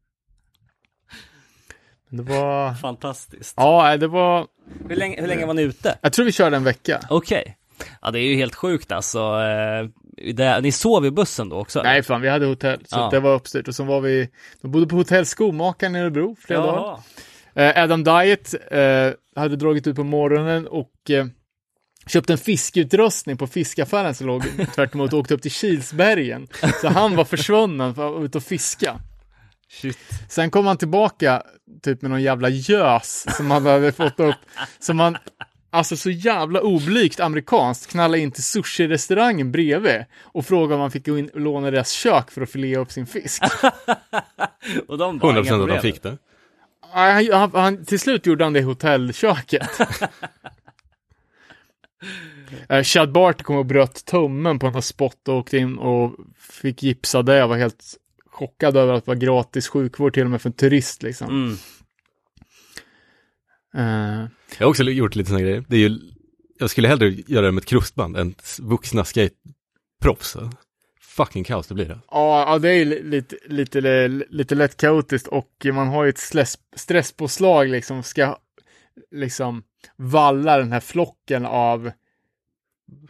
Det 2.08 2.22
var, 2.22 2.74
Fantastiskt. 2.74 3.54
ja, 3.56 3.96
det 3.96 4.06
var, 4.08 4.46
Hur, 4.88 4.96
länge, 4.96 5.20
hur 5.20 5.28
länge 5.28 5.46
var 5.46 5.54
ni 5.54 5.62
ute? 5.62 5.98
jag 6.02 6.12
tror 6.12 6.24
vi 6.24 6.32
körde 6.32 6.56
en 6.56 6.64
vecka. 6.64 7.00
Okej. 7.10 7.56
Ja, 8.02 8.10
det 8.10 8.18
är 8.18 8.24
ju 8.24 8.36
helt 8.36 8.54
sjukt 8.54 8.92
alltså. 8.92 9.18
Eh, 9.18 9.88
det, 10.34 10.60
ni 10.60 10.72
sov 10.72 11.06
i 11.06 11.10
bussen 11.10 11.48
då 11.48 11.56
också? 11.56 11.82
Nej, 11.82 12.02
fan, 12.02 12.20
vi 12.20 12.28
hade 12.28 12.46
hotell, 12.46 12.78
så 12.86 12.96
Ja. 12.96 13.08
det 13.10 13.20
var 13.20 13.34
uppstyrt. 13.34 13.68
Och 13.68 13.74
så 13.74 13.84
var 13.84 14.00
vi, 14.00 14.28
de 14.62 14.70
bodde 14.70 14.86
på 14.86 14.96
hotell 14.96 15.26
Skomakaren 15.26 15.96
i 15.96 15.98
Örebro 16.00 16.36
flera 16.40 16.60
dagar. 16.60 17.00
Jaha. 17.54 17.66
Eh, 17.76 17.82
Adam 17.82 18.04
Diet 18.04 18.54
eh, 18.70 19.10
hade 19.40 19.56
dragit 19.56 19.86
ut 19.86 19.96
på 19.96 20.04
morgonen 20.04 20.66
och 20.66 21.10
eh, 21.10 21.26
köpte 22.06 22.32
en 22.32 22.38
fiskeutrustning 22.38 23.36
på 23.36 23.46
fiskaffären 23.46 24.14
som 24.14 24.26
låg 24.26 24.42
tvärt 24.74 24.94
emot 24.94 25.12
och 25.12 25.18
åkte 25.18 25.34
upp 25.34 25.42
till 25.42 25.50
Kilsbergen. 25.52 26.48
Så 26.80 26.88
han 26.88 27.16
var 27.16 27.24
försvunnen 27.24 27.94
för 27.94 28.06
att 28.06 28.12
vara 28.12 28.24
ute 28.24 28.38
och 28.38 28.44
fiska. 28.44 29.00
Shit. 29.70 29.98
Sen 30.28 30.50
kom 30.50 30.66
han 30.66 30.76
tillbaka 30.76 31.42
typ 31.82 32.02
med 32.02 32.10
någon 32.10 32.22
jävla 32.22 32.48
gös 32.48 33.26
som 33.36 33.50
han 33.50 33.66
hade 33.66 33.92
fått 33.92 34.20
upp. 34.20 34.36
Som 34.78 34.98
han, 35.00 35.16
alltså 35.72 35.96
så 35.96 36.10
jävla 36.10 36.60
oblygt 36.60 37.20
amerikanskt, 37.20 37.90
knallade 37.90 38.18
in 38.18 38.30
till 38.30 38.42
sushi-restaurangen 38.42 39.52
bredvid 39.52 40.04
och 40.22 40.46
frågade 40.46 40.74
om 40.74 40.80
han 40.80 40.90
fick 40.90 41.06
gå 41.06 41.18
in 41.18 41.28
och 41.28 41.40
låna 41.40 41.70
deras 41.70 41.90
kök 41.90 42.30
för 42.30 42.42
att 42.42 42.50
filea 42.50 42.78
upp 42.78 42.92
sin 42.92 43.06
fisk. 43.06 43.42
Och 44.88 44.98
de 44.98 45.18
bara, 45.18 45.32
100% 45.32 45.44
inga 45.44 45.62
att 45.62 45.68
de 45.68 45.80
fick 45.80 46.02
det. 46.02 46.18
Nej, 46.94 47.30
Han, 47.32 47.40
han, 47.40 47.50
han, 47.62 47.84
till 47.84 48.00
slut 48.00 48.26
gjorde 48.26 48.44
han 48.44 48.52
det 48.52 48.58
i 48.58 48.62
hotellköket. 48.62 49.80
uh, 52.72 52.82
Chad 52.82 53.12
Bart 53.12 53.42
kom 53.42 53.56
och 53.56 53.66
bröt 53.66 54.04
tummen 54.04 54.58
på 54.58 54.66
en 54.66 54.82
spot 54.82 55.28
och 55.28 55.34
åkte 55.34 55.58
in 55.58 55.78
och 55.78 56.12
fick 56.38 56.82
gipsa 56.82 57.22
det. 57.22 57.36
Jag 57.36 57.48
var 57.48 57.56
helt 57.56 57.84
chockad 58.26 58.76
över 58.76 58.94
att 58.94 59.04
det 59.04 59.10
var 59.10 59.16
gratis 59.16 59.68
sjukvård 59.68 60.14
till 60.14 60.24
och 60.24 60.30
med 60.30 60.42
för 60.42 60.48
en 60.48 60.52
turist 60.52 61.02
liksom. 61.02 61.28
Mm. 61.28 61.56
Eh, 63.76 63.82
Jag 64.58 64.66
har 64.66 64.70
också 64.70 64.82
gjort 64.82 65.14
lite 65.14 65.28
sådana 65.30 65.42
grejer. 65.44 65.64
Det 65.68 65.76
är 65.76 65.80
ju, 65.88 65.98
jag 66.58 66.70
skulle 66.70 66.88
hellre 66.88 67.08
göra 67.10 67.46
det 67.46 67.52
med 67.52 67.62
ett 67.62 67.68
krustband 67.68 68.16
än 68.16 68.34
vuxna 68.60 69.04
skateproffs. 69.04 70.36
Fucking 71.00 71.44
kaos 71.44 71.66
det 71.66 71.74
blir 71.74 71.84
det. 71.88 71.98
Ja, 72.10 72.44
ja, 72.52 72.58
det 72.58 72.68
är 72.68 72.74
ju 72.74 72.84
li- 72.84 73.02
lite, 73.02 73.36
lite, 73.46 74.08
lite 74.30 74.54
lätt 74.54 74.76
kaotiskt 74.76 75.26
och 75.28 75.66
man 75.72 75.88
har 75.88 76.04
ju 76.04 76.10
ett 76.10 76.18
stress, 76.18 76.58
stresspåslag 76.76 77.68
liksom, 77.68 78.02
ska 78.02 78.36
liksom 79.10 79.62
valla 79.96 80.58
den 80.58 80.72
här 80.72 80.80
flocken 80.80 81.46
av 81.46 81.90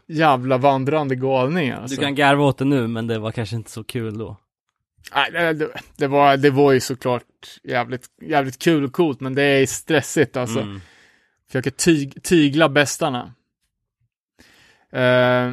jävla 0.08 0.58
vandrande 0.58 1.16
galningar. 1.16 1.76
Du 1.76 1.82
Alltså. 1.82 2.00
kan 2.00 2.14
garva 2.14 2.44
åt 2.44 2.58
det 2.58 2.64
nu, 2.64 2.86
men 2.86 3.06
det 3.06 3.18
var 3.18 3.32
kanske 3.32 3.56
inte 3.56 3.70
så 3.70 3.84
kul 3.84 4.18
då. 4.18 4.36
Nej, 5.14 5.54
det, 5.54 5.72
det, 5.96 6.06
var, 6.06 6.36
det 6.36 6.50
var 6.50 6.72
ju 6.72 6.80
såklart 6.80 7.22
jävligt, 7.62 8.06
jävligt 8.22 8.58
kul 8.58 8.84
och 8.84 8.92
coolt, 8.92 9.20
men 9.20 9.34
det 9.34 9.42
är 9.42 9.66
stressigt 9.66 10.36
alltså. 10.36 10.60
Mm. 10.60 10.80
Försöka 11.46 11.70
tyg, 11.70 12.22
tygla 12.22 12.68
bästarna. 12.68 13.34
Eh, 14.92 15.52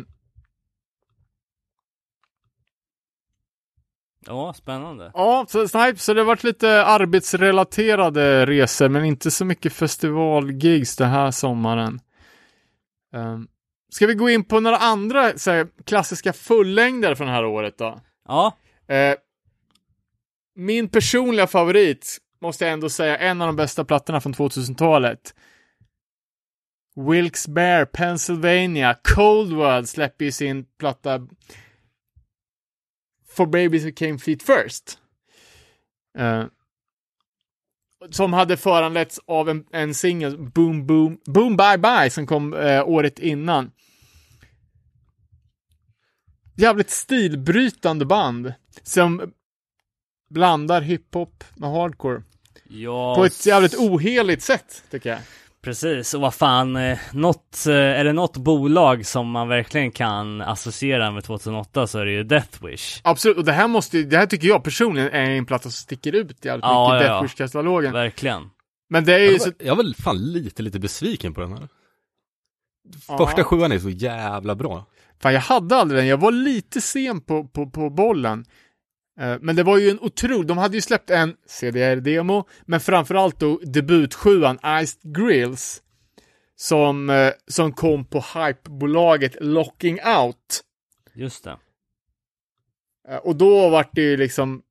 Ja, 4.26 4.54
spännande. 4.54 5.12
Ja, 5.14 5.46
så, 5.50 5.68
så, 5.68 5.78
det 6.14 6.22
har 6.22 6.24
varit 6.24 6.44
lite 6.44 6.86
arbetsrelaterade 6.86 8.46
resor, 8.46 8.90
men 8.90 9.06
inte 9.06 9.32
så 9.32 9.46
mycket 9.46 9.74
festivalgigs 9.74 10.96
den 10.96 11.10
här 11.10 11.32
sommaren. 11.32 12.00
Um, 13.14 13.48
ska 13.90 14.08
vi 14.08 14.14
gå 14.14 14.30
in 14.30 14.44
på 14.44 14.60
några 14.60 14.78
andra 14.78 15.22
här, 15.22 15.84
klassiska 15.86 16.34
fullängder 16.34 17.16
från 17.16 17.28
det 17.28 17.34
här 17.34 17.46
året 17.46 17.78
då? 17.78 18.00
Ja, 18.28 18.54
Eh, 18.90 19.16
min 20.60 20.90
personliga 20.90 21.48
favorit, 21.48 22.18
måste 22.42 22.66
jag 22.66 22.74
ändå 22.74 22.90
säga, 22.90 23.18
en 23.18 23.42
av 23.42 23.48
de 23.48 23.56
bästa 23.56 23.86
plattorna 23.86 24.22
från 24.22 24.34
2000-talet. 24.34 25.36
Wilkes 26.96 27.48
Bear, 27.48 27.86
Pennsylvania, 27.86 28.96
Cold 29.16 29.54
World 29.54 29.90
släpper 29.90 30.26
ju 30.26 30.32
sin 30.32 30.66
platta 30.80 31.28
For 33.30 33.46
Babies 33.46 33.86
Who 33.86 33.92
Came 33.96 34.20
Feet 34.20 34.44
First. 34.44 35.00
Uh, 36.20 36.46
som 38.10 38.34
hade 38.34 38.58
föranletts 38.58 39.20
av 39.28 39.50
en, 39.50 39.66
en 39.72 39.94
singel, 39.94 40.38
Boom 40.38 40.88
Boom, 40.88 41.20
Boom 41.26 41.58
Bye 41.58 41.78
Bye, 41.78 42.10
som 42.10 42.28
kom 42.28 42.54
uh, 42.54 42.90
året 42.90 43.20
innan. 43.20 43.72
Jävligt 46.56 46.90
stilbrytande 46.90 48.06
band 48.06 48.54
som 48.84 49.34
blandar 50.30 50.82
hiphop 50.82 51.44
med 51.56 51.70
hardcore. 51.72 52.22
ja. 52.70 53.16
På 53.16 53.26
ett 53.26 53.46
jävligt 53.46 53.76
oheligt 53.78 54.42
sätt, 54.44 54.84
tycker 54.92 55.10
jag. 55.10 55.20
Precis, 55.62 56.14
och 56.14 56.22
vad 56.22 56.34
fan, 56.34 56.76
eh, 56.76 56.98
något, 57.14 57.66
eh, 57.68 57.74
är 57.76 58.04
det 58.04 58.14
något 58.14 58.38
bolag 58.38 59.06
som 59.06 59.30
man 59.32 59.48
verkligen 59.48 59.92
kan 59.92 60.42
associera 60.42 61.12
med 61.12 61.24
2008 61.24 61.88
så 61.88 62.00
är 62.00 62.06
det 62.06 62.12
ju 62.12 62.24
Death 62.24 62.66
Wish. 62.66 63.02
Absolut, 63.04 63.38
och 63.38 63.46
det 63.46 63.52
här 63.52 63.68
måste 63.68 63.98
ju- 63.98 64.04
det 64.06 64.18
här 64.18 64.26
tycker 64.26 64.48
jag 64.48 64.64
personligen 64.64 65.10
är 65.12 65.30
en 65.30 65.46
platta 65.46 65.62
som 65.64 65.72
sticker 65.72 66.16
ut 66.16 66.46
jävligt 66.46 66.64
Ja, 66.66 66.94
mycket 66.94 67.04
i 67.04 67.08
ja, 67.08 67.14
ja. 67.16 67.22
Death 67.22 67.24
Wish-katalogen. 67.24 67.92
Verkligen. 67.94 68.50
Men 68.90 69.06
det 69.06 69.14
är 69.14 69.20
ju 69.20 69.32
Jag 69.32 69.42
så... 69.42 69.52
jag 69.60 69.76
var 69.76 69.84
väl 69.84 69.96
fan 69.96 70.32
lite, 70.32 70.64
lite 70.64 70.80
besviken 70.80 71.34
på 71.34 71.42
den 71.42 71.52
här. 71.54 71.68
Ja. 73.08 73.18
Första 73.18 73.44
sjuan 73.44 73.72
är 73.72 73.80
så 73.80 73.90
jävla 73.90 74.56
bra. 74.56 74.86
Fan, 75.22 75.34
jag 75.34 75.42
hade 75.42 75.76
aldrig 75.76 76.00
den. 76.00 76.08
Jag 76.08 76.18
var 76.18 76.32
lite 76.32 76.82
sen 76.82 77.22
på, 77.22 77.44
på, 77.48 77.70
på 77.70 77.90
bollen. 77.90 78.46
Eh, 79.20 79.38
Men 79.42 79.56
det 79.56 79.64
var 79.64 79.78
ju 79.78 79.90
en 79.90 80.00
otrolig, 80.00 80.48
de 80.48 80.58
hade 80.58 80.76
ju 80.76 80.82
släppt 80.82 81.10
en 81.10 81.36
CDR-demo, 81.46 82.44
men 82.66 82.80
framförallt 82.80 83.40
då 83.40 83.58
debutsjuan 83.58 84.60
Iced 84.82 85.16
Grills, 85.16 85.84
som, 86.56 87.10
eh, 87.10 87.34
som 87.48 87.72
kom 87.74 88.06
på 88.06 88.24
hypebolaget 88.36 89.36
Locking 89.42 90.00
Out. 90.20 90.64
Just 91.14 91.44
det. 91.44 91.58
Eh, 93.10 93.18
Och 93.18 93.36
då 93.36 93.70
var 93.70 93.88
det 93.92 94.02
ju 94.02 94.18
liksom, 94.18 94.62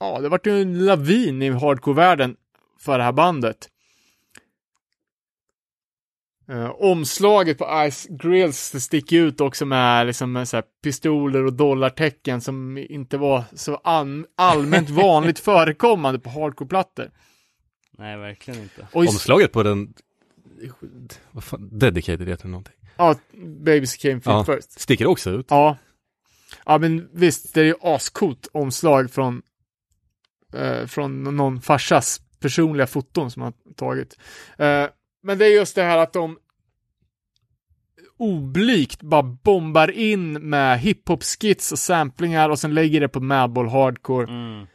ja, 0.00 0.20
det 0.20 0.28
vart 0.28 0.46
ju 0.46 0.62
en 0.62 0.84
lavin 0.84 1.42
i 1.42 1.50
hardcore-världen 1.50 2.36
för 2.78 2.98
det 2.98 3.04
här 3.04 3.12
bandet. 3.12 3.68
Eh, 6.50 6.70
omslaget 6.70 7.58
på 7.58 7.88
Ice 7.90 8.06
Grills 8.10 8.70
det 8.70 8.80
sticker 8.80 9.16
ut 9.16 9.40
också 9.40 9.66
med, 9.66 10.06
liksom, 10.06 10.32
med 10.32 10.48
så 10.48 10.56
här 10.56 10.64
pistoler 10.82 11.44
och 11.44 11.52
dollartecken 11.52 12.40
som 12.40 12.78
inte 12.78 13.18
var 13.18 13.44
så 13.52 13.76
an- 13.84 14.26
allmänt 14.36 14.90
vanligt 14.90 15.38
förekommande 15.38 16.20
på 16.20 16.30
hardcore-plattor. 16.30 17.10
Nej, 17.98 18.16
verkligen 18.16 18.62
inte. 18.62 18.88
Och 18.92 19.00
Omslaget 19.00 19.52
på 19.52 19.62
den, 19.62 19.94
vad 21.30 21.44
fan, 21.44 21.78
Dedicated 21.78 22.28
heter 22.28 22.44
det 22.44 22.50
någonting. 22.50 22.74
ja, 22.96 23.14
Babies 23.64 23.96
came 23.96 24.20
feet 24.20 24.26
Ja. 24.26 24.44
first. 24.44 24.80
Sticker 24.80 25.06
också 25.06 25.30
ut. 25.30 25.46
Ja. 25.50 25.76
Ja, 26.66 26.78
men 26.78 27.08
visst, 27.12 27.54
det 27.54 27.60
är 27.60 27.64
ju 27.64 27.74
ascoolt 27.80 28.48
omslag 28.52 29.10
från 29.10 29.42
eh, 30.54 30.86
från 30.86 31.36
någon 31.36 31.60
farsas 31.60 32.20
personliga 32.40 32.86
foton 32.86 33.30
som 33.30 33.42
han 33.42 33.52
tagit. 33.76 34.18
Eh, 34.58 34.86
men 35.22 35.38
det 35.38 35.46
är 35.46 35.50
just 35.50 35.74
det 35.74 35.82
här 35.82 35.98
att 35.98 36.12
de 36.12 36.38
oblygt 38.16 39.02
bara 39.02 39.22
bombar 39.22 39.90
in 39.90 40.32
med 40.32 40.78
hiphop-skits 40.80 41.72
och 41.72 41.78
samplingar 41.78 42.50
och 42.50 42.58
sen 42.58 42.74
lägger 42.74 43.00
det 43.00 43.08
på 43.08 43.20
Madball 43.20 43.68
Hardcore. 43.68 44.28
Mm. 44.28 44.66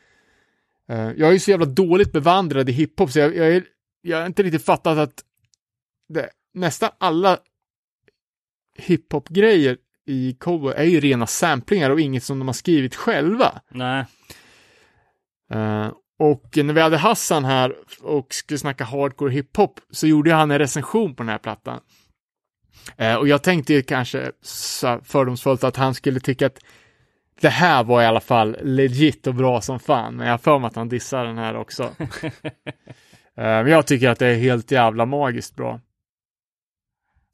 Eh, 0.90 1.12
jag 1.18 1.30
är 1.30 1.34
ju 1.34 1.40
så 1.40 1.52
jävla 1.52 1.66
dåligt 1.66 2.12
bevandrad 2.12 2.70
i 2.70 2.72
hiphop 2.72 3.12
så 3.12 3.20
jag, 3.20 3.36
jag, 3.36 3.48
är, 3.48 3.64
jag 4.02 4.18
har 4.18 4.26
inte 4.26 4.44
riktigt 4.44 4.66
fattat 4.66 4.98
att 4.98 5.24
det, 6.10 6.30
nästan 6.54 6.90
alla 6.98 7.40
hiphop-grejer 8.78 9.78
i 10.06 10.34
Cowboy 10.40 10.74
är 10.74 10.84
ju 10.84 11.00
rena 11.00 11.28
samplingar 11.28 11.90
och 11.90 12.00
inget 12.00 12.24
som 12.24 12.40
de 12.40 12.48
har 12.48 12.54
skrivit 12.54 12.96
själva. 12.96 13.62
Nej. 13.70 14.06
Eh, 15.52 15.92
och 16.20 16.58
när 16.58 16.74
vi 16.74 16.82
hade 16.82 16.98
Hassan 16.98 17.46
här 17.46 17.76
och 18.02 18.34
skulle 18.34 18.58
snacka 18.58 18.84
hardcore 18.84 19.32
hiphop 19.32 19.80
så 19.92 20.08
gjorde 20.08 20.34
han 20.34 20.52
en 20.52 20.60
recension 20.60 21.16
på 21.16 21.24
den 21.24 21.30
här 21.30 21.38
plattan. 21.38 21.80
Eh, 22.98 23.16
och 23.16 23.28
jag 23.28 23.44
tänkte 23.44 23.74
ju 23.74 23.82
kanske 23.82 24.32
fördomsfullt 25.04 25.64
att 25.64 25.76
han 25.76 25.94
skulle 25.94 26.20
tycka 26.20 26.46
att 26.46 26.60
det 27.42 27.50
här 27.50 27.84
var 27.84 28.02
i 28.02 28.06
alla 28.06 28.20
fall 28.20 28.58
legit 28.62 29.28
och 29.28 29.36
bra 29.36 29.62
som 29.62 29.80
fan, 29.80 30.16
men 30.16 30.26
jag 30.26 30.34
har 30.34 30.38
för 30.38 30.60
mig 30.60 30.68
att 30.68 30.76
han 30.76 30.90
dissar 30.90 31.26
den 31.26 31.38
här 31.38 31.56
också. 31.56 31.92
Eh, 33.38 33.44
men 33.44 33.68
jag 33.68 33.88
tycker 33.88 34.10
att 34.10 34.20
det 34.20 34.28
är 34.28 34.36
helt 34.36 34.72
jävla 34.72 35.06
magiskt 35.06 35.56
bra. 35.56 35.80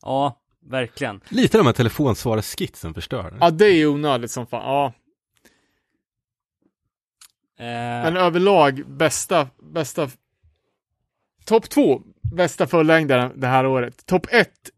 Ja, 0.02 0.42
verkligen. 0.70 1.22
Lite 1.30 1.58
de 1.58 1.66
här 1.66 1.74
telefonsvararskitsen 1.74 2.94
förstör. 2.94 3.38
Ja, 3.40 3.50
det 3.50 3.66
är 3.66 3.88
onödigt 3.88 4.32
som 4.32 4.48
fan. 4.48 4.64
Ja, 4.64 4.94
men 7.66 8.18
överlag 8.18 8.84
bästa, 8.88 9.48
bästa 9.74 10.10
Topp 11.46 11.70
två 11.70 12.02
bästa 12.34 12.68
fullängdaren 12.68 13.40
det 13.40 13.48
här 13.48 13.66
året. 13.66 14.06
Topp 14.06 14.28
ett 14.30 14.70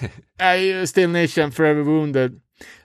är 0.38 0.54
ju 0.54 0.86
Still 0.86 1.10
Nation 1.10 1.52
Forever 1.52 1.82
Wounded. 1.82 2.40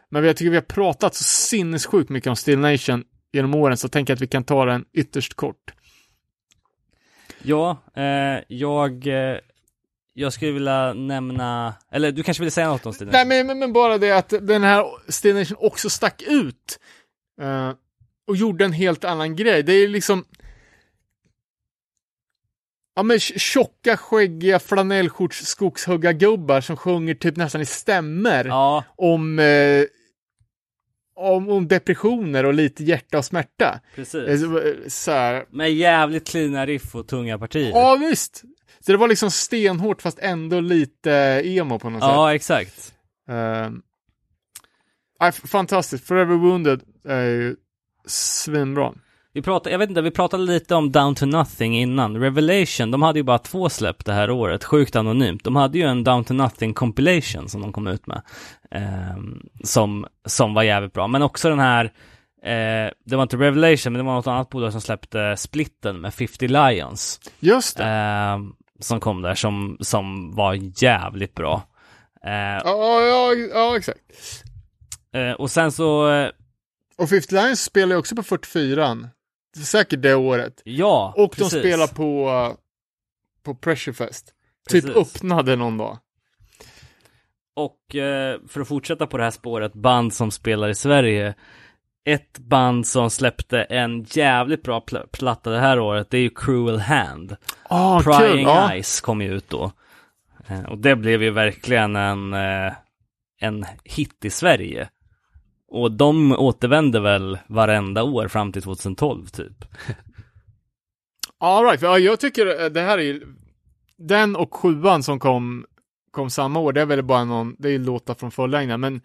Men 0.09 0.23
jag 0.23 0.37
tycker 0.37 0.49
vi 0.49 0.55
har 0.55 0.61
pratat 0.61 1.15
så 1.15 1.23
sinnessjukt 1.23 2.09
mycket 2.09 2.29
om 2.29 2.35
Still 2.35 2.59
Nation 2.59 3.03
genom 3.31 3.55
åren 3.55 3.77
så 3.77 3.85
jag 3.85 3.91
tänker 3.91 4.13
att 4.13 4.21
vi 4.21 4.27
kan 4.27 4.43
ta 4.43 4.65
den 4.65 4.85
ytterst 4.93 5.33
kort. 5.33 5.73
ja, 7.43 7.77
eh, 7.95 8.43
jag, 8.47 9.07
eh, 9.07 9.37
jag 10.13 10.33
skulle 10.33 10.51
vilja 10.51 10.93
nämna, 10.93 11.73
eller 11.91 12.11
du 12.11 12.23
kanske 12.23 12.43
vill 12.43 12.51
säga 12.51 12.67
något 12.67 12.85
om 12.85 12.93
Stine? 12.93 13.11
Nej, 13.11 13.25
men, 13.25 13.47
men, 13.47 13.59
men 13.59 13.73
bara 13.73 13.97
det 13.97 14.11
att 14.11 14.29
den 14.29 14.63
här 14.63 14.85
Still 15.11 15.35
Nation 15.35 15.57
också 15.59 15.89
stack 15.89 16.21
ut. 16.21 16.79
eh, 17.41 17.71
och 18.29 18.35
gjorde 18.35 18.65
en 18.65 18.73
helt 18.73 19.03
annan 19.03 19.35
grej. 19.35 19.63
Det 19.63 19.73
är 19.73 19.87
liksom... 19.87 20.25
Ja 22.95 23.03
men 23.03 23.17
tj- 23.17 23.37
tjocka, 23.37 23.97
skäggiga 23.97 24.59
flanellskjorts 24.59 25.45
skogshuggargubbar 25.45 26.61
som 26.61 26.77
sjunger 26.77 27.15
typ 27.15 27.35
nästan 27.35 27.61
i 27.61 27.65
stämmer 27.65 28.45
Ja, 28.45 28.83
om, 28.95 29.39
eh, 29.39 29.83
om, 31.15 31.49
om 31.49 31.67
depressioner 31.67 32.43
och 32.45 32.53
lite 32.53 32.83
hjärta 32.83 33.17
och 33.17 33.25
smärta. 33.25 33.73
Eh, 33.73 33.95
precis. 33.95 35.03
Så, 35.03 35.11
här. 35.11 35.45
Med 35.49 35.73
jävligt 35.73 36.27
cleana 36.27 36.65
riff 36.65 36.95
och 36.95 37.07
tunga 37.07 37.39
partier. 37.39 37.69
Ja 37.69 37.95
visst! 37.99 38.43
Så 38.79 38.91
det 38.91 38.97
var 38.97 39.07
liksom 39.07 39.31
stenhårt 39.31 40.01
fast 40.01 40.19
ändå 40.19 40.59
lite 40.59 41.11
emo 41.45 41.79
på 41.79 41.89
något 41.89 42.01
sätt. 42.01 42.09
ja 42.09 42.35
exakt. 42.35 42.93
Um, 43.27 43.81
fantastiskt. 45.47 46.07
Forever 46.07 46.35
Wounded 46.35 46.81
är 47.05 47.25
ju 47.25 47.55
svinbra. 48.09 48.93
Vi 49.33 49.41
pratade, 49.41 49.71
jag 49.71 49.79
vet 49.79 49.89
inte, 49.89 50.01
vi 50.01 50.11
pratade 50.11 50.43
lite 50.43 50.75
om 50.75 50.91
Down 50.91 51.15
to 51.15 51.25
Nothing 51.25 51.77
innan. 51.79 52.17
Revelation, 52.17 52.91
de 52.91 53.01
hade 53.01 53.19
ju 53.19 53.23
bara 53.23 53.37
två 53.37 53.69
släpp 53.69 54.05
det 54.05 54.13
här 54.13 54.29
året, 54.31 54.63
sjukt 54.63 54.95
anonymt. 54.95 55.43
De 55.43 55.55
hade 55.55 55.77
ju 55.77 55.83
en 55.83 56.03
Down 56.03 56.23
to 56.23 56.33
Nothing 56.33 56.73
compilation 56.73 57.49
som 57.49 57.61
de 57.61 57.73
kom 57.73 57.87
ut 57.87 58.07
med. 58.07 58.21
ehm, 58.71 59.41
som, 59.63 60.05
som 60.25 60.53
var 60.53 60.63
jävligt 60.63 60.93
bra. 60.93 61.07
Men 61.07 61.21
också 61.21 61.49
den 61.49 61.59
här, 61.59 61.85
eh, 62.43 62.91
det 63.05 63.15
var 63.15 63.21
inte 63.23 63.37
Revelation, 63.37 63.93
men 63.93 63.97
det 63.99 64.05
var 64.05 64.13
något 64.15 64.27
annat 64.27 64.49
bolag 64.49 64.71
som 64.71 64.81
släppte 64.81 65.35
splitten 65.37 66.01
med 66.01 66.13
50 66.13 66.47
Lions. 66.47 67.19
Just 67.39 67.77
det. 67.77 67.83
ehm, 67.83 68.51
som 68.79 68.99
kom 68.99 69.21
där, 69.21 69.35
som, 69.35 69.77
som 69.81 70.35
var 70.35 70.83
jävligt 70.83 71.35
bra. 71.35 71.63
Eh, 72.25 72.31
Ja, 72.63 73.01
ja, 73.01 73.33
ja, 73.53 73.77
exakt. 73.77 73.99
eh, 75.15 75.31
och 75.31 75.51
sen 75.51 75.71
så, 75.71 76.09
eh, 76.11 76.29
Och 76.99 77.09
50 77.09 77.35
Lions 77.35 77.63
spelar 77.63 77.95
ju 77.95 77.99
också 77.99 78.15
på 78.15 78.23
44 78.23 79.09
Det 79.53 79.59
är 79.59 79.63
Säkert 79.63 80.01
det 80.01 80.15
året. 80.15 80.61
ja, 80.65 81.13
Och 81.17 81.31
precis. 81.31 81.53
de 81.53 81.59
spelar 81.59 81.87
på, 81.87 82.31
på 83.43 83.55
Pressurefest. 83.55 84.33
Typ 84.69 84.85
öppnade 84.85 85.55
någon 85.55 85.77
dag. 85.77 85.97
Och 87.55 87.95
eh, 87.95 88.39
för 88.47 88.61
att 88.61 88.67
fortsätta 88.67 89.07
på 89.07 89.17
det 89.17 89.23
här 89.23 89.31
spåret, 89.31 89.73
band 89.73 90.13
som 90.13 90.31
spelar 90.31 90.69
i 90.69 90.75
Sverige. 90.75 91.33
Ett 92.05 92.39
band 92.39 92.87
som 92.87 93.09
släppte 93.09 93.61
en 93.63 94.03
jävligt 94.03 94.63
bra 94.63 94.83
pl- 94.87 95.07
platta 95.11 95.49
det 95.49 95.59
här 95.59 95.79
året, 95.79 96.09
det 96.09 96.17
är 96.17 96.21
ju 96.21 96.29
Cruel 96.29 96.79
Hand. 96.79 97.35
Ah, 97.63 98.01
Prying 98.01 98.31
kul. 98.31 98.41
Ja. 98.41 98.71
Eyes 98.73 99.01
kom 99.01 99.21
ju 99.21 99.33
ut 99.35 99.49
då. 99.49 99.71
Eh, 100.47 100.63
och 100.65 100.77
det 100.77 100.95
blev 100.95 101.23
ju 101.23 101.29
verkligen 101.29 101.95
en, 101.95 102.33
eh, 102.33 102.73
en 103.39 103.65
hit 103.83 104.25
i 104.25 104.29
Sverige. 104.29 104.89
Och 105.71 105.91
de 105.91 106.31
återvände 106.31 106.99
väl 106.99 107.37
varenda 107.47 108.03
år 108.03 108.27
fram 108.27 108.51
till 108.51 108.61
2012 108.61 109.25
typ. 109.27 109.65
All 111.39 111.65
right. 111.65 111.81
Ja, 111.81 111.99
jag 111.99 112.19
tycker 112.19 112.63
eh, 112.63 112.69
det 112.69 112.81
här 112.81 112.97
är 112.97 113.01
ju, 113.01 113.27
den 113.97 114.35
och 114.35 114.53
sjuan 114.55 115.03
som 115.03 115.19
kom, 115.19 115.65
kom 116.11 116.29
samma 116.29 116.59
år, 116.59 116.73
det 116.73 116.81
är 116.81 116.85
väl 116.85 117.03
bara 117.03 117.23
någon, 117.23 117.55
det 117.59 117.67
är 117.67 117.71
ju 117.71 117.77
låtar 117.79 118.13
från 118.13 118.31
förlängden, 118.31 118.79
men 118.79 119.01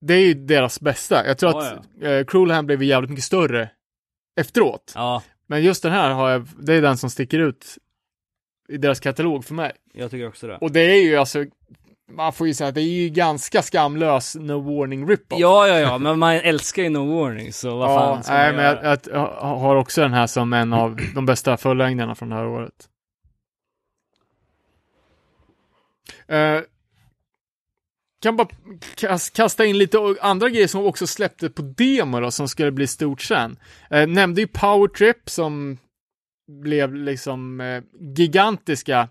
det 0.00 0.14
är 0.14 0.26
ju 0.26 0.34
deras 0.34 0.80
bästa. 0.80 1.26
Jag 1.26 1.38
tror 1.38 1.52
Ja, 1.52 1.70
att 1.72 2.02
eh, 2.02 2.24
Cruel 2.24 2.50
Hand 2.50 2.66
blev 2.66 2.82
jävligt 2.82 3.10
mycket 3.10 3.24
större 3.24 3.70
efteråt. 4.40 4.92
Ja, 4.94 5.22
Men 5.46 5.62
just 5.62 5.82
den 5.82 5.92
här 5.92 6.10
har 6.10 6.30
jag, 6.30 6.48
det 6.58 6.74
är 6.74 6.82
den 6.82 6.96
som 6.96 7.10
sticker 7.10 7.38
ut 7.38 7.78
i 8.68 8.76
deras 8.76 9.00
katalog 9.00 9.44
för 9.44 9.54
mig. 9.54 9.72
jag 9.94 10.10
tycker 10.10 10.28
också 10.28 10.46
det. 10.46 10.56
Och 10.60 10.72
det 10.72 10.80
är 10.80 11.02
ju 11.04 11.16
alltså, 11.16 11.44
man 12.12 12.32
får 12.32 12.46
ju 12.46 12.54
säga 12.54 12.68
att 12.68 12.74
det 12.74 12.80
är 12.80 13.02
ju 13.02 13.08
ganska 13.08 13.62
skamlös 13.62 14.34
No 14.34 14.78
Warning 14.78 15.08
rip-off. 15.08 15.40
Ja, 15.40 15.68
ja, 15.68 15.78
ja, 15.78 15.98
men 15.98 16.18
man 16.18 16.34
älskar 16.34 16.82
ju 16.82 16.88
No 16.88 17.20
Warning, 17.20 17.52
så 17.52 17.76
vad 17.76 17.88
fan 17.88 18.16
ja, 18.16 18.22
ska 18.22 18.32
man 18.32 18.40
nej, 18.42 18.52
men 18.52 18.64
jag, 18.64 18.74
göra? 18.84 18.98
jag, 19.12 19.56
har 19.58 19.76
också 19.76 20.00
den 20.00 20.12
här 20.12 20.26
som 20.26 20.52
en 20.52 20.72
av 20.72 21.00
de 21.14 21.26
bästa 21.26 21.56
fullängderna 21.56 22.14
från 22.14 22.28
det 22.28 22.34
här 22.34 22.46
året. 22.46 22.88
Eh, 26.28 26.60
kan 28.22 28.36
bara 28.36 28.48
kas- 28.94 29.30
kasta 29.30 29.64
in 29.64 29.78
lite 29.78 29.98
andra 30.20 30.48
grejer 30.48 30.66
som 30.66 30.86
också 30.86 31.06
släppte 31.06 31.50
på 31.50 31.62
demo 31.62 32.20
då, 32.20 32.30
som 32.30 32.48
skulle 32.48 32.72
bli 32.72 32.86
stort 32.86 33.22
sen. 33.22 33.56
Eh, 33.90 34.06
nämnde 34.06 34.40
ju 34.40 34.46
Power 34.46 34.88
Trip 34.88 35.30
som 35.30 35.78
blev 36.62 36.94
liksom 36.94 37.60
eh, 37.60 37.82
gigantiska. 38.16 39.08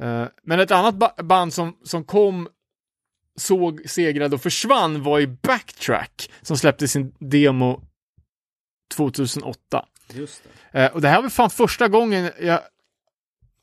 Eh, 0.00 0.24
men 0.42 0.60
ett 0.60 0.70
annat 0.70 0.94
ba- 0.94 1.22
band 1.22 1.54
som, 1.54 1.76
som 1.84 2.04
kom, 2.04 2.48
såg, 3.36 3.82
segrade 3.86 4.34
och 4.34 4.42
försvann 4.42 5.02
var 5.02 5.18
ju 5.18 5.26
Backtrack 5.26 6.30
som 6.42 6.56
släppte 6.56 6.88
sin 6.88 7.14
demo 7.18 7.82
2008. 8.96 9.86
Just 10.12 10.42
det. 10.72 10.80
Eh, 10.84 10.92
och 10.92 11.00
det 11.00 11.08
här 11.08 11.22
var 11.22 11.28
fan 11.28 11.50
första 11.50 11.88
gången 11.88 12.30
jag... 12.40 12.60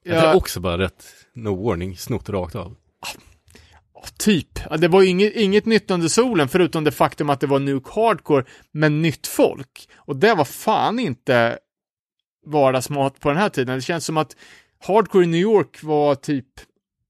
Är 0.06 0.14
jag 0.16 0.36
också 0.38 0.60
bara 0.60 0.78
rätt, 0.78 1.06
no 1.34 1.66
warning, 1.68 1.98
snott 1.98 2.30
rakt 2.30 2.56
av. 2.56 2.76
typ. 4.18 4.60
Ja, 4.70 4.78
Det 4.78 4.88
var 4.88 5.02
ju 5.02 5.08
inget, 5.08 5.36
inget 5.36 5.66
nytt 5.66 5.92
under 5.92 6.08
solen 6.08 6.48
förutom 6.50 6.84
det 6.84 6.92
faktum 6.92 7.30
att 7.30 7.40
det 7.40 7.48
var 7.48 7.60
Nuke 7.60 7.90
Hardcore 7.94 8.46
med 8.72 8.92
nytt 8.92 9.28
folk. 9.28 9.90
Och 9.96 10.16
det 10.16 10.34
var 10.36 10.46
fan 10.46 11.00
inte 11.00 11.60
vardagsmat 12.46 13.20
på 13.20 13.30
den 13.30 13.38
här 13.38 13.50
tiden. 13.50 13.76
Det 13.76 13.82
känns 13.82 14.06
som 14.06 14.18
att 14.18 14.36
Hardcore 14.80 15.24
i 15.24 15.28
New 15.28 15.42
York 15.42 15.84
var 15.84 16.16
typ 16.16 16.46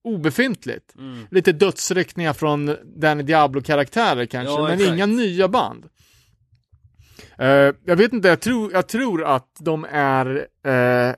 obefintligt. 0.03 0.95
Mm. 0.95 1.27
Lite 1.31 1.52
dödsryckningar 1.52 2.34
från 2.34 2.76
Danny 2.95 3.23
Diablo-karaktärer 3.23 4.26
kanske, 4.26 4.53
Ja, 4.53 4.64
men 4.64 4.73
exakt. 4.73 4.94
inga 4.94 5.06
nya 5.06 5.48
band. 5.48 5.85
Eh, 7.38 7.73
jag 7.85 7.95
vet 7.95 8.14
inte, 8.14 8.27
jag 8.27 8.39
tror, 8.41 8.72
jag 8.73 8.88
tror 8.88 9.23
att 9.23 9.56
de 9.60 9.85
är 9.91 10.48
eh, 10.64 11.15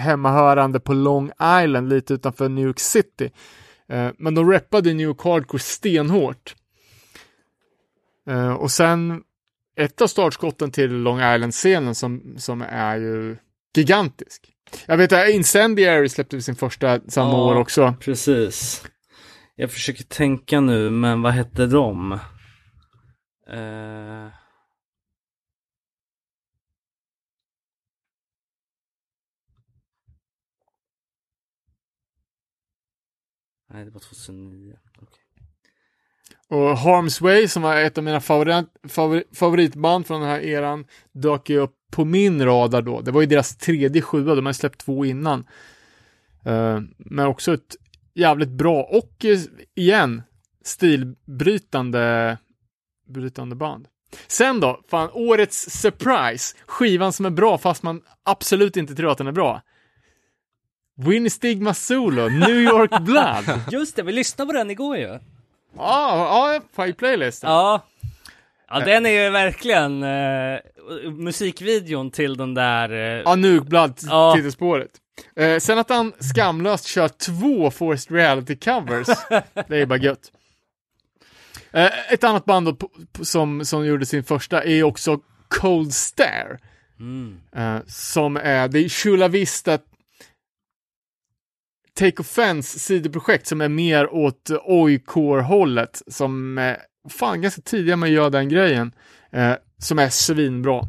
hemmahörande 0.00 0.80
på 0.80 0.92
Long 0.92 1.30
Island, 1.62 1.88
lite 1.88 2.14
utanför 2.14 2.48
New 2.48 2.66
York 2.66 2.80
City. 2.80 3.30
Eh, 3.88 4.10
men 4.18 4.34
de 4.34 4.50
rappade 4.52 4.94
New 4.94 5.06
York 5.06 5.22
Hardcore 5.22 5.60
stenhårt. 5.62 6.54
Eh, 8.28 8.52
och 8.52 8.70
sen 8.70 9.22
ett 9.76 10.00
av 10.00 10.06
startskotten 10.06 10.70
till 10.70 10.92
Long 10.92 11.18
Island-scenen 11.18 11.94
som, 11.94 12.34
som 12.38 12.62
är 12.62 12.96
ju 12.96 13.36
gigantisk. 13.76 14.51
Jag 14.86 14.96
vet 14.96 15.12
att 15.12 15.28
Incendiary 15.28 16.08
släppte 16.08 16.42
sin 16.42 16.56
första 16.56 17.00
samma 17.08 17.32
ja, 17.32 17.44
år 17.44 17.56
också. 17.56 17.94
Precis. 18.00 18.84
Jag 19.54 19.70
försöker 19.70 20.04
tänka 20.04 20.60
nu, 20.60 20.90
men 20.90 21.22
vad 21.22 21.32
hette 21.32 21.66
de? 21.66 22.12
Eh... 23.48 24.28
Nej, 33.72 33.84
det 33.84 33.90
var 33.90 34.00
2009. 34.00 34.76
Okay. 34.98 35.22
Och 36.48 36.78
Harmsway 36.78 37.48
som 37.48 37.62
var 37.62 37.76
ett 37.76 37.98
av 37.98 38.04
mina 38.04 38.20
favorit, 38.20 38.66
favorit, 38.88 39.38
favoritband 39.38 40.06
från 40.06 40.20
den 40.20 40.30
här 40.30 40.40
eran 40.40 40.86
dök 41.12 41.50
ju 41.50 41.58
upp 41.58 41.76
på 41.92 42.04
min 42.04 42.44
radar 42.44 42.82
då. 42.82 43.00
Det 43.00 43.10
var 43.10 43.20
ju 43.20 43.26
deras 43.26 43.56
tredje 43.56 44.02
sjua, 44.02 44.34
de 44.34 44.46
har 44.46 44.52
släppt 44.52 44.80
två 44.80 45.04
innan. 45.04 45.44
Eh, 46.44 46.80
men 46.96 47.26
också 47.26 47.54
ett 47.54 47.76
jävligt 48.14 48.48
bra 48.48 48.82
och 48.82 49.24
eh, 49.24 49.38
igen 49.74 50.22
stilbrytande 50.64 52.38
brytande 53.08 53.56
band. 53.56 53.88
Sen 54.26 54.60
då, 54.60 54.80
fan 54.90 55.10
årets 55.12 55.70
surprise, 55.70 56.56
skivan 56.66 57.12
som 57.12 57.26
är 57.26 57.30
bra 57.30 57.58
fast 57.58 57.82
man 57.82 58.02
absolut 58.22 58.76
inte 58.76 58.94
tror 58.94 59.10
att 59.10 59.18
den 59.18 59.26
är 59.26 59.32
bra. 59.32 59.62
Winnie 60.96 61.30
Stigma 61.30 61.74
Solo, 61.74 62.28
New 62.28 62.60
York 62.60 62.90
Blood. 63.00 63.60
Just 63.70 63.96
det, 63.96 64.02
vi 64.02 64.12
lyssnade 64.12 64.52
på 64.52 64.58
den 64.58 64.70
igår 64.70 64.96
ju. 64.96 65.18
Ja, 65.76 66.60
ja, 66.76 66.86
i 66.86 66.92
playlisten. 66.92 67.50
Ja. 67.50 67.86
Ja, 68.68 68.80
den 68.80 69.06
är 69.06 69.10
ju 69.10 69.30
verkligen 69.30 70.02
eh, 70.02 70.58
musikvideon 71.10 72.10
till 72.10 72.36
den 72.36 72.54
där... 72.54 72.90
Eh, 72.90 73.22
Ja, 73.24 73.60
Blood 73.64 73.98
Ja. 74.02 74.34
titelspåret. 74.36 74.90
Eh, 75.36 75.58
sen 75.58 75.78
att 75.78 75.88
han 75.90 76.12
skamlöst 76.20 76.84
kör 76.86 77.08
två 77.08 77.70
Forced 77.70 78.16
Reality 78.16 78.56
covers, 78.56 79.06
det 79.68 79.76
är 79.76 79.86
bara 79.86 79.98
gött. 79.98 80.32
Eh, 81.72 82.12
ett 82.12 82.24
annat 82.24 82.44
band 82.44 82.66
då, 82.66 82.76
som, 83.24 83.64
som 83.64 83.86
gjorde 83.86 84.06
sin 84.06 84.24
första 84.24 84.64
är 84.64 84.82
också 84.82 85.20
Cold 85.48 85.94
Stare. 85.94 86.58
mm. 87.00 87.40
Eh, 87.56 87.82
som 87.86 88.36
är, 88.36 88.68
det 88.68 88.78
är 88.78 88.88
Chula 88.88 89.28
Vista 89.28 89.78
Take 91.94 92.20
Offense 92.22 92.78
sidoprojekt 92.78 93.46
som 93.46 93.60
är 93.60 93.68
mer 93.68 94.14
åt 94.14 94.50
oi-core-hållet. 94.64 96.02
Som 96.06 96.58
är, 96.58 96.76
fan, 97.10 97.42
ganska 97.42 97.62
tidiga 97.62 97.96
med 97.96 98.06
att 98.06 98.12
göra 98.12 98.30
den 98.30 98.48
grejen. 98.48 98.92
Som 99.82 99.98
är 99.98 100.08
svinbra. 100.08 100.82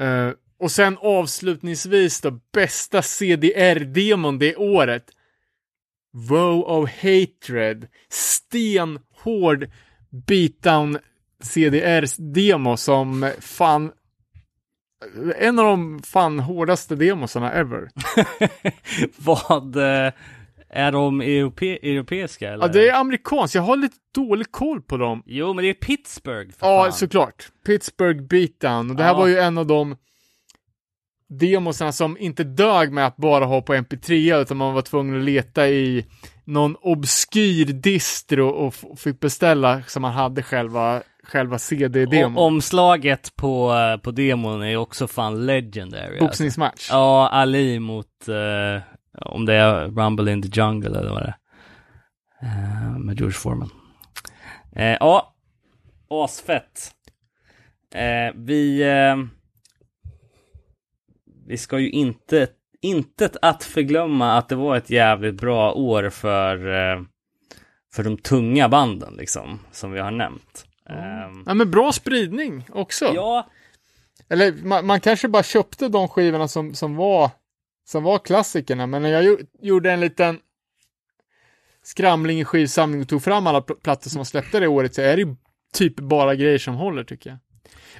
Uh, 0.00 0.32
och 0.58 0.70
sen 0.70 0.98
avslutningsvis 1.00 2.20
då, 2.20 2.40
bästa 2.52 3.02
CDR-demon 3.02 4.38
det 4.38 4.56
året. 4.56 5.10
Woe 6.12 6.62
of 6.62 6.90
Hatred. 6.90 7.88
Stenhård 8.08 9.70
beatdown 10.10 10.98
CDR-demo 11.42 12.76
som 12.76 13.32
fan 13.40 13.92
en 15.36 15.58
av 15.58 15.64
de 15.64 16.02
fan 16.02 16.40
hårdaste 16.40 16.96
demosarna 16.96 17.52
ever. 17.52 17.90
Vad 19.16 19.76
eh, 19.76 20.12
är 20.72 20.92
de 20.92 21.20
europe 21.20 21.66
europeiska 21.66 22.48
eller? 22.52 22.64
Ja, 22.66 22.72
det 22.72 22.88
är 22.88 22.94
amerikanskt. 23.00 23.54
Jag 23.54 23.62
har 23.62 23.76
lite 23.76 23.96
dålig 24.14 24.52
koll 24.52 24.82
på 24.82 24.96
dem. 24.96 25.22
Jo, 25.26 25.54
men 25.54 25.64
det 25.64 25.70
är 25.70 25.74
Pittsburgh 25.74 26.50
för 26.58 26.66
Ja, 26.66 26.82
fan. 26.84 26.92
såklart. 26.92 27.48
Pittsburgh 27.66 28.22
Beatdown. 28.22 28.90
Och 28.90 28.96
det 28.96 29.02
här 29.02 29.10
Ja. 29.12 29.18
var 29.18 29.26
ju 29.26 29.38
en 29.38 29.58
av 29.58 29.66
de 29.66 29.96
demosarna 31.28 31.92
som 31.92 32.18
inte 32.18 32.44
dög 32.44 32.92
med 32.92 33.06
att 33.06 33.16
bara 33.16 33.44
ha 33.44 33.62
på 33.62 33.74
MP3 33.74 34.40
utan 34.42 34.56
man 34.56 34.74
var 34.74 34.82
tvungen 34.82 35.18
att 35.18 35.24
leta 35.24 35.68
i 35.68 36.06
någon 36.44 36.76
obskyr 36.80 37.64
distro 37.64 38.48
och 38.48 38.74
fick 38.98 39.20
beställa 39.20 39.82
så 39.86 40.00
man 40.00 40.12
hade 40.12 40.42
själva, 40.42 41.02
själva 41.24 41.58
CD-demon. 41.58 42.36
Omslaget 42.38 43.36
på, 43.36 43.72
på 44.02 44.10
demon 44.10 44.62
är 44.62 44.76
också 44.76 45.06
fan 45.06 45.46
legendary. 45.46 46.02
Alltså. 46.12 46.24
Boxningsmatch. 46.24 46.88
Ja, 46.90 47.28
Ali 47.28 47.78
mot, 47.78 48.06
eh, 48.28 48.82
om 49.18 49.46
det 49.46 49.54
är 49.54 49.88
Rumble 49.88 50.32
in 50.32 50.42
the 50.42 50.60
Jungle 50.60 50.98
eller 50.98 51.10
vad 51.10 51.22
det 51.22 51.26
är. 51.26 51.36
Eh, 52.42 52.98
med 52.98 53.18
George 53.18 53.34
Foreman. 53.34 53.70
Eh, 54.76 54.96
ja, 55.00 55.34
asfett. 56.10 56.90
Eh, 57.94 58.34
vi, 58.34 58.84
vi 61.46 61.56
ska 61.56 61.78
ju 61.78 61.90
inte, 61.90 62.48
intet 62.80 63.36
att 63.42 63.64
förglömma 63.64 64.38
att 64.38 64.48
det 64.48 64.56
var 64.56 64.76
ett 64.76 64.90
jävligt 64.90 65.34
bra 65.34 65.72
år 65.72 66.10
för, 66.10 66.58
för 67.94 68.02
de 68.02 68.16
tunga 68.18 68.68
banden 68.68 69.14
liksom, 69.14 69.60
som 69.72 69.92
vi 69.92 70.00
har 70.00 70.10
nämnt. 70.10 70.66
Ehm, 70.90 71.44
Ja, 71.46 71.54
men 71.54 71.70
bra 71.70 71.92
spridning 71.92 72.64
också. 72.72 73.04
ja, 73.14 73.50
Eller 74.28 74.52
man, 74.52 74.86
man 74.86 75.00
kanske 75.00 75.28
bara 75.28 75.42
köpte 75.42 75.88
de 75.88 76.08
skivorna 76.08 76.48
som, 76.48 76.74
som, 76.74 76.96
var, 76.96 77.30
som 77.84 78.02
var 78.02 78.18
klassikerna, 78.18 78.86
men 78.86 79.02
när 79.02 79.10
jag 79.22 79.38
gjorde 79.60 79.92
en 79.92 80.00
liten 80.00 80.38
skramling 81.82 82.40
i 82.40 82.44
skivsamling 82.44 83.00
och 83.00 83.08
tog 83.08 83.22
fram 83.22 83.46
alla 83.46 83.60
pl- 83.60 83.80
plattor 83.82 84.10
som 84.10 84.18
var 84.18 84.24
släppta 84.24 84.60
det 84.60 84.66
året 84.68 84.94
så 84.94 85.02
är 85.02 85.16
det 85.16 85.22
ju 85.22 85.36
typ 85.72 85.96
bara 85.96 86.34
grejer 86.34 86.58
som 86.58 86.74
håller 86.74 87.04
tycker 87.04 87.30
jag. 87.30 87.38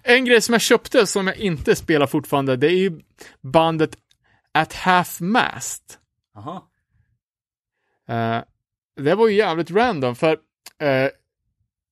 En 0.02 0.24
grej 0.24 0.40
som 0.40 0.52
jag 0.52 0.60
köpte 0.62 1.06
som 1.06 1.26
jag 1.26 1.36
inte 1.36 1.76
spelar 1.76 2.06
fortfarande, 2.06 2.56
det 2.56 2.66
är 2.66 2.76
ju 2.76 3.00
bandet 3.40 3.96
At 4.52 4.72
Half 4.72 5.20
Mast. 5.20 5.98
aha. 6.36 6.68
Eh, 8.08 8.42
det 8.96 9.14
var 9.14 9.28
ju 9.28 9.36
jävligt 9.36 9.70
random 9.70 10.16
för 10.16 10.38
eh, 10.78 11.08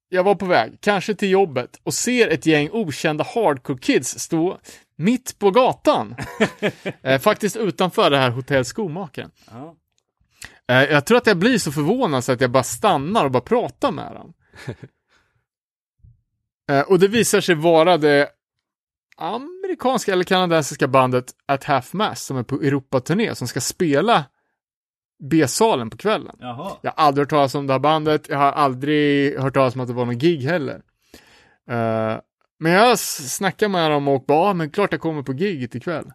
jag 0.09 0.25
var 0.25 0.35
på 0.35 0.47
väg, 0.47 0.79
kanske 0.81 1.15
till 1.15 1.31
jobbet, 1.31 1.81
och 1.83 1.95
ser 1.95 2.29
ett 2.29 2.47
gäng 2.47 2.69
okända 2.73 3.25
hardcore 3.25 3.79
kids 3.79 4.19
stå 4.19 4.59
mitt 4.99 5.39
på 5.39 5.51
gatan. 5.51 6.17
eh, 7.03 7.21
faktiskt 7.21 7.57
utanför 7.57 8.11
det 8.11 8.19
här 8.19 8.31
hotell 8.31 8.65
Skomakaren. 8.65 9.31
Ja. 9.51 9.77
Eh, 10.69 10.85
jag 10.85 11.07
tror 11.07 11.19
att 11.19 11.27
jag 11.27 11.37
blir 11.37 11.59
så 11.59 11.73
förvånad 11.73 12.25
så 12.25 12.33
att 12.33 12.41
jag 12.41 12.51
bara 12.51 12.63
stannar 12.63 13.25
och 13.25 13.31
bara 13.31 13.43
pratar 13.43 13.93
med 13.93 14.13
dem. 14.13 14.35
eh, 16.71 16.81
och 16.81 16.99
det 16.99 17.09
visar 17.09 17.41
sig 17.41 17.55
vara 17.55 17.97
det 17.97 18.29
amerikanska 19.17 20.13
eller 20.13 20.25
kanadensiska 20.25 20.89
bandet 20.89 21.35
At 21.47 21.65
Half 21.65 21.93
Mast 21.93 22.27
som 22.27 22.37
är 22.37 22.43
på 22.43 22.55
Europaturné 22.55 23.35
som 23.35 23.49
ska 23.49 23.61
spela 23.61 24.25
B-salen 25.19 25.91
på 25.91 25.97
kvällen. 25.97 26.37
Jaha. 26.39 26.73
Jag 26.83 26.91
har 26.91 27.05
aldrig 27.05 27.23
hört 27.23 27.31
talas 27.31 27.55
om 27.55 27.67
det 27.67 27.73
här 27.73 27.81
bandet. 27.81 28.29
Jag 28.29 28.39
har 28.39 28.53
aldrig 28.53 29.39
hört 29.39 29.55
talas 29.55 29.75
om 29.75 29.81
att 29.81 29.89
det 29.89 29.95
var 29.95 30.05
någon 30.05 30.19
gig 30.19 30.41
heller. 30.41 30.83
Eh, 31.71 32.19
men 32.59 32.73
jag 32.73 32.99
snackade 32.99 33.69
med 33.73 33.91
dem 33.91 34.09
och 34.09 34.25
bara, 34.25 34.39
ah, 34.51 34.55
men 34.55 34.71
klart 34.71 34.93
jag 34.93 35.01
kommer 35.01 35.23
på 35.23 35.33
giget 35.33 35.75
ikväll. 35.75 36.13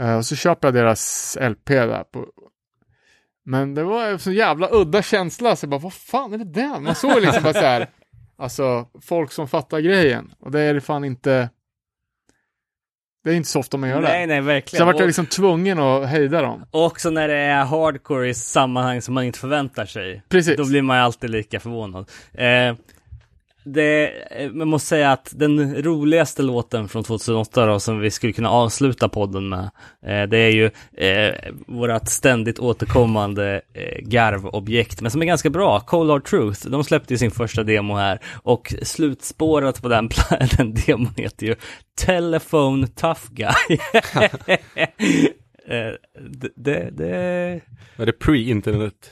Uh, 0.00 0.16
och 0.16 0.26
så 0.26 0.36
köper 0.36 0.68
jag 0.68 0.74
deras 0.74 1.36
LP 1.40 1.66
där 1.68 2.04
på. 2.04 2.26
Men 3.44 3.74
det 3.74 3.84
var 3.84 4.06
en 4.06 4.18
så 4.18 4.32
jävla 4.32 4.68
udda 4.72 5.02
känsla, 5.02 5.56
så 5.56 5.64
jag 5.64 5.70
bara, 5.70 5.80
vad 5.80 5.92
fan 5.94 6.32
är 6.32 6.38
det 6.38 6.44
där? 6.44 6.80
Man 6.80 6.94
såg 6.94 7.20
liksom 7.22 7.42
bara 7.42 7.52
så 7.52 7.58
här, 7.60 7.90
alltså 8.36 8.88
folk 9.02 9.32
som 9.32 9.48
fattar 9.48 9.80
grejen. 9.80 10.34
Och 10.40 10.50
det 10.50 10.60
är 10.60 10.74
det 10.74 10.80
fan 10.80 11.04
inte, 11.04 11.50
det 13.24 13.30
är 13.30 13.34
inte 13.34 13.48
så 13.48 13.58
ofta 13.60 13.76
man 13.76 13.88
gör 13.88 14.00
Nej, 14.00 14.20
det. 14.20 14.26
nej, 14.26 14.40
Så 14.40 14.44
verkligen. 14.46 14.80
jag 14.80 14.86
vart 14.92 15.00
Och- 15.02 15.06
liksom 15.06 15.26
tvungen 15.26 15.78
att 15.78 16.08
hejda 16.08 16.42
dem. 16.42 16.64
Och 16.70 16.84
också 16.86 17.10
när 17.10 17.28
det 17.28 17.36
är 17.36 17.64
hardcore 17.64 18.28
i 18.28 18.34
sammanhang 18.34 19.02
som 19.02 19.14
man 19.14 19.24
inte 19.24 19.38
förväntar 19.38 19.86
sig. 19.86 20.22
Precis. 20.28 20.56
Då 20.56 20.64
blir 20.66 20.82
man 20.82 20.96
ju 20.96 21.02
alltid 21.02 21.30
lika 21.30 21.60
förvånad. 21.60 22.10
Eh, 22.32 22.76
det, 23.72 24.12
eh, 24.30 24.50
man 24.50 24.68
måste 24.68 24.88
säga 24.88 25.12
att 25.12 25.32
den 25.36 25.82
roligaste 25.82 26.42
låten 26.42 26.88
från 26.88 27.04
2008 27.04 27.66
då, 27.66 27.80
som 27.80 28.00
vi 28.00 28.10
skulle 28.10 28.32
kunna 28.32 28.50
avsluta 28.50 29.08
podden 29.08 29.48
med, 29.48 29.70
eh, 30.06 30.22
det 30.28 30.38
är 30.38 30.50
ju 30.50 30.70
eh, 31.06 31.34
vårat 31.66 32.08
ständigt 32.08 32.58
återkommande 32.58 33.60
eh, 33.74 34.00
garvobjekt, 34.02 35.00
men 35.00 35.10
som 35.10 35.22
är 35.22 35.26
ganska 35.26 35.50
bra, 35.50 35.80
Cold 35.80 36.10
Hard 36.10 36.24
Truth. 36.24 36.68
De 36.68 36.84
släppte 36.84 37.14
ju 37.14 37.18
sin 37.18 37.30
första 37.30 37.62
demo 37.62 37.96
här 37.96 38.18
och 38.42 38.74
slutspåret 38.82 39.82
på 39.82 39.88
den, 39.88 40.08
den 40.56 40.74
demon 40.74 41.14
heter 41.16 41.46
ju 41.46 41.56
Telephone 42.06 42.86
Tough 42.86 43.22
Guy. 43.30 43.48
eh, 45.66 45.92
det, 46.30 46.50
det, 46.56 46.90
det 46.90 47.06
Är 47.96 48.06
det 48.06 48.12
pre-internet? 48.12 49.10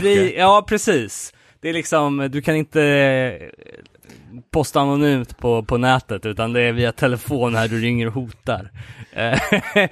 Guy. 0.00 0.34
ja, 0.36 0.64
precis. 0.68 1.32
Det 1.62 1.68
är 1.68 1.72
liksom, 1.72 2.28
du 2.32 2.42
kan 2.42 2.56
inte 2.56 2.82
eh, 2.82 3.50
posta 4.50 4.80
anonymt 4.80 5.38
på, 5.38 5.64
på 5.64 5.78
nätet, 5.78 6.26
utan 6.26 6.52
det 6.52 6.62
är 6.62 6.72
via 6.72 6.92
telefon 6.92 7.54
här 7.54 7.68
du 7.68 7.80
ringer 7.80 8.06
och 8.06 8.12
hotar. 8.12 8.70
Eh, 9.12 9.40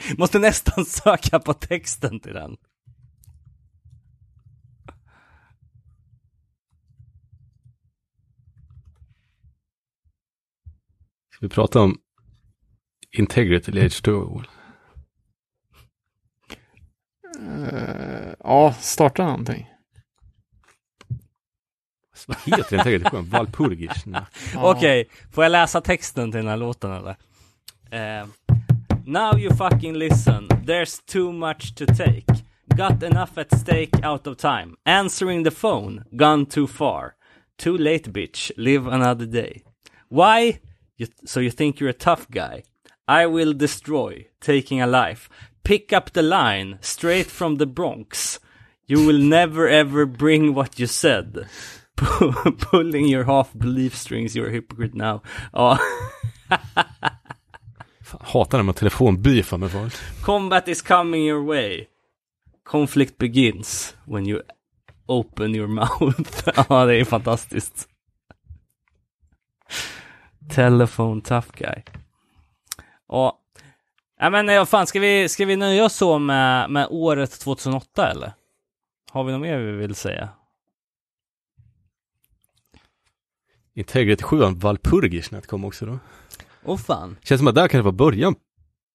Måste 0.18 0.38
nästan 0.38 0.84
söka 0.84 1.38
på 1.38 1.54
texten 1.54 2.20
till 2.20 2.32
den. 2.34 2.56
Ska 11.30 11.46
vi 11.46 11.48
prata 11.48 11.80
om 11.80 11.98
Integrity 13.18 13.70
eller 13.70 13.88
H2O? 13.88 14.44
Eh, 17.40 18.34
ja, 18.38 18.72
starta 18.72 19.24
någonting. 19.24 19.69
Vad 22.26 22.36
heter 22.44 22.76
Integrity? 22.78 23.16
Valpurgis? 23.30 24.04
Ja. 24.06 24.26
Okej, 24.56 25.08
får 25.32 25.44
jag 25.44 25.50
läsa 25.50 25.80
texten 25.80 26.32
till 26.32 26.38
den 26.40 26.48
här 26.48 26.56
låten 26.56 26.92
eller? 26.92 27.16
Uh, 28.20 28.28
Now 29.06 29.38
you 29.38 29.50
fucking 29.54 29.94
listen. 29.98 30.48
There's 30.48 31.00
too 31.06 31.32
much 31.32 31.74
to 31.74 31.86
take. 31.86 32.26
Got 32.76 33.02
enough 33.02 33.36
at 33.38 33.50
stake 33.58 34.04
out 34.04 34.26
of 34.26 34.36
time. 34.36 34.76
Answering 34.84 35.44
the 35.44 35.50
phone. 35.50 36.04
Gone 36.16 36.46
too 36.46 36.66
far. 36.66 37.14
Too 37.58 37.76
late 37.78 38.12
bitch. 38.12 38.52
Live 38.56 38.86
another 38.86 39.26
day. 39.26 39.62
Why? 40.08 40.60
You, 40.96 41.08
so 41.24 41.40
you 41.40 41.50
think 41.50 41.80
you're 41.80 41.90
a 41.90 41.92
tough 41.92 42.26
guy? 42.30 42.62
I 43.08 43.26
will 43.26 43.52
destroy. 43.52 44.26
Taking 44.40 44.80
a 44.80 44.86
life. 44.86 45.28
Pick 45.64 45.92
up 45.92 46.12
the 46.12 46.22
line. 46.22 46.78
Straight 46.80 47.26
from 47.30 47.56
the 47.56 47.66
Bronx. 47.66 48.38
You 48.86 49.04
will 49.06 49.18
never 49.18 49.68
ever 49.68 50.06
bring 50.06 50.54
what 50.54 50.78
you 50.78 50.86
said. 50.86 51.46
Pulling 52.70 53.08
your 53.08 53.24
half 53.24 53.52
belief 53.52 53.96
strings. 53.96 54.36
You're 54.36 54.48
a 54.48 54.52
hypocrite 54.52 54.94
now. 54.94 55.20
Ja. 55.52 55.78
Fan, 58.04 58.20
hatar 58.20 58.58
när 58.58 58.62
man 58.62 58.74
telefonbeefar 58.74 59.58
med 59.58 59.70
folk. 59.70 59.94
Combat 60.22 60.68
is 60.68 60.82
coming 60.82 61.26
your 61.28 61.46
way. 61.46 61.86
Conflict 62.64 63.18
begins 63.18 63.96
when 64.04 64.26
you 64.26 64.40
open 65.06 65.54
your 65.54 65.66
mouth. 65.78 66.48
ja, 66.68 66.84
det 66.86 66.96
är 66.96 67.04
fantastiskt. 67.04 67.88
Telephone 70.50 71.20
tough 71.20 71.48
guy. 71.56 71.82
Ja. 73.08 73.36
Ja 74.20 74.30
men 74.30 74.48
ja, 74.48 74.66
fan, 74.66 74.86
ska 74.86 75.00
vi, 75.00 75.28
ska 75.28 75.44
vi 75.46 75.56
nöja 75.56 75.84
oss 75.84 75.94
så 75.94 76.18
med, 76.18 76.70
med 76.70 76.86
året 76.90 77.40
2008 77.40 78.10
eller? 78.10 78.32
Har 79.10 79.24
vi 79.24 79.32
något 79.32 79.40
mer 79.40 79.58
vi 79.58 79.72
vill 79.72 79.94
säga? 79.94 80.28
Integrity 83.74 84.22
7 84.22 84.36
Valpurgisnät 84.54 85.46
kom 85.46 85.64
också 85.64 85.86
då. 85.86 85.98
Åh 86.64 86.76
fan. 86.78 87.16
Känns 87.24 87.38
som 87.38 87.48
att 87.48 87.54
där 87.54 87.68
kanske 87.68 87.84
var 87.84 87.92
början 87.92 88.34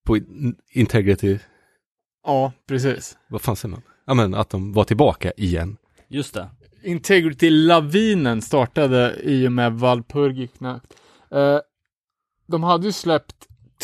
på 0.05 0.17
in- 0.17 0.55
Integrity, 0.71 1.39
Ja, 2.25 2.51
precis. 2.67 3.17
vad 3.29 3.41
fan 3.41 3.55
säger 3.55 3.71
man? 3.71 3.81
Ja 4.07 4.13
men 4.13 4.33
att 4.33 4.49
de 4.49 4.73
var 4.73 4.83
tillbaka 4.83 5.31
igen. 5.37 5.77
Just 6.07 6.33
det. 6.33 6.49
Integrity-lavinen 6.83 8.41
startade 8.41 9.15
i 9.23 9.47
och 9.47 9.51
med 9.51 9.73
Valpurgisnacht. 9.73 10.85
Eh, 11.31 11.57
de 12.47 12.63
hade 12.63 12.85
ju 12.85 12.91
släppt 12.91 13.35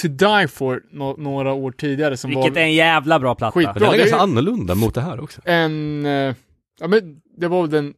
To 0.02 0.08
Die 0.08 0.48
For 0.48 0.84
nå- 0.92 1.16
några 1.18 1.54
år 1.54 1.72
tidigare 1.72 2.18
som 2.18 2.30
Vilket 2.30 2.54
var 2.54 2.58
är 2.62 2.66
en 2.66 2.74
jävla 2.74 3.20
bra 3.20 3.36
platta. 3.36 3.52
Skitbra. 3.60 3.74
Den 3.74 3.84
är 3.84 3.92
det 3.92 3.96
är 3.96 4.00
ganska 4.00 4.18
annorlunda 4.20 4.76
mot 4.76 4.94
det 4.96 5.02
här 5.02 5.20
också. 5.20 5.42
en, 5.46 6.06
eh, 6.06 6.36
ja 6.80 6.88
men 6.88 7.22
det 7.38 7.48
var 7.48 7.62
väl 7.62 7.70
den 7.72 7.94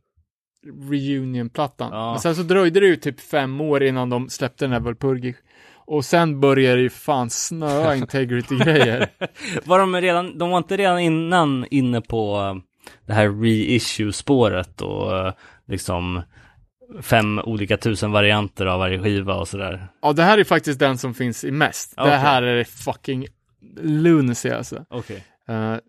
reunion-plattan. 0.89 1.89
Ja. 1.91 2.11
Men 2.11 2.19
sen 2.19 2.35
så 2.35 2.43
dröjde 2.43 2.79
det 2.79 2.85
ju 2.85 2.95
typ 2.95 3.19
fem 3.19 3.61
år 3.61 3.83
innan 3.83 4.09
de 4.09 4.29
släppte 4.29 4.65
den 4.65 4.71
här 4.71 4.79
Valpurgis. 4.79 5.35
Och 5.85 6.05
sen 6.05 6.39
började 6.39 6.75
det 6.75 6.81
ju 6.81 6.89
fan 6.89 7.29
snöa 7.29 7.95
Integrity-grejer. 7.95 9.07
Var 9.65 9.79
de 9.79 9.95
redan, 9.95 10.37
de 10.37 10.49
var 10.49 10.57
inte 10.57 10.77
redan 10.77 10.99
innan 10.99 11.65
inne 11.71 12.01
på 12.01 12.37
eh, 12.37 12.55
det 13.05 13.13
här 13.13 13.29
reissue-spåret 13.29 14.81
och 14.81 15.17
eh, 15.17 15.33
liksom 15.67 16.21
fem 17.01 17.39
olika 17.39 17.77
tusen 17.77 18.11
varianter 18.11 18.65
av 18.65 18.79
varje 18.79 18.99
skiva 18.99 19.35
och 19.35 19.47
sådär. 19.47 19.87
Ja, 20.01 20.13
det 20.13 20.23
här 20.23 20.37
är 20.37 20.43
faktiskt 20.43 20.79
den 20.79 20.97
som 20.97 21.13
finns 21.13 21.43
i 21.43 21.51
mest. 21.51 21.93
Okej. 21.97 22.11
Det 22.11 22.17
här 22.17 22.43
är 22.43 22.63
fucking 22.63 23.27
lunacy 23.81 24.49
alltså. 24.49 24.85
Okej. 24.89 25.23
Eh, 25.47 25.73
och 25.73 25.79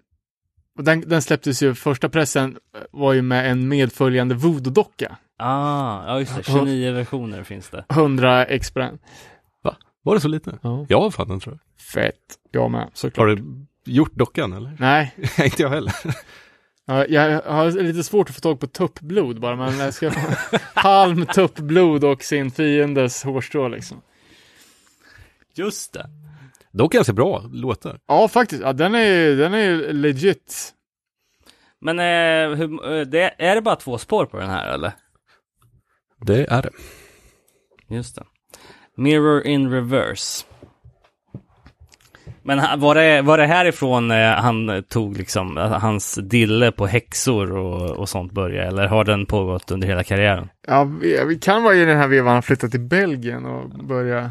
den, 0.79 1.01
den 1.01 1.23
släpptes 1.23 1.63
ju, 1.63 1.75
första 1.75 2.09
pressen 2.09 2.59
eh, 2.77 2.81
var 2.91 3.13
ju 3.13 3.23
med 3.23 3.51
en 3.51 3.69
medföljande 3.69 4.35
voodoo-docka. 4.35 5.17
Ah, 5.39 6.07
ja 6.07 6.21
just 6.21 6.37
det. 6.37 6.43
29 6.53 6.93
versioner 6.93 7.43
finns 7.43 7.71
det. 7.71 7.85
100 7.89 8.47
ex 8.47 8.71
på 8.71 8.79
den. 8.79 8.99
Var 10.05 10.15
det 10.15 10.21
så 10.21 10.29
lite? 10.29 10.59
Ja. 10.63 10.87
Ja, 10.89 11.11
fan 11.11 11.29
den 11.29 11.41
tror 11.41 11.55
jag. 11.55 11.85
Fett. 11.87 12.39
Jag 12.51 12.71
med, 12.71 12.91
såklart. 12.95 13.29
Har 13.29 13.37
du 13.37 13.67
gjort 13.85 14.15
dockan 14.15 14.53
eller? 14.53 14.77
Nej, 14.79 15.15
inte 15.45 15.63
jag 15.63 15.71
heller. 15.71 15.95
Ja, 16.87 17.07
jag 17.07 17.43
har 17.43 17.71
lite 17.71 18.05
svårt 18.05 18.29
att 18.29 18.35
få 18.35 18.41
tag 18.41 18.61
på 18.61 18.67
tuppblod 18.67 19.41
bara, 19.41 19.57
men 19.57 19.79
jag 19.79 19.95
ska 19.95 20.13
halm 20.75 21.27
tuppblod 21.27 22.05
och 22.05 22.23
sin 22.23 22.51
fiendes 22.51 23.25
hårstrå 23.25 23.69
liksom. 23.69 24.01
Just 25.55 25.93
det. 25.93 26.11
Dock 26.75 26.93
ganska 26.93 27.13
bra 27.13 27.43
låtar. 27.53 27.99
Ja, 28.09 28.29
faktiskt. 28.29 28.63
Ja, 28.63 28.73
den 28.73 28.95
är 28.95 29.37
den 29.37 29.55
är 29.55 29.59
ju 29.59 29.93
legit. 29.93 30.73
Men 31.81 31.99
eh, 31.99 32.57
hur, 32.57 32.99
eh, 32.99 33.01
det, 33.01 33.35
är 33.39 33.55
det 33.55 33.63
bara 33.63 33.77
två 33.77 33.99
spår 33.99 34.27
på 34.27 34.37
den 34.39 34.51
här 34.51 34.75
eller? 34.75 34.93
Det 36.21 36.47
är 36.51 36.63
det. 36.63 36.71
Just 37.89 38.17
det. 38.17 38.25
Mirror 38.97 39.47
in 39.47 39.71
reverse. 39.71 40.47
Men 42.43 42.81
var 42.81 42.95
det, 42.95 43.23
var 43.23 43.39
det 43.39 43.47
härifrån 43.47 44.11
eh, 44.11 44.31
han 44.31 44.83
tog 44.89 45.17
liksom, 45.17 45.59
eh, 45.59 45.71
hans 45.71 46.15
dille 46.15 46.73
på 46.73 46.87
häxor 46.87 47.57
och, 47.57 47.91
och 47.91 48.09
sånt 48.09 48.33
började? 48.33 48.69
Eller 48.69 48.87
har 48.87 49.05
den 49.05 49.27
pågått 49.27 49.71
under 49.71 49.89
hela 49.89 50.05
karriären? 50.05 50.49
Ja, 50.67 50.85
vi, 50.85 51.25
vi 51.25 51.39
kan 51.39 51.63
vara 51.63 51.75
i 51.75 51.85
den 51.85 51.99
här 51.99 52.09
vevan 52.09 52.33
han 52.33 52.43
flyttat 52.43 52.71
till 52.71 52.81
Belgien 52.81 53.45
och 53.45 53.69
börja 53.69 54.31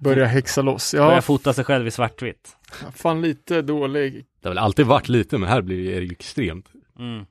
börja 0.00 0.26
häxa 0.26 0.62
loss. 0.62 0.94
Ja, 0.94 1.22
fota 1.22 1.52
sig 1.52 1.64
själv 1.64 1.86
i 1.86 1.90
svartvitt? 1.90 2.56
fan 2.94 3.22
lite 3.22 3.62
dålig. 3.62 4.26
Det 4.40 4.48
har 4.48 4.50
väl 4.54 4.58
alltid 4.58 4.86
varit 4.86 5.08
lite, 5.08 5.38
men 5.38 5.48
här 5.48 5.62
blir 5.62 5.76
det 5.76 6.00
ju 6.00 6.12
extremt. 6.12 6.68
Mm. 6.98 7.26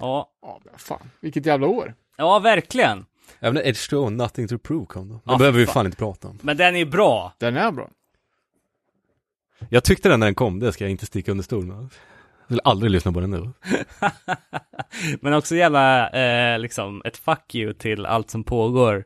Ja, 0.00 0.28
Ja, 0.42 0.60
fan. 0.76 1.10
Vilket 1.20 1.46
jävla 1.46 1.66
år. 1.66 1.94
ja 2.16 2.38
verkligen. 2.38 3.04
Även 3.40 3.54
när 3.54 3.66
Edge 3.66 3.90
to 3.90 4.08
Nothing 4.10 4.48
to 4.48 4.58
Prove 4.58 4.86
kom 4.86 5.08
då. 5.08 5.14
Det 5.14 5.20
Ja, 5.24 5.38
behöver 5.38 5.58
vi 5.58 5.66
fan. 5.66 5.72
fan 5.74 5.86
inte 5.86 5.98
prata 5.98 6.28
om. 6.28 6.38
Men 6.42 6.56
den 6.56 6.76
är 6.76 6.84
bra. 6.84 7.32
Den 7.38 7.56
är 7.56 7.70
bra. 7.72 7.90
Jag 9.68 9.84
tyckte 9.84 10.08
den 10.08 10.20
när 10.20 10.26
den 10.26 10.34
kom, 10.34 10.58
det 10.60 10.72
ska 10.72 10.84
jag 10.84 10.90
inte 10.90 11.06
sticka 11.06 11.30
under 11.30 11.44
stol 11.44 11.64
med. 11.66 11.76
Jag 11.76 11.88
vill 12.48 12.60
aldrig 12.64 12.90
lyssna 12.90 13.12
på 13.12 13.20
den 13.20 13.30
nu. 13.30 13.50
Men 15.20 15.32
också 15.34 15.54
jävla, 15.56 16.10
eh, 16.10 16.58
liksom, 16.58 17.02
ett 17.04 17.16
fuck 17.16 17.54
you 17.54 17.72
till 17.74 18.06
allt 18.06 18.30
som 18.30 18.44
pågår, 18.44 19.04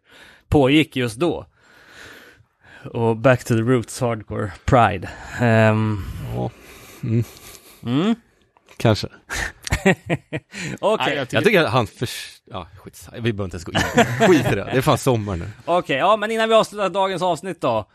pågick 0.48 0.96
just 0.96 1.16
då. 1.16 1.46
Och 2.92 3.16
back 3.16 3.44
to 3.44 3.54
the 3.54 3.60
roots, 3.62 4.00
hardcore, 4.00 4.52
pride. 4.64 5.08
Ehm, 5.40 6.04
Ja, 6.34 6.50
mm, 7.02 7.24
mm. 7.82 8.14
kanske. 8.76 9.08
Okej, 10.80 11.06
Nej, 11.06 11.16
jag 11.16 11.28
tycker, 11.28 11.36
Jag 11.36 11.44
tycker 11.44 11.64
att 11.64 11.70
han 11.70 11.86
för... 11.86 12.08
Ja, 12.44 12.66
skit. 12.82 13.08
Vi 13.12 13.20
behöver 13.32 13.44
inte 13.44 13.54
ens 13.54 13.64
gå 13.64 13.72
in. 13.72 13.78
Skit 14.28 14.52
i 14.52 14.54
det. 14.54 14.64
Det 14.64 14.76
är 14.78 14.82
fan 14.82 14.98
sommar 14.98 15.36
nu. 15.36 15.48
okej, 15.64 15.96
ja 15.96 16.16
men 16.16 16.30
innan 16.30 16.48
vi 16.48 16.54
avslutar 16.54 16.88
dagens 16.88 17.22
avsnitt 17.22 17.60
då. 17.60 17.88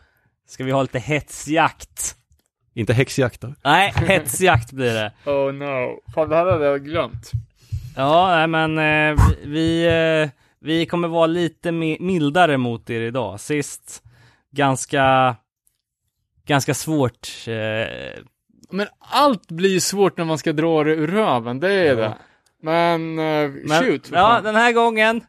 Ska 0.48 0.64
vi 0.64 0.70
ha 0.72 0.82
lite 0.82 0.98
hetsjakt? 0.98 2.16
Inte 2.74 2.92
häxjakt 2.92 3.40
då. 3.40 3.54
Nej, 3.64 3.92
hetsjakt 3.96 4.72
blir 4.72 4.94
det. 4.94 5.12
Oh 5.30 5.52
no. 5.52 6.00
Fan, 6.14 6.28
det 6.28 6.36
här 6.36 6.46
hade 6.46 6.64
jag 6.64 6.84
glömt. 6.84 7.30
Ja, 7.96 8.28
nej, 8.46 8.46
men 8.46 8.78
eh, 8.78 9.24
vi, 9.26 9.46
vi, 9.46 9.84
eh, 10.22 10.30
vi 10.62 10.86
kommer 10.86 11.08
vara 11.08 11.26
lite 11.26 11.70
mi- 11.70 12.00
mildare 12.00 12.56
mot 12.56 12.90
er 12.90 13.00
idag. 13.00 13.40
Sist, 13.40 14.02
ganska, 14.50 15.36
ganska 16.46 16.74
svårt. 16.74 17.28
Eh, 17.46 18.22
Men 18.70 18.86
allt 18.98 19.48
blir 19.48 19.70
ju 19.70 19.80
svårt 19.80 20.16
när 20.18 20.24
man 20.24 20.38
ska 20.38 20.52
dra 20.52 20.84
det 20.84 20.90
ur 20.90 21.06
röven, 21.06 21.60
det 21.60 21.72
är 21.72 21.96
det. 21.96 22.14
Men, 22.62 23.18
eh, 23.18 23.50
Men, 23.64 23.82
shoot. 23.84 24.10
ja, 24.12 24.40
den 24.40 24.56
här 24.56 24.72
gången 24.72 25.20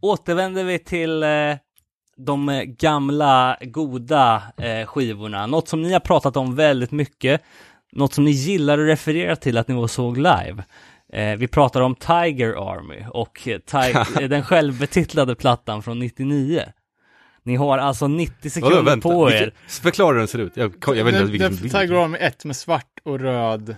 återvänder 0.00 0.64
vi 0.64 0.78
till 0.78 1.22
eh, 1.22 1.28
de 2.16 2.64
gamla 2.78 3.56
goda 3.60 4.42
eh, 4.56 4.86
skivorna. 4.86 5.46
Något 5.46 5.68
som 5.68 5.82
ni 5.82 5.92
har 5.92 6.00
pratat 6.00 6.36
om 6.36 6.54
väldigt 6.56 6.90
mycket. 6.90 7.42
Något 7.92 8.12
som 8.14 8.24
ni 8.24 8.30
gillar 8.30 8.78
att 8.78 8.86
referera 8.88 9.36
till 9.36 9.58
att 9.58 9.68
ni 9.68 9.74
var 9.74 9.86
såg 9.86 10.16
live. 10.16 10.64
Eh, 11.12 11.36
vi 11.36 11.48
pratar 11.48 11.80
om 11.80 11.94
Tiger 11.94 12.72
Army 12.72 13.04
och 13.12 13.38
Ti- 13.40 14.28
den 14.28 14.42
självbetitlade 14.42 15.34
plattan 15.34 15.82
från 15.82 15.98
99. 15.98 16.62
Ni 17.42 17.56
har 17.56 17.78
alltså 17.78 18.08
90 18.08 18.50
sekunder 18.50 18.76
Vadå, 18.76 18.90
vänta. 18.90 19.08
på 19.08 19.30
er. 19.30 19.32
Vilken- 19.40 19.52
Förklara 19.68 20.12
hur 20.12 20.18
den 20.18 20.28
ser 20.28 20.38
ut. 20.38 20.56
Jag, 20.56 20.74
jag 20.86 21.04
vet 21.04 21.14
inte 21.14 21.24
vilken 21.32 21.50
vilken- 21.52 21.80
Tiger 21.80 22.04
Army 22.04 22.18
1 22.18 22.44
med 22.44 22.56
svart 22.56 22.98
och 23.04 23.20
röd. 23.20 23.76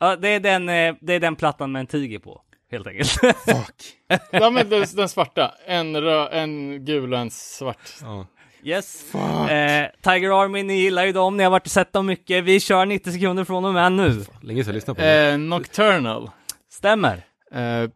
Ja, 0.00 0.16
det, 0.16 0.28
är 0.28 0.40
den, 0.40 0.68
eh, 0.68 0.94
det 1.00 1.12
är 1.12 1.20
den 1.20 1.36
plattan 1.36 1.72
med 1.72 1.80
en 1.80 1.86
tiger 1.86 2.18
på, 2.18 2.42
helt 2.70 2.86
enkelt. 2.86 3.08
Fuck. 3.10 3.94
ja 4.30 4.50
men 4.50 4.68
den, 4.68 4.84
den 4.96 5.08
svarta. 5.08 5.54
En, 5.66 6.00
rö, 6.00 6.28
en 6.28 6.84
gul 6.84 7.12
och 7.12 7.18
en 7.18 7.30
svart. 7.30 7.94
Ja. 8.00 8.26
Yes. 8.64 9.14
Eh, 9.14 9.86
Tiger 10.02 10.42
Army, 10.42 10.62
ni 10.62 10.74
gillar 10.80 11.04
ju 11.04 11.12
dem, 11.12 11.36
ni 11.36 11.42
har 11.44 11.50
varit 11.50 11.66
och 11.66 11.70
sett 11.72 11.92
dem 11.92 12.06
mycket. 12.06 12.44
Vi 12.44 12.60
kör 12.60 12.86
90 12.86 13.12
sekunder 13.12 13.44
från 13.44 13.64
och 13.64 13.74
med 13.74 13.92
nu. 13.92 14.24
Länge 14.42 14.64
sedan 14.64 14.70
jag 14.70 14.74
lyssnade 14.74 15.00
på 15.00 15.06
den. 15.06 15.32
Eh, 15.32 15.38
Nocturnal. 15.48 16.30
Stämmer. 16.72 17.22
Eh, 17.52 17.90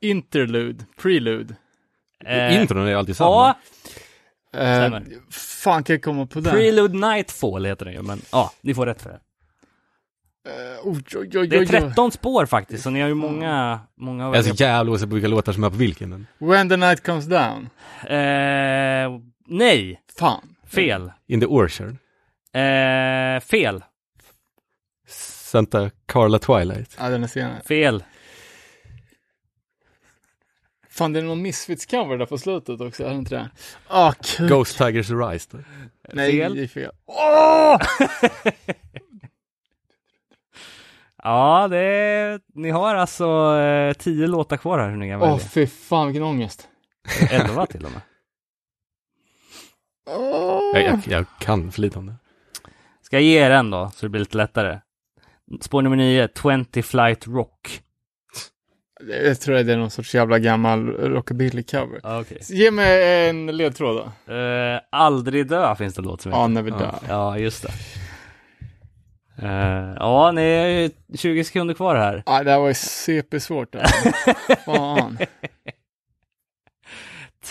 interlude. 0.00 0.84
Prelude. 1.02 1.54
Eh, 2.24 2.60
Intron 2.60 2.86
är 2.86 2.94
alltid 2.96 3.16
samma. 3.16 3.30
ja, 3.30 3.54
Eh, 4.54 4.58
Stämmer. 4.76 5.04
fan 5.30 5.84
kan 5.84 5.94
jag 5.94 6.02
komma 6.02 6.26
på 6.26 6.40
den? 6.40 6.52
Prelude 6.52 7.08
Nightfall 7.08 7.64
heter 7.64 7.84
den 7.84 7.94
ju, 7.94 8.02
men 8.02 8.22
ja, 8.32 8.52
ni 8.60 8.74
får 8.74 8.86
rätt 8.86 9.02
för 9.02 9.10
det. 9.10 9.20
Eh, 10.50 10.78
oj, 10.84 11.02
oj, 11.16 11.38
oj, 11.38 11.48
Det 11.48 11.56
är 11.56 11.60
oj, 11.60 11.64
oj. 11.64 11.66
13 11.66 12.12
spår 12.12 12.46
faktiskt, 12.46 12.82
så 12.82 12.90
ni 12.90 13.00
har 13.00 13.08
ju 13.08 13.14
många, 13.14 13.80
många 13.96 14.24
Jag 14.24 14.36
är 14.36 14.42
så 14.42 14.54
jävla 14.54 14.92
osäker 14.92 15.06
på 15.08 15.14
vilka 15.14 15.28
låtar 15.28 15.52
som 15.52 15.64
är 15.64 15.70
på 15.70 15.76
vilken. 15.76 16.26
When 16.38 16.68
the 16.68 16.76
night 16.76 17.06
comes 17.06 17.24
down. 17.26 17.68
på. 18.02 19.29
Nej, 19.52 20.00
Fan. 20.18 20.56
fel. 20.66 21.12
In 21.26 21.40
the 21.40 21.46
Orchard. 21.46 21.96
Eh, 22.52 23.40
fel. 23.40 23.84
Santa 25.08 25.90
Carla 26.06 26.38
Twilight. 26.38 26.96
Ja, 26.98 27.08
den 27.08 27.22
är 27.24 27.28
senare. 27.28 27.62
Fel. 27.68 28.04
Fan, 30.88 31.12
det 31.12 31.18
är 31.20 31.24
någon 31.24 31.46
Misfits-cover 31.46 32.18
där 32.18 32.26
på 32.26 32.38
slutet 32.38 32.80
också, 32.80 33.04
är 33.04 33.08
det 33.10 33.14
inte 33.16 33.34
det? 33.34 33.50
Ah, 33.88 34.12
kul. 34.12 34.48
Ghost 34.48 34.78
Tigers 34.78 35.10
Arise. 35.10 35.48
Då. 35.52 35.58
Nej, 36.12 36.32
Fel. 36.32 36.54
det 36.54 36.62
är 36.62 36.66
fel. 36.68 36.92
Ja, 41.22 41.68
det 41.68 41.78
är, 41.78 42.40
ni 42.54 42.70
har 42.70 42.94
alltså 42.94 43.56
eh, 43.58 43.92
tio 43.92 44.26
låtar 44.26 44.56
kvar 44.56 44.78
här 44.78 44.90
hur 44.90 44.96
ni 44.96 45.08
kan 45.10 45.22
Åh, 45.22 45.28
välja. 45.30 45.48
fy 45.48 45.66
fan 45.66 46.06
vilken 46.06 46.22
ångest. 46.22 46.68
Elva 47.30 47.66
till 47.66 47.84
och 47.84 47.92
med. 47.92 48.00
Jag, 50.74 50.82
jag, 50.84 51.00
jag 51.06 51.24
kan 51.40 51.72
för 51.72 51.80
lite 51.80 51.98
om 51.98 52.06
det. 52.06 52.14
Ska 53.02 53.16
jag 53.16 53.22
ge 53.22 53.38
er 53.38 53.50
en 53.50 53.70
då, 53.70 53.90
så 53.94 54.06
det 54.06 54.10
blir 54.10 54.20
lite 54.20 54.36
lättare? 54.36 54.78
Spår 55.60 55.82
nummer 55.82 55.96
nio, 55.96 56.28
20 56.74 56.82
Flight 56.82 57.26
Rock. 57.26 57.80
Jag 59.24 59.40
tror 59.40 59.56
att 59.56 59.66
det 59.66 59.72
är 59.72 59.76
någon 59.76 59.90
sorts 59.90 60.14
jävla 60.14 60.38
gammal 60.38 60.88
rockabilly-cover. 60.90 62.00
Ah, 62.02 62.20
Okay. 62.20 62.38
Ge 62.48 62.70
mig 62.70 63.28
en 63.28 63.46
ledtråd 63.46 63.96
då. 64.26 64.34
Eh, 64.34 64.80
Aldrig 64.92 65.46
dö 65.48 65.74
finns 65.76 65.94
det 65.94 66.00
en 66.00 66.04
låt 66.04 66.20
som 66.20 66.32
Ja, 66.32 66.38
heter. 66.42 66.48
när 66.54 66.62
vi 66.62 66.70
dör. 66.70 66.94
Ja, 67.08 67.38
just 67.38 67.62
det. 67.62 67.72
Eh, 69.42 69.94
ja, 69.98 70.32
ni 70.32 70.42
är 70.42 70.66
ju 70.68 70.90
20 71.16 71.44
sekunder 71.44 71.74
kvar 71.74 71.96
här. 71.96 72.22
Ja, 72.26 72.42
det 72.42 72.50
här 72.50 72.58
var 72.58 72.68
ju 72.68 72.74
CP-svårt. 72.74 73.72
där. 73.72 73.86
Fan. 74.64 75.18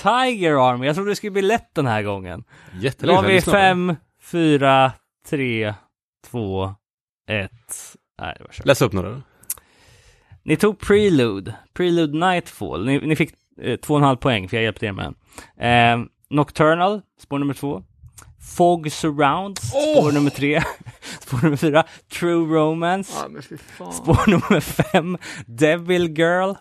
Tiger 0.01 0.69
Army, 0.69 0.85
jag 0.85 0.95
trodde 0.95 1.11
det 1.11 1.15
skulle 1.15 1.31
bli 1.31 1.41
lätt 1.41 1.75
den 1.75 1.87
här 1.87 2.03
gången. 2.03 2.43
Då 2.97 3.13
har 3.13 3.23
vi 3.23 3.41
fem, 3.41 3.95
fyra, 4.21 4.91
tre, 5.29 5.73
två, 6.27 6.73
ett. 7.29 7.95
Nej, 8.21 8.35
det 8.37 8.43
var 8.43 8.51
kört. 8.51 8.65
Läs 8.65 8.81
upp 8.81 8.93
några 8.93 9.09
då. 9.09 9.21
Ni 10.43 10.55
tog 10.55 10.79
Prelude, 10.79 11.55
Prelude 11.73 12.27
Nightfall. 12.27 12.85
Ni, 12.85 12.99
ni 12.99 13.15
fick 13.15 13.33
eh, 13.61 13.75
två 13.75 13.93
och 13.93 13.99
en 13.99 14.03
halv 14.03 14.17
poäng 14.17 14.49
för 14.49 14.57
jag 14.57 14.63
hjälpte 14.63 14.85
er 14.85 14.91
med 14.91 15.05
den. 15.57 16.01
Eh, 16.01 16.07
Nocturnal, 16.29 17.01
spår 17.19 17.39
nummer 17.39 17.53
två. 17.53 17.83
Fog 18.57 18.91
Surrounds, 18.91 19.61
spår 19.61 20.11
nummer 20.11 20.29
tre. 20.29 20.61
spår 21.19 21.39
nummer 21.43 21.57
fyra. 21.57 21.83
True 22.19 22.55
Romance, 22.55 23.13
fan. 23.57 23.93
spår 23.93 24.29
nummer 24.29 24.59
fem. 24.59 25.17
Devil 25.45 26.17
Girl, 26.17 26.53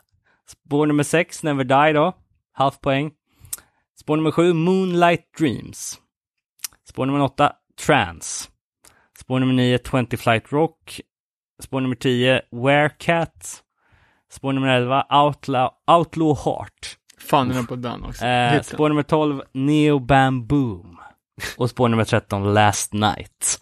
spår 0.46 0.86
nummer 0.86 1.02
sex. 1.02 1.42
Never 1.42 1.64
Die 1.64 1.92
då, 1.92 2.12
halv 2.52 2.72
poäng. 2.72 3.10
Spår 4.08 4.16
nummer 4.16 4.30
sju. 4.30 4.52
Moonlight 4.52 5.20
Dreams. 5.38 6.00
Spår 6.88 7.06
nummer 7.06 7.20
åtta. 7.20 7.52
Trance. 7.86 8.48
Spår 9.18 9.40
nummer 9.40 9.54
nio. 9.54 9.78
20 9.78 10.16
Flight 10.16 10.52
Rock. 10.52 11.00
Spår 11.62 11.80
nummer 11.80 11.96
10, 11.96 12.40
Werecat. 12.50 13.62
Spår 14.32 14.52
nummer 14.52 14.68
11, 14.68 15.06
Outlaw, 15.10 15.70
Outlaw 15.86 16.34
Heart. 16.44 16.96
Fan, 17.20 17.48
den 17.48 17.66
på 17.66 17.76
den 17.76 18.04
också. 18.04 18.24
Eh, 18.24 18.62
spår 18.62 18.88
nummer 18.88 19.02
12, 19.02 19.42
Neo 19.52 19.98
Bamboom. 19.98 20.98
Och 21.56 21.70
spår 21.70 21.88
nummer 21.88 22.04
13, 22.04 22.54
Last 22.54 22.92
Night. 22.92 23.58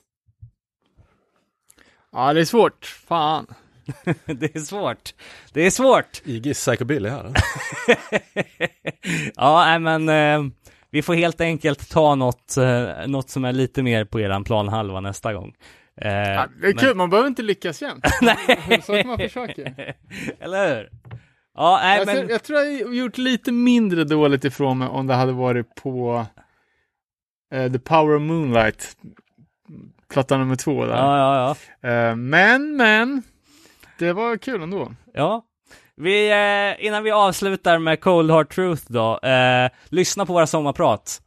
Ja, 2.13 2.33
det 2.33 2.41
är 2.41 2.45
svårt. 2.45 2.87
Fan. 2.87 3.47
det 4.25 4.57
är 4.57 4.61
svårt. 4.61 5.15
Det 5.53 5.67
är 5.67 5.71
svårt. 5.71 6.23
Iggy 6.25 6.55
Psychobilly 6.55 7.09
här. 7.09 7.33
ja, 9.37 9.65
nej, 9.67 9.79
men 9.79 10.09
eh, 10.09 10.53
vi 10.91 11.03
får 11.03 11.15
helt 11.15 11.41
enkelt 11.41 11.91
ta 11.91 12.15
något, 12.15 12.57
eh, 12.57 13.07
något 13.07 13.31
som 13.31 13.45
är 13.45 13.53
lite 13.53 13.83
mer 13.83 14.05
på 14.05 14.21
eran 14.21 14.45
planhalva 14.45 15.01
nästa 15.01 15.35
gång. 15.35 15.55
Eh, 16.01 16.11
Ja, 16.11 16.47
det 16.61 16.67
är 16.67 16.73
kul, 16.73 16.95
man 16.97 17.11
behöver 17.11 17.29
inte 17.29 17.43
lyckas 17.43 17.83
jämt. 17.83 18.07
Nej. 18.23 18.83
Så 18.83 18.93
man 19.07 19.19
försöka. 19.19 19.63
Eller 20.41 20.77
hur? 20.77 20.91
Ja, 21.55 21.81
nej, 21.83 21.99
Jag, 21.99 22.07
men... 22.07 22.29
jag 22.29 22.43
tror 22.43 22.61
jag 22.61 22.87
har 22.87 22.95
gjort 22.95 23.19
lite 23.19 23.53
mindre 23.53 24.05
dåligt 24.05 24.45
ifrån 24.45 24.79
mig 24.79 24.89
om 24.89 25.07
det 25.07 25.15
hade 25.15 25.33
varit 25.33 25.75
på 25.75 26.27
eh, 27.55 27.73
The 27.73 27.79
Power 27.79 28.17
of 28.17 28.23
Moonlight, 28.23 28.97
platta 30.13 30.37
nummer 30.39 30.57
två 30.57 30.85
där. 30.87 30.97
Ja, 30.97 31.19
ja, 31.19 31.57
ja. 31.81 31.89
Eh, 31.89 32.17
men, 32.17 32.77
men, 32.77 33.23
det 33.99 34.13
var 34.13 34.37
kul 34.37 34.63
ändå. 34.63 34.93
Ja. 35.15 35.45
Vi, 35.97 36.31
eh, 36.31 36.87
innan 36.87 37.03
vi 37.03 37.11
avslutar 37.11 37.79
med 37.79 38.01
Cold 38.01 38.31
Hard 38.31 38.49
Truth 38.49 38.83
då, 38.87 39.19
eh, 39.19 39.71
lyssna 39.89 40.27
på 40.27 40.33
våra 40.33 40.47
sommarprat. 40.47 41.23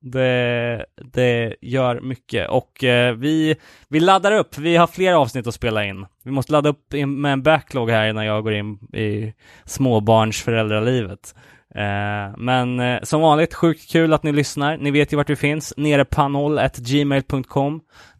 Det, 0.00 0.86
det 1.12 1.56
gör 1.60 2.00
mycket 2.00 2.48
och 2.48 2.84
eh, 2.84 3.14
vi, 3.14 3.56
vi 3.88 4.00
laddar 4.00 4.32
upp, 4.32 4.58
vi 4.58 4.76
har 4.76 4.86
fler 4.86 5.12
avsnitt 5.12 5.46
att 5.46 5.54
spela 5.54 5.84
in. 5.84 6.06
Vi 6.24 6.30
måste 6.30 6.52
ladda 6.52 6.68
upp 6.68 6.94
in, 6.94 7.20
med 7.20 7.32
en 7.32 7.42
backlog 7.42 7.90
här 7.90 8.08
innan 8.08 8.26
jag 8.26 8.42
går 8.42 8.54
in 8.54 8.78
i 8.92 9.34
småbarnsföräldralivet. 9.64 11.34
Eh, 11.74 12.36
men 12.36 12.80
eh, 12.80 13.02
som 13.02 13.20
vanligt, 13.20 13.54
sjukt 13.54 13.90
kul 13.92 14.12
att 14.12 14.22
ni 14.22 14.32
lyssnar. 14.32 14.76
Ni 14.76 14.90
vet 14.90 15.12
ju 15.12 15.16
vart 15.16 15.30
vi 15.30 15.36
finns. 15.36 15.74
Nere 15.76 16.04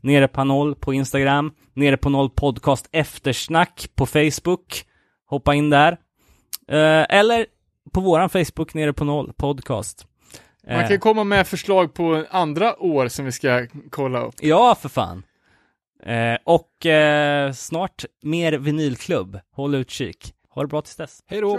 Nere 0.00 0.28
på 0.28 0.44
noll 0.44 0.74
på 0.74 0.94
Instagram. 0.94 1.52
Nere 1.74 1.96
på 1.96 2.10
noll 2.10 2.30
podcast 2.30 2.88
eftersnack 2.92 3.88
på 3.94 4.06
Facebook. 4.06 4.84
Hoppa 5.26 5.54
in 5.54 5.70
där. 5.70 5.92
Eh, 6.68 7.06
eller 7.18 7.46
på 7.92 8.00
våran 8.00 8.28
Facebook, 8.30 8.74
Nere 8.74 8.92
på 8.92 9.04
noll 9.04 9.32
podcast. 9.36 10.06
Man 10.68 10.82
kan 10.82 10.92
Eh, 10.92 10.98
komma 10.98 11.24
med 11.24 11.46
förslag 11.46 11.94
på 11.94 12.24
andra 12.30 12.82
år 12.82 13.08
som 13.08 13.24
vi 13.24 13.32
ska 13.32 13.66
kolla 13.90 14.20
upp. 14.20 14.34
Ja, 14.40 14.74
för 14.74 14.88
fan. 14.88 15.22
Eh, 16.02 16.38
och 16.44 16.86
snart 17.54 18.04
mer 18.22 18.52
vinylklubb. 18.52 19.40
Håll 19.52 19.74
utkik. 19.74 20.34
Ha 20.50 20.62
det 20.62 20.68
bra 20.68 20.82
tills 20.82 20.96
dess. 20.96 21.22
Hej 21.26 21.40
då! 21.40 21.58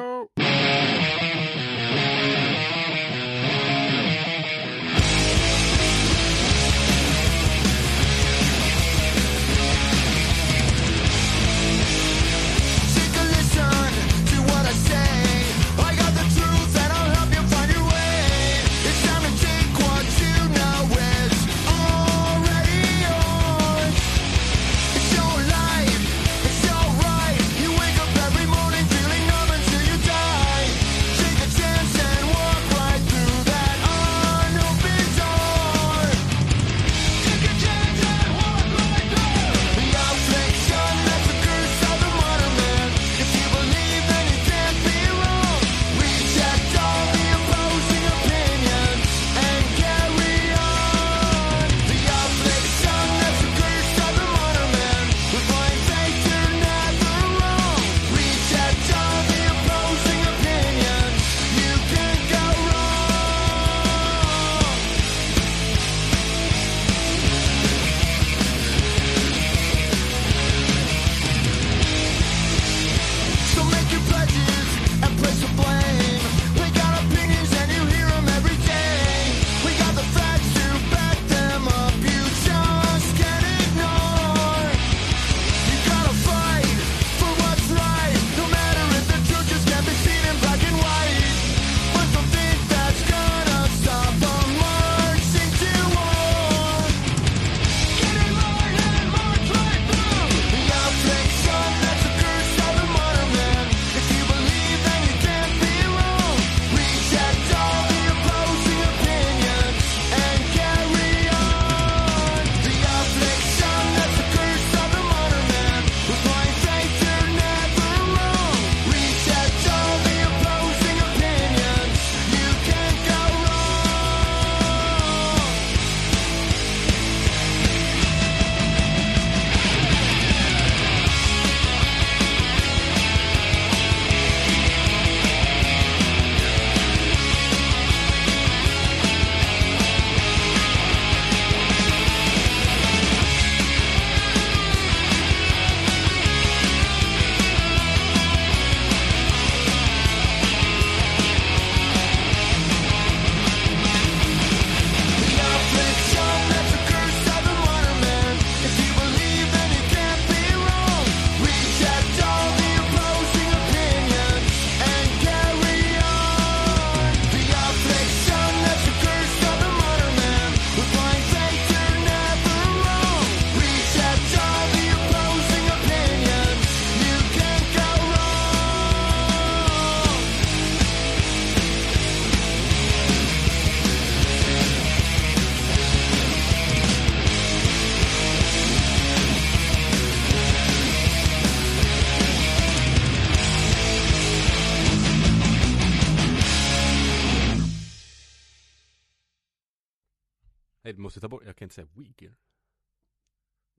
Säga 201.79 201.87
weaker. 201.93 202.35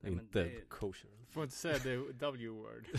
Nej, 0.00 0.12
inte 0.12 0.42
det- 0.44 0.68
kosher. 0.68 1.10
Får 1.28 1.42
inte 1.44 1.56
säga 1.56 1.78
det 1.78 2.12
W-word. 2.12 2.86